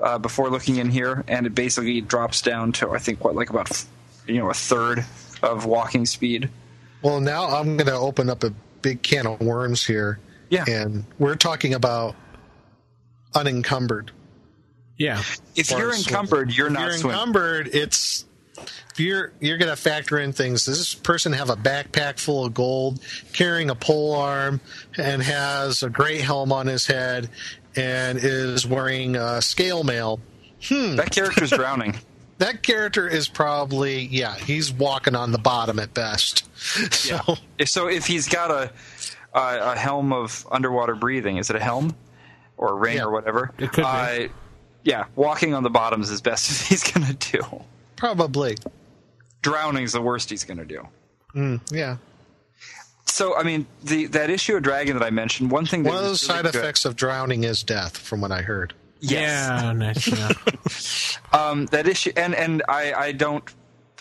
uh, 0.00 0.18
before 0.18 0.50
looking 0.50 0.76
in 0.76 0.90
here, 0.90 1.24
and 1.28 1.46
it 1.46 1.54
basically 1.54 2.00
drops 2.00 2.42
down 2.42 2.72
to 2.72 2.90
I 2.92 2.98
think 2.98 3.24
what 3.24 3.34
like 3.34 3.50
about 3.50 3.84
you 4.26 4.38
know 4.38 4.50
a 4.50 4.54
third 4.54 5.04
of 5.42 5.66
walking 5.66 6.06
speed. 6.06 6.50
Well, 7.02 7.20
now 7.20 7.46
I'm 7.48 7.76
going 7.76 7.86
to 7.86 7.94
open 7.94 8.28
up 8.30 8.42
a 8.44 8.50
big 8.82 9.02
can 9.02 9.26
of 9.26 9.40
worms 9.40 9.84
here. 9.84 10.18
Yeah. 10.48 10.64
And 10.68 11.04
we're 11.18 11.34
talking 11.36 11.74
about 11.74 12.14
unencumbered. 13.34 14.12
Yeah. 14.96 15.22
If 15.54 15.70
you're 15.70 15.94
encumbered, 15.94 16.52
you're 16.56 16.68
If 16.68 16.72
not 16.72 16.82
you're 16.82 16.92
swimming. 16.92 17.18
encumbered, 17.18 17.68
it's 17.74 18.24
you're 18.96 19.32
you're 19.40 19.58
going 19.58 19.70
to 19.70 19.76
factor 19.76 20.18
in 20.18 20.32
things. 20.32 20.64
Does 20.64 20.78
this 20.78 20.94
person 20.94 21.32
have 21.34 21.50
a 21.50 21.56
backpack 21.56 22.18
full 22.18 22.46
of 22.46 22.54
gold, 22.54 23.00
carrying 23.34 23.68
a 23.68 23.74
pole 23.74 24.14
arm, 24.14 24.60
and 24.96 25.22
has 25.22 25.82
a 25.82 25.90
great 25.90 26.22
helm 26.22 26.50
on 26.52 26.66
his 26.66 26.86
head, 26.86 27.28
and 27.74 28.18
is 28.18 28.66
wearing 28.66 29.16
uh, 29.16 29.40
scale 29.42 29.84
mail? 29.84 30.18
That 30.70 31.10
character's 31.10 31.50
drowning. 31.56 31.96
That 32.38 32.62
character 32.62 33.08
is 33.08 33.28
probably 33.28 34.00
yeah, 34.06 34.34
he's 34.36 34.72
walking 34.72 35.14
on 35.14 35.32
the 35.32 35.38
bottom 35.38 35.78
at 35.78 35.94
best. 35.94 36.44
So 36.92 37.36
If- 37.58 37.68
So 37.68 37.88
if 37.88 38.06
he's 38.06 38.28
got 38.28 38.50
a 38.50 38.70
a, 39.34 39.72
a 39.72 39.76
helm 39.76 40.12
of 40.12 40.46
underwater 40.50 40.94
breathing, 40.94 41.36
is 41.38 41.50
it 41.50 41.56
a 41.56 41.60
helm 41.60 41.94
or 42.56 42.70
a 42.70 42.74
ring 42.74 42.96
Yeah. 42.96 43.04
or 43.04 43.10
whatever? 43.10 43.52
It 43.58 43.68
could 43.72 43.82
be. 43.82 43.82
Uh, 43.82 44.28
yeah, 44.84 45.04
walking 45.16 45.52
on 45.52 45.62
the 45.62 45.70
bottom 45.70 46.00
is 46.00 46.10
as 46.10 46.20
best 46.20 46.50
as 46.50 46.60
he's 46.62 46.82
going 46.90 47.06
to 47.14 47.32
do. 47.32 47.62
probably 47.96 48.56
Drowning's 49.42 49.92
the 49.92 50.00
worst 50.02 50.30
he's 50.30 50.44
going 50.44 50.58
to 50.58 50.64
do. 50.64 51.60
yeah. 51.70 51.96
So 53.06 53.36
I 53.36 53.42
mean, 53.44 53.66
the 53.84 54.06
that 54.08 54.30
issue 54.30 54.56
of 54.56 54.62
Dragon 54.62 54.98
that 54.98 55.04
I 55.04 55.10
mentioned, 55.10 55.50
one 55.50 55.64
thing 55.66 55.82
that 55.84 55.90
One 55.90 55.98
of 55.98 56.10
was 56.10 56.20
those 56.22 56.28
really 56.28 56.38
side 56.44 56.52
good- 56.52 56.58
effects 56.58 56.84
of 56.84 56.96
drowning 56.96 57.44
is 57.44 57.62
death, 57.62 57.96
from 57.96 58.20
what 58.20 58.30
I 58.32 58.42
heard. 58.42 58.74
Yes. 59.00 59.62
Yeah. 59.62 59.72
Nice. 59.72 60.06
Yeah. 60.08 60.32
Um, 61.32 61.66
that 61.66 61.86
issue, 61.86 62.12
and 62.16 62.34
and 62.34 62.62
I 62.68 62.92
I 62.94 63.12
don't 63.12 63.42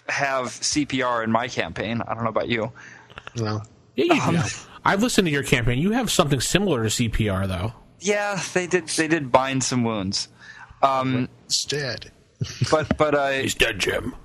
have 0.08 0.48
CPR 0.48 1.24
in 1.24 1.32
my 1.32 1.48
campaign. 1.48 2.02
I 2.08 2.14
don't 2.14 2.24
know 2.24 2.30
about 2.30 2.48
you. 2.48 2.72
No. 3.36 3.62
yeah 3.96 4.14
you 4.32 4.32
do. 4.43 4.43
I've 4.86 5.02
listened 5.02 5.26
to 5.28 5.32
your 5.32 5.43
campaign. 5.43 5.80
You 5.80 5.91
have 5.91 6.10
something 6.12 6.39
similar 6.39 6.84
to 6.84 6.89
CPR, 6.89 7.48
though. 7.48 7.74
Yeah, 8.00 8.41
they 8.54 8.68
did 8.68 8.88
they 8.89 9.08
did 9.08 9.32
bind 9.32 9.64
some 9.64 9.84
wounds. 9.84 10.30
Um, 10.82 11.28
It's 11.46 11.66
dead. 11.66 12.12
but 12.72 12.96
but 12.98 13.16
I. 13.16 13.41
He's 13.41 13.56
dead, 13.56 13.80
Jim. 13.80 14.16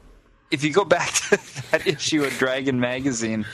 If 0.51 0.65
you 0.65 0.73
go 0.73 0.85
back 0.85 1.13
to 1.31 1.39
that 1.71 1.87
issue 1.87 2.25
of 2.25 2.33
Dragon 2.39 2.81
magazine, 2.81 3.47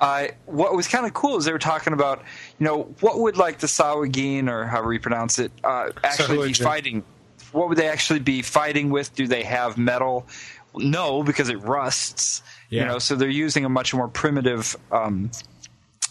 uh, 0.00 0.28
what 0.46 0.74
was 0.74 0.88
kind 0.88 1.06
of 1.06 1.14
cool 1.14 1.36
is 1.36 1.44
they 1.44 1.52
were 1.52 1.58
talking 1.58 1.92
about, 1.92 2.24
you 2.58 2.64
know, 2.66 2.82
what 3.00 3.18
would 3.20 3.36
like 3.36 3.58
the 3.58 3.66
Sahuagin 3.66 4.48
or 4.48 4.66
however 4.66 4.92
you 4.92 5.00
pronounce 5.00 5.38
it 5.38 5.52
uh, 5.62 5.90
actually 6.02 6.48
be 6.48 6.52
fighting? 6.54 7.04
What 7.52 7.68
would 7.68 7.78
they 7.78 7.88
actually 7.88 8.20
be 8.20 8.42
fighting 8.42 8.90
with? 8.90 9.14
Do 9.14 9.26
they 9.26 9.42
have 9.42 9.76
metal? 9.78 10.26
No, 10.74 11.22
because 11.22 11.48
it 11.48 11.60
rusts. 11.62 12.42
You 12.82 12.86
know, 12.86 12.98
so 13.00 13.16
they're 13.16 13.28
using 13.28 13.64
a 13.64 13.68
much 13.68 13.92
more 13.92 14.06
primitive. 14.08 14.76
Um, 14.92 15.30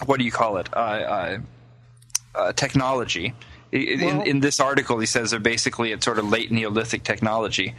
what 0.05 0.19
do 0.19 0.25
you 0.25 0.31
call 0.31 0.57
it? 0.57 0.67
Uh, 0.73 0.77
uh, 0.79 1.37
uh, 2.35 2.53
technology. 2.53 3.33
In, 3.71 3.99
Well- 4.05 4.21
in 4.23 4.39
this 4.41 4.59
article, 4.59 4.99
he 4.99 5.05
says 5.05 5.31
they're 5.31 5.39
basically 5.39 5.91
it's 5.91 6.03
sort 6.05 6.19
of 6.19 6.29
late 6.29 6.51
Neolithic 6.51 7.03
technology, 7.03 7.75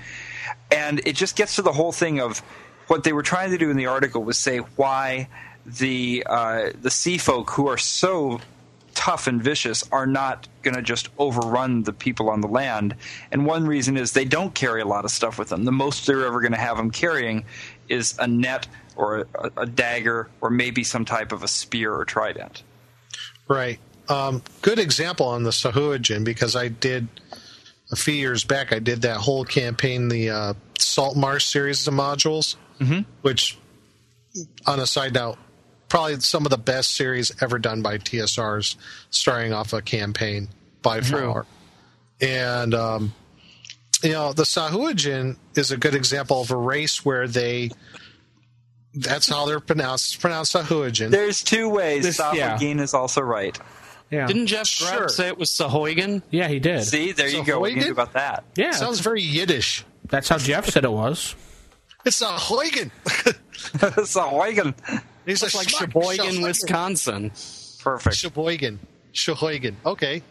and 0.70 1.00
it 1.06 1.16
just 1.16 1.36
gets 1.36 1.56
to 1.56 1.62
the 1.62 1.72
whole 1.72 1.92
thing 1.92 2.20
of 2.20 2.40
what 2.88 3.04
they 3.04 3.12
were 3.12 3.22
trying 3.22 3.50
to 3.50 3.58
do 3.58 3.70
in 3.70 3.76
the 3.76 3.86
article 3.86 4.22
was 4.22 4.36
say 4.36 4.58
why 4.58 5.28
the 5.64 6.24
uh, 6.26 6.70
the 6.80 6.90
sea 6.90 7.18
folk 7.18 7.50
who 7.50 7.68
are 7.68 7.78
so 7.78 8.40
tough 8.94 9.26
and 9.26 9.42
vicious 9.42 9.84
are 9.92 10.06
not 10.06 10.48
going 10.62 10.74
to 10.74 10.82
just 10.82 11.08
overrun 11.18 11.84
the 11.84 11.92
people 11.92 12.28
on 12.28 12.40
the 12.40 12.48
land. 12.48 12.94
And 13.30 13.46
one 13.46 13.66
reason 13.66 13.96
is 13.96 14.12
they 14.12 14.24
don't 14.24 14.54
carry 14.54 14.80
a 14.80 14.84
lot 14.84 15.04
of 15.04 15.10
stuff 15.10 15.38
with 15.38 15.48
them. 15.48 15.64
The 15.64 15.72
most 15.72 16.06
they're 16.06 16.26
ever 16.26 16.40
going 16.40 16.52
to 16.52 16.58
have 16.58 16.76
them 16.76 16.90
carrying 16.90 17.44
is 17.88 18.14
a 18.18 18.26
net 18.26 18.66
or 18.96 19.26
a, 19.34 19.50
a 19.58 19.66
dagger 19.66 20.28
or 20.40 20.50
maybe 20.50 20.84
some 20.84 21.04
type 21.04 21.32
of 21.32 21.42
a 21.42 21.48
spear 21.48 21.94
or 21.94 22.04
trident. 22.04 22.62
Right. 23.48 23.78
Um, 24.08 24.42
good 24.60 24.78
example 24.78 25.26
on 25.26 25.44
the 25.44 25.50
Sahuagin 25.50 26.24
because 26.24 26.56
I 26.56 26.68
did 26.68 27.08
a 27.92 27.96
few 27.96 28.14
years 28.14 28.44
back. 28.44 28.72
I 28.72 28.78
did 28.78 29.02
that 29.02 29.16
whole 29.16 29.44
campaign, 29.44 30.08
the 30.08 30.30
uh, 30.30 30.54
Salt 30.78 31.16
Marsh 31.16 31.46
series 31.46 31.86
of 31.86 31.94
modules, 31.94 32.56
mm-hmm. 32.78 33.00
which, 33.22 33.58
on 34.66 34.80
a 34.80 34.86
side 34.86 35.14
note, 35.14 35.36
probably 35.88 36.20
some 36.20 36.46
of 36.46 36.50
the 36.50 36.58
best 36.58 36.94
series 36.96 37.32
ever 37.42 37.58
done 37.58 37.82
by 37.82 37.98
TSRs, 37.98 38.76
starting 39.10 39.52
off 39.52 39.72
a 39.72 39.82
campaign 39.82 40.48
by 40.82 41.00
far. 41.00 41.46
And 42.20 42.74
um, 42.74 43.14
you 44.02 44.12
know, 44.12 44.32
the 44.32 44.44
Sahuagin 44.44 45.36
is 45.56 45.72
a 45.72 45.76
good 45.76 45.94
example 45.94 46.40
of 46.40 46.50
a 46.50 46.56
race 46.56 47.04
where 47.04 47.28
they. 47.28 47.70
That's 48.92 49.28
how 49.28 49.46
they're 49.46 49.60
pronounced. 49.60 50.14
It's 50.14 50.20
pronounced 50.20 50.54
Sahuagin. 50.54 51.10
There's 51.10 51.44
two 51.44 51.68
ways. 51.68 52.02
This- 52.02 52.18
yeah. 52.18 52.58
Is 52.60 52.92
also 52.92 53.20
right. 53.20 53.56
Yeah. 54.10 54.26
Didn't 54.26 54.46
Jeff 54.46 54.66
Sure. 54.66 54.96
Grubb 54.98 55.10
say 55.10 55.28
it 55.28 55.38
was 55.38 55.50
Sahoygan? 55.50 56.22
yeah, 56.30 56.48
he 56.48 56.58
did. 56.58 56.84
See, 56.84 57.12
there 57.12 57.28
you 57.28 57.44
go. 57.44 57.60
We 57.60 57.74
Sahuagin? 57.74 57.76
knew 57.84 57.92
about 57.92 58.12
that. 58.14 58.44
yeah. 58.56 58.72
Sounds 58.72 59.00
very 59.00 59.22
Yiddish. 59.22 59.84
that's 60.08 60.28
how 60.28 60.38
Jeff 60.38 60.68
said 60.68 60.84
it 60.84 60.90
was. 60.92 61.34
It's 62.04 62.20
a 62.22 62.26
Huygen. 62.26 62.90
Sahuagin. 63.64 64.74
He's 65.26 65.42
It's 65.42 65.54
like 65.54 65.68
schmuck. 65.68 65.78
Sheboygan, 65.80 66.16
Sheboygan. 66.24 66.42
Wisconsin. 66.42 67.30
Perfect. 67.80 68.16
Sheboygan. 68.16 68.78
Sheboygan. 69.12 69.76
Okay. 69.86 70.22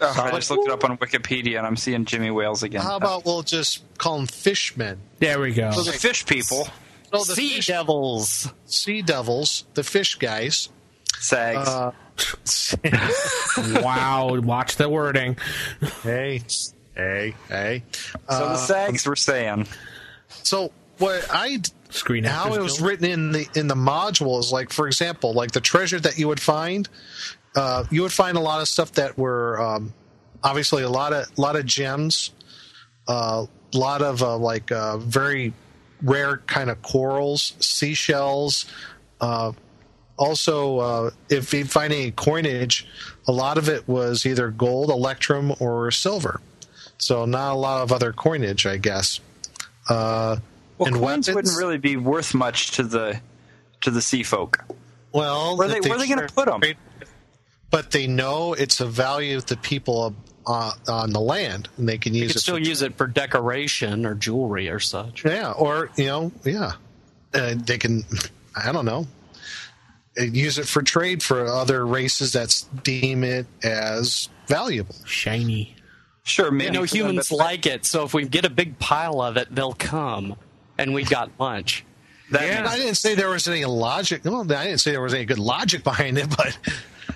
Oh, 0.00 0.20
I 0.24 0.30
just 0.32 0.50
looked 0.50 0.66
it 0.68 0.72
up 0.72 0.84
on 0.84 0.96
Wikipedia 0.98 1.58
and 1.58 1.66
I'm 1.66 1.76
seeing 1.76 2.04
Jimmy 2.04 2.30
Wales 2.30 2.62
again. 2.62 2.82
How 2.82 2.96
about 2.96 3.24
we'll 3.24 3.42
just 3.42 3.82
call 3.98 4.16
them 4.18 4.26
fishmen? 4.26 5.00
There 5.18 5.40
we 5.40 5.52
go. 5.52 5.70
So 5.72 5.82
the 5.82 5.92
fish 5.92 6.26
people, 6.26 6.68
Oh, 7.12 7.24
the 7.24 7.34
sea 7.34 7.54
fish, 7.56 7.66
devils. 7.68 8.52
sea 8.66 9.02
devils, 9.02 9.64
the 9.74 9.82
fish 9.84 10.16
guys. 10.16 10.68
Sags. 11.24 11.68
Uh, 11.68 11.92
wow. 13.82 14.38
Watch 14.40 14.76
the 14.76 14.88
wording. 14.88 15.36
hey, 16.02 16.42
hey, 16.94 17.34
hey. 17.48 17.82
so 17.92 18.18
uh, 18.28 18.48
the 18.52 18.56
sags 18.56 19.06
were 19.06 19.16
saying. 19.16 19.66
So 20.28 20.72
what 20.98 21.26
I 21.30 21.58
Screen 21.90 22.24
how 22.24 22.54
it 22.54 22.60
was 22.60 22.78
Guild. 22.78 22.88
written 22.88 23.06
in 23.06 23.32
the 23.32 23.48
in 23.54 23.68
the 23.68 23.76
module 23.76 24.40
is 24.40 24.50
like, 24.50 24.72
for 24.72 24.86
example, 24.86 25.32
like 25.32 25.52
the 25.52 25.60
treasure 25.60 26.00
that 26.00 26.18
you 26.18 26.26
would 26.26 26.40
find, 26.40 26.88
uh, 27.54 27.84
you 27.90 28.02
would 28.02 28.12
find 28.12 28.36
a 28.36 28.40
lot 28.40 28.60
of 28.60 28.66
stuff 28.68 28.92
that 28.92 29.16
were 29.16 29.60
um, 29.60 29.94
obviously 30.42 30.82
a 30.82 30.88
lot 30.88 31.12
of 31.12 31.26
lot 31.38 31.54
of 31.54 31.64
gems, 31.66 32.32
a 33.08 33.12
uh, 33.12 33.46
lot 33.74 34.02
of 34.02 34.22
uh, 34.22 34.36
like 34.36 34.72
uh, 34.72 34.98
very 34.98 35.52
rare 36.02 36.38
kind 36.38 36.68
of 36.68 36.82
corals, 36.82 37.54
seashells. 37.60 38.66
Also, 40.16 40.78
uh, 40.78 41.10
if 41.28 41.52
you 41.52 41.64
find 41.64 41.92
any 41.92 42.10
coinage, 42.12 42.86
a 43.26 43.32
lot 43.32 43.58
of 43.58 43.68
it 43.68 43.86
was 43.88 44.24
either 44.26 44.50
gold, 44.50 44.90
electrum, 44.90 45.52
or 45.60 45.90
silver. 45.90 46.40
So 46.98 47.24
not 47.24 47.52
a 47.52 47.56
lot 47.56 47.82
of 47.82 47.90
other 47.92 48.12
coinage, 48.12 48.66
I 48.66 48.76
guess. 48.76 49.20
Uh, 49.88 50.36
Well, 50.78 50.88
and 50.88 50.96
coins 50.96 51.28
weapons? 51.28 51.34
wouldn't 51.34 51.56
really 51.58 51.78
be 51.78 51.96
worth 51.96 52.34
much 52.34 52.70
to 52.72 52.82
the 52.84 53.20
to 53.82 53.90
the 53.90 54.00
sea 54.00 54.22
folk. 54.22 54.64
Well, 55.12 55.56
Where 55.56 55.68
they- 55.68 55.76
if 55.78 55.84
where 55.84 55.94
are 55.94 55.98
they 55.98 56.08
gonna 56.08 56.26
put 56.28 56.46
them? 56.46 56.60
But 57.70 57.90
they 57.90 58.06
know 58.06 58.54
it's 58.54 58.80
a 58.80 58.86
value 58.86 59.36
of 59.36 59.46
the 59.46 59.56
people 59.58 60.14
uh, 60.46 60.72
on 60.88 61.10
the 61.12 61.20
land, 61.20 61.68
and 61.76 61.88
they 61.88 61.98
can 61.98 62.14
You 62.14 62.22
use 62.24 62.32
could 62.32 62.36
it. 62.36 62.40
still 62.40 62.54
for, 62.56 62.60
use 62.60 62.82
it 62.82 62.96
for 62.96 63.06
decoration 63.06 64.04
or 64.06 64.14
jewelry 64.14 64.68
or 64.68 64.78
such. 64.78 65.24
yeah, 65.24 65.52
or 65.52 65.90
you 65.96 66.06
know, 66.06 66.32
yeah, 66.44 66.72
uh, 67.34 67.54
they 67.56 67.78
can. 67.78 68.04
I 68.54 68.70
don't 68.72 68.84
know. 68.84 69.06
Use 70.16 70.58
it 70.58 70.66
for 70.68 70.82
trade 70.82 71.22
for 71.22 71.46
other 71.46 71.86
races 71.86 72.32
that 72.34 72.64
deem 72.84 73.24
it 73.24 73.46
as 73.62 74.28
valuable. 74.46 74.94
Shiny. 75.06 75.74
Sure, 76.22 76.50
maybe 76.50 76.66
You 76.66 76.72
know, 76.72 76.86
for 76.86 76.96
them, 76.96 77.06
humans 77.06 77.32
like 77.32 77.66
it, 77.66 77.84
so 77.84 78.04
if 78.04 78.14
we 78.14 78.24
get 78.26 78.44
a 78.44 78.50
big 78.50 78.78
pile 78.78 79.20
of 79.20 79.36
it, 79.36 79.54
they'll 79.54 79.74
come, 79.74 80.36
and 80.78 80.94
we 80.94 81.04
got 81.04 81.30
lunch. 81.38 81.84
that 82.30 82.46
Yeah. 82.46 82.62
makes- 82.62 82.72
I 82.74 82.76
didn't 82.78 82.94
say 82.94 83.14
there 83.14 83.28
was 83.28 83.46
any 83.46 83.64
logic. 83.66 84.24
No, 84.24 84.40
I 84.40 84.44
didn't 84.64 84.78
say 84.78 84.92
there 84.92 85.02
was 85.02 85.12
any 85.12 85.26
good 85.26 85.38
logic 85.38 85.84
behind 85.84 86.16
it, 86.16 86.28
but 86.36 86.56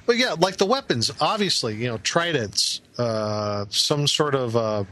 but 0.04 0.16
yeah, 0.18 0.34
like 0.38 0.58
the 0.58 0.66
weapons, 0.66 1.10
obviously, 1.20 1.74
you 1.76 1.86
know, 1.88 1.96
tridents, 1.98 2.82
uh, 2.98 3.64
some 3.70 4.06
sort 4.06 4.34
of 4.34 4.54
uh, 4.56 4.84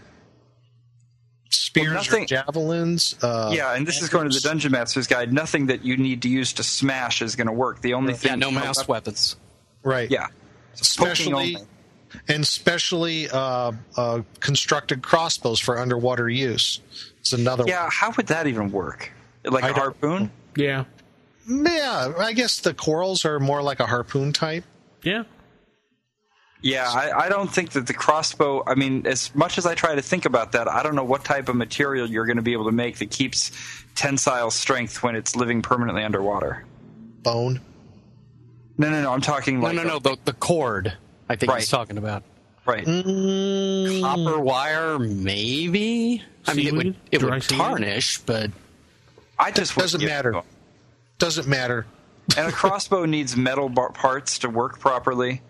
spears 1.56 1.88
or 1.88 1.94
nothing- 1.94 2.26
javelins. 2.26 3.14
Uh, 3.22 3.50
yeah, 3.52 3.74
and 3.74 3.86
this 3.86 4.02
is 4.02 4.08
going 4.08 4.28
to 4.30 4.34
the 4.34 4.40
Dungeon 4.40 4.72
Master's 4.72 5.06
Guide. 5.06 5.32
Nothing 5.32 5.66
that 5.66 5.84
you 5.84 5.96
need 5.96 6.22
to 6.22 6.28
use 6.28 6.52
to 6.54 6.62
smash 6.62 7.22
is 7.22 7.36
going 7.36 7.46
to 7.46 7.52
work. 7.52 7.80
The 7.82 7.94
only 7.94 8.14
thing, 8.14 8.30
Yeah, 8.30 8.36
no 8.36 8.50
mass 8.50 8.86
weapons. 8.88 9.36
right. 9.82 10.10
Yeah, 10.10 10.26
especially 10.80 11.56
and 12.28 12.42
especially 12.42 13.28
uh, 13.30 13.72
uh, 13.96 14.22
constructed 14.40 15.02
crossbows 15.02 15.60
for 15.60 15.78
underwater 15.78 16.28
use. 16.28 16.80
It's 17.20 17.32
another. 17.32 17.64
Yeah, 17.66 17.88
how 17.90 18.12
would 18.16 18.26
that 18.28 18.46
even 18.46 18.70
work? 18.70 19.12
Like 19.44 19.64
I 19.64 19.68
a 19.70 19.72
harpoon? 19.72 20.30
Yeah. 20.56 20.84
yeah. 21.48 22.12
I 22.18 22.32
guess 22.32 22.60
the 22.60 22.74
corals 22.74 23.24
are 23.24 23.38
more 23.38 23.62
like 23.62 23.80
a 23.80 23.86
harpoon 23.86 24.32
type. 24.32 24.64
Yeah. 25.02 25.24
Yeah, 26.62 26.88
I, 26.88 27.26
I 27.26 27.28
don't 27.28 27.52
think 27.52 27.70
that 27.70 27.86
the 27.86 27.94
crossbow. 27.94 28.62
I 28.66 28.74
mean, 28.74 29.06
as 29.06 29.34
much 29.34 29.58
as 29.58 29.66
I 29.66 29.74
try 29.74 29.94
to 29.94 30.02
think 30.02 30.24
about 30.24 30.52
that, 30.52 30.68
I 30.68 30.82
don't 30.82 30.96
know 30.96 31.04
what 31.04 31.24
type 31.24 31.48
of 31.48 31.54
material 31.56 32.06
you're 32.08 32.26
going 32.26 32.36
to 32.38 32.42
be 32.42 32.54
able 32.54 32.64
to 32.64 32.72
make 32.72 32.98
that 32.98 33.10
keeps 33.10 33.52
tensile 33.94 34.50
strength 34.50 35.02
when 35.02 35.14
it's 35.16 35.36
living 35.36 35.62
permanently 35.62 36.02
underwater. 36.02 36.64
Bone. 37.22 37.60
No, 38.78 38.90
no, 38.90 39.02
no. 39.02 39.12
I'm 39.12 39.20
talking 39.20 39.60
No, 39.60 39.66
like 39.66 39.76
no, 39.76 39.82
no. 39.84 39.98
The, 39.98 40.16
the 40.24 40.32
cord, 40.32 40.92
I 41.28 41.36
think 41.36 41.50
Right. 41.52 41.60
he's 41.60 41.68
talking 41.68 41.98
about. 41.98 42.22
right. 42.64 42.84
Mm, 42.84 44.00
Copper 44.00 44.40
wire, 44.40 44.98
maybe? 44.98 46.22
I 46.46 46.54
mean, 46.54 46.66
it 46.66 46.74
would, 46.74 46.96
it 47.12 47.18
Dry 47.18 47.30
would 47.36 47.42
seaweed? 47.44 47.60
tarnish, 47.60 48.18
but 48.18 48.50
I 49.38 49.50
just 49.50 49.76
Doesn't 49.76 50.02
matter. 50.04 50.42
Doesn't 51.18 51.46
matter. 51.48 51.86
And 52.36 52.48
a 52.48 52.52
crossbow 52.52 53.04
needs 53.06 53.36
metal 53.36 53.68
bar- 53.68 53.92
parts 53.92 54.38
to 54.40 54.48
work 54.48 54.78
properly. 54.80 55.42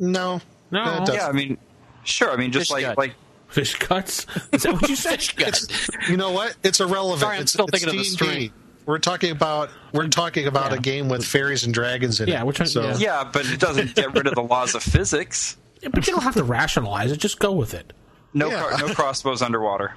No. 0.00 0.40
No. 0.70 1.04
Yeah, 1.12 1.28
I 1.28 1.32
mean, 1.32 1.58
sure. 2.04 2.30
I 2.32 2.36
mean, 2.36 2.50
just 2.52 2.68
Fish 2.68 2.74
like 2.74 2.84
gut. 2.84 2.98
like 2.98 3.14
Fish 3.48 3.74
cuts. 3.76 4.26
Is 4.52 4.62
that 4.64 4.72
what 4.72 4.88
you 4.88 4.96
said? 4.96 5.22
You 6.08 6.16
know 6.16 6.30
what? 6.32 6.56
It's 6.64 6.80
irrelevant. 6.80 7.20
Sorry, 7.20 7.36
I'm 7.36 7.42
it's, 7.42 7.52
still 7.52 7.66
it's 7.66 7.72
thinking 7.82 7.88
of 7.90 7.94
the 7.96 8.02
D&D. 8.02 8.14
string. 8.16 8.52
We're 8.86 8.98
talking 8.98 9.30
about 9.30 9.70
we're 9.92 10.08
talking 10.08 10.46
about 10.46 10.70
Yeah. 10.72 10.78
a 10.78 10.80
game 10.80 11.08
with 11.08 11.24
fairies 11.24 11.64
and 11.64 11.72
dragons 11.74 12.18
in 12.20 12.28
Yeah, 12.28 12.40
it. 12.40 12.46
we're 12.46 12.52
trying- 12.52 12.68
so, 12.68 12.82
yeah. 12.82 12.96
yeah, 12.96 13.30
but 13.30 13.46
it 13.46 13.60
doesn't 13.60 13.94
get 13.94 14.12
rid 14.14 14.26
of 14.26 14.34
the 14.34 14.42
laws 14.42 14.74
of 14.74 14.82
physics. 14.82 15.56
Yeah, 15.82 15.90
but 15.92 16.06
you 16.06 16.12
don't 16.12 16.22
have 16.22 16.34
to 16.34 16.44
rationalize 16.44 17.12
it. 17.12 17.18
Just 17.18 17.38
go 17.38 17.52
with 17.52 17.74
it. 17.74 17.92
No, 18.34 18.48
Yeah. 18.50 18.62
cro- 18.64 18.86
no 18.88 18.94
crossbows 18.94 19.42
underwater. 19.42 19.94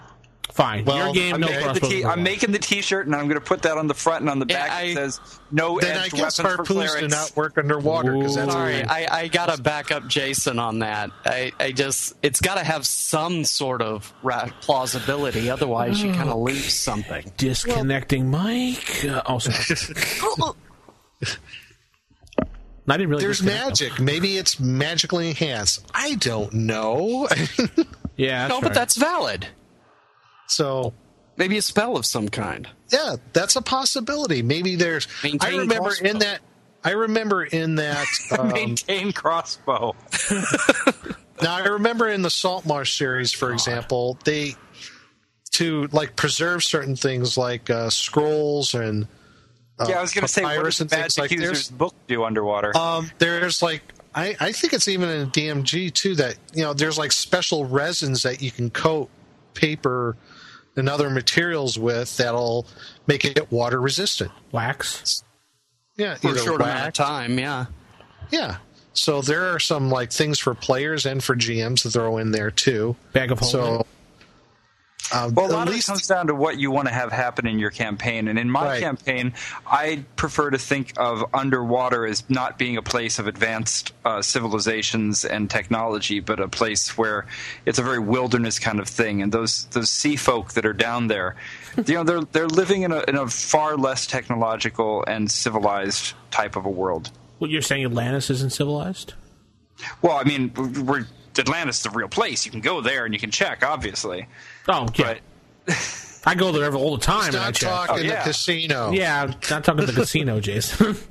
Fine. 0.52 0.86
Well, 0.86 1.06
Your 1.06 1.14
game, 1.14 1.36
I'm, 1.36 1.42
no 1.42 1.48
making 1.48 1.74
the 1.74 1.80
t- 1.80 2.06
I'm 2.06 2.22
making 2.22 2.52
the 2.52 2.60
T-shirt, 2.60 3.08
and 3.08 3.16
I'm 3.16 3.28
going 3.28 3.40
to 3.40 3.46
put 3.46 3.64
that 3.64 3.78
on 3.78 3.88
the 3.88 3.94
front 3.96 4.22
and 4.22 4.30
on 4.30 4.38
the 4.40 4.46
Yeah, 4.48 4.68
back. 4.68 4.72
I- 4.72 4.82
it 4.84 4.94
says 4.96 5.20
"No 5.52 5.80
Then 5.80 5.98
I 5.98 6.04
edged 6.06 6.14
guess 6.16 6.38
weapons 6.38 6.68
for 6.68 6.74
harpoons 6.76 6.96
do 7.00 7.08
not 7.08 7.36
work 7.36 7.58
underwater 7.58 8.14
because 8.16 8.36
that's 8.36 8.50
Ooh. 8.50 8.52
sorry, 8.52 8.84
I, 8.84 9.22
I 9.22 9.28
got 9.30 9.56
to 9.56 9.60
back 9.62 9.92
up 9.92 10.08
Jason 10.08 10.60
on 10.60 10.80
that. 10.80 11.10
I, 11.26 11.54
I 11.60 11.72
just, 11.72 12.14
it's 12.22 12.40
got 12.40 12.56
to 12.60 12.64
have 12.64 12.86
some 12.86 13.46
sort 13.46 13.82
of 13.82 14.14
ra- 14.22 14.50
plausibility. 14.62 15.50
Otherwise, 15.50 16.04
you 16.04 16.14
kind 16.14 16.30
of 16.30 16.38
lose 16.38 16.74
something. 16.74 17.32
Disconnecting 17.38 18.30
mic. 18.30 19.06
Uh, 19.06 19.24
oh, 19.26 19.40
sorry. 19.40 19.86
I 22.88 22.98
didn't 22.98 23.10
really. 23.10 23.24
there's 23.24 23.40
disconnect. 23.40 23.82
magic. 23.82 24.00
Maybe 24.00 24.38
it's 24.38 24.60
magically 24.60 25.30
enhanced. 25.30 25.86
I 25.94 26.16
don't 26.16 26.54
know. 26.54 27.28
Yeah. 28.16 28.46
no, 28.48 28.58
That's 28.62 28.64
but 28.68 28.74
that's 28.76 28.96
valid. 28.96 29.48
So 30.54 30.94
Maybe 31.36 31.58
a 31.58 31.62
spell 31.62 31.98
of 31.98 32.06
some 32.06 32.30
kind. 32.30 32.70
yeah, 32.92 33.16
that's 33.34 33.56
a 33.56 33.62
possibility. 33.62 34.44
Maybe 34.44 34.76
there's. 34.76 35.08
I 35.42 35.50
remember 35.50 35.90
crossbow. 35.90 36.10
in 36.10 36.20
that. 36.20 36.42
I 36.84 36.92
remember 36.92 37.44
in 37.44 37.76
that. 37.76 38.06
Um, 38.38 38.50
Maintain 38.50 39.12
crossbow. 39.14 39.96
Now 41.42 41.56
I 41.56 41.66
remember 41.66 42.08
in 42.08 42.22
the 42.22 42.30
Salt 42.30 42.66
Marsh 42.66 42.98
series, 42.98 43.34
for 43.34 43.52
example, 43.52 44.18
they 44.24 44.56
to 45.52 45.88
like 45.92 46.16
preserve 46.16 46.64
certain 46.64 46.96
things 46.96 47.38
like 47.38 47.70
uh, 47.70 47.90
scrolls 47.90 48.74
and 48.74 49.08
uh, 49.78 49.88
yeah, 49.90 49.98
I 49.98 50.02
was 50.02 50.14
going 50.14 50.22
to 50.22 50.32
say, 50.32 50.44
what 50.44 50.64
does 50.64 50.80
and 50.80 50.90
things 50.90 51.18
Magic 51.18 51.32
like 51.32 51.32
User's 51.32 51.70
book 51.70 51.96
do 52.08 52.24
underwater? 52.24 52.76
Um, 52.78 53.12
there's 53.18 53.62
like 53.62 53.82
I, 54.16 54.36
I 54.40 54.52
think 54.52 54.74
it's 54.74 54.88
even 54.88 55.10
in 55.10 55.32
DMG 55.32 55.92
too 55.94 56.16
that 56.16 56.38
you 56.54 56.64
know 56.64 56.74
there's 56.74 56.98
like 56.98 57.12
special 57.12 57.66
resins 57.66 58.24
that 58.24 58.42
you 58.42 58.52
can 58.52 58.70
coat 58.70 59.10
paper 59.54 60.16
and 60.76 60.90
other 60.90 61.10
materials 61.10 61.78
with 61.78 62.16
that'll 62.18 62.68
make 63.08 63.26
it 63.26 63.52
water 63.52 63.80
resistant. 63.80 64.32
Wax. 64.52 65.24
Yeah, 65.96 66.16
For 66.16 66.28
a 66.28 66.32
either 66.32 66.40
short 66.40 66.62
amount 66.62 66.88
of 66.88 66.94
time, 66.94 67.38
yeah. 67.38 67.66
Yeah. 68.32 68.58
So 68.94 69.22
there 69.22 69.46
are 69.46 69.60
some 69.60 69.90
like 69.90 70.12
things 70.12 70.40
for 70.40 70.54
players 70.54 71.06
and 71.06 71.24
for 71.24 71.36
GMs 71.36 71.82
to 71.84 71.90
throw 71.90 72.18
in 72.18 72.32
there 72.32 72.52
too. 72.52 72.96
Bag 73.12 73.32
of 73.32 73.40
holding. 73.40 73.62
So, 73.62 73.86
uh, 75.12 75.30
Well, 75.34 75.46
a 75.46 75.50
at 75.50 75.54
lot 75.56 75.68
of 75.68 75.76
it 75.76 75.86
comes 75.86 76.08
down 76.08 76.28
to 76.28 76.36
what 76.36 76.58
you 76.60 76.72
want 76.72 76.88
to 76.88 76.94
have 76.94 77.12
happen 77.12 77.46
in 77.48 77.60
your 77.60 77.70
campaign. 77.72 78.28
And 78.28 78.40
in 78.40 78.50
my 78.50 78.66
Right. 78.66 78.82
campaign, 78.82 79.34
I 79.68 80.06
prefer 80.16 80.50
to 80.52 80.58
think 80.58 80.94
of 80.98 81.26
underwater 81.34 82.06
as 82.06 82.24
not 82.30 82.58
being 82.58 82.78
a 82.78 82.82
place 82.82 83.20
of 83.20 83.28
advanced 83.28 83.92
uh, 84.06 84.22
civilizations 84.22 85.26
and 85.26 85.50
technology, 85.50 86.20
but 86.20 86.40
a 86.40 86.48
place 86.48 86.98
where 86.98 87.26
it's 87.66 87.80
a 87.80 87.84
very 87.84 88.00
wilderness 88.00 88.60
kind 88.60 88.80
of 88.80 88.88
thing. 88.88 89.22
And 89.22 89.32
those 89.32 89.66
those 89.72 89.90
sea 89.90 90.16
folk 90.16 90.54
that 90.54 90.66
are 90.66 90.74
down 90.74 91.08
there, 91.08 91.36
you 91.86 91.96
know, 91.96 92.04
they're 92.04 92.22
they're 92.32 92.48
living 92.48 92.84
in 92.84 92.92
a 92.92 93.02
in 93.08 93.16
a 93.16 93.28
far 93.28 93.76
less 93.78 94.08
technological 94.08 95.04
and 95.08 95.30
civilized 95.30 96.14
type 96.32 96.56
of 96.56 96.66
a 96.66 96.70
world. 96.70 97.12
What 97.40 97.50
you're 97.50 97.62
saying, 97.62 97.84
Atlantis 97.86 98.30
isn't 98.30 98.52
civilized? 98.54 99.14
Well, 100.02 100.16
I 100.18 100.24
mean, 100.24 100.54
we're 100.86 101.06
Atlantis 101.38 101.80
is 101.80 101.86
a 101.88 101.90
real 101.90 102.08
place. 102.08 102.46
You 102.46 102.52
can 102.52 102.62
go 102.62 102.80
there 102.82 103.06
and 103.06 103.14
you 103.14 103.20
can 103.20 103.32
check, 103.32 103.66
obviously. 103.66 104.28
Oh, 104.68 104.88
yeah. 104.96 105.16
But 105.66 106.20
I 106.26 106.36
go 106.36 106.52
there 106.52 106.74
all 106.74 106.98
the 106.98 107.04
time 107.04 107.28
and 107.28 107.36
I 107.36 107.46
not 107.46 107.56
check. 107.56 107.70
talking 107.70 107.96
Oh, 107.96 108.00
yeah. 108.00 108.24
the 108.24 108.30
casino. 108.30 108.92
Yeah, 108.92 109.24
I'm 109.24 109.30
not 109.50 109.64
talking 109.64 109.86
the 109.86 109.94
casino, 109.94 110.40
Jason. 110.40 110.96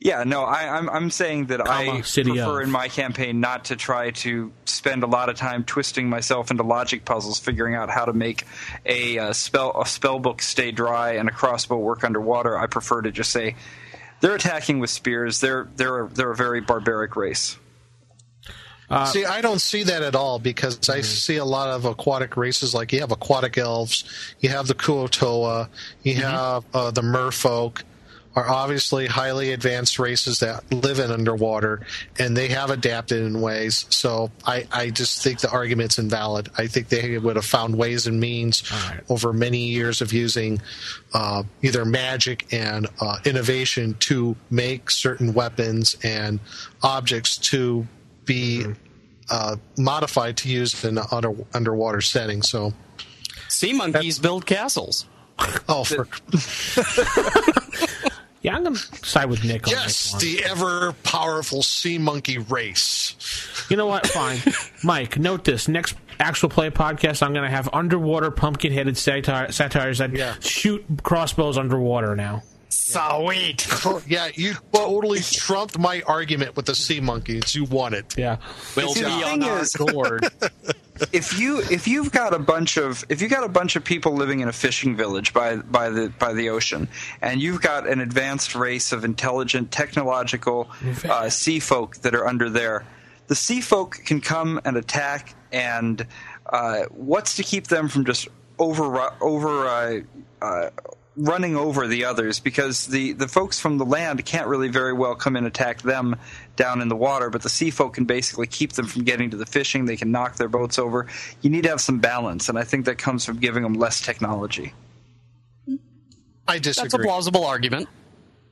Yeah, 0.00 0.22
no, 0.24 0.42
I, 0.42 0.76
I'm 0.76 0.90
I'm 0.90 1.08
saying 1.08 1.46
that 1.46 1.64
Comma, 1.64 1.92
I 1.92 2.00
city 2.02 2.32
prefer 2.32 2.60
of. 2.60 2.66
in 2.66 2.70
my 2.70 2.88
campaign 2.88 3.40
not 3.40 3.64
to 3.66 3.76
try 3.76 4.10
to 4.10 4.52
spend 4.66 5.02
a 5.02 5.06
lot 5.06 5.30
of 5.30 5.36
time 5.36 5.64
twisting 5.64 6.10
myself 6.10 6.50
into 6.50 6.62
logic 6.62 7.06
puzzles, 7.06 7.38
figuring 7.38 7.74
out 7.74 7.88
how 7.88 8.04
to 8.04 8.12
make 8.12 8.44
a 8.84 9.16
uh, 9.18 9.32
spell 9.32 9.80
a 9.80 9.86
spell 9.86 10.18
book 10.18 10.42
stay 10.42 10.72
dry 10.72 11.12
and 11.12 11.26
a 11.26 11.32
crossbow 11.32 11.78
work 11.78 12.04
underwater. 12.04 12.58
I 12.58 12.66
prefer 12.66 13.00
to 13.00 13.10
just 13.10 13.30
say 13.30 13.56
they're 14.20 14.34
attacking 14.34 14.78
with 14.78 14.90
spears. 14.90 15.40
They're 15.40 15.70
they're 15.76 16.06
they're 16.12 16.32
a 16.32 16.36
very 16.36 16.60
barbaric 16.60 17.16
race. 17.16 17.56
See, 19.06 19.24
I 19.24 19.40
don't 19.40 19.60
see 19.60 19.82
that 19.84 20.02
at 20.02 20.14
all 20.14 20.38
because 20.38 20.88
I 20.88 21.00
see 21.00 21.36
a 21.36 21.44
lot 21.44 21.70
of 21.70 21.84
aquatic 21.84 22.36
races. 22.36 22.74
Like 22.74 22.92
you 22.92 23.00
have 23.00 23.10
aquatic 23.10 23.58
elves, 23.58 24.04
you 24.40 24.50
have 24.50 24.68
the 24.68 24.74
Kuo-toa, 24.74 25.68
you 26.02 26.14
have 26.16 26.64
uh, 26.72 26.90
the 26.92 27.02
Merfolk, 27.02 27.82
are 28.36 28.48
obviously 28.48 29.06
highly 29.06 29.52
advanced 29.52 29.98
races 29.98 30.40
that 30.40 30.70
live 30.72 30.98
in 30.98 31.10
underwater, 31.10 31.86
and 32.18 32.36
they 32.36 32.48
have 32.48 32.70
adapted 32.70 33.22
in 33.22 33.40
ways. 33.40 33.86
So 33.90 34.30
I, 34.44 34.66
I 34.72 34.90
just 34.90 35.22
think 35.22 35.40
the 35.40 35.50
argument's 35.50 35.98
invalid. 35.98 36.50
I 36.58 36.66
think 36.66 36.88
they 36.88 37.16
would 37.16 37.36
have 37.36 37.44
found 37.44 37.76
ways 37.76 38.06
and 38.06 38.18
means 38.18 38.70
right. 38.72 39.00
over 39.08 39.32
many 39.32 39.66
years 39.68 40.00
of 40.00 40.12
using 40.12 40.60
uh, 41.12 41.44
either 41.62 41.84
magic 41.84 42.52
and 42.52 42.88
uh, 43.00 43.18
innovation 43.24 43.94
to 44.00 44.34
make 44.50 44.90
certain 44.90 45.32
weapons 45.32 45.96
and 46.02 46.40
objects 46.82 47.36
to 47.36 47.86
be 48.24 48.64
uh, 49.30 49.56
modified 49.78 50.36
to 50.38 50.48
use 50.48 50.84
in 50.84 50.98
an 50.98 51.04
under, 51.10 51.32
underwater 51.54 52.00
setting. 52.00 52.42
So, 52.42 52.72
Sea 53.48 53.72
monkeys 53.72 54.18
build 54.18 54.46
castles. 54.46 55.06
oh, 55.68 55.84
for, 55.84 56.06
yeah, 58.42 58.56
I'm 58.56 58.62
going 58.62 58.76
to 58.76 59.06
side 59.06 59.28
with 59.30 59.42
Nick 59.44 59.66
on 59.66 59.72
yes, 59.72 59.84
this 59.84 60.12
one. 60.12 60.20
the 60.20 60.44
ever 60.44 60.92
powerful 61.02 61.62
sea 61.62 61.98
monkey 61.98 62.38
race. 62.38 63.16
You 63.70 63.76
know 63.76 63.86
what? 63.86 64.06
Fine. 64.06 64.38
Mike, 64.84 65.18
note 65.18 65.44
this. 65.44 65.66
Next 65.66 65.96
actual 66.20 66.50
play 66.50 66.70
podcast, 66.70 67.22
I'm 67.22 67.32
going 67.32 67.44
to 67.44 67.50
have 67.50 67.68
underwater 67.72 68.30
pumpkin 68.30 68.72
headed 68.72 68.96
satire, 68.96 69.50
satires 69.50 69.98
that 69.98 70.12
Yeah. 70.12 70.34
shoot 70.40 70.84
crossbows 71.02 71.58
underwater 71.58 72.14
now. 72.14 72.42
Sweet. 72.68 73.66
Yeah, 74.06 74.28
you 74.34 74.54
totally 74.72 75.20
trumped 75.20 75.78
my 75.78 76.02
argument 76.06 76.56
with 76.56 76.66
the 76.66 76.74
sea 76.74 77.00
monkeys. 77.00 77.54
You 77.54 77.64
won 77.64 77.94
it. 77.94 78.16
Yeah. 78.18 78.38
We'll 78.76 78.88
See, 78.94 79.00
be 79.00 79.06
the 79.06 79.12
on 79.12 79.40
thing 79.40 79.44
our 79.50 79.60
is- 79.60 79.72
gourd. 79.74 80.26
if 81.12 81.38
you 81.38 81.60
if 81.70 81.86
you've 81.88 82.12
got 82.12 82.32
a 82.34 82.38
bunch 82.38 82.76
of 82.76 83.04
if 83.08 83.20
you've 83.22 83.30
got 83.30 83.44
a 83.44 83.48
bunch 83.48 83.76
of 83.76 83.84
people 83.84 84.12
living 84.14 84.40
in 84.40 84.48
a 84.48 84.52
fishing 84.52 84.96
village 84.96 85.32
by 85.32 85.56
by 85.56 85.90
the 85.90 86.08
by 86.18 86.32
the 86.32 86.50
ocean, 86.50 86.88
and 87.22 87.40
you've 87.42 87.60
got 87.60 87.86
an 87.88 88.00
advanced 88.00 88.54
race 88.54 88.92
of 88.92 89.04
intelligent, 89.04 89.70
technological 89.70 90.68
uh, 91.08 91.28
sea 91.28 91.60
folk 91.60 91.96
that 91.98 92.14
are 92.14 92.26
under 92.26 92.48
there, 92.48 92.84
the 93.28 93.34
sea 93.34 93.60
folk 93.60 93.98
can 94.04 94.20
come 94.20 94.60
and 94.64 94.76
attack. 94.76 95.34
And 95.52 96.06
uh, 96.46 96.84
what's 96.90 97.36
to 97.36 97.42
keep 97.42 97.68
them 97.68 97.88
from 97.88 98.04
just 98.04 98.28
over 98.58 99.12
over 99.20 99.66
uh, 99.66 100.00
uh, 100.42 100.70
running 101.16 101.56
over 101.56 101.86
the 101.86 102.04
others? 102.04 102.40
Because 102.40 102.86
the 102.86 103.12
the 103.12 103.28
folks 103.28 103.58
from 103.60 103.78
the 103.78 103.84
land 103.84 104.24
can't 104.24 104.46
really 104.46 104.68
very 104.68 104.92
well 104.92 105.14
come 105.14 105.36
and 105.36 105.46
attack 105.46 105.82
them 105.82 106.16
down 106.56 106.80
in 106.80 106.88
the 106.88 106.96
water, 106.96 107.30
but 107.30 107.42
the 107.42 107.48
sea 107.48 107.70
folk 107.70 107.94
can 107.94 108.04
basically 108.04 108.46
keep 108.46 108.72
them 108.72 108.86
from 108.86 109.04
getting 109.04 109.30
to 109.30 109.36
the 109.36 109.46
fishing. 109.46 109.84
They 109.84 109.96
can 109.96 110.10
knock 110.10 110.36
their 110.36 110.48
boats 110.48 110.78
over. 110.78 111.06
You 111.42 111.50
need 111.50 111.62
to 111.64 111.70
have 111.70 111.80
some 111.80 111.98
balance, 112.00 112.48
and 112.48 112.58
I 112.58 112.64
think 112.64 112.86
that 112.86 112.98
comes 112.98 113.24
from 113.24 113.38
giving 113.38 113.62
them 113.62 113.74
less 113.74 114.00
technology. 114.00 114.72
I 116.46 116.58
disagree. 116.58 116.88
That's 116.88 116.94
a 116.94 116.98
plausible 116.98 117.44
argument. 117.44 117.88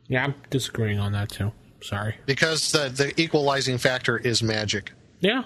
Yeah, 0.09 0.25
I'm 0.25 0.35
disagreeing 0.51 0.99
on 0.99 1.13
that 1.13 1.31
too. 1.31 1.53
Sorry. 1.83 2.15
because 2.27 2.71
the, 2.71 2.89
the 2.89 3.21
equalizing 3.21 3.77
factor 3.77 4.17
is 4.17 4.41
magic. 4.43 4.93
Yeah. 5.21 5.43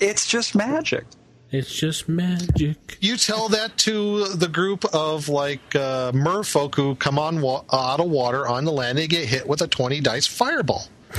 It's 0.00 0.26
just 0.26 0.54
magic. 0.56 1.04
It's 1.52 1.74
just 1.74 2.08
magic. 2.08 2.96
You 3.00 3.16
tell 3.16 3.48
that 3.48 3.76
to 3.78 4.28
the 4.28 4.46
group 4.46 4.84
of 4.94 5.28
like 5.28 5.74
uh, 5.74 6.12
merfolk 6.12 6.76
who 6.76 6.94
come 6.94 7.18
on 7.18 7.40
wa- 7.40 7.64
out 7.72 7.98
of 8.00 8.08
water 8.08 8.46
on 8.46 8.64
the 8.64 8.70
land, 8.72 8.98
they 8.98 9.08
get 9.08 9.26
hit 9.28 9.48
with 9.48 9.60
a 9.60 9.66
20 9.66 10.00
dice 10.00 10.26
fireball. 10.26 10.84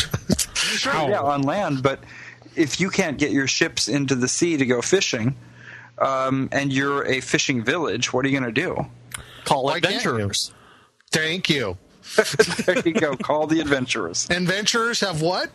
Sure, 0.53 0.93
Ow. 0.95 1.09
yeah, 1.09 1.21
on 1.21 1.41
land, 1.41 1.83
but 1.83 1.99
if 2.55 2.79
you 2.79 2.89
can't 2.89 3.17
get 3.17 3.31
your 3.31 3.45
ships 3.47 3.89
into 3.89 4.15
the 4.15 4.27
sea 4.27 4.55
to 4.55 4.65
go 4.65 4.81
fishing, 4.81 5.35
um, 5.97 6.47
and 6.53 6.71
you're 6.71 7.05
a 7.07 7.19
fishing 7.19 7.61
village, 7.63 8.13
what 8.13 8.23
are 8.23 8.29
you 8.29 8.39
going 8.39 8.53
to 8.53 8.61
do? 8.61 8.85
Call 9.43 9.65
Why 9.65 9.77
it 9.77 9.83
can't 9.83 9.93
you? 10.03 10.11
adventurers. 10.11 10.53
Thank 11.11 11.49
you. 11.49 11.77
there 12.65 12.79
you 12.87 12.93
go. 12.93 13.17
Call 13.17 13.47
the 13.47 13.59
adventurers. 13.59 14.29
Adventurers 14.29 15.01
have 15.01 15.21
what? 15.21 15.49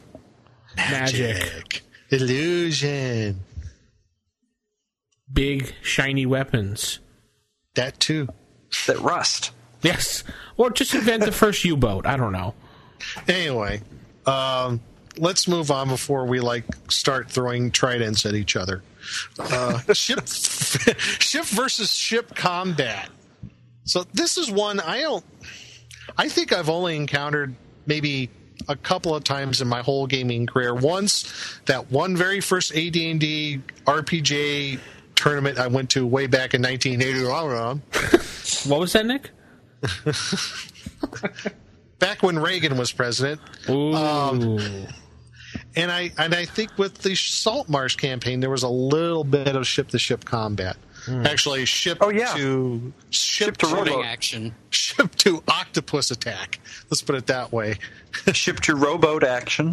Magic. 0.77 1.83
Illusion. 2.11 3.41
Big 5.33 5.75
shiny 5.83 6.27
weapons. 6.27 7.01
That 7.75 7.99
too. 8.01 8.29
That 8.87 9.01
rust. 9.01 9.53
Yes. 9.83 10.25
Or 10.57 10.71
just 10.71 10.95
invent 10.95 11.25
the 11.25 11.33
first 11.33 11.65
U 11.65 11.77
boat. 11.77 12.07
I 12.07 12.17
don't 12.17 12.33
know. 12.33 12.55
Anyway, 13.29 13.83
um, 14.27 14.81
let's 15.19 15.47
move 15.47 15.71
on 15.71 15.89
before 15.89 16.25
we 16.27 16.41
like 16.41 16.65
start 16.91 17.31
throwing 17.31 17.71
tridents 17.71 18.27
at 18.27 18.35
each 18.35 18.57
other. 18.57 18.83
Uh, 19.39 19.79
ship 19.93 20.27
ship 20.27 21.45
versus 21.45 21.95
ship 21.95 22.35
combat. 22.35 23.09
So 23.85 24.05
this 24.15 24.37
is 24.37 24.51
one 24.51 24.81
I 24.81 25.03
don't. 25.03 25.25
I 26.19 26.29
think 26.29 26.53
I've 26.53 26.69
only 26.71 26.97
encountered 26.97 27.55
maybe 27.87 28.31
a 28.69 28.77
couple 28.77 29.15
of 29.15 29.23
times 29.23 29.61
in 29.61 29.69
my 29.69 29.83
whole 29.83 30.07
gaming 30.07 30.47
career. 30.47 30.75
Once 30.75 31.61
that 31.67 31.91
one 31.91 32.17
very 32.17 32.41
first 32.41 32.73
AD&D 32.73 33.61
RPG 33.85 34.81
tournament 35.17 35.59
I 35.59 35.67
went 35.67 35.91
to 35.91 36.07
way 36.07 36.27
back 36.27 36.55
in 36.55 36.63
1980. 36.63 37.27
I 37.27 37.49
don't. 37.49 37.83
What 38.71 38.81
was 38.81 38.93
that, 38.93 39.07
Nick? 39.07 39.31
Back 41.99 42.23
when 42.23 42.39
Reagan 42.39 42.77
was 42.77 42.93
president, 42.93 43.41
Ooh. 43.71 43.95
Um, 43.95 44.59
and 45.75 45.91
I 45.91 46.13
and 46.19 46.35
I 46.35 46.45
think 46.45 46.77
with 46.77 46.99
the 46.99 47.15
Salt 47.15 47.69
Marsh 47.71 47.97
campaign 47.97 48.41
there 48.41 48.51
was 48.51 48.65
a 48.65 48.69
little 48.69 49.25
bit 49.25 49.57
of 49.57 49.67
ship 49.67 49.89
to 49.89 49.99
ship 49.99 50.25
combat. 50.25 50.77
Hmm. 51.07 51.25
Actually, 51.25 51.65
ship 51.65 51.99
Oh, 52.03 52.11
yeah. 52.11 52.35
to 52.35 52.93
ship, 53.11 53.47
Ship 53.47 53.57
to 53.59 53.67
to 53.67 53.75
rowboat. 53.75 54.05
Action. 54.05 54.55
ship 54.71 55.15
to 55.17 55.43
octopus 55.49 56.11
attack. 56.11 56.59
Let's 56.91 57.01
put 57.03 57.15
it 57.15 57.27
that 57.29 57.51
way. 57.53 57.79
Ship 58.33 58.59
to 58.61 58.75
rowboat 58.75 59.25
action. 59.25 59.73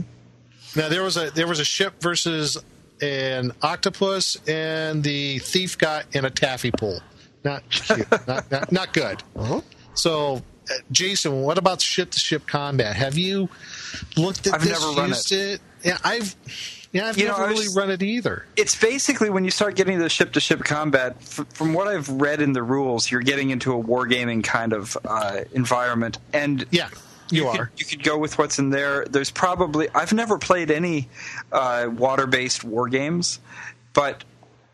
Now 0.78 0.88
there 0.90 1.04
was 1.04 1.18
a 1.18 1.30
there 1.32 1.48
was 1.48 1.60
a 1.60 1.66
ship 1.66 2.02
versus 2.02 2.58
an 3.04 3.52
octopus, 3.62 4.38
and 4.48 5.04
the 5.04 5.40
thief 5.40 5.78
got 5.78 6.06
in 6.16 6.26
a 6.26 6.30
taffy 6.30 6.72
pool. 6.72 7.00
Not 7.44 7.68
cute. 7.70 8.10
not, 8.28 8.50
not 8.52 8.72
not 8.72 8.94
good. 8.94 9.22
So, 9.96 10.36
uh, 10.38 10.74
Jason, 10.92 11.42
what 11.42 11.58
about 11.58 11.82
ship 11.82 12.12
to 12.12 12.20
ship 12.20 12.48
combat? 12.48 12.96
Have 12.96 13.18
you 13.18 13.50
looked 14.16 14.40
at 14.40 14.44
this? 14.46 14.54
I've 14.54 14.62
this? 14.62 14.82
never 14.82 14.94
run 14.94 15.10
used 15.10 15.32
it. 15.32 15.62
Yeah, 15.84 15.98
I've. 16.04 16.36
Yeah, 16.94 17.08
I've 17.08 17.18
You 17.18 17.26
know, 17.26 17.32
never 17.38 17.48
was- 17.54 17.60
really 17.66 17.76
run 17.76 17.90
it 17.90 18.04
either. 18.04 18.46
It's 18.56 18.76
basically 18.76 19.32
when 19.32 19.44
you 19.44 19.50
start 19.52 19.76
getting 19.76 19.98
to 19.98 20.08
ship 20.10 20.32
to 20.34 20.40
ship 20.40 20.64
combat. 20.64 21.16
F- 21.22 21.48
from 21.52 21.74
what 21.74 21.88
I've 21.88 22.08
read 22.08 22.40
in 22.40 22.54
the 22.54 22.62
rules, 22.62 23.10
you're 23.10 23.22
getting 23.22 23.50
into 23.50 23.74
a 23.74 23.84
wargaming 23.84 24.44
kind 24.44 24.74
of 24.74 24.96
uh, 25.04 25.42
environment, 25.54 26.20
and 26.34 26.66
Yeah, 26.70 26.90
you, 27.30 27.50
could, 27.52 27.60
are. 27.60 27.72
you 27.78 27.86
could 27.86 28.04
go 28.04 28.18
with 28.18 28.38
what's 28.38 28.60
in 28.60 28.70
there. 28.70 29.06
There's 29.06 29.32
probably 29.32 29.88
I've 29.94 30.14
never 30.14 30.38
played 30.38 30.72
any 30.72 31.10
uh, 31.52 31.90
water-based 31.92 32.64
war 32.64 32.88
games, 32.90 33.40
but 33.94 34.24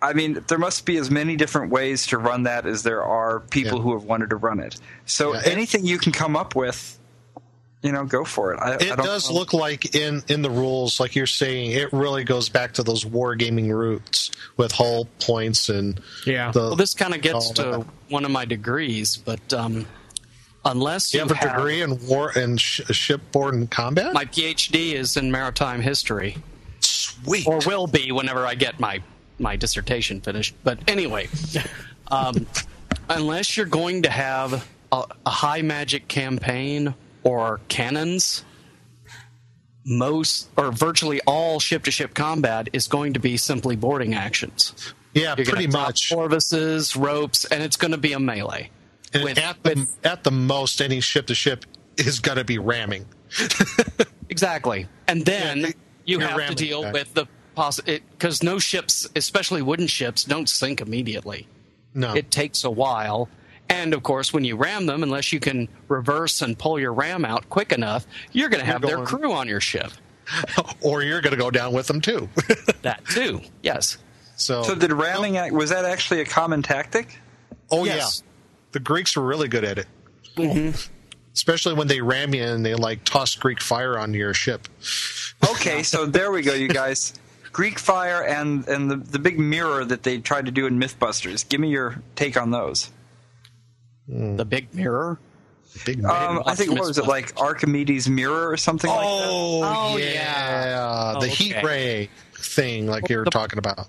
I 0.01 0.13
mean, 0.13 0.43
there 0.47 0.57
must 0.57 0.85
be 0.85 0.97
as 0.97 1.11
many 1.11 1.35
different 1.35 1.71
ways 1.71 2.07
to 2.07 2.17
run 2.17 2.43
that 2.43 2.65
as 2.65 2.83
there 2.83 3.03
are 3.03 3.41
people 3.41 3.77
Yeah. 3.79 3.83
who 3.83 3.93
have 3.93 4.03
wanted 4.03 4.29
to 4.29 4.37
run 4.37 4.59
it. 4.61 4.79
So 5.05 5.33
Yeah, 5.33 5.41
it- 5.41 5.47
anything 5.47 5.85
you 5.85 5.97
can 5.97 6.11
come 6.13 6.37
up 6.37 6.55
with, 6.55 6.97
you 7.81 7.91
know, 7.91 8.05
go 8.05 8.23
for 8.23 8.53
it. 8.53 8.59
I, 8.61 8.71
I 8.71 8.75
It 8.75 8.79
don't 8.87 8.97
does 9.05 9.29
know. 9.29 9.35
look 9.37 9.51
like 9.53 9.95
in 9.95 10.23
in 10.29 10.41
the 10.41 10.49
rules, 10.49 10.99
like 11.01 11.15
you're 11.15 11.25
saying, 11.27 11.71
it 11.71 11.91
really 11.91 12.23
goes 12.23 12.47
back 12.49 12.73
to 12.75 12.83
those 12.83 13.03
wargaming 13.03 13.73
roots 13.73 14.31
with 14.57 14.71
hull 14.71 15.07
points 15.19 15.67
and 15.69 15.99
Yeah. 16.25 16.51
The, 16.51 16.59
Well, 16.59 16.75
this 16.77 16.93
kind 16.93 17.13
of 17.13 17.21
gets 17.21 17.51
to 17.51 17.63
that. 17.63 17.85
one 18.09 18.23
of 18.25 18.31
my 18.31 18.45
degrees, 18.45 19.17
but 19.17 19.53
um, 19.53 19.85
unless 20.65 21.13
you 21.13 21.21
you, 21.21 21.27
have 21.27 21.37
a 21.37 21.47
degree 21.57 21.81
in 21.81 22.05
war 22.07 22.31
and 22.35 22.59
sh- 22.59 22.81
shipboard 22.91 23.53
and 23.53 23.69
combat. 23.69 24.13
my 24.13 24.25
PhD 24.25 24.93
is 24.93 25.17
in 25.17 25.31
maritime 25.31 25.81
history, 25.81 26.37
Sweet. 26.79 27.47
or 27.47 27.59
will 27.65 27.87
be 27.87 28.11
whenever 28.11 28.45
I 28.45 28.55
get 28.55 28.79
my 28.79 29.01
my 29.39 29.55
dissertation 29.55 30.19
finished. 30.21 30.53
But 30.63 30.79
anyway, 30.89 31.29
um, 32.09 32.45
unless 33.09 33.55
you're 33.55 33.65
going 33.65 34.03
to 34.03 34.09
have 34.09 34.67
a, 34.91 35.03
a 35.25 35.29
high 35.29 35.61
magic 35.61 36.07
campaign 36.07 36.93
or 37.23 37.59
cannons, 37.69 38.43
most 39.85 40.49
or 40.57 40.71
virtually 40.71 41.21
all 41.25 41.59
ship 41.59 41.83
to 41.85 41.91
ship 41.91 42.13
combat 42.13 42.69
is 42.73 42.87
going 42.87 43.13
to 43.13 43.19
be 43.19 43.37
simply 43.37 43.75
boarding 43.75 44.13
actions. 44.13 44.93
yeah, 45.13 45.35
You're 45.37 45.45
pretty 45.45 45.67
much. 45.67 46.09
Corvuses, 46.11 46.95
ropes, 46.99 47.45
and 47.45 47.63
it's 47.63 47.77
going 47.77 47.91
to 47.91 47.97
be 47.97 48.13
a 48.13 48.19
melee. 48.19 48.69
And 49.13 49.23
with- 49.23 49.37
at 49.37 49.61
the 49.63 49.87
at 50.03 50.23
the 50.23 50.31
most, 50.31 50.81
any 50.81 50.99
ship 50.99 51.27
to 51.27 51.35
ship 51.35 51.65
is 51.97 52.19
going 52.19 52.37
to 52.37 52.43
be 52.43 52.57
ramming. 52.59 53.05
Exactly. 54.29 54.87
And 55.07 55.25
then 55.25 55.59
Yeah, 55.61 55.71
you 56.05 56.19
have 56.19 56.47
to 56.49 56.55
deal 56.55 56.83
that. 56.83 56.93
with 56.93 57.13
the 57.15 57.25
possibility 57.55 58.03
because 58.11 58.43
no 58.43 58.59
ships, 58.59 59.07
especially 59.15 59.61
wooden 59.63 59.87
ships, 59.87 60.23
don't 60.23 60.47
sink 60.47 60.81
immediately. 60.81 61.47
No, 61.95 62.13
It 62.13 62.29
takes 62.29 62.63
a 62.63 62.69
while. 62.69 63.27
And 63.69 63.93
of 63.93 64.03
course, 64.03 64.31
when 64.31 64.43
you 64.43 64.55
ram 64.55 64.85
them, 64.85 65.01
unless 65.03 65.33
you 65.33 65.39
can 65.39 65.67
reverse 65.87 66.41
and 66.43 66.57
pull 66.57 66.79
your 66.79 66.93
ram 66.93 67.25
out 67.25 67.49
quick 67.49 67.71
enough, 67.71 68.05
you're 68.31 68.49
going 68.49 68.59
to 68.63 68.65
have 68.65 68.81
their 68.83 69.03
crew 69.03 69.31
on 69.33 69.47
your 69.47 69.61
ship. 69.61 69.91
or 70.81 71.01
you're 71.01 71.21
going 71.21 71.35
to 71.35 71.39
go 71.41 71.49
down 71.49 71.73
with 71.73 71.87
them 71.87 71.99
too. 72.01 72.29
That 72.83 73.03
too. 73.07 73.41
Yes. 73.63 73.97
so, 74.37 74.61
So 74.63 74.75
did 74.75 74.91
ramming 74.93 75.37
act, 75.37 75.53
was 75.53 75.71
that 75.71 75.85
actually 75.85 76.21
a 76.21 76.25
common 76.25 76.61
tactic? 76.61 77.19
oh 77.71 77.83
Yes. 77.83 78.21
yeah, 78.23 78.28
the 78.71 78.79
Greeks 78.79 79.15
were 79.15 79.23
really 79.25 79.47
good 79.47 79.63
at 79.63 79.77
it. 79.77 79.87
Especially 81.33 81.73
when 81.73 81.87
they 81.87 82.01
ram 82.01 82.33
you 82.33 82.43
and 82.43 82.65
they 82.65 82.75
like 82.75 83.03
toss 83.05 83.35
Greek 83.35 83.61
fire 83.61 83.97
onto 83.97 84.17
your 84.17 84.33
ship. 84.33 84.67
Okay, 85.51 85.83
so 85.83 86.05
there 86.05 86.31
we 86.31 86.41
go, 86.41 86.53
you 86.53 86.67
guys. 86.67 87.13
Greek 87.51 87.79
fire 87.79 88.23
and 88.23 88.67
and 88.67 88.89
the 88.91 88.95
the 88.97 89.19
big 89.19 89.39
mirror 89.39 89.83
that 89.85 90.03
they 90.03 90.19
tried 90.19 90.45
to 90.45 90.51
do 90.51 90.65
in 90.67 90.79
MythBusters. 90.79 91.47
Give 91.47 91.59
me 91.59 91.69
your 91.69 92.01
take 92.15 92.37
on 92.37 92.51
those. 92.51 92.91
The 94.07 94.45
big 94.45 94.73
mirror. 94.73 95.19
Big 95.85 96.03
Um, 96.03 96.41
I 96.45 96.55
think 96.55 96.71
what 96.71 96.81
was 96.81 96.97
it 96.97 97.05
like 97.05 97.39
Archimedes' 97.39 98.09
mirror 98.09 98.49
or 98.49 98.57
something 98.57 98.89
like 98.89 98.99
that? 98.99 99.05
Oh, 99.29 99.61
Oh, 99.63 99.97
yeah, 99.97 100.05
yeah. 100.05 101.19
the 101.19 101.27
Oh, 101.27 101.29
heat 101.29 101.55
ray 101.63 102.09
thing, 102.35 102.87
like 102.87 103.07
you 103.07 103.17
were 103.19 103.23
the- 103.25 103.29
talking 103.31 103.59
about. 103.59 103.87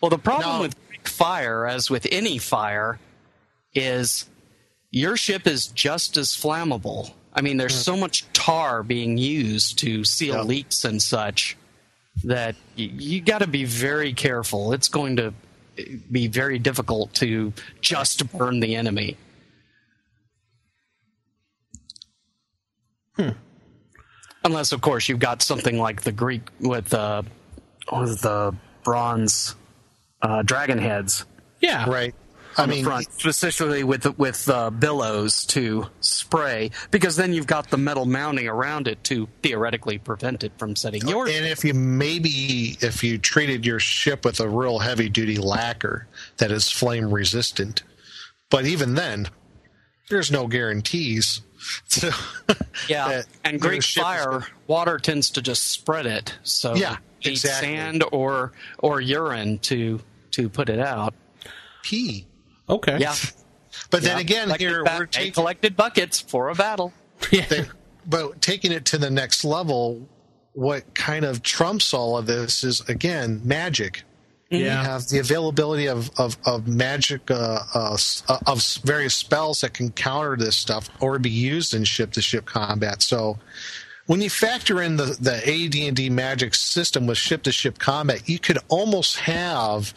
Well, 0.00 0.10
the 0.10 0.18
problem 0.18 0.56
No. 0.56 0.62
with 0.62 0.74
Greek 0.88 1.06
fire, 1.06 1.66
as 1.66 1.88
with 1.88 2.06
any 2.10 2.38
fire, 2.38 2.98
is 3.74 4.26
your 4.90 5.16
ship 5.16 5.46
is 5.46 5.66
just 5.68 6.16
as 6.16 6.28
flammable. 6.30 7.12
I 7.32 7.40
mean, 7.42 7.56
there's 7.56 7.74
so 7.74 7.96
much 7.96 8.24
tar 8.32 8.82
being 8.82 9.18
used 9.18 9.78
to 9.80 10.04
seal 10.04 10.36
Yeah. 10.36 10.42
leaks 10.42 10.84
and 10.84 11.02
such 11.02 11.56
that 12.22 12.54
y- 12.78 12.90
you 12.96 13.20
got 13.20 13.38
to 13.38 13.48
be 13.48 13.64
very 13.64 14.12
careful. 14.12 14.72
It's 14.72 14.88
going 14.88 15.16
to 15.16 15.34
be 16.12 16.28
very 16.28 16.60
difficult 16.60 17.12
to 17.14 17.52
just 17.80 18.30
burn 18.38 18.60
the 18.60 18.76
enemy. 18.76 19.16
Hmm. 23.16 23.30
Unless, 24.44 24.72
of 24.72 24.80
course, 24.80 25.08
you've 25.08 25.18
got 25.18 25.42
something 25.42 25.78
like 25.78 26.02
the 26.02 26.12
Greek 26.12 26.42
with 26.60 26.92
uh, 26.92 27.22
with 27.92 28.20
the 28.20 28.54
bronze 28.84 29.54
uh, 30.22 30.42
dragon 30.42 30.78
heads 30.78 31.24
Yeah. 31.60 31.88
Right. 31.88 32.14
I 32.56 32.66
mean, 32.66 32.84
front, 32.84 33.12
specifically 33.12 33.84
with 33.84 34.18
with 34.18 34.48
uh, 34.48 34.70
billows 34.70 35.44
to 35.46 35.86
spray, 36.00 36.70
because 36.90 37.16
then 37.16 37.32
you've 37.32 37.46
got 37.46 37.70
the 37.70 37.78
metal 37.78 38.04
mounting 38.06 38.48
around 38.48 38.88
it 38.88 39.02
to 39.04 39.28
theoretically 39.42 39.98
prevent 39.98 40.44
it 40.44 40.52
from 40.58 40.76
setting 40.76 41.06
your. 41.06 41.26
and 41.26 41.46
if 41.46 41.64
you 41.64 41.74
maybe 41.74 42.76
if 42.80 43.02
you 43.02 43.18
treated 43.18 43.66
your 43.66 43.80
ship 43.80 44.24
with 44.24 44.40
a 44.40 44.48
real 44.48 44.78
heavy 44.78 45.08
duty 45.08 45.36
lacquer 45.38 46.06
that 46.38 46.50
is 46.50 46.70
flame 46.70 47.10
resistant, 47.12 47.82
but 48.50 48.66
even 48.66 48.94
then, 48.94 49.28
there's 50.10 50.30
no 50.30 50.46
guarantees. 50.46 51.40
So, 51.86 52.10
yeah, 52.90 53.22
and 53.42 53.58
Greek 53.58 53.78
is 53.78 53.90
fire, 53.90 54.46
water 54.66 54.98
tends 54.98 55.30
to 55.30 55.40
just 55.40 55.68
spread 55.70 56.04
it. 56.04 56.36
So 56.42 56.74
Yeah, 56.74 56.98
exactly. 57.22 57.68
sand 57.68 58.04
or 58.12 58.52
or 58.80 59.00
urine 59.00 59.58
to 59.60 59.98
to 60.32 60.50
put 60.50 60.68
it 60.68 60.78
out. 60.78 61.14
pee. 61.82 62.26
Okay. 62.68 62.98
Yeah, 62.98 63.14
But 63.90 64.02
then 64.02 64.18
again, 64.18 64.44
Collected 64.44 64.68
here 64.68 64.84
ba- 64.84 64.96
we're 65.00 65.06
taking 65.06 65.32
collected 65.32 65.76
buckets 65.76 66.20
for 66.20 66.48
a 66.48 66.54
battle. 66.54 66.92
they, 67.30 67.66
but 68.06 68.40
taking 68.40 68.72
it 68.72 68.84
to 68.86 68.98
the 68.98 69.10
next 69.10 69.44
level, 69.44 70.08
what 70.52 70.94
kind 70.94 71.24
of 71.24 71.42
trumps 71.42 71.92
all 71.92 72.16
of 72.16 72.26
this 72.26 72.64
is 72.64 72.80
again 72.88 73.40
magic. 73.44 74.02
Yeah. 74.50 74.58
You 74.58 74.88
have 74.88 75.08
the 75.08 75.18
availability 75.18 75.88
of 75.88 76.10
of, 76.18 76.36
of 76.46 76.68
magic 76.68 77.30
uh, 77.30 77.58
uh, 77.74 77.96
uh, 78.28 78.38
of 78.46 78.62
various 78.84 79.14
spells 79.14 79.62
that 79.62 79.74
can 79.74 79.90
counter 79.90 80.36
this 80.36 80.54
stuff 80.56 80.88
or 81.00 81.18
be 81.18 81.30
used 81.30 81.74
in 81.74 81.84
ship 81.84 82.12
to 82.12 82.22
ship 82.22 82.44
combat. 82.46 83.02
So 83.02 83.38
when 84.06 84.20
you 84.20 84.30
factor 84.30 84.80
in 84.82 84.96
the 84.96 85.16
the 85.20 85.36
AD&D 85.36 86.08
magic 86.10 86.54
system 86.54 87.06
with 87.06 87.18
ship 87.18 87.42
to 87.44 87.52
ship 87.52 87.78
combat, 87.78 88.28
you 88.28 88.38
could 88.38 88.58
almost 88.68 89.16
have 89.18 89.92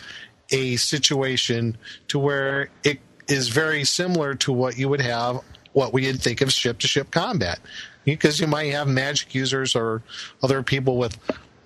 a 0.51 0.75
situation 0.77 1.77
to 2.07 2.19
where 2.19 2.69
it 2.83 2.99
is 3.27 3.49
very 3.49 3.83
similar 3.83 4.35
to 4.35 4.53
what 4.53 4.77
you 4.77 4.87
would 4.89 5.01
have 5.01 5.39
what 5.73 5.93
we 5.93 6.07
would 6.07 6.21
think 6.21 6.41
of 6.41 6.51
ship 6.51 6.79
to 6.79 6.87
ship 6.87 7.11
combat 7.11 7.59
because 8.05 8.39
you 8.39 8.47
might 8.47 8.71
have 8.71 8.87
magic 8.87 9.35
users 9.35 9.75
or 9.75 10.01
other 10.41 10.63
people 10.63 10.97
with 10.97 11.17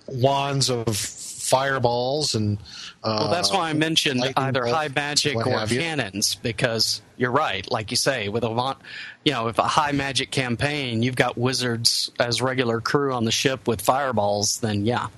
wands 0.06 0.68
of 0.68 0.96
fireballs 0.96 2.34
and 2.34 2.58
uh, 3.04 3.16
Well, 3.20 3.30
that's 3.30 3.52
why 3.52 3.70
I 3.70 3.72
mentioned 3.72 4.20
lightning 4.20 4.44
either 4.46 4.62
bolt, 4.64 4.74
high 4.74 4.88
magic 4.88 5.36
or 5.36 5.64
you. 5.66 5.80
cannons, 5.80 6.34
because 6.36 7.02
you're 7.16 7.30
right. 7.32 7.68
Like 7.70 7.90
you 7.90 7.96
say, 7.96 8.28
with 8.28 8.44
a 8.44 8.48
lot, 8.48 8.80
you 9.24 9.32
know, 9.32 9.48
if 9.48 9.58
a 9.58 9.62
high 9.62 9.92
magic 9.92 10.30
campaign, 10.30 11.02
you've 11.02 11.16
got 11.16 11.36
wizards 11.36 12.10
as 12.18 12.40
regular 12.42 12.80
crew 12.80 13.12
on 13.12 13.24
the 13.24 13.32
ship 13.32 13.66
with 13.66 13.80
fireballs, 13.80 14.60
then 14.60 14.84
yeah, 14.84 15.08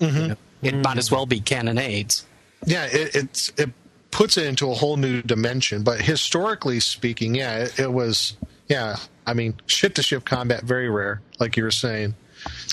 Mm-hmm. 0.00 0.16
You 0.20 0.28
know, 0.28 0.36
it 0.62 0.74
might 0.76 0.96
as 0.98 1.10
well 1.10 1.26
be 1.26 1.40
cannonades. 1.40 2.24
Yeah 2.64 2.84
it, 2.86 3.14
it's 3.14 3.52
it 3.56 3.70
puts 4.10 4.36
it 4.36 4.46
into 4.46 4.70
a 4.70 4.74
whole 4.74 4.96
new 4.96 5.22
dimension 5.22 5.82
but 5.82 6.00
historically 6.00 6.80
speaking 6.80 7.34
yeah 7.34 7.58
it, 7.58 7.78
it 7.78 7.92
was 7.92 8.36
yeah 8.68 8.96
i 9.26 9.32
mean 9.34 9.54
ship 9.66 9.94
to 9.94 10.02
ship 10.02 10.24
combat 10.24 10.62
very 10.62 10.88
rare 10.90 11.20
like 11.38 11.56
you 11.56 11.62
were 11.62 11.70
saying 11.70 12.14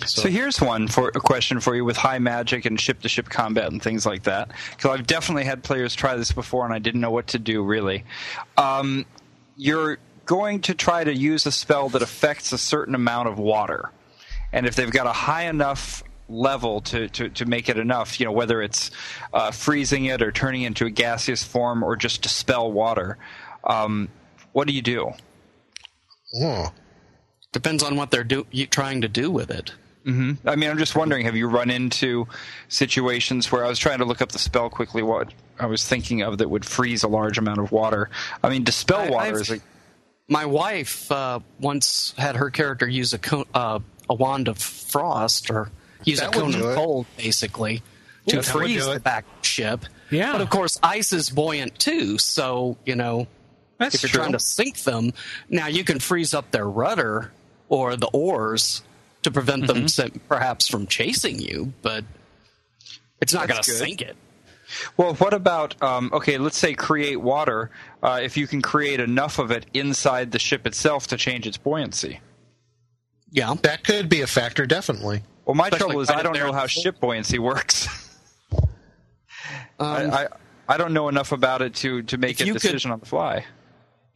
So 0.06 0.30
here's 0.30 0.62
one 0.62 0.88
for 0.88 1.10
a 1.10 1.20
question 1.20 1.60
for 1.60 1.76
you 1.76 1.84
with 1.84 1.98
high 1.98 2.20
magic 2.20 2.66
and 2.66 2.80
ship 2.80 3.02
to 3.02 3.10
ship 3.10 3.28
combat 3.30 3.70
and 3.72 3.82
things 3.84 4.06
like 4.06 4.24
that. 4.24 4.52
Because 4.72 4.92
I've 4.98 5.08
definitely 5.08 5.44
had 5.44 5.62
players 5.62 5.94
try 5.94 6.16
this 6.16 6.32
before 6.32 6.64
and 6.64 6.74
I 6.74 6.80
didn't 6.80 7.02
know 7.02 7.12
what 7.12 7.28
to 7.28 7.40
do 7.40 7.62
really. 7.64 8.06
Um, 8.58 9.06
you're 9.58 9.98
going 10.26 10.62
to 10.62 10.74
try 10.74 11.04
to 11.04 11.14
use 11.14 11.46
a 11.46 11.52
spell 11.52 11.90
that 11.90 12.02
affects 12.02 12.52
a 12.52 12.58
certain 12.58 12.96
amount 12.96 13.28
of 13.28 13.40
water, 13.40 13.92
and 14.54 14.66
if 14.66 14.76
they've 14.76 14.92
got 14.92 15.08
a 15.08 15.12
high 15.14 15.44
enough 15.44 16.04
level 16.30 16.82
to, 16.82 17.08
to, 17.10 17.30
to 17.30 17.46
make 17.46 17.70
it 17.70 17.78
enough, 17.78 18.20
you 18.20 18.26
know, 18.26 18.32
whether 18.32 18.62
it's 18.62 18.92
uh, 19.34 19.52
freezing 19.52 20.06
it 20.06 20.22
or 20.22 20.32
turning 20.32 20.64
it 20.64 20.68
into 20.68 20.86
a 20.86 20.90
gaseous 20.90 21.44
form 21.44 21.84
or 21.84 21.96
just 21.96 22.22
dispel 22.22 22.72
water, 22.72 23.18
um, 23.64 24.10
what 24.54 24.68
do 24.68 24.74
you 24.74 24.82
do? 24.82 25.12
oh 26.42 26.72
Depends 27.54 27.82
on 27.82 27.96
what 27.96 28.12
they're 28.12 28.24
do- 28.26 28.46
trying 28.70 29.02
to 29.02 29.08
do 29.08 29.32
with 29.32 29.50
it. 29.50 29.74
I 30.46 30.56
mean, 30.56 30.70
I'm 30.70 30.78
just 30.78 30.96
wondering, 30.96 31.26
have 31.26 31.36
you 31.36 31.48
run 31.48 31.70
into 31.70 32.28
situations 32.70 33.52
where 33.52 33.66
I 33.66 33.68
was 33.70 33.78
trying 33.80 34.00
to 34.00 34.06
look 34.06 34.22
up 34.22 34.32
the 34.32 34.40
spell 34.40 34.70
quickly, 34.70 35.02
what 35.04 35.34
I 35.60 35.66
was 35.66 35.86
thinking 35.86 36.22
of 36.22 36.38
that 36.38 36.50
would 36.50 36.64
freeze 36.64 37.04
a 37.04 37.08
large 37.10 37.38
amount 37.38 37.60
of 37.60 37.72
water? 37.74 38.10
I 38.44 38.50
mean, 38.50 38.64
dispel 38.64 39.00
I- 39.00 39.10
water 39.10 39.28
I've- 39.32 39.40
is 39.42 39.50
like, 39.50 39.62
My 40.30 40.46
wife 40.46 41.12
uh, 41.12 41.40
once 41.60 42.14
had 42.18 42.36
her 42.36 42.50
character 42.52 42.88
use 42.88 43.14
a 43.14 43.18
co- 43.18 43.48
uh, 43.54 43.80
a 44.10 44.14
wand 44.14 44.48
of 44.50 44.58
frost 44.60 45.50
or 45.50 45.72
use 46.04 46.20
That 46.20 46.36
a 46.36 46.40
cone 46.40 46.54
of 46.56 46.62
it. 46.62 46.76
cold, 46.76 47.06
basically, 47.18 47.82
to 48.28 48.40
Ooh, 48.40 48.42
freeze 48.42 48.86
the 48.86 49.00
back 49.00 49.26
ship. 49.42 49.86
Yeah. 50.12 50.32
But 50.32 50.42
of 50.42 50.50
course, 50.50 50.80
ice 50.84 51.12
is 51.14 51.30
buoyant 51.30 51.78
too. 51.80 52.18
So 52.18 52.78
you 52.86 52.96
know, 52.96 53.28
That's 53.78 53.96
if 53.96 54.04
you're 54.04 54.10
true. 54.10 54.20
trying 54.22 54.32
to 54.34 54.40
sink 54.40 54.80
them, 54.80 55.14
now 55.50 55.68
you 55.68 55.84
can 55.84 56.00
freeze 56.00 56.34
up 56.34 56.52
their 56.52 56.68
rudder 56.70 57.32
or 57.70 57.96
the 57.96 58.08
oars 58.14 58.84
to 59.24 59.32
prevent 59.32 59.64
Mm-hmm. 59.64 60.02
them 60.12 60.22
perhaps 60.30 60.68
from 60.68 60.88
chasing 60.88 61.40
you, 61.40 61.74
but 61.82 62.06
it's 63.22 63.34
not 63.34 63.48
going 63.48 63.62
to 63.62 63.70
sink 63.70 64.02
it. 64.02 64.16
Well, 64.98 65.14
what 65.16 65.34
about 65.34 65.82
um, 65.82 66.10
okay? 66.14 66.38
Let's 66.38 66.58
say 66.58 66.74
create 66.74 67.18
water. 67.22 67.72
Uh, 68.04 68.20
if 68.22 68.36
you 68.38 68.48
can 68.48 68.62
create 68.62 69.00
enough 69.00 69.40
of 69.40 69.50
it 69.52 69.66
inside 69.74 70.32
the 70.32 70.40
ship 70.40 70.68
itself 70.68 71.08
to 71.08 71.18
change 71.18 71.48
its 71.48 71.58
buoyancy. 71.58 72.20
Yeah. 73.32 73.56
That 73.64 73.84
could 73.84 74.08
be 74.10 74.22
a 74.22 74.28
factor, 74.28 74.66
definitely. 74.66 75.24
Well, 75.48 75.56
my 75.56 75.68
Especially 75.68 75.80
trouble 75.88 76.02
is 76.02 76.10
I 76.12 76.22
don't 76.22 76.34
know 76.38 76.52
how 76.52 76.68
ship 76.68 77.00
buoyancy 77.00 77.40
works. 77.40 77.88
Um, 79.80 80.12
I, 80.12 80.24
I 80.24 80.28
I 80.70 80.78
don't 80.78 80.92
know 80.94 81.08
enough 81.08 81.32
about 81.32 81.62
it 81.62 81.76
to 81.76 82.02
to 82.04 82.18
make 82.18 82.42
a 82.42 82.46
you 82.46 82.54
could- 82.54 82.62
decision 82.62 82.92
on 82.92 83.00
the 83.00 83.06
fly. 83.06 83.46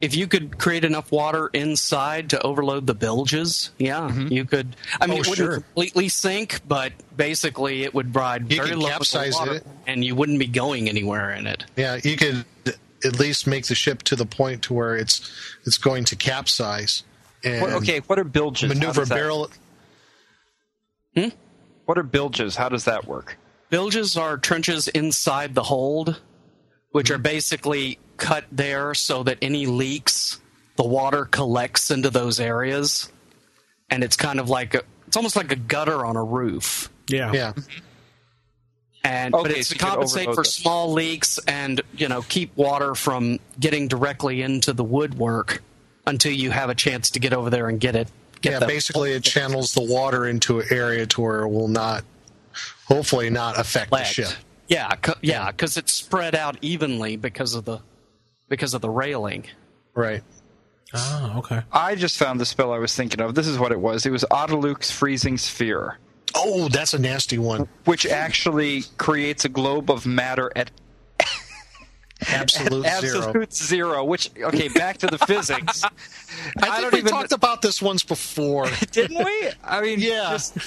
if 0.02 0.16
you 0.16 0.28
could 0.28 0.58
create 0.58 0.84
enough 0.84 1.12
water 1.12 1.50
inside 1.54 2.32
to 2.32 2.42
overload 2.42 2.88
the 2.88 2.96
bilges, 2.96 3.70
yeah, 3.78 4.12
you 4.12 4.44
could. 4.46 4.76
I 5.00 5.06
mean, 5.08 5.20
Oh, 5.20 5.22
it 5.22 5.30
wouldn't 5.30 5.38
sure. 5.38 5.54
completely 5.62 6.10
sink, 6.10 6.62
but 6.68 6.92
basically 7.16 7.84
it 7.84 7.94
would 7.94 8.14
ride 8.16 8.52
You 8.52 8.64
very 8.64 8.76
low 8.76 8.90
capsize 8.90 9.34
water, 9.36 9.54
it. 9.56 9.68
and 9.88 10.04
you 10.04 10.16
wouldn't 10.16 10.40
be 10.40 10.48
going 10.48 10.90
anywhere 10.90 11.32
in 11.32 11.46
it. 11.48 11.64
Yeah, 11.78 12.00
you 12.04 12.18
could 12.18 12.44
at 13.06 13.20
least 13.20 13.46
make 13.48 13.68
the 13.68 13.76
ship 13.76 14.02
to 14.04 14.16
the 14.16 14.26
point 14.26 14.64
to 14.64 14.74
where 14.74 14.96
it's 14.98 15.32
it's 15.66 15.78
going 15.78 16.04
to 16.06 16.16
capsize 16.16 17.04
and 17.44 17.62
What, 17.62 17.74
okay, 17.74 18.00
what 18.08 18.18
are 18.20 18.24
bilges? 18.24 18.68
Maneuver 18.68 19.02
does 19.02 19.10
that- 19.10 19.16
barrel. 21.16 21.32
What 21.86 21.98
are 21.98 22.04
bilges? 22.04 22.56
How 22.56 22.70
does 22.70 22.86
that 22.86 23.06
work? 23.06 23.38
Bilges 23.70 24.18
are 24.18 24.38
trenches 24.38 24.88
inside 24.90 25.56
the 25.56 25.64
hold, 25.64 26.22
which 26.92 27.12
are 27.12 27.18
hmm. 27.18 27.24
basically 27.24 28.00
cut 28.18 28.46
there 28.52 28.94
so 28.94 29.24
that 29.24 29.38
any 29.42 29.66
leaks, 29.66 30.40
the 30.76 30.84
water 30.84 31.26
collects 31.26 31.92
into 31.92 32.10
those 32.10 32.40
areas, 32.40 33.12
and 33.90 34.04
it's 34.04 34.16
kind 34.16 34.40
of 34.40 34.50
like 34.50 34.74
a, 34.76 34.84
it's 35.08 35.18
almost 35.18 35.36
like 35.36 35.52
a 35.52 35.56
gutter 35.56 36.06
on 36.06 36.16
a 36.16 36.24
roof. 36.24 36.90
Yeah. 37.10 37.32
Yeah, 37.34 37.54
and 39.04 39.32
but 39.32 39.52
it's 39.52 39.70
so 39.70 39.76
to 39.76 39.80
compensate 39.80 40.26
for 40.26 40.36
them. 40.36 40.46
small 40.46 40.94
leaks 40.94 41.40
and 41.48 41.82
you 41.96 42.08
know 42.08 42.22
keep 42.22 42.56
water 42.56 42.96
from 42.96 43.40
getting 43.60 43.88
directly 43.88 44.42
into 44.42 44.74
the 44.74 44.84
woodwork 44.84 45.62
until 46.06 46.32
you 46.32 46.52
have 46.52 46.70
a 46.70 46.76
chance 46.76 47.12
to 47.12 47.20
get 47.20 47.34
over 47.34 47.50
there 47.50 47.68
and 47.68 47.80
get 47.80 47.96
it. 47.96 48.08
Get 48.42 48.54
yeah. 48.54 48.60
the- 48.60 48.66
Basically, 48.68 49.12
it 49.14 49.24
channels 49.24 49.74
the 49.74 49.82
water 49.84 50.28
into 50.28 50.60
an 50.60 50.68
area 50.72 51.06
to 51.08 51.22
where 51.22 51.42
it 51.42 51.50
will 51.50 51.68
not, 51.68 52.04
hopefully, 52.88 53.30
not 53.30 53.60
affect 53.60 53.92
the 53.92 54.04
ship. 54.04 54.30
Yeah, 54.68 54.90
cu- 54.96 55.14
yeah, 55.22 55.52
because 55.52 55.78
it's 55.78 55.92
spread 55.92 56.34
out 56.36 56.58
evenly 56.62 57.18
because 57.18 57.56
of 57.56 57.66
the 57.66 57.80
because 58.50 58.74
of 58.74 58.82
the 58.82 58.90
railing. 58.90 59.46
Right. 59.94 60.24
Oh, 60.94 61.36
okay. 61.38 61.62
I 61.72 61.96
just 61.96 62.18
found 62.18 62.40
the 62.40 62.46
spell 62.46 62.74
I 62.74 62.78
was 62.78 62.94
thinking 62.96 63.22
of. 63.22 63.34
This 63.36 63.48
is 63.48 63.58
what 63.58 63.72
it 63.72 63.80
was. 63.80 64.06
It 64.06 64.12
was 64.12 64.26
Otiluke's 64.32 64.92
Freezing 64.92 65.38
Sphere, 65.38 65.98
Oh, 66.36 66.68
that's 66.70 66.94
a 66.94 67.00
nasty 67.00 67.38
one. 67.38 67.68
which 67.86 68.06
actually 68.06 68.84
creates 68.98 69.46
a 69.46 69.50
globe 69.50 69.90
of 69.90 70.06
matter 70.06 70.52
at 70.56 70.70
Absolute, 72.28 72.86
zero. 73.02 73.18
absolute 73.18 73.54
zero. 73.54 74.04
Which 74.04 74.30
okay, 74.40 74.68
back 74.70 74.98
to 75.00 75.08
the 75.08 75.18
physics. 75.28 75.84
I 75.84 75.90
think 75.90 76.82
don't 76.82 76.94
we 76.94 77.00
even- 77.00 77.12
talked 77.12 77.32
about 77.32 77.62
this 77.62 77.82
once 77.82 78.04
before. 78.04 78.68
Didn't 78.92 79.24
we? 79.24 79.50
I 79.64 79.82
mean, 79.82 80.00
Yeah. 80.00 80.30
just 80.32 80.58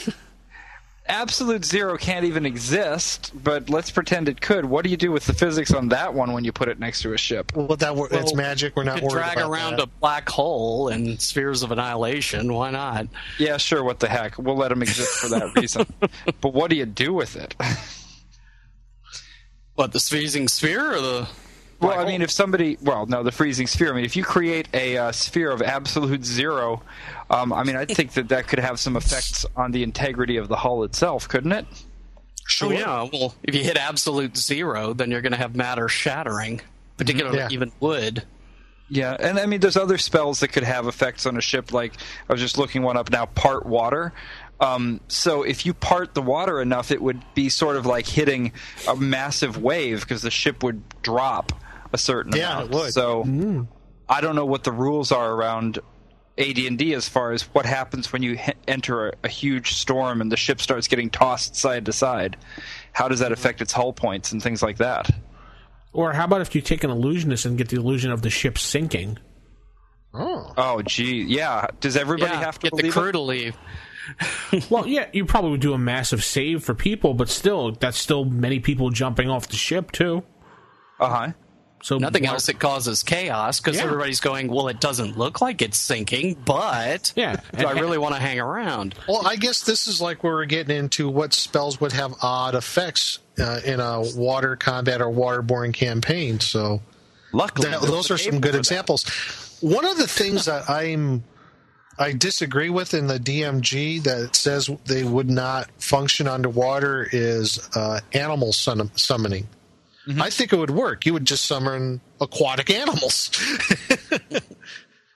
absolute 1.06 1.64
zero 1.64 1.98
can't 1.98 2.24
even 2.24 2.46
exist. 2.46 3.30
But 3.34 3.68
let's 3.68 3.90
pretend 3.90 4.28
it 4.28 4.40
could. 4.40 4.64
What 4.64 4.84
do 4.84 4.90
you 4.90 4.96
do 4.96 5.12
with 5.12 5.26
the 5.26 5.34
physics 5.34 5.72
on 5.72 5.90
that 5.90 6.14
one 6.14 6.32
when 6.32 6.44
you 6.44 6.52
put 6.52 6.68
it 6.68 6.78
next 6.78 7.02
to 7.02 7.12
a 7.12 7.18
ship? 7.18 7.52
well, 7.54 7.76
that 7.76 7.94
wor- 7.94 8.08
it's 8.10 8.34
magic. 8.34 8.74
We're 8.74 8.84
not 8.84 9.02
You 9.02 9.08
worried 9.08 9.12
drag 9.22 9.36
about 9.38 9.50
around 9.50 9.70
that. 9.76 9.82
a 9.82 9.86
black 9.86 10.28
hole 10.28 10.88
and 10.88 11.20
spheres 11.20 11.62
of 11.62 11.70
annihilation. 11.72 12.52
Why 12.52 12.70
not? 12.70 13.06
Yeah, 13.38 13.58
sure. 13.58 13.84
What 13.84 14.00
the 14.00 14.08
heck? 14.08 14.38
We'll 14.38 14.56
let 14.56 14.68
them 14.70 14.82
exist 14.82 15.18
for 15.18 15.28
that 15.28 15.54
reason. 15.54 15.86
but 16.40 16.54
what 16.54 16.70
do 16.70 16.76
you 16.76 16.86
do 16.86 17.12
with 17.12 17.36
it? 17.36 17.54
What 19.74 19.92
the 19.92 19.98
freezing 20.00 20.46
sphere 20.48 20.92
or 20.94 21.00
the? 21.00 21.28
Well, 21.84 21.98
I 21.98 22.04
mean, 22.04 22.22
if 22.22 22.30
somebody, 22.30 22.78
well, 22.82 23.06
no, 23.06 23.22
the 23.22 23.32
freezing 23.32 23.66
sphere. 23.66 23.92
I 23.92 23.96
mean, 23.96 24.04
if 24.04 24.16
you 24.16 24.24
create 24.24 24.68
a 24.74 24.96
uh, 24.98 25.12
sphere 25.12 25.50
of 25.50 25.62
absolute 25.62 26.24
zero, 26.24 26.82
um, 27.30 27.52
I 27.52 27.64
mean, 27.64 27.76
I 27.76 27.84
think 27.84 28.12
that 28.14 28.28
that 28.28 28.48
could 28.48 28.58
have 28.58 28.80
some 28.80 28.96
effects 28.96 29.44
on 29.56 29.72
the 29.72 29.82
integrity 29.82 30.36
of 30.36 30.48
the 30.48 30.56
hull 30.56 30.84
itself, 30.84 31.28
couldn't 31.28 31.52
it? 31.52 31.66
Oh 32.62 32.70
yeah. 32.70 33.08
Well, 33.12 33.34
if 33.42 33.54
you 33.54 33.62
hit 33.62 33.76
absolute 33.76 34.36
zero, 34.36 34.92
then 34.92 35.10
you're 35.10 35.22
going 35.22 35.32
to 35.32 35.38
have 35.38 35.56
matter 35.56 35.88
shattering, 35.88 36.60
particularly 36.96 37.38
Yeah. 37.38 37.48
even 37.50 37.72
wood. 37.80 38.24
Yeah, 38.90 39.16
and 39.18 39.38
I 39.38 39.46
mean, 39.46 39.60
there's 39.60 39.78
other 39.78 39.96
spells 39.96 40.40
that 40.40 40.48
could 40.48 40.62
have 40.62 40.86
effects 40.86 41.24
on 41.24 41.38
a 41.38 41.40
ship. 41.40 41.72
Like 41.72 41.94
I 42.28 42.32
was 42.32 42.40
just 42.40 42.58
looking 42.58 42.82
one 42.82 42.98
up 42.98 43.10
now, 43.10 43.24
part 43.26 43.64
water. 43.64 44.12
Um, 44.60 45.00
so 45.08 45.42
if 45.42 45.64
you 45.64 45.72
part 45.74 46.14
the 46.14 46.22
water 46.22 46.60
enough, 46.60 46.90
it 46.90 47.00
would 47.00 47.22
be 47.34 47.48
sort 47.48 47.76
of 47.76 47.86
like 47.86 48.06
hitting 48.06 48.52
a 48.86 48.94
massive 48.94 49.56
wave 49.56 50.00
because 50.00 50.20
the 50.22 50.30
ship 50.30 50.62
would 50.62 50.82
drop 51.02 51.52
a 51.94 51.98
certain 51.98 52.36
Yeah, 52.36 52.56
amount. 52.58 52.70
it 52.74 52.76
would. 52.76 52.92
So 52.92 53.66
I 54.08 54.20
don't 54.20 54.36
know 54.36 54.44
what 54.46 54.64
the 54.64 54.72
rules 54.72 55.10
are 55.12 55.32
around 55.32 55.78
AD&D 56.36 56.92
as 56.94 57.08
far 57.08 57.32
as 57.32 57.42
what 57.54 57.64
happens 57.64 58.12
when 58.12 58.22
you 58.22 58.34
he- 58.36 58.52
enter 58.68 59.08
a, 59.08 59.12
a 59.24 59.28
huge 59.28 59.74
storm 59.74 60.20
and 60.20 60.30
the 60.30 60.36
ship 60.36 60.60
starts 60.60 60.88
getting 60.88 61.08
tossed 61.08 61.54
side 61.56 61.86
to 61.86 61.92
side. 61.92 62.36
How 62.92 63.08
does 63.08 63.20
that 63.20 63.32
affect 63.32 63.62
its 63.62 63.72
hull 63.72 63.92
points 63.92 64.32
and 64.32 64.42
things 64.42 64.62
like 64.62 64.78
that? 64.78 65.08
Or 65.92 66.12
how 66.12 66.24
about 66.24 66.40
if 66.40 66.54
you 66.56 66.60
take 66.60 66.82
an 66.82 66.90
illusionist 66.90 67.44
and 67.46 67.56
get 67.56 67.68
the 67.68 67.76
illusion 67.76 68.10
of 68.10 68.22
the 68.22 68.30
ship 68.30 68.58
sinking? 68.58 69.18
Oh, 70.12 70.52
oh 70.56 70.82
gee, 70.82 71.22
yeah. 71.22 71.68
Does 71.80 71.96
everybody 71.96 72.32
yeah, 72.32 72.40
have 72.40 72.58
to 72.60 72.70
get 72.70 72.76
the 72.82 72.90
crew 72.90 73.08
it? 73.10 73.12
to 73.12 73.20
leave. 73.20 73.56
Well, 74.68 74.86
yeah, 74.86 75.06
you 75.14 75.24
probably 75.24 75.52
would 75.52 75.62
do 75.62 75.72
a 75.72 75.78
massive 75.78 76.22
save 76.22 76.62
for 76.62 76.74
people, 76.74 77.14
but 77.14 77.30
still, 77.30 77.72
that's 77.72 77.96
still 77.96 78.26
many 78.26 78.60
people 78.60 78.90
jumping 78.90 79.30
off 79.30 79.48
the 79.48 79.56
ship 79.56 79.92
too. 79.92 80.22
Uh 81.00 81.08
huh. 81.08 81.32
So 81.84 81.98
Nothing 81.98 82.22
why- 82.24 82.30
else 82.30 82.46
that 82.46 82.58
causes 82.58 83.02
chaos 83.02 83.60
because 83.60 83.76
Yeah. 83.76 83.82
everybody's 83.82 84.18
going, 84.20 84.48
well, 84.48 84.68
it 84.68 84.80
doesn't 84.80 85.18
look 85.18 85.42
like 85.42 85.60
it's 85.60 85.76
sinking, 85.76 86.34
but 86.46 87.12
Yeah, 87.14 87.36
do 87.58 87.66
I 87.66 87.72
really 87.72 87.98
want 87.98 88.14
to 88.14 88.20
hang 88.22 88.40
around? 88.40 88.94
Well, 89.06 89.26
I 89.26 89.36
guess 89.36 89.60
this 89.64 89.86
is 89.86 90.00
like 90.00 90.24
where 90.24 90.32
we're 90.32 90.46
getting 90.46 90.74
into 90.74 91.10
what 91.10 91.34
spells 91.34 91.82
would 91.82 91.92
have 91.92 92.14
odd 92.22 92.54
effects 92.54 93.18
uh, 93.38 93.60
in 93.66 93.80
a 93.80 94.00
water 94.16 94.56
combat 94.56 95.02
or 95.02 95.08
waterborne 95.12 95.74
campaign. 95.74 96.40
So 96.40 96.80
Luckily, 97.34 97.68
that, 97.68 97.82
those 97.82 98.10
are 98.10 98.16
some 98.16 98.40
good 98.40 98.54
examples. 98.54 99.04
One 99.60 99.84
of 99.84 99.98
the 99.98 100.08
things 100.08 100.46
that 100.46 100.70
I'm 100.70 101.22
I 101.98 102.12
disagree 102.12 102.70
with 102.70 102.94
in 102.94 103.08
the 103.08 103.18
DMG 103.20 104.02
that 104.04 104.34
says 104.36 104.70
they 104.86 105.04
would 105.04 105.28
not 105.28 105.68
function 105.82 106.26
underwater 106.28 107.06
is 107.12 107.60
uh, 107.76 108.00
animal 108.14 108.54
sun- 108.54 108.90
summoning. 110.04 110.22
I 110.22 110.30
think 110.30 110.52
it 110.52 110.56
would 110.56 110.70
work. 110.70 111.06
You 111.06 111.12
would 111.14 111.24
just 111.24 111.44
summon 111.46 112.00
aquatic 112.20 112.70
animals. 112.70 113.30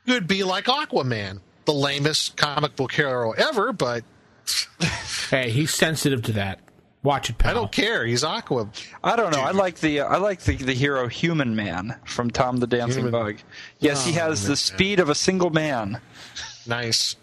you 0.04 0.14
would 0.14 0.26
be 0.26 0.44
like 0.44 0.64
Aquaman, 0.64 1.40
the 1.64 1.72
lamest 1.72 2.36
comic 2.36 2.76
book 2.76 2.92
hero 2.92 3.32
ever, 3.32 3.72
but 3.72 4.04
Hey, 5.30 5.50
he's 5.50 5.74
sensitive 5.74 6.22
to 6.22 6.32
that. 6.32 6.60
Watch 7.02 7.30
it, 7.30 7.38
pal. 7.38 7.50
I 7.50 7.54
don't 7.54 7.70
care. 7.70 8.04
He's 8.04 8.24
Aqua. 8.24 8.70
I 9.04 9.14
don't 9.14 9.32
know. 9.32 9.40
I 9.40 9.52
like 9.52 9.76
the 9.76 10.00
uh, 10.00 10.06
I 10.06 10.16
like 10.16 10.40
the 10.40 10.56
the 10.56 10.72
hero 10.72 11.06
Human 11.06 11.54
Man 11.54 11.96
from 12.04 12.30
Tom 12.30 12.56
the 12.56 12.66
Dancing 12.66 13.04
Human- 13.04 13.12
Bug. 13.12 13.36
Yes, 13.78 14.04
he 14.04 14.12
has 14.12 14.46
the 14.46 14.56
speed 14.56 14.98
of 14.98 15.08
a 15.08 15.14
single 15.14 15.50
man. 15.50 16.00
Nice. 16.66 17.14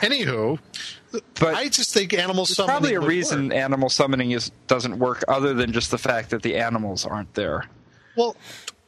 Anywho, 0.00 0.58
But 1.40 1.54
I 1.54 1.68
just 1.68 1.92
think 1.92 2.12
animal 2.14 2.46
summoning 2.46 2.70
probably 2.72 2.94
a 2.94 3.00
would 3.00 3.08
reason 3.08 3.48
work. 3.48 3.56
animal 3.56 3.88
summoning 3.88 4.30
is 4.32 4.50
doesn't 4.66 4.98
work 4.98 5.24
other 5.28 5.54
than 5.54 5.72
just 5.72 5.90
the 5.90 5.98
fact 5.98 6.30
that 6.30 6.42
the 6.42 6.56
animals 6.56 7.04
aren't 7.06 7.34
there. 7.34 7.64
Well, 8.16 8.36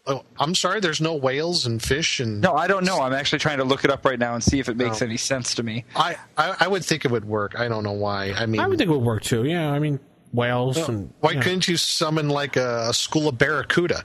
oh, 0.06 0.24
I'm 0.38 0.54
sorry. 0.54 0.80
There's 0.80 1.00
no 1.00 1.14
whales 1.14 1.66
and 1.66 1.82
fish 1.82 2.20
and 2.20 2.40
No, 2.40 2.54
I 2.54 2.66
don't 2.66 2.84
know. 2.84 3.00
I'm 3.00 3.12
actually 3.12 3.38
trying 3.40 3.58
to 3.58 3.64
look 3.64 3.84
it 3.84 3.90
up 3.90 4.04
right 4.04 4.18
now 4.18 4.34
and 4.34 4.42
see 4.42 4.58
if 4.58 4.68
it 4.68 4.76
makes 4.76 5.00
No. 5.00 5.06
any 5.06 5.16
sense 5.16 5.54
to 5.56 5.62
me. 5.62 5.84
I, 5.96 6.16
I 6.36 6.56
I 6.60 6.68
would 6.68 6.84
think 6.84 7.04
it 7.04 7.10
would 7.10 7.24
work. 7.24 7.58
I 7.58 7.68
don't 7.68 7.82
know 7.84 7.92
why. 7.92 8.32
I 8.32 8.46
mean, 8.46 8.60
I 8.60 8.66
would 8.66 8.78
think 8.78 8.88
it 8.90 8.92
would 8.92 9.02
work 9.04 9.22
too. 9.22 9.44
Yeah, 9.44 9.70
I 9.70 9.78
mean 9.78 9.98
whales 10.32 10.76
and 10.88 11.12
why 11.20 11.32
yeah. 11.32 11.42
couldn't 11.42 11.68
you 11.68 11.76
summon 11.76 12.28
like 12.30 12.56
a, 12.56 12.86
a 12.88 12.94
school 12.94 13.28
of 13.28 13.36
barracuda? 13.38 14.02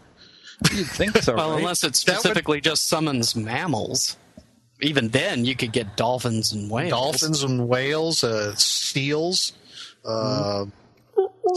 You'd 0.73 0.87
think 0.87 1.15
so, 1.19 1.35
Well, 1.35 1.51
right? 1.51 1.59
unless 1.59 1.83
it 1.83 1.87
That 1.87 1.89
would- 1.89 1.95
specifically 2.19 2.61
just 2.61 2.87
summons 2.87 3.35
mammals. 3.35 4.17
Even 4.81 5.09
then, 5.09 5.45
you 5.45 5.55
could 5.55 5.71
get 5.71 5.97
dolphins 5.97 6.53
and 6.53 6.69
whales. 6.69 6.89
Dolphins 6.91 7.43
and 7.43 7.67
whales, 7.67 8.23
uh, 8.23 8.53
seals, 8.55 9.53
uh, 10.05 10.65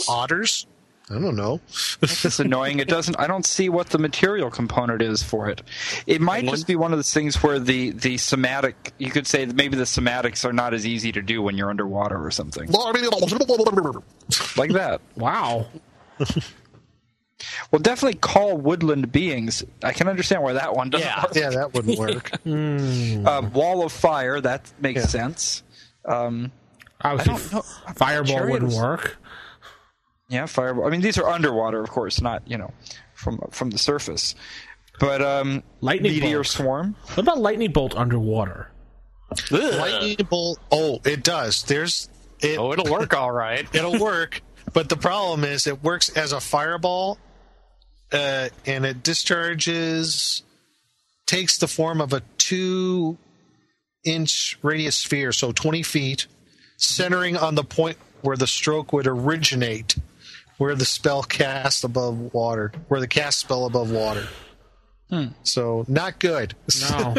otters. 0.08 0.66
I 1.10 1.14
don't 1.14 1.34
know. 1.36 1.60
It's 2.02 2.38
annoying. 2.38 2.78
It 2.78 2.88
doesn't. 2.88 3.18
I 3.18 3.26
don't 3.26 3.44
see 3.44 3.68
what 3.68 3.90
the 3.90 3.98
material 3.98 4.50
component 4.50 5.02
is 5.02 5.22
for 5.22 5.48
it. 5.50 5.60
It 6.06 6.20
might 6.20 6.46
just 6.46 6.66
be 6.66 6.76
one 6.76 6.92
of 6.92 6.98
those 6.98 7.12
things 7.12 7.42
where 7.42 7.58
the 7.58 7.90
the 7.90 8.16
somatic. 8.16 8.92
You 8.98 9.10
could 9.10 9.26
say 9.26 9.44
that 9.44 9.56
maybe 9.56 9.76
the 9.76 9.84
somatics 9.84 10.44
are 10.44 10.52
not 10.52 10.72
as 10.72 10.86
easy 10.86 11.10
to 11.12 11.20
do 11.20 11.42
when 11.42 11.56
you're 11.58 11.68
underwater 11.68 12.24
or 12.24 12.30
something 12.30 12.70
like 14.56 14.70
that. 14.72 15.00
Wow. 15.16 15.66
Well, 17.70 17.80
definitely 17.80 18.18
call 18.18 18.56
woodland 18.56 19.10
beings. 19.12 19.64
I 19.82 19.92
can 19.92 20.08
understand 20.08 20.42
why 20.42 20.52
that 20.54 20.74
one 20.74 20.90
doesn't 20.90 21.06
Yeah. 21.06 21.22
work. 21.22 21.34
yeah, 21.34 21.50
that 21.50 21.72
wouldn't 21.74 21.98
work. 21.98 22.30
Um, 22.46 23.52
wall 23.52 23.84
of 23.84 23.92
fire. 23.92 24.40
That 24.40 24.70
makes 24.80 25.00
Yeah. 25.02 25.06
sense. 25.06 25.62
Um, 26.06 26.52
Obviously, 27.02 27.34
don't 27.34 27.52
know. 27.52 27.58
I'm 27.60 27.84
not 27.88 27.96
fireball 27.98 28.26
sure 28.36 28.48
it 28.48 28.52
wouldn't 28.52 28.68
was- 28.72 28.78
work. 28.78 29.16
Yeah, 30.28 30.46
fireball. 30.46 30.86
I 30.86 30.90
mean, 30.90 31.00
these 31.00 31.18
are 31.18 31.28
underwater, 31.28 31.82
of 31.82 31.90
course, 31.90 32.20
not 32.20 32.42
you 32.46 32.56
know 32.58 32.72
from 33.14 33.40
from 33.50 33.70
the 33.70 33.78
surface. 33.78 34.34
But 35.00 35.22
um, 35.22 35.62
Lightning 35.80 36.12
meteor 36.12 36.38
bolt. 36.38 36.46
swarm. 36.46 36.96
What 37.08 37.18
about 37.20 37.38
lightning 37.38 37.72
bolt 37.72 37.96
underwater? 37.96 38.70
Lightning 39.50 40.16
bolt. 40.28 40.58
Oh, 40.70 41.00
it 41.04 41.22
does. 41.24 41.62
There's 41.62 42.08
it. 42.40 42.58
Oh, 42.58 42.72
it'll 42.72 42.90
work 42.92 43.14
all 43.14 43.30
right. 43.32 43.66
it'll 43.74 43.98
work. 43.98 44.42
But 44.72 44.88
the 44.88 44.96
problem 44.96 45.42
is, 45.44 45.66
it 45.66 45.82
works 45.82 46.10
as 46.10 46.32
a 46.32 46.40
fireball, 46.40 47.18
uh, 48.12 48.48
and 48.66 48.84
it 48.84 49.02
discharges, 49.02 50.42
takes 51.26 51.58
the 51.58 51.68
form 51.68 52.00
of 52.00 52.12
a 52.12 52.22
two-inch 52.38 53.18
radius 54.62 54.96
sphere, 54.96 55.32
so 55.32 55.52
twenty 55.52 55.82
feet, 55.82 56.26
centering 56.76 57.36
on 57.36 57.54
the 57.54 57.64
point 57.64 57.96
where 58.22 58.36
the 58.36 58.46
stroke 58.46 58.92
would 58.92 59.06
originate, 59.06 59.96
where 60.58 60.74
the 60.74 60.84
spell 60.84 61.22
cast 61.22 61.84
above 61.84 62.34
water, 62.34 62.72
where 62.88 63.00
the 63.00 63.08
cast 63.08 63.38
spell 63.38 63.64
above 63.66 63.90
water. 63.90 64.26
So 65.42 65.84
not 65.88 66.18
good. 66.18 66.54
No. 66.90 67.14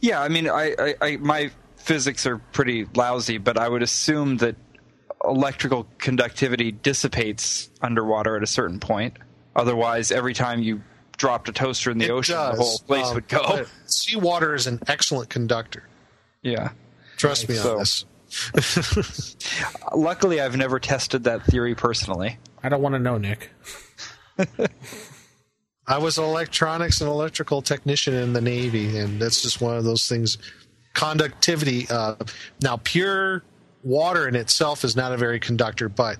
Yeah, 0.00 0.22
I 0.22 0.28
mean, 0.28 0.48
I, 0.48 0.74
I, 0.78 0.94
I 1.00 1.16
my 1.16 1.50
physics 1.76 2.24
are 2.26 2.38
pretty 2.38 2.86
lousy, 2.94 3.38
but 3.38 3.58
I 3.58 3.68
would 3.68 3.82
assume 3.82 4.36
that 4.36 4.54
electrical 5.24 5.88
conductivity 5.98 6.70
dissipates 6.70 7.68
underwater 7.80 8.36
at 8.36 8.44
a 8.44 8.46
certain 8.46 8.78
point. 8.78 9.16
Otherwise, 9.54 10.10
every 10.10 10.34
time 10.34 10.62
you 10.62 10.80
dropped 11.16 11.48
a 11.48 11.52
toaster 11.52 11.90
in 11.90 11.98
the 11.98 12.06
It 12.06 12.10
ocean, 12.10 12.34
does. 12.36 12.56
the 12.58 12.62
whole 12.64 12.78
place 12.80 13.06
Um, 13.06 13.14
would 13.14 13.28
go. 13.28 13.42
but 13.46 13.68
Seawater 13.86 14.54
is 14.54 14.66
an 14.66 14.80
excellent 14.86 15.28
conductor. 15.30 15.84
Yeah. 16.42 16.70
Trust 17.16 17.48
me 17.48 17.54
So- 17.56 17.72
on 17.74 17.78
this. 17.80 18.04
Luckily, 19.94 20.40
I've 20.40 20.56
never 20.56 20.80
tested 20.80 21.24
that 21.24 21.44
theory 21.44 21.74
personally. 21.74 22.38
I 22.62 22.68
don't 22.70 22.80
want 22.80 22.94
to 22.94 22.98
know, 22.98 23.18
Nick. 23.18 23.50
I 25.86 25.98
was 25.98 26.16
an 26.16 26.24
electronics 26.24 27.00
and 27.00 27.10
electrical 27.10 27.60
technician 27.60 28.14
in 28.14 28.32
the 28.32 28.40
Navy, 28.40 28.96
and 28.98 29.20
that's 29.20 29.42
just 29.42 29.60
one 29.60 29.76
of 29.76 29.84
those 29.84 30.08
things. 30.08 30.38
Conductivity. 30.94 31.86
Uh, 31.90 32.14
now, 32.62 32.78
pure 32.82 33.42
water 33.82 34.28
in 34.28 34.36
itself 34.36 34.84
is 34.84 34.94
not 34.96 35.12
a 35.12 35.16
very 35.16 35.40
conductor, 35.40 35.88
but 35.88 36.18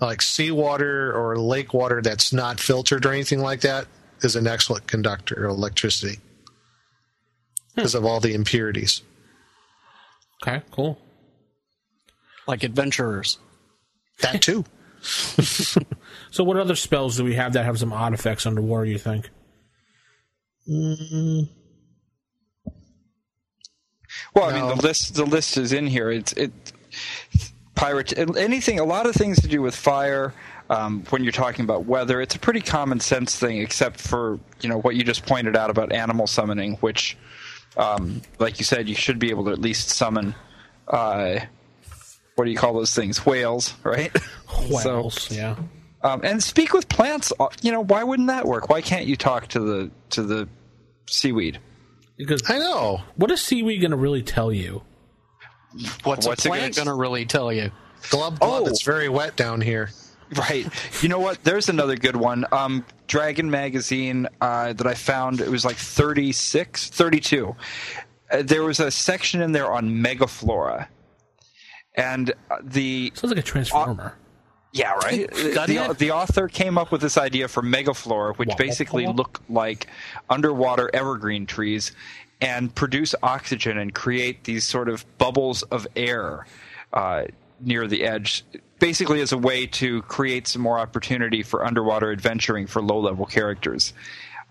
like 0.00 0.22
seawater 0.22 1.12
or 1.12 1.36
lake 1.36 1.74
water 1.74 2.00
that's 2.00 2.32
not 2.32 2.60
filtered 2.60 3.04
or 3.04 3.12
anything 3.12 3.40
like 3.40 3.60
that 3.62 3.86
is 4.20 4.36
an 4.36 4.46
excellent 4.46 4.86
conductor 4.86 5.44
of 5.46 5.56
electricity 5.56 6.16
hmm. 6.16 6.20
because 7.76 7.94
of 7.94 8.04
all 8.04 8.20
the 8.20 8.34
impurities. 8.34 9.02
Okay, 10.42 10.62
cool. 10.70 10.98
Like 12.46 12.62
adventurers. 12.62 13.38
That 14.20 14.42
too. 14.42 14.64
So, 16.30 16.44
what 16.44 16.56
other 16.56 16.74
spells 16.74 17.16
do 17.16 17.24
we 17.24 17.34
have 17.34 17.52
that 17.54 17.64
have 17.64 17.78
some 17.78 17.92
odd 17.92 18.14
effects 18.14 18.46
underwater? 18.46 18.84
You 18.84 18.98
think? 18.98 19.30
Mm. 20.68 21.48
Well, 24.34 24.44
I 24.44 24.52
mean, 24.52 24.68
the 24.68 24.82
list 24.82 25.14
the 25.14 25.24
list 25.24 25.56
is 25.56 25.72
in 25.72 25.86
here. 25.86 26.10
It's 26.10 26.32
it 26.34 26.67
pirate 27.78 28.12
anything. 28.18 28.80
A 28.80 28.84
lot 28.84 29.06
of 29.06 29.14
things 29.14 29.40
to 29.40 29.48
do 29.48 29.62
with 29.62 29.74
fire. 29.74 30.34
Um, 30.70 31.02
when 31.10 31.22
you're 31.22 31.32
talking 31.32 31.64
about 31.64 31.86
weather, 31.86 32.20
it's 32.20 32.34
a 32.34 32.38
pretty 32.38 32.60
common 32.60 33.00
sense 33.00 33.36
thing, 33.36 33.58
except 33.58 33.98
for 34.00 34.38
you 34.60 34.68
know 34.68 34.78
what 34.80 34.96
you 34.96 35.04
just 35.04 35.24
pointed 35.24 35.56
out 35.56 35.70
about 35.70 35.92
animal 35.92 36.26
summoning, 36.26 36.74
which, 36.80 37.16
um, 37.78 38.20
like 38.38 38.58
you 38.58 38.64
said, 38.64 38.88
you 38.88 38.94
should 38.94 39.18
be 39.18 39.30
able 39.30 39.44
to 39.46 39.52
at 39.52 39.60
least 39.60 39.88
summon. 39.90 40.34
Uh, 40.86 41.40
what 42.34 42.44
do 42.44 42.50
you 42.50 42.56
call 42.56 42.74
those 42.74 42.94
things? 42.94 43.24
Whales, 43.24 43.74
right? 43.84 44.14
So- 44.82 44.96
Whales, 45.02 45.30
yeah. 45.30 45.56
um, 46.02 46.20
and 46.24 46.42
speak 46.42 46.72
with 46.72 46.88
plants. 46.88 47.32
uh, 47.38 47.48
You 47.62 47.70
know, 47.72 47.84
why 47.84 48.02
wouldn't 48.02 48.28
that 48.28 48.44
work? 48.46 48.68
Why 48.68 48.80
can't 48.82 49.06
you 49.06 49.14
talk 49.16 49.46
to 49.48 49.60
the 49.60 49.90
to 50.10 50.22
the 50.22 50.48
seaweed? 51.06 51.58
Because 52.16 52.42
I 52.50 52.58
know. 52.58 53.00
what 53.16 53.30
is 53.30 53.40
seaweed 53.40 53.80
going 53.80 53.92
to 53.92 53.96
really 53.96 54.22
tell 54.22 54.52
you? 54.52 54.82
What's, 56.04 56.26
What's 56.26 56.44
a 56.44 56.48
it 56.48 56.50
plant 56.50 56.74
gonna- 56.76 56.86
going 56.86 56.96
to 56.96 57.00
really 57.00 57.26
tell 57.26 57.52
you? 57.52 57.70
Glub 58.10 58.38
glub. 58.38 58.62
Oh. 58.62 58.66
It's 58.66 58.82
very 58.82 59.08
wet 59.08 59.36
down 59.36 59.60
here. 59.60 59.90
Right. 60.36 60.66
You 61.02 61.08
know 61.08 61.20
what? 61.20 61.42
There's 61.42 61.70
another 61.70 61.96
good 61.96 62.14
one. 62.14 62.44
Um, 62.52 62.84
Dragon 63.06 63.50
magazine 63.50 64.28
uh, 64.42 64.74
that 64.74 64.86
I 64.86 64.92
found. 64.92 65.40
It 65.40 65.48
was 65.48 65.64
like 65.64 65.76
36, 65.76 66.90
32. 66.90 67.56
Uh, 68.30 68.42
there 68.42 68.62
was 68.62 68.78
a 68.78 68.90
section 68.90 69.40
in 69.40 69.52
there 69.52 69.72
on 69.72 69.88
megaflora, 69.88 70.88
and 71.94 72.30
uh, 72.50 72.56
the 72.62 73.10
Sounds 73.14 73.30
like 73.32 73.38
a 73.40 73.42
transformer. 73.42 74.18
yeah 74.74 74.92
right. 75.02 75.30
The, 75.32 75.96
the 75.98 76.10
author 76.10 76.46
came 76.46 76.76
up 76.76 76.92
with 76.92 77.00
this 77.00 77.16
idea 77.16 77.48
for 77.48 77.62
megaflora, 77.62 78.36
which 78.36 78.50
Wow. 78.50 78.56
basically 78.58 79.06
look 79.06 79.40
like 79.48 79.86
underwater 80.28 80.90
evergreen 80.92 81.46
trees, 81.46 81.92
and 82.40 82.74
produce 82.74 83.14
oxygen 83.22 83.78
and 83.78 83.94
create 83.94 84.44
these 84.44 84.64
sort 84.64 84.88
of 84.88 85.04
bubbles 85.18 85.62
of 85.64 85.86
air 85.96 86.46
uh, 86.92 87.24
near 87.60 87.86
the 87.86 88.04
edge. 88.04 88.44
Basically, 88.78 89.20
as 89.20 89.32
a 89.32 89.38
way 89.38 89.66
to 89.66 90.02
create 90.02 90.46
some 90.46 90.62
more 90.62 90.78
opportunity 90.78 91.42
for 91.42 91.66
underwater 91.66 92.12
adventuring 92.12 92.66
for 92.66 92.80
low-level 92.80 93.26
characters. 93.26 93.92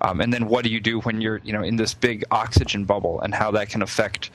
Um, 0.02 0.20
and 0.20 0.34
then, 0.34 0.48
what 0.48 0.64
do 0.64 0.70
you 0.70 0.82
do 0.82 1.00
when 1.02 1.22
you're, 1.22 1.40
you 1.44 1.54
know, 1.54 1.64
in 1.64 1.78
this 1.78 1.94
big 1.94 2.26
oxygen 2.30 2.84
bubble, 2.84 3.22
and 3.22 3.34
how 3.34 3.52
that 3.52 3.70
can 3.70 3.82
affect 3.82 4.30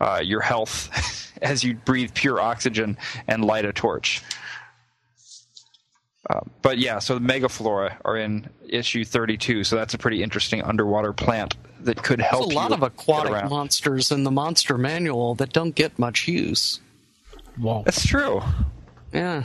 uh, 0.00 0.20
your 0.22 0.40
health 0.40 1.32
as 1.42 1.62
you 1.62 1.74
breathe 1.74 2.12
pure 2.12 2.40
oxygen 2.40 2.98
and 3.28 3.44
light 3.44 3.64
a 3.64 3.72
torch? 3.72 4.22
Uh, 6.28 6.40
but 6.62 6.78
yeah, 6.78 6.98
so 6.98 7.18
the 7.18 7.20
megaflora 7.20 7.96
are 8.04 8.16
in 8.16 8.48
issue 8.68 9.04
32, 9.04 9.64
so 9.64 9.76
that's 9.76 9.94
a 9.94 9.98
pretty 9.98 10.22
interesting 10.22 10.62
underwater 10.62 11.12
plant 11.12 11.56
that 11.80 12.02
could 12.02 12.20
help 12.20 12.50
a 12.50 12.54
lot 12.54 12.70
you 12.70 12.76
of 12.76 12.82
aquatic 12.82 13.48
monsters 13.48 14.10
in 14.10 14.24
the 14.24 14.30
monster 14.30 14.76
manual 14.76 15.34
that 15.36 15.52
don't 15.52 15.74
get 15.74 15.96
much 15.98 16.26
use. 16.26 16.80
Whoa. 17.58 17.82
That's 17.84 18.04
true. 18.04 18.42
Yeah. 19.12 19.44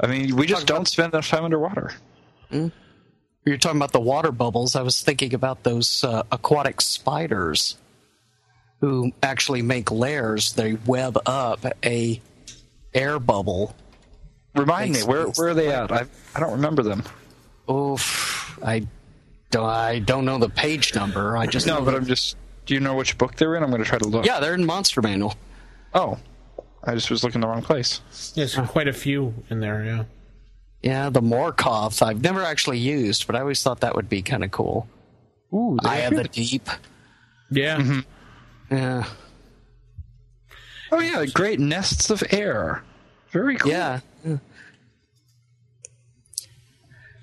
I 0.00 0.06
mean, 0.06 0.36
we 0.36 0.46
just 0.46 0.66
don't 0.66 0.86
spend 0.86 1.12
enough 1.12 1.28
time 1.28 1.44
underwater. 1.44 1.92
You're 2.50 3.58
talking 3.58 3.78
about 3.78 3.92
the 3.92 4.00
water 4.00 4.32
bubbles. 4.32 4.76
I 4.76 4.82
was 4.82 5.02
thinking 5.02 5.34
about 5.34 5.62
those 5.62 6.04
uh, 6.04 6.22
aquatic 6.30 6.80
spiders 6.80 7.76
who 8.80 9.12
actually 9.22 9.62
make 9.62 9.90
lairs. 9.90 10.52
They 10.52 10.74
web 10.74 11.18
up 11.26 11.64
a 11.84 12.20
air 12.94 13.18
bubble. 13.18 13.74
Remind 14.58 14.92
me, 14.94 15.02
where 15.02 15.26
where 15.26 15.48
are 15.48 15.54
they 15.54 15.68
at? 15.72 15.90
I 15.92 16.04
I 16.34 16.40
don't 16.40 16.52
remember 16.52 16.82
them. 16.82 17.02
Oof. 17.70 18.58
I 18.64 18.86
don't, 19.50 19.64
I 19.66 19.98
don't 20.00 20.24
know 20.24 20.38
the 20.38 20.48
page 20.48 20.94
number. 20.94 21.36
I 21.36 21.46
just 21.46 21.66
No, 21.66 21.78
know 21.78 21.84
but 21.84 21.90
that- 21.92 21.96
I'm 21.98 22.06
just. 22.06 22.36
Do 22.66 22.74
you 22.74 22.80
know 22.80 22.94
which 22.96 23.16
book 23.16 23.34
they're 23.36 23.54
in? 23.56 23.62
I'm 23.62 23.70
going 23.70 23.82
to 23.82 23.88
try 23.88 23.96
to 23.98 24.06
look. 24.06 24.26
yeah, 24.26 24.40
they're 24.40 24.52
in 24.52 24.66
monster 24.66 25.00
manual. 25.00 25.34
Oh, 25.94 26.18
I 26.84 26.94
just 26.94 27.10
was 27.10 27.24
looking 27.24 27.40
the 27.40 27.46
wrong 27.46 27.62
place. 27.62 28.02
There's 28.34 28.54
quite 28.56 28.88
a 28.88 28.92
few 28.92 29.32
in 29.48 29.60
there, 29.60 29.82
yeah. 29.84 30.04
Yeah, 30.82 31.08
the 31.08 31.22
Morkoth 31.22 32.02
I've 32.02 32.20
never 32.22 32.42
actually 32.42 32.78
used, 32.78 33.26
but 33.26 33.36
I 33.36 33.40
always 33.40 33.62
thought 33.62 33.80
that 33.80 33.94
would 33.96 34.10
be 34.10 34.20
kind 34.20 34.44
of 34.44 34.50
cool. 34.50 34.86
Ooh, 35.52 35.78
I 35.82 35.96
have 35.96 36.14
the 36.14 36.24
deep. 36.24 36.68
Yeah. 37.50 37.78
Mm-hmm. 37.78 38.00
Yeah. 38.74 39.04
Oh 40.92 41.00
yeah, 41.00 41.24
great 41.26 41.60
nests 41.60 42.10
of 42.10 42.22
air. 42.30 42.82
Very 43.30 43.56
cool. 43.56 43.70
Yeah. 43.70 44.00
Yeah, 44.24 44.36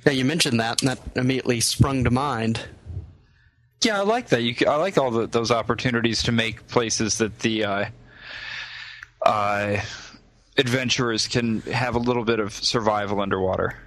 Yeah, 0.06 0.14
you 0.14 0.26
mentioned 0.26 0.60
that, 0.60 0.82
and 0.82 0.90
that 0.90 1.00
immediately 1.16 1.60
sprung 1.62 2.04
to 2.04 2.12
mind. 2.12 2.62
Yeah, 3.84 4.00
I 4.00 4.04
like 4.04 4.30
that. 4.30 4.42
You, 4.42 4.56
I 4.68 4.76
like 4.76 4.98
all 4.98 5.12
the, 5.12 5.28
those 5.28 5.52
opportunities 5.52 6.24
to 6.24 6.32
make 6.32 6.68
places 6.68 7.18
that 7.18 7.40
the 7.40 7.66
uh, 7.66 7.86
uh, 9.26 9.82
adventurers 10.58 11.28
can 11.28 11.62
have 11.62 11.96
a 11.96 12.00
little 12.00 12.24
bit 12.24 12.40
of 12.40 12.54
survival 12.54 13.20
underwater. 13.20 13.78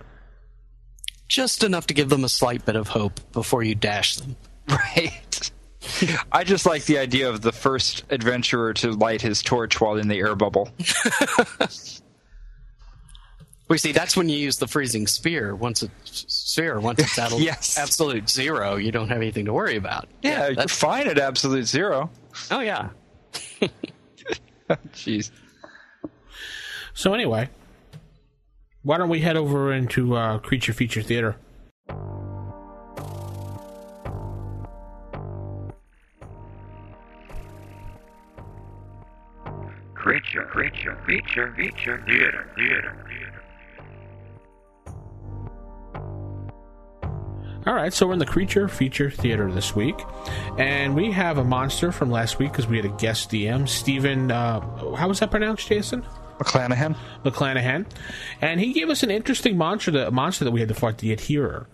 Just 1.28 1.62
enough 1.62 1.86
to 1.88 1.94
give 1.94 2.08
them 2.08 2.24
a 2.24 2.28
slight 2.28 2.64
bit 2.64 2.74
of 2.74 2.88
hope 2.88 3.20
before 3.32 3.62
you 3.62 3.74
dash 3.74 4.16
them. 4.16 4.36
Right. 4.68 5.50
I 6.30 6.44
just 6.44 6.66
like 6.66 6.84
the 6.84 6.98
idea 6.98 7.30
of 7.30 7.40
the 7.40 7.52
first 7.52 8.04
adventurer 8.10 8.74
to 8.74 8.92
light 8.92 9.22
his 9.22 9.42
torch 9.42 9.80
while 9.80 9.96
in 9.96 10.08
the 10.08 10.18
air 10.18 10.34
bubble. 10.34 10.68
We 13.68 13.76
see 13.78 13.92
that's 13.92 14.16
when 14.16 14.28
you 14.30 14.36
use 14.38 14.56
the 14.56 14.66
freezing 14.66 15.06
spear. 15.06 15.54
Once 15.54 15.82
it's 15.82 16.24
sphere, 16.26 16.80
once 16.80 17.00
it's 17.00 17.18
at 17.18 17.32
Yes. 17.38 17.76
absolute 17.78 18.28
zero, 18.28 18.76
you 18.76 18.90
don't 18.90 19.08
have 19.08 19.18
anything 19.18 19.44
to 19.44 19.52
worry 19.52 19.76
about. 19.76 20.08
Yeah, 20.22 20.48
you're 20.48 20.68
fine 20.68 21.06
at 21.06 21.18
absolute 21.18 21.66
zero. 21.66 22.10
oh 22.50 22.60
yeah. 22.60 22.88
Jeez. 24.92 25.30
So, 26.94 27.14
anyway, 27.14 27.48
why 28.82 28.96
don't 28.98 29.08
we 29.08 29.20
head 29.20 29.36
over 29.36 29.72
into 29.72 30.16
uh, 30.16 30.38
Creature 30.38 30.72
Feature 30.72 31.02
Theater? 31.02 31.36
Creature, 39.94 40.44
creature, 40.44 40.96
feature, 41.06 41.52
feature, 41.56 42.02
theater, 42.06 42.48
theater, 42.56 43.04
theater. 43.08 43.17
All 47.66 47.74
right, 47.74 47.92
so 47.92 48.06
we're 48.06 48.12
in 48.14 48.18
the 48.18 48.24
creature 48.26 48.68
feature 48.68 49.10
theater 49.10 49.50
this 49.50 49.74
week, 49.74 49.96
and 50.56 50.94
we 50.94 51.10
have 51.10 51.38
a 51.38 51.44
monster 51.44 51.90
from 51.90 52.10
last 52.10 52.38
week 52.38 52.52
because 52.52 52.68
we 52.68 52.76
had 52.76 52.86
a 52.86 52.96
guest 52.96 53.30
DM, 53.30 53.68
Stephen. 53.68 54.30
Uh, 54.30 54.94
how 54.94 55.08
was 55.08 55.18
that 55.20 55.30
pronounced, 55.30 55.66
Jason? 55.68 56.02
McClanahan. 56.38 56.96
McClanahan, 57.24 57.84
and 58.40 58.60
he 58.60 58.72
gave 58.72 58.88
us 58.88 59.02
an 59.02 59.10
interesting 59.10 59.58
monster, 59.58 59.90
that, 59.90 60.12
monster 60.12 60.44
that 60.44 60.52
we 60.52 60.60
had 60.60 60.68
to 60.68 60.74
fight, 60.74 60.98
the 60.98 61.12
Adherer. 61.12 61.68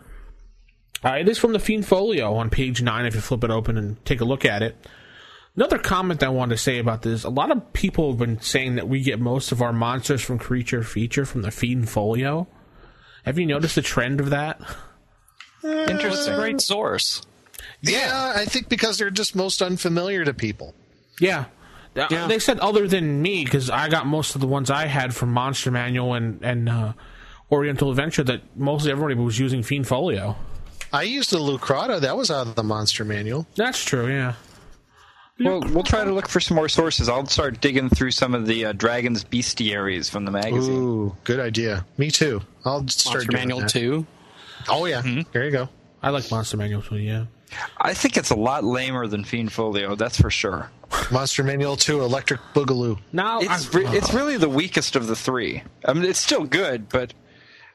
Uh, 1.04 1.16
it 1.20 1.28
is 1.28 1.38
from 1.38 1.52
the 1.52 1.58
Fiend 1.58 1.86
Folio 1.86 2.34
on 2.34 2.48
page 2.48 2.80
nine. 2.80 3.04
If 3.04 3.14
you 3.14 3.20
flip 3.20 3.44
it 3.44 3.50
open 3.50 3.76
and 3.76 4.02
take 4.06 4.22
a 4.22 4.24
look 4.24 4.46
at 4.46 4.62
it. 4.62 4.74
Another 5.54 5.78
comment 5.78 6.24
I 6.24 6.30
wanted 6.30 6.56
to 6.56 6.62
say 6.62 6.78
about 6.78 7.02
this: 7.02 7.24
a 7.24 7.30
lot 7.30 7.50
of 7.50 7.74
people 7.74 8.10
have 8.10 8.18
been 8.18 8.40
saying 8.40 8.76
that 8.76 8.88
we 8.88 9.02
get 9.02 9.20
most 9.20 9.52
of 9.52 9.60
our 9.60 9.72
monsters 9.72 10.22
from 10.22 10.38
Creature 10.38 10.82
Feature 10.82 11.26
from 11.26 11.42
the 11.42 11.50
Fiend 11.50 11.90
Folio. 11.90 12.48
Have 13.24 13.38
you 13.38 13.46
noticed 13.46 13.74
the 13.74 13.82
trend 13.82 14.18
of 14.18 14.30
that? 14.30 14.60
Interesting. 15.64 16.34
Great 16.34 16.60
source. 16.60 17.22
Yeah, 17.80 18.32
I 18.36 18.44
think 18.44 18.68
because 18.68 18.98
they're 18.98 19.10
just 19.10 19.34
most 19.34 19.62
unfamiliar 19.62 20.24
to 20.24 20.34
people. 20.34 20.74
Yeah. 21.20 21.46
Yeah. 21.94 22.26
They 22.26 22.38
said 22.38 22.58
other 22.58 22.88
than 22.88 23.22
me 23.22 23.44
because 23.44 23.70
I 23.70 23.88
got 23.88 24.06
most 24.06 24.34
of 24.34 24.40
the 24.40 24.48
ones 24.48 24.70
I 24.70 24.86
had 24.86 25.14
from 25.14 25.32
Monster 25.32 25.70
Manual 25.70 26.14
and 26.14 26.42
and 26.42 26.68
uh, 26.68 26.92
Oriental 27.52 27.90
Adventure 27.90 28.24
that 28.24 28.42
mostly 28.56 28.90
everybody 28.90 29.14
was 29.14 29.38
using 29.38 29.62
Fiend 29.62 29.86
Folio. 29.86 30.36
I 30.92 31.02
used 31.02 31.30
the 31.30 31.38
Leucrotta. 31.38 32.00
That 32.00 32.16
was 32.16 32.30
out 32.30 32.46
of 32.46 32.54
the 32.54 32.62
monster 32.62 33.04
manual. 33.04 33.46
That's 33.56 33.84
true. 33.84 34.08
Yeah. 34.08 34.34
Well, 35.40 35.60
we'll 35.72 35.82
try 35.82 36.04
to 36.04 36.12
look 36.12 36.28
for 36.28 36.38
some 36.38 36.54
more 36.54 36.68
sources. 36.68 37.08
I'll 37.08 37.26
start 37.26 37.60
digging 37.60 37.88
through 37.88 38.12
some 38.12 38.34
of 38.34 38.46
the 38.46 38.66
uh, 38.66 38.72
Dragon's 38.72 39.24
Bestiaries 39.24 40.08
from 40.08 40.24
the 40.24 40.30
magazine. 40.30 40.74
Ooh, 40.80 41.16
good 41.24 41.40
idea. 41.40 41.84
Me 41.98 42.12
too. 42.12 42.40
I'll 42.64 42.86
start 42.86 43.14
Monster 43.16 43.30
doing 43.32 43.40
Manual 43.40 43.60
that. 43.62 43.70
2. 43.70 44.06
Oh 44.68 44.84
yeah, 44.86 45.02
mm-hmm. 45.02 45.30
there 45.32 45.44
you 45.44 45.50
go. 45.50 45.68
I 46.02 46.10
like 46.10 46.30
Monster 46.30 46.56
Manual 46.56 46.82
too. 46.82 46.96
Yeah. 46.96 47.26
I 47.78 47.94
think 47.94 48.16
it's 48.16 48.30
a 48.30 48.34
lot 48.36 48.64
lamer 48.64 49.06
than 49.06 49.24
Fiend 49.24 49.52
Folio, 49.52 49.94
that's 49.94 50.20
for 50.20 50.30
sure. 50.30 50.70
Monster 51.10 51.42
Manual 51.44 51.76
Two, 51.76 52.02
Electric 52.02 52.40
Boogaloo. 52.52 52.98
Now 53.12 53.40
It's 53.40 53.72
re- 53.74 53.86
it's 53.86 54.12
really 54.12 54.36
the 54.36 54.48
weakest 54.48 54.96
of 54.96 55.06
the 55.06 55.16
three. 55.16 55.62
I 55.84 55.92
mean, 55.92 56.04
it's 56.04 56.18
still 56.20 56.44
good, 56.44 56.88
but 56.88 57.14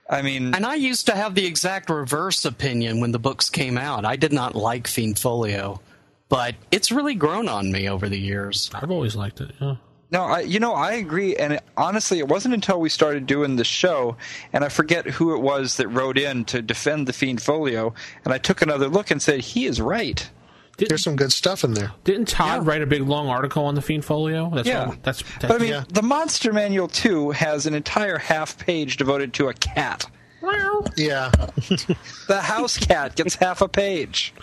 I 0.10 0.22
mean, 0.22 0.54
And 0.54 0.66
I 0.66 0.76
used 0.76 1.06
to 1.08 1.16
have 1.16 1.36
the 1.36 1.46
exact 1.46 1.90
reverse 1.90 2.44
opinion 2.46 3.00
when 3.00 3.12
the 3.12 3.20
books 3.20 3.50
came 3.50 3.78
out. 3.78 4.06
I 4.06 4.16
did 4.16 4.34
not 4.34 4.56
like 4.56 4.88
Fiend 4.88 5.18
Folio, 5.20 5.82
but 6.30 6.56
it's 6.72 6.92
really 6.92 7.16
grown 7.16 7.48
on 7.48 7.72
me 7.72 7.90
over 7.90 8.10
the 8.10 8.20
years. 8.20 8.70
I've 8.74 8.92
always 8.92 9.16
liked 9.16 9.40
it. 9.42 9.52
Yeah. 9.62 9.76
No, 10.12 10.24
I 10.24 10.40
you 10.42 10.60
know 10.60 10.74
I 10.74 10.94
agree. 10.94 11.36
And 11.36 11.54
it, 11.54 11.64
honestly, 11.78 12.20
it 12.20 12.28
wasn't 12.28 12.54
until 12.54 12.80
we 12.80 12.90
started 12.90 13.26
doing 13.26 13.56
the 13.56 13.64
show, 13.64 14.18
and 14.54 14.64
I 14.64 14.70
forget 14.70 15.06
who 15.06 15.36
it 15.36 15.40
was 15.42 15.78
that 15.78 15.88
wrote 15.88 16.18
in 16.18 16.46
to 16.46 16.62
defend 16.62 17.08
the 17.08 17.14
Fiend 17.14 17.42
Folio, 17.42 17.94
and 18.26 18.34
I 18.34 18.38
took 18.38 18.62
another 18.62 18.88
look 18.88 19.12
and 19.12 19.22
said 19.22 19.42
he 19.42 19.66
is 19.66 19.80
right. 19.80 20.30
There's 20.78 21.04
some 21.04 21.18
good 21.18 21.34
stuff 21.34 21.66
in 21.66 21.74
there. 21.74 21.92
Didn't 22.06 22.30
Todd 22.30 22.66
write 22.66 22.82
a 22.82 22.86
big 22.86 23.02
long 23.02 23.28
article 23.28 23.66
on 23.66 23.76
the 23.76 23.82
Fiend 23.82 24.06
Folio? 24.06 24.50
That's 24.56 24.66
Yeah, 24.66 24.88
what- 24.88 25.04
that's, 25.04 25.22
that's 25.24 25.46
But 25.48 25.52
I 25.52 25.58
mean, 25.58 25.70
yeah. 25.72 25.84
the 25.90 26.02
Monster 26.02 26.54
Manual 26.54 26.88
two 26.88 27.32
has 27.32 27.66
an 27.66 27.74
entire 27.74 28.18
half 28.18 28.58
page 28.58 28.96
devoted 28.96 29.34
to 29.34 29.50
a 29.50 29.54
cat. 29.54 30.06
Wow. 30.42 30.86
Yeah, 30.96 31.32
The 32.30 32.40
house 32.42 32.78
cat 32.78 33.16
gets 33.18 33.36
half 33.36 33.62
a 33.62 33.68
page. 33.68 34.34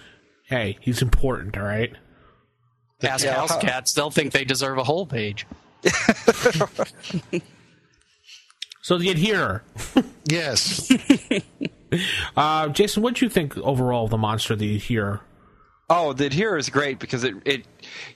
hey, 0.44 0.76
he's 0.82 1.00
important. 1.00 1.56
All 1.56 1.62
right. 1.64 1.96
Ask 3.02 3.24
Yeah, 3.24 3.34
house 3.34 3.50
how- 3.50 3.60
cats, 3.60 3.92
they'll 3.92 4.10
think 4.10 4.32
they 4.32 4.44
deserve 4.44 4.78
a 4.78 4.84
whole 4.84 5.06
page. 5.06 5.46
So 8.82 8.98
the 8.98 9.10
Adherer. 9.10 9.64
yes. 10.28 10.90
Uh, 12.36 12.68
Jason, 12.68 13.00
what 13.02 13.14
do 13.14 13.24
you 13.24 13.30
think 13.30 13.56
overall 13.58 14.04
of 14.04 14.10
the 14.10 14.18
monster, 14.18 14.54
the 14.56 14.74
Adherer? 14.74 15.20
Oh, 15.88 16.12
the 16.12 16.26
is 16.26 16.68
great 16.68 16.98
because 16.98 17.22
it 17.22 17.34
it 17.44 17.64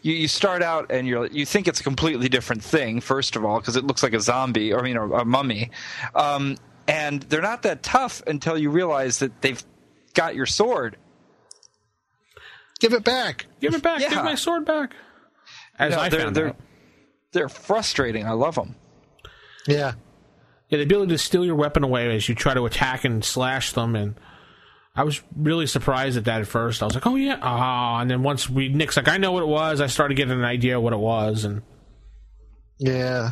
you, 0.03 0.13
you 0.13 0.29
start 0.29 0.61
out 0.61 0.91
and 0.91 1.07
you're 1.07 1.27
you 1.27 1.47
think 1.47 1.69
it's 1.69 1.79
a 1.79 1.85
completely 1.85 2.29
different 2.29 2.65
thing 2.65 3.01
first 3.01 3.37
of 3.37 3.45
all 3.45 3.61
because 3.61 3.77
it 3.77 3.85
looks 3.85 4.03
like 4.03 4.13
a 4.13 4.21
zombie 4.21 4.73
or 4.73 4.81
I 4.81 4.83
mean 4.83 4.97
a, 4.97 5.09
a 5.11 5.25
mummy, 5.25 5.71
um, 6.17 6.57
and 6.89 7.23
they're 7.23 7.41
not 7.41 7.63
that 7.63 7.85
tough 7.85 8.23
until 8.27 8.59
you 8.59 8.71
realize 8.71 9.21
that 9.21 9.41
they've 9.41 9.63
got 10.15 10.35
your 10.35 10.47
sword. 10.47 10.97
Give 12.81 12.93
it 12.95 13.05
back. 13.05 13.47
Give 13.61 13.75
it 13.75 13.83
back. 13.83 14.01
Yeah. 14.01 14.09
Give 14.11 14.25
my 14.25 14.35
sword 14.35 14.65
back. 14.65 14.95
As 15.79 15.93
Yeah, 15.93 16.01
I 16.01 16.09
they're 16.09 16.21
found 16.21 16.37
they're 16.37 16.49
out. 16.49 16.57
they're 17.33 17.49
frustrating. 17.49 18.27
I 18.27 18.33
love 18.33 18.55
them. 18.55 18.75
Yeah. 19.67 19.93
Yeah, 20.69 20.79
the 20.79 20.85
ability 20.85 21.13
to 21.13 21.19
steal 21.19 21.45
your 21.45 21.57
weapon 21.57 21.83
away 21.85 22.15
as 22.15 22.29
you 22.29 22.35
try 22.35 22.55
to 22.55 22.65
attack 22.65 23.05
and 23.05 23.25
slash 23.25 23.73
them, 23.73 23.97
and 23.97 24.15
I 24.95 25.03
was 25.03 25.21
really 25.37 25.67
surprised 25.67 26.17
at 26.17 26.25
that 26.27 26.41
at 26.41 26.47
first. 26.47 26.81
I 26.83 26.87
was 26.87 26.95
like, 26.95 27.07
"Oh 27.07 27.17
yeah," 27.17 27.39
ah, 27.43 28.01
and 28.01 28.09
then 28.11 28.23
once 28.23 28.49
we 28.49 28.69
Nick's 28.69 28.97
like, 28.97 29.09
"I 29.09 29.17
know 29.17 29.33
what 29.33 29.43
it 29.43 29.49
was," 29.49 29.81
I 29.81 29.89
started 29.89 30.15
getting 30.17 30.33
an 30.39 30.45
idea 30.45 30.77
of 30.77 30.83
what 30.85 30.93
it 30.93 30.99
was, 31.01 31.45
and 31.45 31.63
Yeah. 32.79 33.31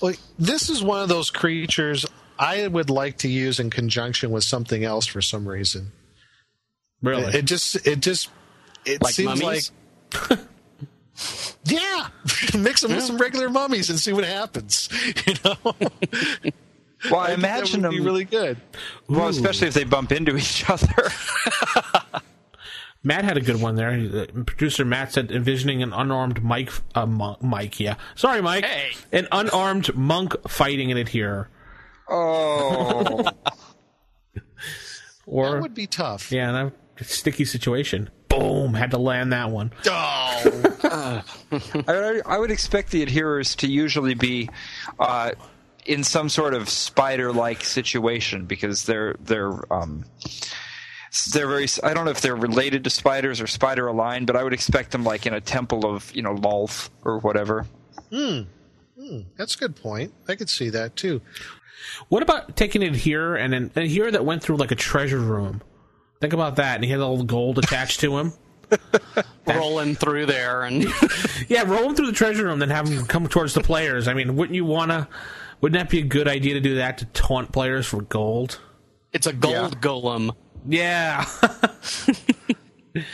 Well, 0.00 0.14
this 0.38 0.68
is 0.70 0.82
one 0.82 1.02
of 1.02 1.08
those 1.08 1.30
creatures 1.30 2.06
I 2.38 2.66
would 2.66 2.90
like 2.90 3.18
to 3.18 3.28
use 3.28 3.60
in 3.60 3.70
conjunction 3.70 4.30
with 4.30 4.42
something 4.42 4.82
else 4.82 5.06
for 5.06 5.20
some 5.22 5.46
reason. 5.46 5.92
really, 7.02 7.24
It, 7.26 7.34
it 7.36 7.44
just, 7.44 7.86
it 7.86 8.00
just, 8.00 8.28
it 8.84 9.02
Like 9.02 9.14
seems 9.14 9.40
mummies? 9.42 9.72
like. 10.30 10.38
Yeah, 11.64 12.08
mix 12.58 12.80
them 12.80 12.90
with 12.92 13.04
some 13.04 13.18
regular 13.18 13.48
mummies 13.48 13.88
and 13.90 13.98
see 13.98 14.12
what 14.12 14.24
happens. 14.24 14.88
You 15.26 15.34
know, 15.44 15.56
Well, 17.10 17.20
I, 17.20 17.26
think 17.28 17.38
imagine 17.38 17.82
that 17.82 17.88
would 17.88 17.96
them. 17.96 18.00
be 18.00 18.00
really 18.00 18.24
good. 18.24 18.56
well, 19.08 19.28
especially 19.28 19.68
if 19.68 19.74
they 19.74 19.84
bump 19.84 20.10
into 20.12 20.36
each 20.36 20.68
other. 20.68 21.10
Matt 23.04 23.24
had 23.24 23.36
a 23.36 23.40
good 23.40 23.60
one 23.60 23.74
there. 23.76 23.90
Uh, 23.90 24.42
Producer 24.44 24.84
Matt 24.84 25.12
said, 25.12 25.30
envisioning 25.32 25.82
an 25.82 25.92
unarmed 25.92 26.42
Mike, 26.42 26.70
uh, 26.94 27.06
mon- 27.06 27.36
Mike, 27.40 27.78
yeah, 27.80 27.96
sorry, 28.14 28.40
Mike, 28.40 28.64
Hey. 28.64 28.92
an 29.12 29.26
unarmed 29.32 29.94
monk 29.96 30.34
fighting 30.48 30.90
an 30.92 30.98
adherer, 30.98 31.48
oh, 32.08 33.24
or 35.26 35.50
That 35.54 35.62
would 35.62 35.74
be 35.74 35.86
tough. 35.86 36.30
yeah, 36.32 36.70
that 36.96 37.06
sticky 37.06 37.44
situation. 37.44 38.10
Boom, 38.38 38.74
had 38.74 38.90
to 38.92 38.98
land 38.98 39.32
that 39.32 39.50
one. 39.50 39.72
Oh, 39.86 39.90
I, 41.88 42.20
I 42.26 42.38
would 42.38 42.50
expect 42.50 42.90
the 42.90 43.04
adherers 43.04 43.56
to 43.56 43.66
usually 43.66 44.14
be 44.14 44.48
uh, 44.98 45.32
in 45.84 46.04
some 46.04 46.28
sort 46.28 46.54
of 46.54 46.68
spider-like 46.68 47.64
situation 47.64 48.46
because 48.46 48.84
they're 48.84 49.16
they're 49.20 49.72
um, 49.72 50.04
they're 51.32 51.46
very. 51.46 51.66
I 51.82 51.92
don't 51.94 52.04
know 52.04 52.10
if 52.10 52.20
they're 52.20 52.36
related 52.36 52.84
to 52.84 52.90
spiders 52.90 53.40
or 53.40 53.46
spider 53.46 53.86
aligned, 53.86 54.26
but 54.26 54.36
I 54.36 54.42
would 54.42 54.54
expect 54.54 54.92
them 54.92 55.04
like 55.04 55.26
in 55.26 55.34
a 55.34 55.40
temple 55.40 55.84
of 55.84 56.14
you 56.14 56.22
know 56.22 56.34
Lolth 56.34 56.88
or 57.04 57.18
whatever. 57.18 57.66
that's 59.36 59.54
a 59.54 59.58
good 59.58 59.76
point. 59.76 60.12
I 60.28 60.36
could 60.36 60.48
see 60.48 60.70
that 60.70 60.96
too. 60.96 61.20
What 62.08 62.22
about 62.22 62.56
taking 62.56 62.82
it 62.82 62.94
here 62.94 63.34
and 63.34 63.52
then 63.52 63.70
and 63.74 63.86
here 63.88 64.10
that 64.10 64.24
went 64.24 64.42
through 64.42 64.56
like 64.56 64.70
a 64.70 64.76
treasure 64.76 65.18
room? 65.18 65.60
Think 66.22 66.34
about 66.34 66.54
that, 66.56 66.76
and 66.76 66.84
he 66.84 66.90
had 66.92 67.00
all 67.00 67.16
the 67.16 67.24
gold 67.24 67.58
attached 67.58 67.98
to 68.00 68.16
him. 68.16 68.32
Rolling 69.46 69.96
through 69.96 70.26
there 70.26 70.62
and 70.62 70.86
Yeah, 71.48 71.64
roll 71.64 71.88
him 71.88 71.96
through 71.96 72.06
the 72.06 72.12
treasure 72.12 72.44
room, 72.44 72.60
then 72.60 72.70
have 72.70 72.88
him 72.88 73.04
come 73.06 73.26
towards 73.26 73.54
the 73.54 73.60
players. 73.60 74.06
I 74.06 74.14
mean, 74.14 74.36
wouldn't 74.36 74.54
you 74.54 74.64
wanna? 74.64 75.08
Wouldn't 75.60 75.76
that 75.78 75.90
be 75.90 75.98
a 75.98 76.04
good 76.04 76.28
idea 76.28 76.54
to 76.54 76.60
do 76.60 76.76
that 76.76 76.98
to 76.98 77.06
taunt 77.06 77.50
players 77.50 77.86
for 77.86 78.02
gold? 78.02 78.60
it's 79.12 79.26
a 79.26 79.32
gold 79.32 79.80
golem. 79.80 80.30
Yeah, 80.66 81.24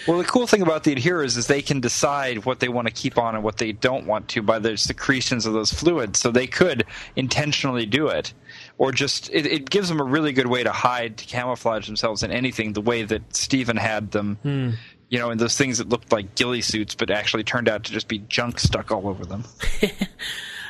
Well, 0.08 0.18
the 0.18 0.24
cool 0.24 0.46
thing 0.46 0.62
about 0.62 0.82
the 0.82 0.94
adherers 0.94 1.36
is 1.36 1.46
they 1.46 1.62
can 1.62 1.80
decide 1.80 2.44
what 2.44 2.58
they 2.58 2.68
want 2.68 2.88
to 2.88 2.92
keep 2.92 3.16
on 3.16 3.36
and 3.36 3.44
what 3.44 3.58
they 3.58 3.72
don't 3.72 4.06
want 4.06 4.26
to 4.28 4.42
by 4.42 4.58
the 4.58 4.76
secretions 4.76 5.46
of 5.46 5.52
those 5.52 5.72
fluids. 5.72 6.18
So 6.18 6.32
they 6.32 6.48
could 6.48 6.84
intentionally 7.14 7.86
do 7.86 8.08
it, 8.08 8.32
or 8.78 8.92
just 8.92 9.28
it, 9.30 9.44
it 9.46 9.68
gives 9.68 9.88
them 9.88 10.00
a 10.00 10.04
really 10.04 10.32
good 10.32 10.46
way 10.46 10.62
to 10.62 10.72
hide, 10.72 11.18
to 11.18 11.26
camouflage 11.26 11.86
themselves 11.86 12.22
in 12.22 12.30
anything. 12.30 12.72
The 12.72 12.80
way 12.80 13.02
that 13.02 13.36
Stephen 13.36 13.76
had 13.76 14.12
them, 14.12 14.36
hmm. 14.42 14.70
you 15.08 15.18
know, 15.18 15.30
in 15.30 15.38
those 15.38 15.56
things 15.56 15.78
that 15.78 15.88
looked 15.88 16.12
like 16.12 16.36
ghillie 16.36 16.62
suits, 16.62 16.94
but 16.94 17.10
actually 17.10 17.44
turned 17.44 17.68
out 17.68 17.84
to 17.84 17.92
just 17.92 18.08
be 18.08 18.18
junk 18.20 18.58
stuck 18.58 18.90
all 18.90 19.08
over 19.08 19.26
them. 19.26 19.44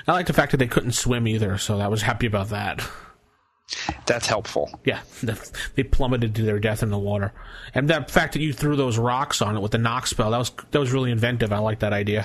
I 0.08 0.12
like 0.12 0.26
the 0.26 0.32
fact 0.32 0.52
that 0.52 0.56
they 0.56 0.66
couldn't 0.66 0.92
swim 0.92 1.28
either, 1.28 1.58
so 1.58 1.78
I 1.78 1.88
was 1.88 2.00
happy 2.00 2.26
about 2.26 2.48
that. 2.48 2.82
That's 4.06 4.26
helpful. 4.26 4.80
Yeah, 4.84 5.00
they 5.74 5.82
plummeted 5.82 6.34
to 6.36 6.42
their 6.42 6.58
death 6.58 6.82
in 6.82 6.88
the 6.88 6.98
water, 6.98 7.34
and 7.74 7.90
that 7.90 8.10
fact 8.10 8.32
that 8.32 8.40
you 8.40 8.54
threw 8.54 8.76
those 8.76 8.96
rocks 8.96 9.42
on 9.42 9.54
it 9.54 9.60
with 9.60 9.72
the 9.72 9.78
knock 9.78 10.06
spell 10.06 10.30
that 10.30 10.38
was 10.38 10.50
that 10.70 10.78
was 10.78 10.92
really 10.92 11.10
inventive. 11.10 11.52
I 11.52 11.58
like 11.58 11.80
that 11.80 11.92
idea. 11.92 12.24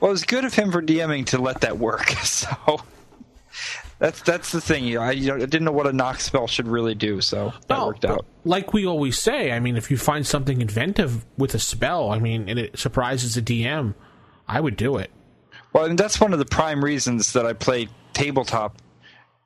Well, 0.00 0.10
it 0.10 0.12
was 0.12 0.24
good 0.24 0.44
of 0.44 0.52
him 0.52 0.70
for 0.70 0.82
DMing 0.82 1.24
to 1.26 1.38
let 1.38 1.62
that 1.62 1.78
work. 1.78 2.14
So. 2.24 2.82
That's 3.98 4.20
that's 4.22 4.52
the 4.52 4.60
thing. 4.60 4.96
I, 4.98 5.12
you 5.12 5.28
know, 5.28 5.36
I 5.36 5.40
didn't 5.40 5.64
know 5.64 5.72
what 5.72 5.86
a 5.86 5.92
knock 5.92 6.20
spell 6.20 6.46
should 6.46 6.66
really 6.66 6.94
do, 6.94 7.20
so 7.20 7.52
that 7.68 7.78
No, 7.78 7.86
worked 7.86 8.04
out. 8.04 8.26
Like 8.44 8.72
we 8.72 8.86
always 8.86 9.18
say, 9.18 9.52
I 9.52 9.60
mean, 9.60 9.76
if 9.76 9.90
you 9.90 9.96
find 9.96 10.26
something 10.26 10.60
inventive 10.60 11.24
with 11.38 11.54
a 11.54 11.58
spell, 11.58 12.10
I 12.10 12.18
mean, 12.18 12.48
and 12.48 12.58
it 12.58 12.78
surprises 12.78 13.34
the 13.34 13.42
DM, 13.42 13.94
I 14.48 14.60
would 14.60 14.76
do 14.76 14.96
it. 14.96 15.10
Well, 15.72 15.84
and 15.84 15.98
that's 15.98 16.20
one 16.20 16.32
of 16.32 16.38
the 16.38 16.44
prime 16.44 16.84
reasons 16.84 17.32
that 17.32 17.46
I 17.46 17.52
play 17.52 17.88
tabletop 18.12 18.78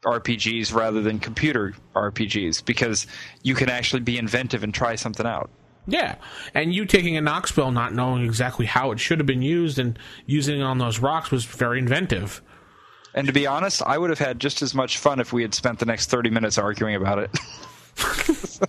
RPGs 0.04 0.74
rather 0.74 1.02
than 1.02 1.18
computer 1.18 1.74
RPGs 1.94 2.64
because 2.64 3.06
you 3.42 3.54
can 3.54 3.68
actually 3.68 4.00
be 4.00 4.18
inventive 4.18 4.62
and 4.62 4.72
try 4.72 4.94
something 4.94 5.26
out. 5.26 5.50
Yeah, 5.86 6.16
and 6.52 6.74
you 6.74 6.84
taking 6.84 7.16
a 7.16 7.20
knock 7.22 7.48
spell, 7.48 7.70
not 7.70 7.94
knowing 7.94 8.24
exactly 8.24 8.66
how 8.66 8.90
it 8.92 9.00
should 9.00 9.18
have 9.20 9.26
been 9.26 9.40
used, 9.40 9.78
and 9.78 9.98
using 10.26 10.60
it 10.60 10.62
on 10.62 10.76
those 10.76 10.98
rocks 10.98 11.30
was 11.30 11.46
very 11.46 11.78
inventive. 11.78 12.42
And 13.18 13.26
to 13.26 13.32
be 13.32 13.48
honest, 13.48 13.82
I 13.82 13.98
would 13.98 14.10
have 14.10 14.20
had 14.20 14.38
just 14.38 14.62
as 14.62 14.76
much 14.76 14.98
fun 14.98 15.18
if 15.18 15.32
we 15.32 15.42
had 15.42 15.52
spent 15.52 15.80
the 15.80 15.86
next 15.86 16.08
30 16.08 16.30
minutes 16.30 16.56
arguing 16.56 16.94
about 16.94 17.18
it. 17.18 17.30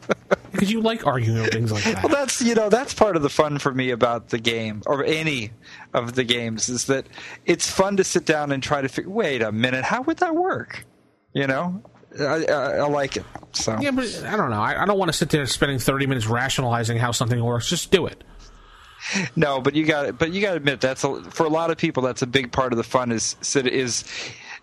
Because 0.52 0.72
you 0.72 0.82
like 0.82 1.06
arguing 1.06 1.38
over 1.38 1.50
things 1.50 1.72
like 1.72 1.84
that. 1.84 2.04
well, 2.04 2.12
that's 2.12 2.42
you 2.42 2.56
know 2.56 2.70
that's 2.70 2.94
part 2.94 3.16
of 3.16 3.22
the 3.22 3.30
fun 3.30 3.60
for 3.60 3.72
me 3.72 3.92
about 3.92 4.30
the 4.30 4.40
game 4.40 4.82
or 4.88 5.06
any 5.06 5.52
of 5.94 6.16
the 6.16 6.24
games 6.24 6.68
is 6.70 6.86
that 6.86 7.06
it's 7.46 7.70
fun 7.70 7.98
to 7.98 8.04
sit 8.04 8.26
down 8.26 8.52
and 8.52 8.62
try 8.62 8.82
to 8.82 8.90
figure. 8.90 9.12
Wait 9.12 9.42
a 9.42 9.52
minute, 9.52 9.86
how 9.86 10.02
would 10.02 10.18
that 10.18 10.36
work? 10.36 10.86
You 11.34 11.46
know, 11.48 11.82
I, 12.20 12.46
I, 12.46 12.54
I 12.78 12.88
like 12.88 13.16
it. 13.16 13.26
So 13.54 13.78
yeah, 13.80 13.92
but 13.92 14.24
I 14.26 14.36
don't 14.36 14.50
know. 14.50 14.60
I, 14.60 14.82
I 14.82 14.86
don't 14.86 14.98
want 14.98 15.10
to 15.10 15.18
sit 15.18 15.30
there 15.30 15.46
spending 15.46 15.80
thirty 15.80 16.08
minutes 16.08 16.28
rationalizing 16.28 16.98
how 16.98 17.12
something 17.12 17.42
works. 17.42 17.70
Just 17.70 17.92
do 17.92 18.08
it. 18.08 18.24
no, 19.36 19.62
but 19.62 19.76
you 19.76 19.86
got 19.86 20.18
but 20.18 20.34
you 20.34 20.42
got 20.42 20.52
to 20.52 20.58
admit 20.58 20.82
that's 20.82 21.04
a, 21.04 21.24
for 21.32 21.46
a 21.46 21.50
lot 21.50 21.72
of 21.72 21.78
people 21.78 22.04
that's 22.04 22.22
a 22.22 22.28
big 22.28 22.52
part 22.52 22.74
of 22.74 22.78
the 22.78 22.84
fun 22.84 23.12
is 23.12 23.36
is 23.56 24.04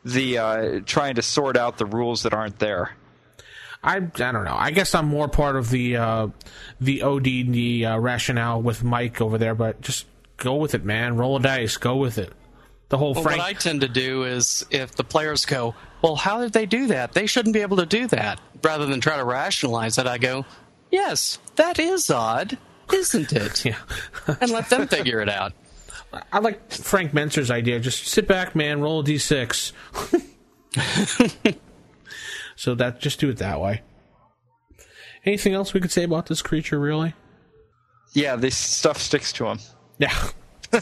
the 0.06 0.38
uh, 0.38 0.80
trying 0.86 1.16
to 1.16 1.22
sort 1.22 1.56
out 1.56 1.78
the 1.78 1.86
rules 1.86 2.22
that 2.22 2.32
aren't 2.32 2.58
there. 2.58 2.92
I, 3.82 3.96
I 3.96 4.00
don't 4.00 4.44
know. 4.44 4.56
I 4.56 4.70
guess 4.70 4.94
I'm 4.94 5.06
more 5.06 5.28
part 5.28 5.56
of 5.56 5.68
the 5.70 5.96
uh, 5.96 6.28
the 6.80 7.02
OD 7.02 7.84
uh, 7.84 7.98
rationale 7.98 8.62
with 8.62 8.84
Mike 8.84 9.20
over 9.20 9.36
there, 9.36 9.54
but 9.54 9.80
just 9.80 10.06
go 10.36 10.56
with 10.56 10.74
it, 10.74 10.84
man. 10.84 11.16
Roll 11.16 11.36
a 11.36 11.40
dice. 11.40 11.76
Go 11.76 11.96
with 11.96 12.18
it. 12.18 12.32
The 12.88 12.98
whole 12.98 13.14
well, 13.14 13.24
Frank. 13.24 13.38
What 13.38 13.48
I 13.48 13.52
tend 13.52 13.80
to 13.80 13.88
do 13.88 14.22
is 14.22 14.64
if 14.70 14.94
the 14.94 15.02
players 15.02 15.44
go, 15.44 15.74
well, 16.02 16.14
how 16.14 16.40
did 16.40 16.52
they 16.52 16.66
do 16.66 16.86
that? 16.88 17.12
They 17.12 17.26
shouldn't 17.26 17.52
be 17.52 17.60
able 17.62 17.78
to 17.78 17.86
do 17.86 18.06
that. 18.08 18.40
Rather 18.62 18.86
than 18.86 19.00
try 19.00 19.16
to 19.16 19.24
rationalize 19.24 19.98
it, 19.98 20.06
I 20.06 20.18
go, 20.18 20.46
yes, 20.90 21.40
that 21.56 21.80
is 21.80 22.10
odd, 22.10 22.56
isn't 22.92 23.32
it? 23.32 23.64
yeah. 23.64 23.78
and 24.40 24.50
let 24.50 24.70
them 24.70 24.86
figure 24.86 25.20
it 25.20 25.28
out. 25.28 25.52
I 26.32 26.38
like 26.38 26.70
Frank 26.70 27.12
Mentzer's 27.12 27.50
idea. 27.50 27.80
Just 27.80 28.06
sit 28.06 28.26
back, 28.26 28.54
man. 28.54 28.80
Roll 28.80 29.00
a 29.00 29.04
d6. 29.04 29.72
so 32.56 32.74
that 32.74 33.00
just 33.00 33.20
do 33.20 33.28
it 33.28 33.38
that 33.38 33.60
way. 33.60 33.82
Anything 35.24 35.54
else 35.54 35.74
we 35.74 35.80
could 35.80 35.90
say 35.90 36.04
about 36.04 36.26
this 36.26 36.42
creature, 36.42 36.78
really? 36.78 37.14
Yeah, 38.12 38.36
this 38.36 38.56
stuff 38.56 38.98
sticks 38.98 39.32
to 39.34 39.46
him. 39.46 39.58
Yeah. 39.98 40.14
All 40.72 40.80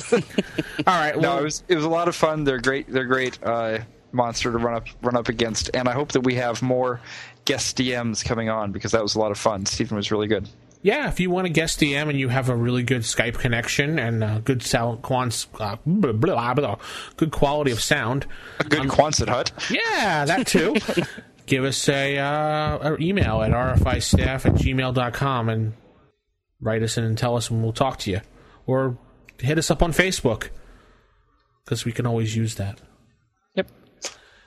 right. 0.86 1.14
Well, 1.14 1.22
no, 1.22 1.38
it 1.38 1.42
was 1.42 1.64
it 1.68 1.76
was 1.76 1.84
a 1.84 1.88
lot 1.88 2.08
of 2.08 2.14
fun. 2.14 2.44
They're 2.44 2.60
great. 2.60 2.88
They're 2.88 3.06
great 3.06 3.38
uh, 3.42 3.78
monster 4.12 4.52
to 4.52 4.58
run 4.58 4.74
up 4.74 4.86
run 5.02 5.16
up 5.16 5.28
against, 5.28 5.70
and 5.74 5.88
I 5.88 5.92
hope 5.92 6.12
that 6.12 6.20
we 6.20 6.34
have 6.34 6.62
more 6.62 7.00
guest 7.44 7.76
DMs 7.78 8.24
coming 8.24 8.48
on 8.48 8.72
because 8.72 8.92
that 8.92 9.02
was 9.02 9.14
a 9.14 9.18
lot 9.18 9.30
of 9.30 9.38
fun. 9.38 9.66
Stephen 9.66 9.96
was 9.96 10.10
really 10.10 10.26
good. 10.26 10.48
Yeah, 10.84 11.08
if 11.08 11.18
you 11.18 11.30
want 11.30 11.46
to 11.46 11.52
guest 11.52 11.80
DM 11.80 12.10
and 12.10 12.20
you 12.20 12.28
have 12.28 12.50
a 12.50 12.54
really 12.54 12.82
good 12.82 13.00
Skype 13.02 13.38
connection 13.38 13.98
and 13.98 14.22
uh, 14.22 14.40
good 14.40 14.62
sound, 14.62 15.00
quants, 15.00 15.46
uh, 15.58 15.76
blah, 15.86 16.12
blah, 16.12 16.52
blah, 16.52 16.76
good 17.16 17.32
quality 17.32 17.70
of 17.70 17.80
sound, 17.80 18.26
a 18.60 18.64
good 18.64 18.80
um, 18.80 18.90
Quonset 18.90 19.28
hut. 19.28 19.50
Yeah, 19.70 20.26
that 20.26 20.46
too. 20.46 20.76
Give 21.46 21.64
us 21.64 21.88
a 21.88 22.18
uh, 22.18 22.96
email 23.00 23.40
at 23.40 23.52
rfistaff 23.52 24.44
at 24.44 24.52
gmail.com 24.56 25.48
and 25.48 25.72
write 26.60 26.82
us 26.82 26.98
in 26.98 27.04
and 27.04 27.16
tell 27.16 27.34
us, 27.34 27.48
and 27.48 27.62
we'll 27.62 27.72
talk 27.72 27.98
to 28.00 28.10
you. 28.10 28.20
Or 28.66 28.98
hit 29.38 29.56
us 29.56 29.70
up 29.70 29.82
on 29.82 29.92
Facebook 29.92 30.50
because 31.64 31.86
we 31.86 31.92
can 31.92 32.06
always 32.06 32.36
use 32.36 32.56
that. 32.56 32.82
Yep. 33.54 33.70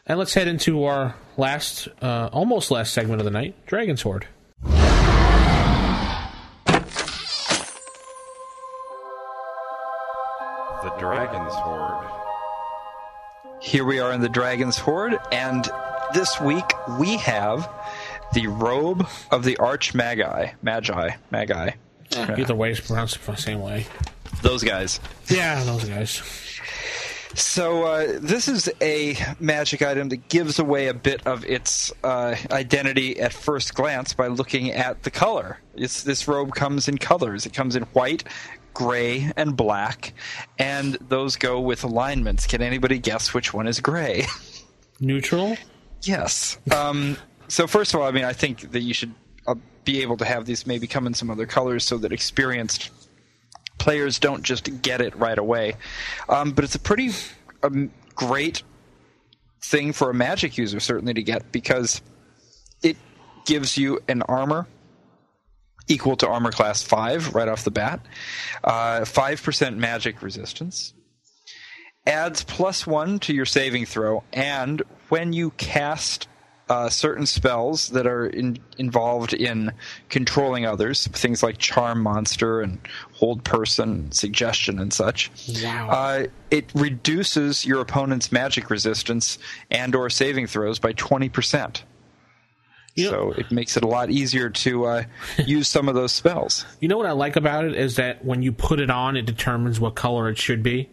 And 0.06 0.20
let's 0.20 0.36
head 0.36 0.48
into 0.48 0.84
our 0.84 1.16
last, 1.36 1.88
uh, 2.00 2.30
almost 2.32 2.70
last 2.70 2.94
segment 2.94 3.22
of 3.22 3.26
the 3.26 3.32
night 3.32 3.66
Dragon's 3.66 4.04
Horde. 4.04 4.28
Dragon's 11.08 11.54
Horde. 11.54 12.06
Here 13.62 13.86
we 13.86 14.02
are 14.02 14.12
in 14.12 14.20
the 14.20 14.28
Dragon's 14.28 14.78
Horde, 14.78 15.18
and 15.32 15.66
this 16.14 16.42
week 16.42 16.66
we 17.00 17.16
have 17.16 17.70
the 18.34 18.48
robe 18.48 19.08
of 19.32 19.46
the 19.46 19.56
Arch 19.56 19.96
Magi. 19.96 20.52
Magi. 20.62 21.16
Magi. 21.32 21.72
Yeah, 22.12 22.36
either 22.38 22.56
way, 22.56 22.72
it's 22.72 22.82
pronounced 22.82 23.26
the 23.26 23.36
same 23.38 23.62
way. 23.62 23.86
Those 24.42 24.66
guys. 24.66 25.00
Yeah, 25.30 25.64
those 25.64 25.86
guys. 25.86 26.22
So 27.36 27.84
uh, 27.84 28.20
this 28.20 28.48
is 28.48 28.70
a 28.82 29.16
magic 29.40 29.82
item 29.82 30.10
that 30.10 30.28
gives 30.28 30.60
away 30.60 30.88
a 30.88 30.94
bit 30.94 31.26
of 31.28 31.46
its 31.46 31.94
uh, 32.04 32.36
identity 32.52 33.20
at 33.20 33.32
first 33.32 33.76
glance 33.76 34.14
by 34.14 34.28
looking 34.28 34.72
at 34.72 35.04
the 35.04 35.12
color. 35.12 35.60
It's, 35.76 36.04
this 36.04 36.28
robe 36.28 36.54
comes 36.56 36.88
in 36.88 36.98
colors. 36.98 37.46
It 37.46 37.54
comes 37.54 37.76
in 37.76 37.84
white, 37.84 38.24
gray, 38.78 39.32
and 39.36 39.58
black, 39.58 40.14
and 40.60 41.00
those 41.10 41.36
go 41.36 41.60
with 41.60 41.84
alignments. 41.84 42.46
Can 42.46 42.62
anybody 42.62 43.00
guess 43.00 43.34
which 43.34 43.52
one 43.52 43.66
is 43.66 43.80
gray? 43.80 44.28
Neutral. 45.00 45.58
Yes. 46.04 46.60
Um, 46.72 47.18
so 47.48 47.66
first 47.66 47.96
of 47.96 48.00
all, 48.00 48.08
I 48.08 48.12
mean, 48.12 48.24
I 48.24 48.34
think 48.34 48.72
that 48.74 48.82
you 48.82 48.94
should 48.94 49.16
uh, 49.48 49.56
be 49.84 50.04
able 50.04 50.16
to 50.18 50.26
have 50.26 50.46
these 50.46 50.68
maybe 50.68 50.86
come 50.86 51.08
in 51.08 51.16
some 51.16 51.32
other 51.32 51.48
colors 51.48 51.86
so 51.86 51.98
that 51.98 52.12
experienced 52.12 52.92
players 53.80 54.20
don't 54.20 54.44
just 54.44 54.84
get 54.84 55.02
it 55.02 55.16
right 55.16 55.40
away. 55.40 55.74
Um, 56.30 56.52
but 56.52 56.64
it's 56.64 56.76
a 56.76 56.80
pretty 56.80 57.10
um, 57.64 57.90
great 58.14 58.62
thing 59.60 59.92
for 59.92 60.12
a 60.12 60.14
magic 60.14 60.56
user 60.56 60.80
certainly 60.80 61.16
to 61.16 61.24
get 61.24 61.52
because 61.52 62.00
it 62.84 62.96
gives 63.48 63.76
you 63.76 64.00
an 64.08 64.22
armor 64.22 64.68
equal 65.88 66.16
to 66.18 66.28
armor 66.28 66.52
class 66.52 66.84
5 66.84 67.36
right 67.36 67.48
off 67.48 67.64
the 67.64 67.72
bat, 67.72 68.00
uh, 68.64 69.02
5% 69.02 69.78
magic 69.78 70.22
resistance, 70.22 70.94
adds 72.06 72.44
plus 72.44 72.86
1 72.86 73.20
to 73.20 73.34
your 73.34 73.46
saving 73.46 73.86
throw, 73.86 74.24
and 74.34 74.82
when 75.10 75.34
you 75.34 75.52
cast 75.52 76.28
uh, 76.70 76.90
certain 76.90 77.26
spells 77.26 77.90
that 77.90 78.06
are 78.06 78.28
in, 78.28 78.60
involved 78.78 79.34
in 79.34 79.72
controlling 80.10 80.66
others, 80.66 81.08
things 81.08 81.42
like 81.42 81.58
Charm 81.58 82.02
Monster 82.02 82.62
and 82.62 82.80
Hold 83.14 83.44
Person, 83.44 84.12
Suggestion, 84.12 84.80
and 84.80 84.92
such. 84.92 85.32
Wow. 85.64 85.90
Uh, 85.90 86.28
it 86.52 86.70
reduces 86.76 87.66
your 87.66 87.82
opponent's 87.82 88.32
magic 88.32 88.70
resistance 88.70 89.38
and/or 89.72 90.10
saving 90.10 90.48
throws 90.48 90.80
by 90.80 90.92
twenty 90.94 91.30
percent. 91.30 91.84
You 92.98 93.12
know, 93.12 93.32
so 93.32 93.40
it 93.40 93.52
makes 93.52 93.78
it 93.78 93.84
a 93.84 93.88
lot 93.88 94.10
easier 94.10 94.50
to 94.50 94.86
uh, 94.86 95.04
use 95.46 95.68
some 95.68 95.88
of 95.88 95.96
those 95.96 96.12
spells. 96.12 96.66
You 96.80 96.88
know 96.88 96.98
what 96.98 97.06
I 97.06 97.12
like 97.12 97.36
about 97.36 97.66
it 97.66 97.76
is 97.76 97.96
that 97.96 98.24
when 98.24 98.42
you 98.42 98.52
put 98.52 98.80
it 98.80 98.90
on, 98.90 99.18
it 99.18 99.26
determines 99.26 99.80
what 99.80 99.96
color 99.96 100.30
it 100.30 100.38
should 100.38 100.64
be. 100.64 100.90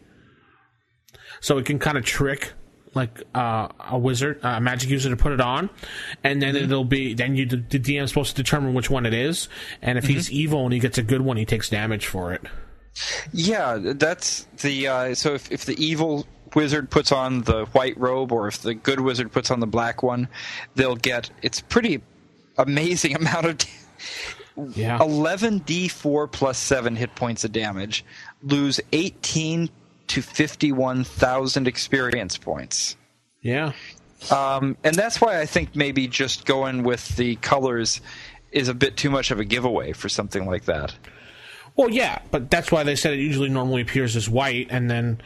So 1.40 1.58
it 1.58 1.66
can 1.66 1.78
kind 1.78 1.98
of 1.98 2.04
trick 2.04 2.52
like 2.94 3.22
uh, 3.34 3.68
a 3.90 3.98
wizard, 3.98 4.40
a 4.42 4.60
magic 4.60 4.90
user 4.90 5.10
to 5.10 5.16
put 5.16 5.32
it 5.32 5.40
on, 5.40 5.68
and 6.22 6.40
then 6.40 6.54
mm-hmm. 6.54 6.64
it'll 6.64 6.84
be 6.84 7.14
then 7.14 7.36
you 7.36 7.46
the 7.46 7.56
DM 7.56 8.02
is 8.02 8.10
supposed 8.10 8.36
to 8.36 8.42
determine 8.42 8.74
which 8.74 8.90
one 8.90 9.06
it 9.06 9.14
is, 9.14 9.48
and 9.82 9.98
if 9.98 10.04
mm-hmm. 10.04 10.14
he's 10.14 10.30
evil 10.30 10.64
and 10.64 10.72
he 10.72 10.78
gets 10.78 10.98
a 10.98 11.02
good 11.02 11.20
one, 11.20 11.36
he 11.36 11.44
takes 11.44 11.68
damage 11.68 12.06
for 12.06 12.32
it. 12.32 12.42
Yeah, 13.32 13.78
that's 13.80 14.44
the 14.62 14.88
uh, 14.88 15.14
so 15.14 15.34
if 15.34 15.50
if 15.50 15.64
the 15.64 15.74
evil 15.84 16.26
wizard 16.54 16.90
puts 16.90 17.12
on 17.12 17.42
the 17.42 17.66
white 17.66 17.98
robe, 17.98 18.32
or 18.32 18.48
if 18.48 18.58
the 18.62 18.74
good 18.74 19.00
wizard 19.00 19.32
puts 19.32 19.50
on 19.50 19.60
the 19.60 19.66
black 19.66 20.02
one, 20.02 20.28
they'll 20.74 20.96
get 20.96 21.30
it's 21.42 21.60
pretty 21.60 22.02
amazing 22.58 23.14
amount 23.16 23.46
of. 23.46 23.58
yeah. 24.76 24.98
11d4 24.98 26.30
plus 26.30 26.58
7 26.58 26.96
hit 26.96 27.14
points 27.14 27.44
of 27.44 27.52
damage, 27.52 28.04
lose 28.42 28.80
18 28.92 29.68
to 30.06 30.22
51,000 30.22 31.66
experience 31.66 32.36
points. 32.36 32.96
Yeah. 33.40 33.72
Um, 34.30 34.76
and 34.84 34.94
that's 34.94 35.20
why 35.20 35.40
I 35.40 35.46
think 35.46 35.76
maybe 35.76 36.06
just 36.08 36.46
going 36.46 36.82
with 36.82 37.16
the 37.16 37.36
colors 37.36 38.00
is 38.52 38.68
a 38.68 38.74
bit 38.74 38.96
too 38.96 39.10
much 39.10 39.30
of 39.30 39.40
a 39.40 39.44
giveaway 39.44 39.92
for 39.92 40.08
something 40.08 40.46
like 40.46 40.64
that. 40.64 40.94
Well, 41.76 41.90
yeah, 41.90 42.20
but 42.30 42.50
that's 42.50 42.70
why 42.70 42.84
they 42.84 42.96
said 42.96 43.14
it 43.14 43.18
usually 43.18 43.48
normally 43.48 43.82
appears 43.82 44.16
as 44.16 44.28
white, 44.28 44.68
and 44.70 44.90
then. 44.90 45.20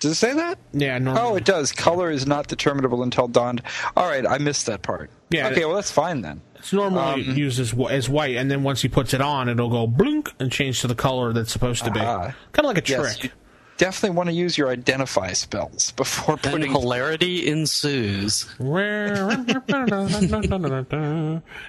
Does 0.00 0.12
it 0.12 0.16
say 0.16 0.34
that? 0.34 0.58
Yeah, 0.72 0.98
normally. 0.98 1.24
Oh, 1.24 1.36
it 1.36 1.44
does. 1.44 1.72
Color 1.72 2.10
is 2.10 2.26
not 2.26 2.46
determinable 2.46 3.02
until 3.02 3.28
dawned. 3.28 3.62
All 3.96 4.06
right, 4.06 4.26
I 4.26 4.38
missed 4.38 4.66
that 4.66 4.82
part. 4.82 5.10
Yeah. 5.30 5.48
Okay, 5.48 5.64
well 5.64 5.74
that's 5.74 5.90
fine 5.90 6.20
then. 6.20 6.42
It's 6.56 6.72
normally 6.72 7.28
um, 7.28 7.36
used 7.36 7.60
as, 7.60 7.74
as 7.90 8.08
white, 8.08 8.36
and 8.36 8.50
then 8.50 8.62
once 8.62 8.80
he 8.80 8.88
puts 8.88 9.12
it 9.12 9.20
on, 9.20 9.48
it'll 9.48 9.68
go 9.68 9.86
blink 9.86 10.32
and 10.40 10.50
change 10.50 10.80
to 10.80 10.86
the 10.86 10.94
color 10.94 11.32
that's 11.32 11.52
supposed 11.52 11.84
to 11.84 11.90
be. 11.90 12.00
Uh, 12.00 12.32
kind 12.52 12.60
of 12.60 12.64
like 12.64 12.78
a 12.78 12.80
trick. 12.80 13.24
Yes, 13.24 13.32
definitely 13.76 14.16
want 14.16 14.28
to 14.28 14.34
use 14.34 14.56
your 14.56 14.68
identify 14.68 15.32
spells 15.32 15.92
before 15.92 16.36
then 16.38 16.52
putting. 16.52 16.70
hilarity 16.70 17.48
ensues. 17.48 18.46
I, 18.60 19.44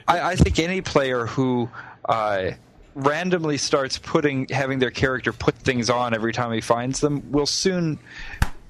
I, 0.07 0.35
think 0.35 0.59
any 0.59 0.81
player 0.81 1.25
who 1.25 1.69
uh, 2.07 2.51
randomly 2.95 3.57
starts 3.57 3.97
putting 3.97 4.47
having 4.49 4.79
their 4.79 4.91
character 4.91 5.31
put 5.33 5.53
things 5.55 5.89
on 5.89 6.13
every 6.13 6.33
time 6.33 6.51
he 6.53 6.61
finds 6.61 7.01
them 7.01 7.31
will 7.31 7.45
soon 7.45 7.99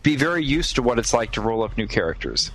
be 0.04 0.16
very 0.16 0.44
used 0.44 0.76
to 0.76 0.82
what 0.82 1.00
it's 1.00 1.14
like 1.14 1.32
to 1.32 1.42
roll 1.42 1.64
up 1.64 1.78
new 1.78 1.88
characters. 1.88 2.52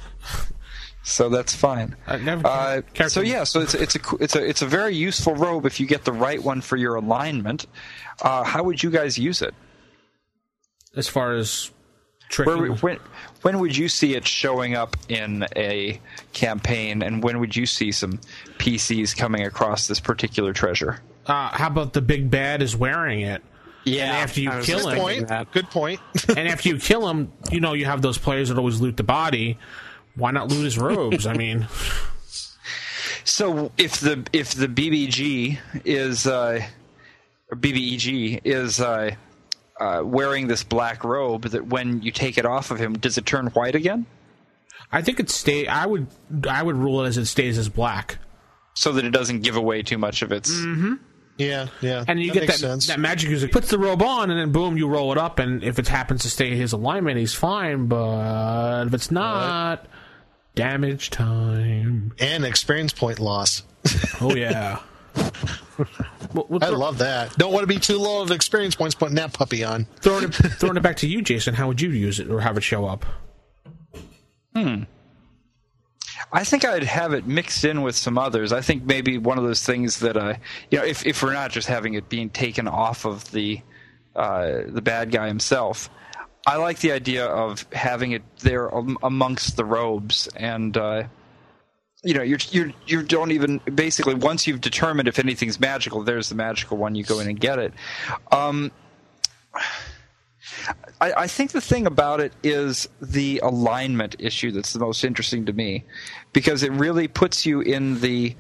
So 1.02 1.30
that's 1.30 1.55
fine. 1.55 1.97
Uh, 2.06 2.82
so 3.09 3.22
yeah, 3.22 3.44
so 3.44 3.60
it's 3.60 3.74
it's 3.74 3.97
a 3.97 4.01
it's 4.20 4.36
a 4.36 4.47
it's 4.47 4.62
a 4.62 4.66
very 4.66 4.94
useful 4.94 5.34
robe 5.34 5.64
if 5.64 5.80
you 5.80 5.86
get 5.86 6.05
the 6.05 6.12
right 6.12 6.42
one 6.42 6.60
for 6.60 6.76
your 6.76 6.97
alignment. 6.97 7.66
Uh, 8.20 8.44
how 8.44 8.62
would 8.62 8.82
you 8.82 8.90
guys 8.90 9.18
use 9.18 9.40
it? 9.40 9.55
As 10.94 11.09
far 11.09 11.34
as 11.34 11.70
Where, 12.47 12.72
when 12.72 12.98
when 13.42 13.59
would 13.60 13.76
you 13.76 13.88
see 13.88 14.14
it 14.14 14.26
showing 14.26 14.74
up 14.74 14.97
in 15.09 15.47
a 15.56 15.98
campaign, 16.34 17.02
and 17.02 17.22
when 17.22 17.40
would 17.40 17.56
you 17.56 17.64
see 17.64 17.92
some 17.92 18.20
PCs 18.59 19.16
coming 19.16 19.47
across 19.47 19.88
this 19.88 20.01
particular 20.01 20.52
treasure? 20.52 21.01
Uh, 21.31 21.48
how 21.48 21.66
about 21.69 21.93
the 21.93 22.02
big 22.02 22.31
bad 22.31 22.62
is 22.62 22.77
wearing 22.77 23.20
it? 23.23 23.43
Yeah, 23.85 24.05
And 24.05 24.16
after 24.19 24.40
you 24.43 24.51
kill 24.51 24.62
just 24.62 24.89
him- 24.89 24.98
Point. 24.98 25.52
Good 25.52 25.70
point. 25.70 26.01
and 26.28 26.47
after 26.48 26.69
you 26.69 26.78
kill 26.78 27.09
him, 27.09 27.32
you 27.51 27.61
know 27.61 27.73
you 27.73 27.86
have 27.86 28.02
those 28.02 28.19
players 28.19 28.48
that 28.51 28.59
always 28.59 28.81
loot 28.81 28.97
the 28.97 29.02
body. 29.02 29.59
Why 30.16 30.32
not 30.32 30.48
loot 30.48 30.65
his 30.65 30.77
robes? 30.78 31.27
I 31.27 31.32
mean, 31.35 31.66
So 33.24 33.70
if 33.78 34.01
the 34.01 34.27
if 34.32 34.55
the 34.55 34.66
BBG 34.66 35.59
is 35.85 36.27
uh, 36.27 36.61
or 37.51 37.57
BBEG 37.57 38.40
is 38.44 38.81
uh, 38.81 39.12
uh, 39.78 40.02
wearing 40.05 40.47
this 40.47 40.62
black 40.65 41.05
robe, 41.05 41.43
that 41.44 41.66
when 41.66 42.02
you 42.02 42.12
take 42.12 42.39
it 42.39 42.47
off 42.47 42.70
of 42.70 42.78
him, 42.78 42.94
does 42.94 43.19
it 43.19 43.27
turn 43.27 43.47
white 43.48 43.74
again? 43.74 44.07
I 44.93 45.02
think 45.02 45.20
it 45.20 45.31
stay. 45.31 45.66
I 45.66 45.86
would 45.86 46.07
I 46.48 46.62
would 46.62 46.77
rule 46.77 47.05
it 47.05 47.09
as 47.09 47.19
it 47.19 47.27
stays 47.27 47.59
as 47.59 47.69
black, 47.69 48.19
So 48.74 48.93
that 48.93 49.05
it 49.05 49.11
doesn't 49.11 49.40
give 49.43 49.57
away 49.57 49.82
too 49.82 49.98
much 49.98 50.23
of 50.23 50.32
its. 50.32 50.51
Yeah, 51.41 51.69
yeah. 51.81 52.05
and 52.07 52.21
you 52.21 52.33
that 52.33 52.41
get 52.41 52.47
that 52.49 52.59
sense. 52.59 52.87
that 52.89 53.01
magic 53.01 53.31
user 53.31 53.49
puts 53.49 53.71
the 53.71 53.79
robe 53.79 54.03
on, 54.03 54.31
and 54.31 54.39
then 54.39 54.53
boom, 54.53 54.77
you 54.77 54.87
roll 54.89 55.11
it 55.12 55.19
up, 55.19 55.39
and 55.39 55.65
if 55.65 55.79
it 55.79 55.89
happens 55.89 56.23
to 56.23 56.31
stay 56.31 56.55
his 56.55 56.73
alignment, 56.73 57.17
he's 57.19 57.35
fine. 57.35 57.87
But 57.87 58.87
if 58.89 58.95
it's 58.95 59.11
not, 59.11 59.87
damage 60.55 61.09
time. 61.11 62.12
and 62.19 62.45
experience 62.45 62.93
point 62.93 63.19
loss. 63.19 63.62
Oh 64.21 64.35
yeah. 64.35 64.81
Well, 66.35 66.45
we'll 66.51 66.62
I 66.62 66.69
love 66.69 66.99
that. 66.99 67.35
Don't 67.39 67.53
want 67.55 67.62
to 67.62 67.67
be 67.67 67.79
too 67.81 67.97
low 67.99 68.21
of 68.23 68.31
experience 68.31 68.75
points 68.75 68.95
putting 68.95 69.15
that 69.17 69.33
puppy 69.33 69.65
on. 69.65 69.87
throwing 70.01 70.25
it 70.25 70.29
throwing 70.35 70.77
it 70.77 70.83
back 70.83 70.97
to 70.99 71.09
you, 71.09 71.23
Jason. 71.23 71.55
How 71.55 71.69
would 71.69 71.81
you 71.81 71.89
use 71.91 72.21
it 72.21 72.31
or 72.31 72.41
have 72.43 72.59
it 72.59 72.62
show 72.62 72.85
up? 72.85 73.07
Hmm. 74.55 74.83
I 76.32 76.44
think 76.44 76.64
I'd 76.64 76.84
have 76.84 77.12
it 77.12 77.26
mixed 77.26 77.64
in 77.64 77.82
with 77.82 77.97
some 77.97 78.18
others. 78.18 78.52
I 78.52 78.60
think 78.60 78.84
maybe 78.84 79.18
one 79.18 79.38
of 79.38 79.44
those 79.44 79.64
things 79.64 80.01
that 80.01 80.16
uh, 80.16 80.34
you 80.70 80.78
know, 80.78 80.84
if 80.84 81.06
if 81.06 81.22
we're 81.22 81.32
not 81.32 81.51
just 81.51 81.68
having 81.68 81.94
it 81.94 82.09
being 82.09 82.30
taken 82.30 82.68
off 82.68 83.05
of 83.05 83.30
the 83.32 83.60
uh, 84.14 84.62
the 84.66 84.82
bad 84.82 85.10
guy 85.10 85.28
himself, 85.28 85.90
I 86.47 86.56
like 86.56 86.80
the 86.80 86.92
idea 86.92 87.26
of 87.26 87.66
having 87.72 88.12
it 88.12 88.22
there 88.40 88.74
am- 88.74 88.98
amongst 89.02 89.56
the 89.56 89.64
robes 89.64 90.28
and. 90.36 90.76
Uh, 90.76 91.05
you 92.02 92.14
know, 92.14 92.22
you're 92.22 92.38
you 92.51 92.72
you 92.86 93.02
don't 93.02 93.30
even 93.30 93.60
basically 93.74 94.14
once 94.14 94.47
you've 94.47 94.62
determined 94.62 95.06
if 95.06 95.18
anything's 95.18 95.60
magical, 95.60 96.02
there's 96.02 96.30
the 96.30 96.34
magical 96.34 96.78
one. 96.78 96.94
You 96.94 97.05
go 97.05 97.20
in 97.20 97.28
and 97.28 97.38
get 97.38 97.59
it. 97.59 97.74
Um, 98.32 98.72
I, 101.01 101.12
I 101.12 101.27
think 101.27 101.53
the 101.53 101.61
thing 101.61 101.87
about 101.87 102.20
it 102.20 102.32
is 102.43 102.89
the 103.01 103.41
alignment 103.43 104.16
issue 104.19 104.51
that's 104.53 104.73
the 104.73 104.81
most 104.81 105.05
interesting 105.05 105.47
to 105.47 105.53
me, 105.53 105.85
because 106.32 106.62
it 106.62 106.73
really 106.73 107.09
puts 107.09 107.47
you 107.47 107.61
in 107.61 108.01
the 108.01 108.37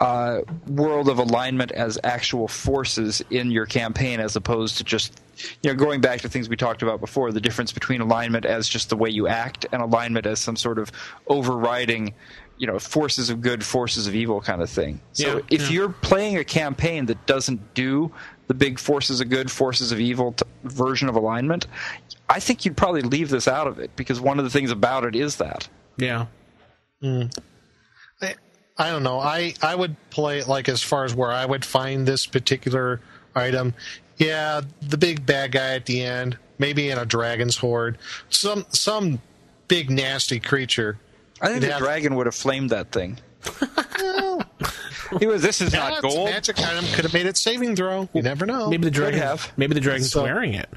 uh, 0.00 0.40
world 0.66 1.08
of 1.08 1.18
alignment 1.18 1.70
as 1.72 1.98
actual 2.02 2.48
forces 2.48 3.22
in 3.30 3.50
your 3.50 3.66
campaign, 3.66 4.18
as 4.20 4.34
opposed 4.34 4.76
to 4.78 4.84
just 4.84 5.20
you 5.62 5.70
know 5.70 5.76
going 5.76 6.00
back 6.00 6.20
to 6.20 6.28
things 6.28 6.48
we 6.48 6.56
talked 6.56 6.82
about 6.82 7.00
before. 7.00 7.30
The 7.32 7.40
difference 7.40 7.72
between 7.72 8.00
alignment 8.00 8.44
as 8.44 8.68
just 8.68 8.88
the 8.88 8.96
way 8.96 9.10
you 9.10 9.28
act 9.28 9.64
and 9.72 9.80
alignment 9.80 10.26
as 10.26 10.40
some 10.40 10.56
sort 10.56 10.78
of 10.78 10.90
overriding. 11.28 12.14
You 12.58 12.68
know, 12.68 12.78
forces 12.78 13.28
of 13.28 13.40
good, 13.40 13.64
forces 13.64 14.06
of 14.06 14.14
evil 14.14 14.40
kind 14.40 14.62
of 14.62 14.70
thing. 14.70 15.00
So 15.14 15.38
Yeah, 15.38 15.42
if 15.50 15.62
yeah. 15.62 15.70
you're 15.70 15.88
playing 15.88 16.36
a 16.36 16.44
campaign 16.44 17.06
that 17.06 17.26
doesn't 17.26 17.74
do 17.74 18.12
the 18.48 18.54
big 18.54 18.78
forces 18.78 19.20
of 19.20 19.28
good, 19.28 19.50
forces 19.50 19.92
of 19.92 20.00
evil 20.00 20.32
t- 20.32 20.44
version 20.64 21.08
of 21.08 21.16
alignment, 21.16 21.66
I 22.28 22.40
think 22.40 22.64
you'd 22.64 22.76
probably 22.76 23.02
leave 23.02 23.28
this 23.30 23.46
out 23.48 23.66
of 23.66 23.78
it 23.78 23.94
because 23.96 24.20
one 24.20 24.38
of 24.38 24.44
the 24.44 24.50
things 24.50 24.70
about 24.70 25.04
it 25.04 25.14
is 25.16 25.36
that. 25.36 25.68
Yeah. 25.96 26.26
Hmm. 27.00 27.24
I, 28.20 28.34
I 28.78 28.90
don't 28.90 29.02
know. 29.02 29.18
I 29.20 29.54
I 29.62 29.74
would 29.74 29.96
play 30.10 30.38
it 30.38 30.48
like 30.48 30.68
as 30.68 30.82
far 30.82 31.04
as 31.04 31.14
where 31.14 31.30
I 31.30 31.44
would 31.44 31.64
find 31.64 32.06
this 32.06 32.26
particular 32.26 33.00
item. 33.34 33.74
Yeah, 34.18 34.60
the 34.80 34.98
big 34.98 35.26
bad 35.26 35.52
guy 35.52 35.74
at 35.74 35.86
the 35.86 36.02
end, 36.02 36.38
maybe 36.58 36.90
in 36.90 36.98
a 36.98 37.04
dragon's 37.04 37.56
hoard, 37.56 37.98
some 38.28 38.64
some 38.70 39.20
big 39.68 39.90
nasty 39.90 40.38
creature. 40.40 40.98
I 41.40 41.46
think 41.48 41.62
You'd 41.62 41.68
the 41.68 41.72
have- 41.74 41.82
dragon 41.82 42.14
would 42.16 42.26
have 42.26 42.34
flamed 42.34 42.70
that 42.70 42.92
thing. 42.92 43.18
he 45.20 45.26
was. 45.26 45.42
This 45.42 45.60
is 45.60 45.72
Yeah, 45.72 45.88
not 45.90 46.02
gold. 46.02 46.30
magic 46.30 46.58
item 46.60 46.84
could 46.86 47.04
have 47.04 47.12
made 47.14 47.26
it 47.26 47.36
saving 47.36 47.76
throw. 47.76 48.08
You 48.12 48.22
never 48.22 48.46
know. 48.46 48.68
Maybe 48.70 48.84
the 48.84 48.90
dragon. 48.90 49.20
have. 49.20 49.52
Maybe 49.56 49.74
the 49.74 49.80
dragon's 49.80 50.10
So- 50.10 50.22
wearing 50.22 50.54
it. 50.54 50.68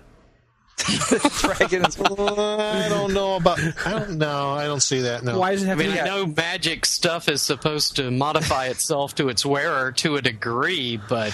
dragon 0.86 1.86
is- 1.86 1.98
I 2.02 2.88
don't 2.90 3.14
know 3.14 3.38
about. 3.38 3.60
I 3.86 3.92
don't 3.92 4.18
know. 4.18 4.50
I 4.52 4.66
don't 4.66 4.82
see 4.82 5.00
that. 5.02 5.24
No. 5.24 5.40
Why 5.40 5.54
does 5.54 5.64
it 5.64 5.68
I 5.68 5.70
have 5.70 5.78
mean, 5.78 5.92
to 5.92 6.02
I 6.02 6.06
know 6.06 6.26
magic 6.28 6.86
stuff 6.86 7.30
is 7.30 7.42
supposed 7.42 7.96
to 7.96 8.12
modify 8.12 8.66
itself 8.68 9.16
to 9.16 9.30
its 9.30 9.46
wearer 9.46 9.94
to 9.94 10.18
a 10.18 10.22
degree, 10.22 11.00
but 11.08 11.32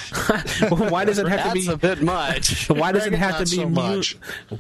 Why 0.70 1.06
does 1.06 1.18
it 1.18 1.28
have 1.28 1.48
to 1.48 1.54
be? 1.54 1.68
a 1.68 1.76
bit 1.76 2.02
much. 2.04 2.70
Why 2.70 2.92
does 2.92 3.08
it 3.08 3.14
have 3.14 3.38
to 3.40 3.44
be? 3.46 3.58
so 3.64 3.68
much. 3.70 4.16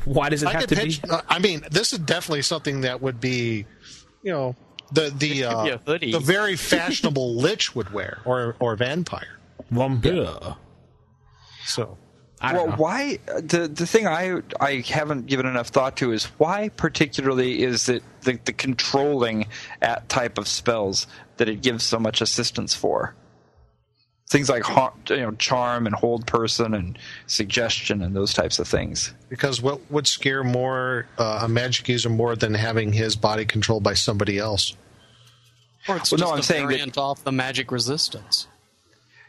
Why 0.06 0.30
does 0.30 0.42
it 0.42 0.48
I 0.48 0.54
have 0.54 0.62
could 0.68 0.70
to 0.80 0.86
be? 0.88 1.00
Uh, 1.08 1.22
I 1.30 1.38
mean, 1.38 1.62
this 1.70 1.94
is 1.94 2.00
definitely 2.00 2.42
something 2.42 2.82
that 2.82 3.02
would 3.04 3.20
be, 3.22 3.68
you 4.24 4.32
know, 4.32 4.56
the 4.92 5.14
the 5.16 5.44
uh, 5.46 5.78
hoodie. 5.86 6.12
the 6.12 6.20
very 6.20 6.56
fashionable 6.56 7.36
lich 7.42 7.76
would 7.76 7.94
wear, 7.94 8.20
or 8.26 8.56
or 8.60 8.76
vampire. 8.76 9.40
Vampire. 9.70 10.56
So 11.66 11.98
I 12.42 12.54
don't 12.54 12.68
well, 12.68 12.78
know. 12.78 12.84
why 12.84 13.20
the 13.26 13.68
the 13.68 13.86
thing 13.86 14.08
I 14.08 14.42
I 14.60 14.84
haven't 14.88 15.28
given 15.28 15.46
enough 15.46 15.68
thought 15.68 15.96
to 15.98 16.12
is 16.12 16.26
why 16.38 16.70
particularly 16.70 17.62
is 17.64 17.88
it 17.88 18.04
the, 18.22 18.40
the 18.46 18.54
controlling 18.54 19.48
at 19.82 20.10
type 20.10 20.38
of 20.38 20.48
spells 20.48 21.08
that 21.38 21.48
it 21.48 21.62
gives 21.62 21.84
so 21.84 22.00
much 22.00 22.22
assistance 22.22 22.74
for. 22.76 23.16
Things 24.30 24.50
like 24.50 24.64
ha- 24.64 24.94
you 25.10 25.18
know 25.18 25.32
charm 25.32 25.86
and 25.86 25.94
hold 25.94 26.26
person 26.26 26.74
and 26.74 26.98
suggestion 27.28 28.02
and 28.02 28.16
those 28.16 28.34
types 28.34 28.60
of 28.60 28.68
things. 28.68 29.14
because 29.30 29.62
what 29.62 29.80
would 29.92 30.08
scare 30.08 30.44
more 30.44 31.06
uh, 31.18 31.42
a 31.44 31.48
magic 31.48 31.90
user 31.90 32.10
more 32.10 32.36
than 32.36 32.54
having 32.54 32.94
his 32.94 33.16
body 33.16 33.46
controlled 33.46 33.84
by 33.84 33.94
somebody 33.94 34.38
else? 34.40 34.76
Or 35.88 35.98
it's 35.98 36.12
Well, 36.12 36.20
no, 36.20 36.32
I'm 36.32 36.40
a 36.40 36.44
saying 36.44 36.68
that- 36.68 36.98
off 36.98 37.24
the 37.24 37.32
magic 37.32 37.72
resistance. 37.72 38.48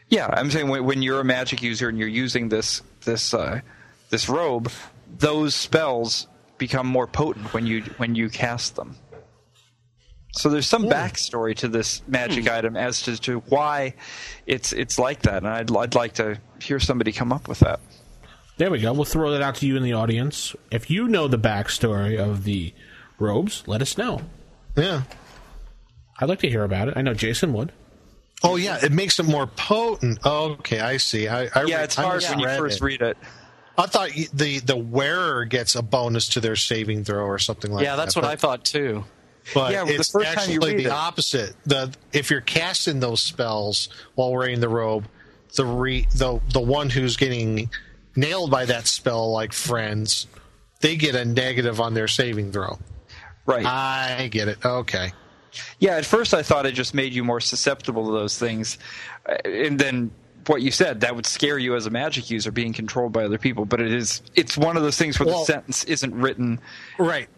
Yeah, 0.09 0.27
I'm 0.31 0.51
saying 0.51 0.67
when, 0.67 0.83
when 0.85 1.01
you're 1.01 1.21
a 1.21 1.25
magic 1.25 1.61
user 1.63 1.89
and 1.89 1.97
you're 1.97 2.07
using 2.07 2.49
this 2.49 2.81
this 3.05 3.33
uh, 3.33 3.61
this 4.09 4.29
robe, 4.29 4.69
those 5.17 5.55
spells 5.55 6.27
become 6.57 6.85
more 6.85 7.07
potent 7.07 7.53
when 7.53 7.65
you 7.65 7.81
when 7.97 8.13
you 8.13 8.29
cast 8.29 8.75
them. 8.75 8.95
So 10.35 10.49
there's 10.49 10.67
some 10.67 10.85
backstory 10.85 11.55
to 11.57 11.67
this 11.67 12.01
magic 12.07 12.49
item 12.49 12.75
as 12.75 13.03
to, 13.03 13.17
to 13.21 13.39
why 13.49 13.93
it's 14.45 14.73
it's 14.73 14.99
like 14.99 15.23
that, 15.23 15.37
and 15.37 15.47
I'd 15.47 15.75
I'd 15.75 15.95
like 15.95 16.13
to 16.15 16.39
hear 16.61 16.79
somebody 16.79 17.11
come 17.11 17.31
up 17.31 17.47
with 17.47 17.59
that. 17.59 17.79
There 18.57 18.69
we 18.69 18.79
go. 18.79 18.93
We'll 18.93 19.05
throw 19.05 19.31
that 19.31 19.41
out 19.41 19.55
to 19.55 19.67
you 19.67 19.77
in 19.77 19.83
the 19.83 19.93
audience. 19.93 20.55
If 20.69 20.91
you 20.91 21.07
know 21.07 21.27
the 21.27 21.39
backstory 21.39 22.19
of 22.19 22.43
the 22.43 22.73
robes, 23.17 23.63
let 23.65 23.81
us 23.81 23.97
know. 23.97 24.21
Yeah. 24.75 25.03
I'd 26.19 26.29
like 26.29 26.39
to 26.39 26.49
hear 26.49 26.63
about 26.63 26.87
it. 26.89 26.93
I 26.97 27.01
know 27.01 27.13
Jason 27.13 27.53
would. 27.53 27.71
Oh 28.43 28.55
yeah, 28.57 28.77
it 28.83 28.91
makes 28.91 29.19
it 29.19 29.23
more 29.23 29.47
potent. 29.47 30.19
Oh, 30.23 30.51
okay, 30.59 30.79
I 30.81 30.97
see. 30.97 31.27
I, 31.27 31.43
I 31.55 31.63
Yeah, 31.65 31.77
re- 31.77 31.83
it's 31.85 31.97
I 31.97 32.03
hard 32.03 32.23
when 32.23 32.39
you 32.39 32.47
first 32.47 32.81
it. 32.81 32.85
read 32.85 33.01
it. 33.01 33.17
I 33.77 33.85
thought 33.87 34.09
the 34.33 34.59
the 34.59 34.75
wearer 34.75 35.45
gets 35.45 35.75
a 35.75 35.81
bonus 35.81 36.27
to 36.29 36.39
their 36.41 36.55
saving 36.55 37.03
throw 37.05 37.23
or 37.25 37.39
something 37.39 37.71
like 37.71 37.83
that. 37.85 37.91
yeah, 37.91 37.95
that's 37.95 38.15
what 38.15 38.23
but- 38.23 38.31
I 38.31 38.35
thought 38.35 38.63
too. 38.65 39.05
But 39.53 39.71
Yeah, 39.73 39.79
well, 39.83 39.87
the 39.87 39.95
it's 39.95 40.09
first 40.11 40.25
time 40.27 40.37
actually 40.37 40.53
you 40.53 40.59
read 40.61 40.77
the 40.77 40.85
it- 40.85 40.91
opposite. 40.91 41.53
The 41.65 41.93
if 42.13 42.29
you're 42.29 42.39
casting 42.41 42.99
those 43.01 43.19
spells 43.21 43.89
while 44.15 44.31
wearing 44.31 44.59
the 44.61 44.69
robe, 44.69 45.05
the 45.55 45.65
re, 45.65 46.07
the 46.15 46.39
the 46.53 46.61
one 46.61 46.89
who's 46.89 47.17
getting 47.17 47.69
nailed 48.15 48.51
by 48.51 48.65
that 48.65 48.87
spell, 48.87 49.31
like 49.31 49.51
friends, 49.51 50.27
they 50.81 50.95
get 50.95 51.15
a 51.15 51.25
negative 51.25 51.81
on 51.81 51.93
their 51.93 52.07
saving 52.07 52.51
throw. 52.53 52.77
Right. 53.45 53.65
I 53.65 54.27
get 54.31 54.47
it. 54.47 54.63
Okay. 54.65 55.11
Yeah, 55.79 55.97
at 55.97 56.05
first 56.05 56.33
I 56.33 56.41
thought 56.43 56.65
it 56.65 56.71
just 56.73 56.93
made 56.93 57.13
you 57.13 57.23
more 57.23 57.39
susceptible 57.39 58.05
to 58.07 58.11
those 58.11 58.37
things, 58.37 58.77
Uh, 59.27 59.35
and 59.45 59.79
then 59.79 60.11
what 60.47 60.61
you 60.61 60.71
said 60.71 60.99
that 61.01 61.15
would 61.15 61.25
scare 61.25 61.57
you 61.57 61.75
as 61.75 61.85
a 61.85 61.89
magic 61.89 62.29
user 62.29 62.51
being 62.51 62.73
controlled 62.73 63.13
by 63.13 63.23
other 63.23 63.37
people. 63.37 63.63
But 63.65 63.79
it 63.81 63.93
is 63.93 64.21
it's 64.35 64.57
one 64.57 64.75
of 64.77 64.83
those 64.83 64.97
things 64.97 65.19
where 65.19 65.27
Well- 65.27 65.39
the 65.39 65.45
sentence 65.53 65.83
isn't 65.85 66.13
written. 66.13 66.59
Right. 66.99 67.29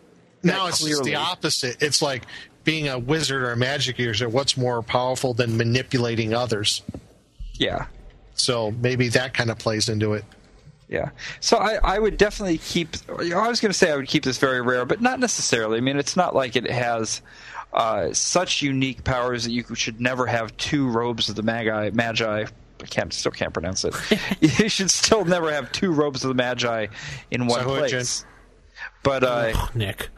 Now 0.44 0.68
it's 0.68 0.80
clearly- 0.80 1.12
the 1.12 1.16
opposite. 1.16 1.82
It's 1.82 2.02
like 2.02 2.24
being 2.64 2.88
a 2.88 2.98
wizard 2.98 3.44
or 3.44 3.52
a 3.52 3.58
magic 3.58 4.00
user. 4.00 4.28
What's 4.28 4.58
more 4.58 4.82
powerful 4.82 5.34
than 5.36 5.56
manipulating 5.58 6.34
others? 6.34 6.82
Yeah, 7.54 7.86
So 8.34 8.72
maybe 8.72 9.08
that 9.10 9.34
kind 9.34 9.50
of 9.52 9.58
plays 9.60 9.88
into 9.88 10.14
it. 10.14 10.26
yeah. 10.90 11.10
So 11.40 11.58
I, 11.58 11.76
I 11.84 12.00
would 12.00 12.18
definitely 12.18 12.58
keep. 12.58 12.90
I 13.10 13.48
was 13.48 13.60
going 13.62 13.72
to 13.72 13.78
say 13.78 13.92
I 13.92 13.96
would 13.96 14.08
keep 14.08 14.24
this 14.24 14.38
very 14.40 14.62
rare, 14.62 14.84
but 14.86 15.00
not 15.02 15.20
necessarily. 15.20 15.78
I 15.78 15.82
mean, 15.82 15.98
it's 15.98 16.16
not 16.18 16.36
like 16.36 16.56
it 16.56 16.70
has 16.70 17.22
uh, 17.74 18.14
such 18.14 18.62
unique 18.62 19.04
powers 19.04 19.44
that 19.46 19.52
you 19.52 19.64
should 19.76 20.00
never 20.00 20.26
have 20.28 20.56
two 20.58 20.88
robes 20.90 21.30
of 21.30 21.36
the 21.36 21.44
Magi. 21.44 21.92
Magi. 21.94 22.46
I 22.82 22.86
can't 22.88 23.12
still 23.14 23.32
can't 23.32 23.54
pronounce 23.54 23.86
it. 23.86 23.96
you 24.42 24.70
should 24.70 24.92
still 24.92 25.26
never 25.26 25.52
have 25.52 25.72
two 25.72 25.92
robes 25.92 26.24
of 26.24 26.30
the 26.30 26.36
Magi 26.36 26.88
in 27.32 27.48
one 27.48 27.62
Sahuagin. 27.62 27.90
place. 27.90 28.26
But 29.04 29.24
uh, 29.24 29.68
Nick. 29.74 30.10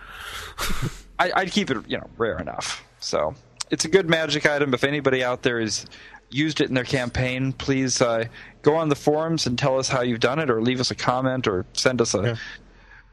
I, 1.20 1.32
I'd 1.36 1.52
keep 1.52 1.70
it, 1.72 1.78
you 1.88 1.98
know, 1.98 2.10
rare 2.18 2.38
enough. 2.40 2.84
So 3.00 3.36
it's 3.72 3.86
a 3.86 3.88
good 3.90 4.10
magic 4.10 4.46
item. 4.46 4.74
If 4.74 4.84
anybody 4.84 5.24
out 5.24 5.44
there 5.44 5.60
has 5.60 5.86
used 6.30 6.62
it 6.62 6.68
in 6.70 6.74
their 6.76 6.84
campaign, 6.84 7.54
please 7.54 8.02
uh, 8.02 8.26
go 8.62 8.76
on 8.76 8.90
the 8.90 8.96
forums 8.96 9.46
and 9.48 9.58
tell 9.58 9.78
us 9.80 9.88
how 9.90 10.02
you've 10.02 10.20
done 10.20 10.40
it, 10.40 10.50
or 10.50 10.62
leave 10.62 10.80
us 10.80 10.92
a 10.92 10.96
comment, 10.96 11.48
or 11.48 11.66
send 11.74 12.02
us 12.02 12.14
a 12.14 12.22
Yeah. 12.22 12.36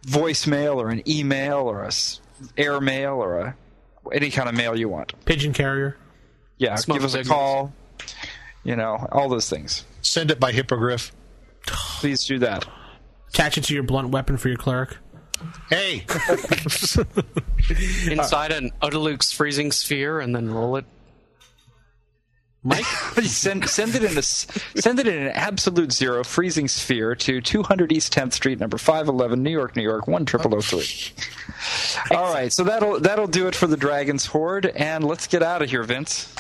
voicemail, 0.07 0.77
or 0.77 0.91
an 0.91 1.07
email, 1.09 1.59
or 1.59 1.83
a 1.85 1.91
air 2.57 2.81
mail, 2.81 3.15
or 3.15 3.39
a 3.39 3.57
any 4.13 4.31
kind 4.31 4.49
of 4.49 4.55
mail 4.55 4.79
you 4.79 4.89
want. 4.89 5.13
Pigeon 5.25 5.53
carrier. 5.53 5.97
Yeah, 6.59 6.77
Smoke 6.77 6.99
give 6.99 7.05
us 7.05 7.15
a 7.15 7.25
call. 7.25 7.73
You 8.63 8.77
know, 8.77 9.07
all 9.13 9.29
those 9.29 9.49
things. 9.49 9.85
Send 10.03 10.31
it 10.31 10.41
by 10.41 10.53
hippogriff. 10.53 11.13
Please 11.67 12.25
do 12.25 12.39
that. 12.41 12.67
Attach 13.29 13.59
it 13.59 13.65
to 13.65 13.75
your 13.75 13.83
blunt 13.83 14.11
weapon 14.11 14.37
for 14.37 14.49
your 14.49 14.57
cleric. 14.57 14.97
Hey, 15.69 16.07
Inside 18.11 18.53
an 18.53 18.71
Otiluke's 18.81 19.33
freezing 19.33 19.73
sphere 19.73 20.21
and 20.21 20.35
then 20.35 20.51
roll 20.51 20.77
it. 20.77 20.85
Mike? 22.65 22.85
send 23.25 23.69
send 23.69 23.95
it 23.95 24.03
in 24.05 24.15
a 24.17 24.19
s- 24.19 24.47
send 24.75 24.99
it 24.99 25.07
in 25.07 25.23
an 25.23 25.29
absolute 25.29 25.93
zero 25.93 26.25
freezing 26.25 26.67
sphere 26.67 27.15
to 27.15 27.41
200 27.43 27.93
East 27.93 28.15
10th 28.15 28.33
Street, 28.33 28.59
number 28.59 28.79
511, 28.79 29.43
New 29.43 29.51
York, 29.51 29.77
New 29.77 29.83
York 29.83 30.07
10003. 30.07 32.17
All 32.17 32.33
right, 32.33 32.51
so 32.53 32.65
that'll 32.65 33.01
that'll 33.01 33.27
do 33.27 33.47
it 33.47 33.55
for 33.55 33.67
the 33.67 33.77
Dragon's 33.77 34.27
Horde, 34.27 34.67
and 34.67 35.05
let's 35.05 35.27
get 35.27 35.43
out 35.43 35.61
of 35.63 35.69
here, 35.69 35.83
Vince. 35.83 36.35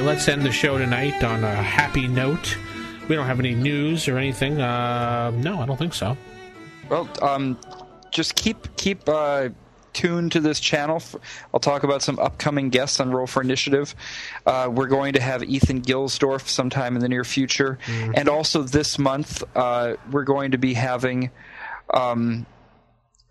Let's 0.00 0.28
end 0.28 0.42
the 0.42 0.52
show 0.52 0.76
tonight 0.76 1.22
on 1.24 1.44
a 1.44 1.54
happy 1.54 2.06
note. 2.08 2.58
We 3.08 3.14
don't 3.14 3.26
have 3.26 3.38
any 3.40 3.54
news 3.54 4.06
or 4.06 4.18
anything. 4.18 4.60
Uh, 4.60 5.30
no, 5.30 5.60
I 5.60 5.66
don't 5.66 5.78
think 5.78 5.94
so. 5.94 6.16
Well, 6.90 7.08
um, 7.22 7.58
just 8.14 8.34
keep 8.36 8.74
keep 8.76 9.06
uh, 9.08 9.50
tuned 9.92 10.32
to 10.32 10.40
this 10.40 10.60
channel. 10.60 11.02
I'll 11.52 11.60
talk 11.60 11.82
about 11.82 12.02
some 12.02 12.18
upcoming 12.18 12.70
guests 12.70 13.00
on 13.00 13.10
Roll 13.10 13.26
for 13.26 13.42
Initiative. 13.42 13.94
Uh, 14.46 14.70
we're 14.72 14.86
going 14.86 15.12
to 15.14 15.20
have 15.20 15.42
Ethan 15.42 15.82
Gilsdorf 15.82 16.48
sometime 16.48 16.96
in 16.96 17.02
the 17.02 17.08
near 17.08 17.24
future, 17.24 17.78
and 17.86 18.28
also 18.28 18.62
this 18.62 18.98
month 18.98 19.44
uh, 19.54 19.96
we're 20.10 20.24
going 20.24 20.52
to 20.52 20.58
be 20.58 20.72
having. 20.72 21.30
Um, 21.92 22.46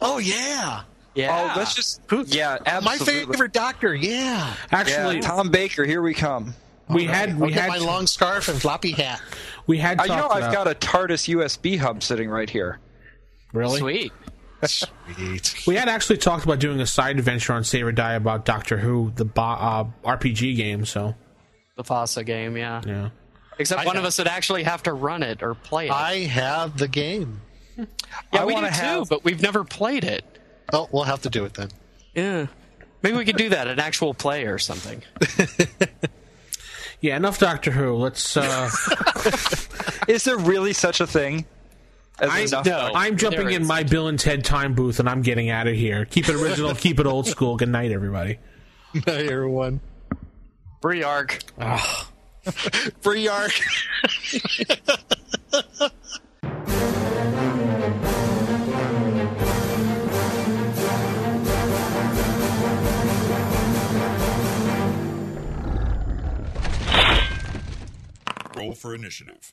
Oh 0.00 0.18
yeah, 0.18 0.82
Yeah. 1.16 1.52
Oh, 1.54 1.58
let's 1.58 1.74
just. 1.74 2.00
Yeah, 2.26 2.58
my 2.84 2.98
favorite 2.98 3.52
doctor. 3.52 3.94
Yeah, 3.94 4.54
Actually, 4.70 5.16
Yeah, 5.16 5.20
Tom 5.22 5.50
Baker, 5.50 5.84
here 5.84 6.02
we 6.02 6.14
come. 6.14 6.54
we 6.88 7.04
had 7.06 7.30
I'll 7.30 7.36
we 7.38 7.48
get 7.52 7.62
had 7.62 7.68
my 7.70 7.78
long 7.78 8.06
scarf 8.06 8.48
and 8.48 8.60
floppy 8.60 8.92
hat. 8.92 9.20
we 9.66 9.78
had 9.78 9.98
Uh, 10.00 10.04
you 10.04 10.08
know, 10.10 10.28
I've 10.28 10.52
got 10.52 10.68
a 10.68 10.74
TARDIS 10.74 11.26
USB 11.34 11.78
hub 11.78 12.02
sitting 12.02 12.28
right 12.30 12.48
here. 12.48 12.78
really. 13.52 13.80
Sweet. 13.80 14.12
Sweet. 14.64 15.64
We 15.66 15.76
had 15.76 15.88
actually 15.88 16.16
talked 16.18 16.44
about 16.44 16.58
doing 16.60 16.80
a 16.80 16.86
side 16.86 17.18
adventure 17.18 17.52
on 17.52 17.64
Save 17.64 17.86
or 17.86 17.92
Die 17.92 18.12
about 18.14 18.44
Doctor 18.44 18.76
Who, 18.78 19.12
the 19.14 19.24
bo- 19.24 19.42
uh, 19.42 19.84
RPG 20.04 20.56
game. 20.56 20.84
So 20.86 21.14
The 21.76 21.84
FASA 21.84 22.24
game, 22.24 22.56
yeah. 22.56 22.80
yeah, 22.86 23.08
Except 23.58 23.82
I 23.82 23.84
one 23.84 23.96
of 23.96 24.04
us 24.04 24.18
would 24.18 24.28
actually 24.28 24.62
have 24.64 24.82
to 24.84 24.92
run 24.92 25.22
it 25.22 25.42
or 25.42 25.54
play 25.54 25.86
it. 25.86 25.92
I 25.92 26.20
have 26.24 26.78
the 26.78 26.88
game. 26.88 27.40
yeah, 27.76 27.84
I 28.32 28.44
we 28.44 28.52
do 28.52 28.54
wanna 28.54 28.68
too, 28.68 28.74
have- 28.74 29.08
but 29.08 29.24
we've 29.24 29.42
never 29.42 29.62
played 29.64 30.04
it. 30.04 30.24
Oh, 30.72 30.88
we'll 30.92 31.04
have 31.04 31.22
to 31.22 31.30
do 31.30 31.44
it 31.44 31.54
then. 31.54 31.68
Yeah. 32.14 32.46
Maybe 33.02 33.16
we 33.16 33.24
could 33.24 33.36
do 33.36 33.50
that, 33.50 33.68
an 33.68 33.78
actual 33.78 34.14
play 34.14 34.46
or 34.46 34.58
something. 34.58 35.02
yeah. 37.00 37.16
Enough 37.16 37.38
Doctor 37.38 37.70
Who. 37.70 37.94
Let's. 37.94 38.36
Uh, 38.36 38.70
Is 40.08 40.24
there 40.24 40.38
really 40.38 40.72
such 40.72 41.00
a 41.00 41.06
thing? 41.06 41.46
As 42.18 42.30
I, 42.30 42.38
enough 42.40 42.66
no. 42.66 42.90
I'm 42.94 43.16
jumping 43.16 43.50
in 43.50 43.66
my 43.66 43.82
Bill 43.82 44.08
and 44.08 44.18
Ted 44.18 44.44
time 44.44 44.74
booth, 44.74 44.98
and 44.98 45.08
I'm 45.08 45.22
getting 45.22 45.50
out 45.50 45.66
of 45.66 45.74
here. 45.74 46.06
Keep 46.06 46.28
it 46.30 46.34
original. 46.34 46.74
keep 46.76 46.98
it 46.98 47.06
old 47.06 47.26
school. 47.26 47.56
Good 47.56 47.68
night, 47.68 47.92
everybody. 47.92 48.38
Hi, 49.04 49.24
everyone. 49.24 49.80
Free 50.80 51.02
arc. 51.02 51.42
Free 53.02 53.28
Roll 68.56 68.74
for 68.74 68.94
initiative. 68.94 69.52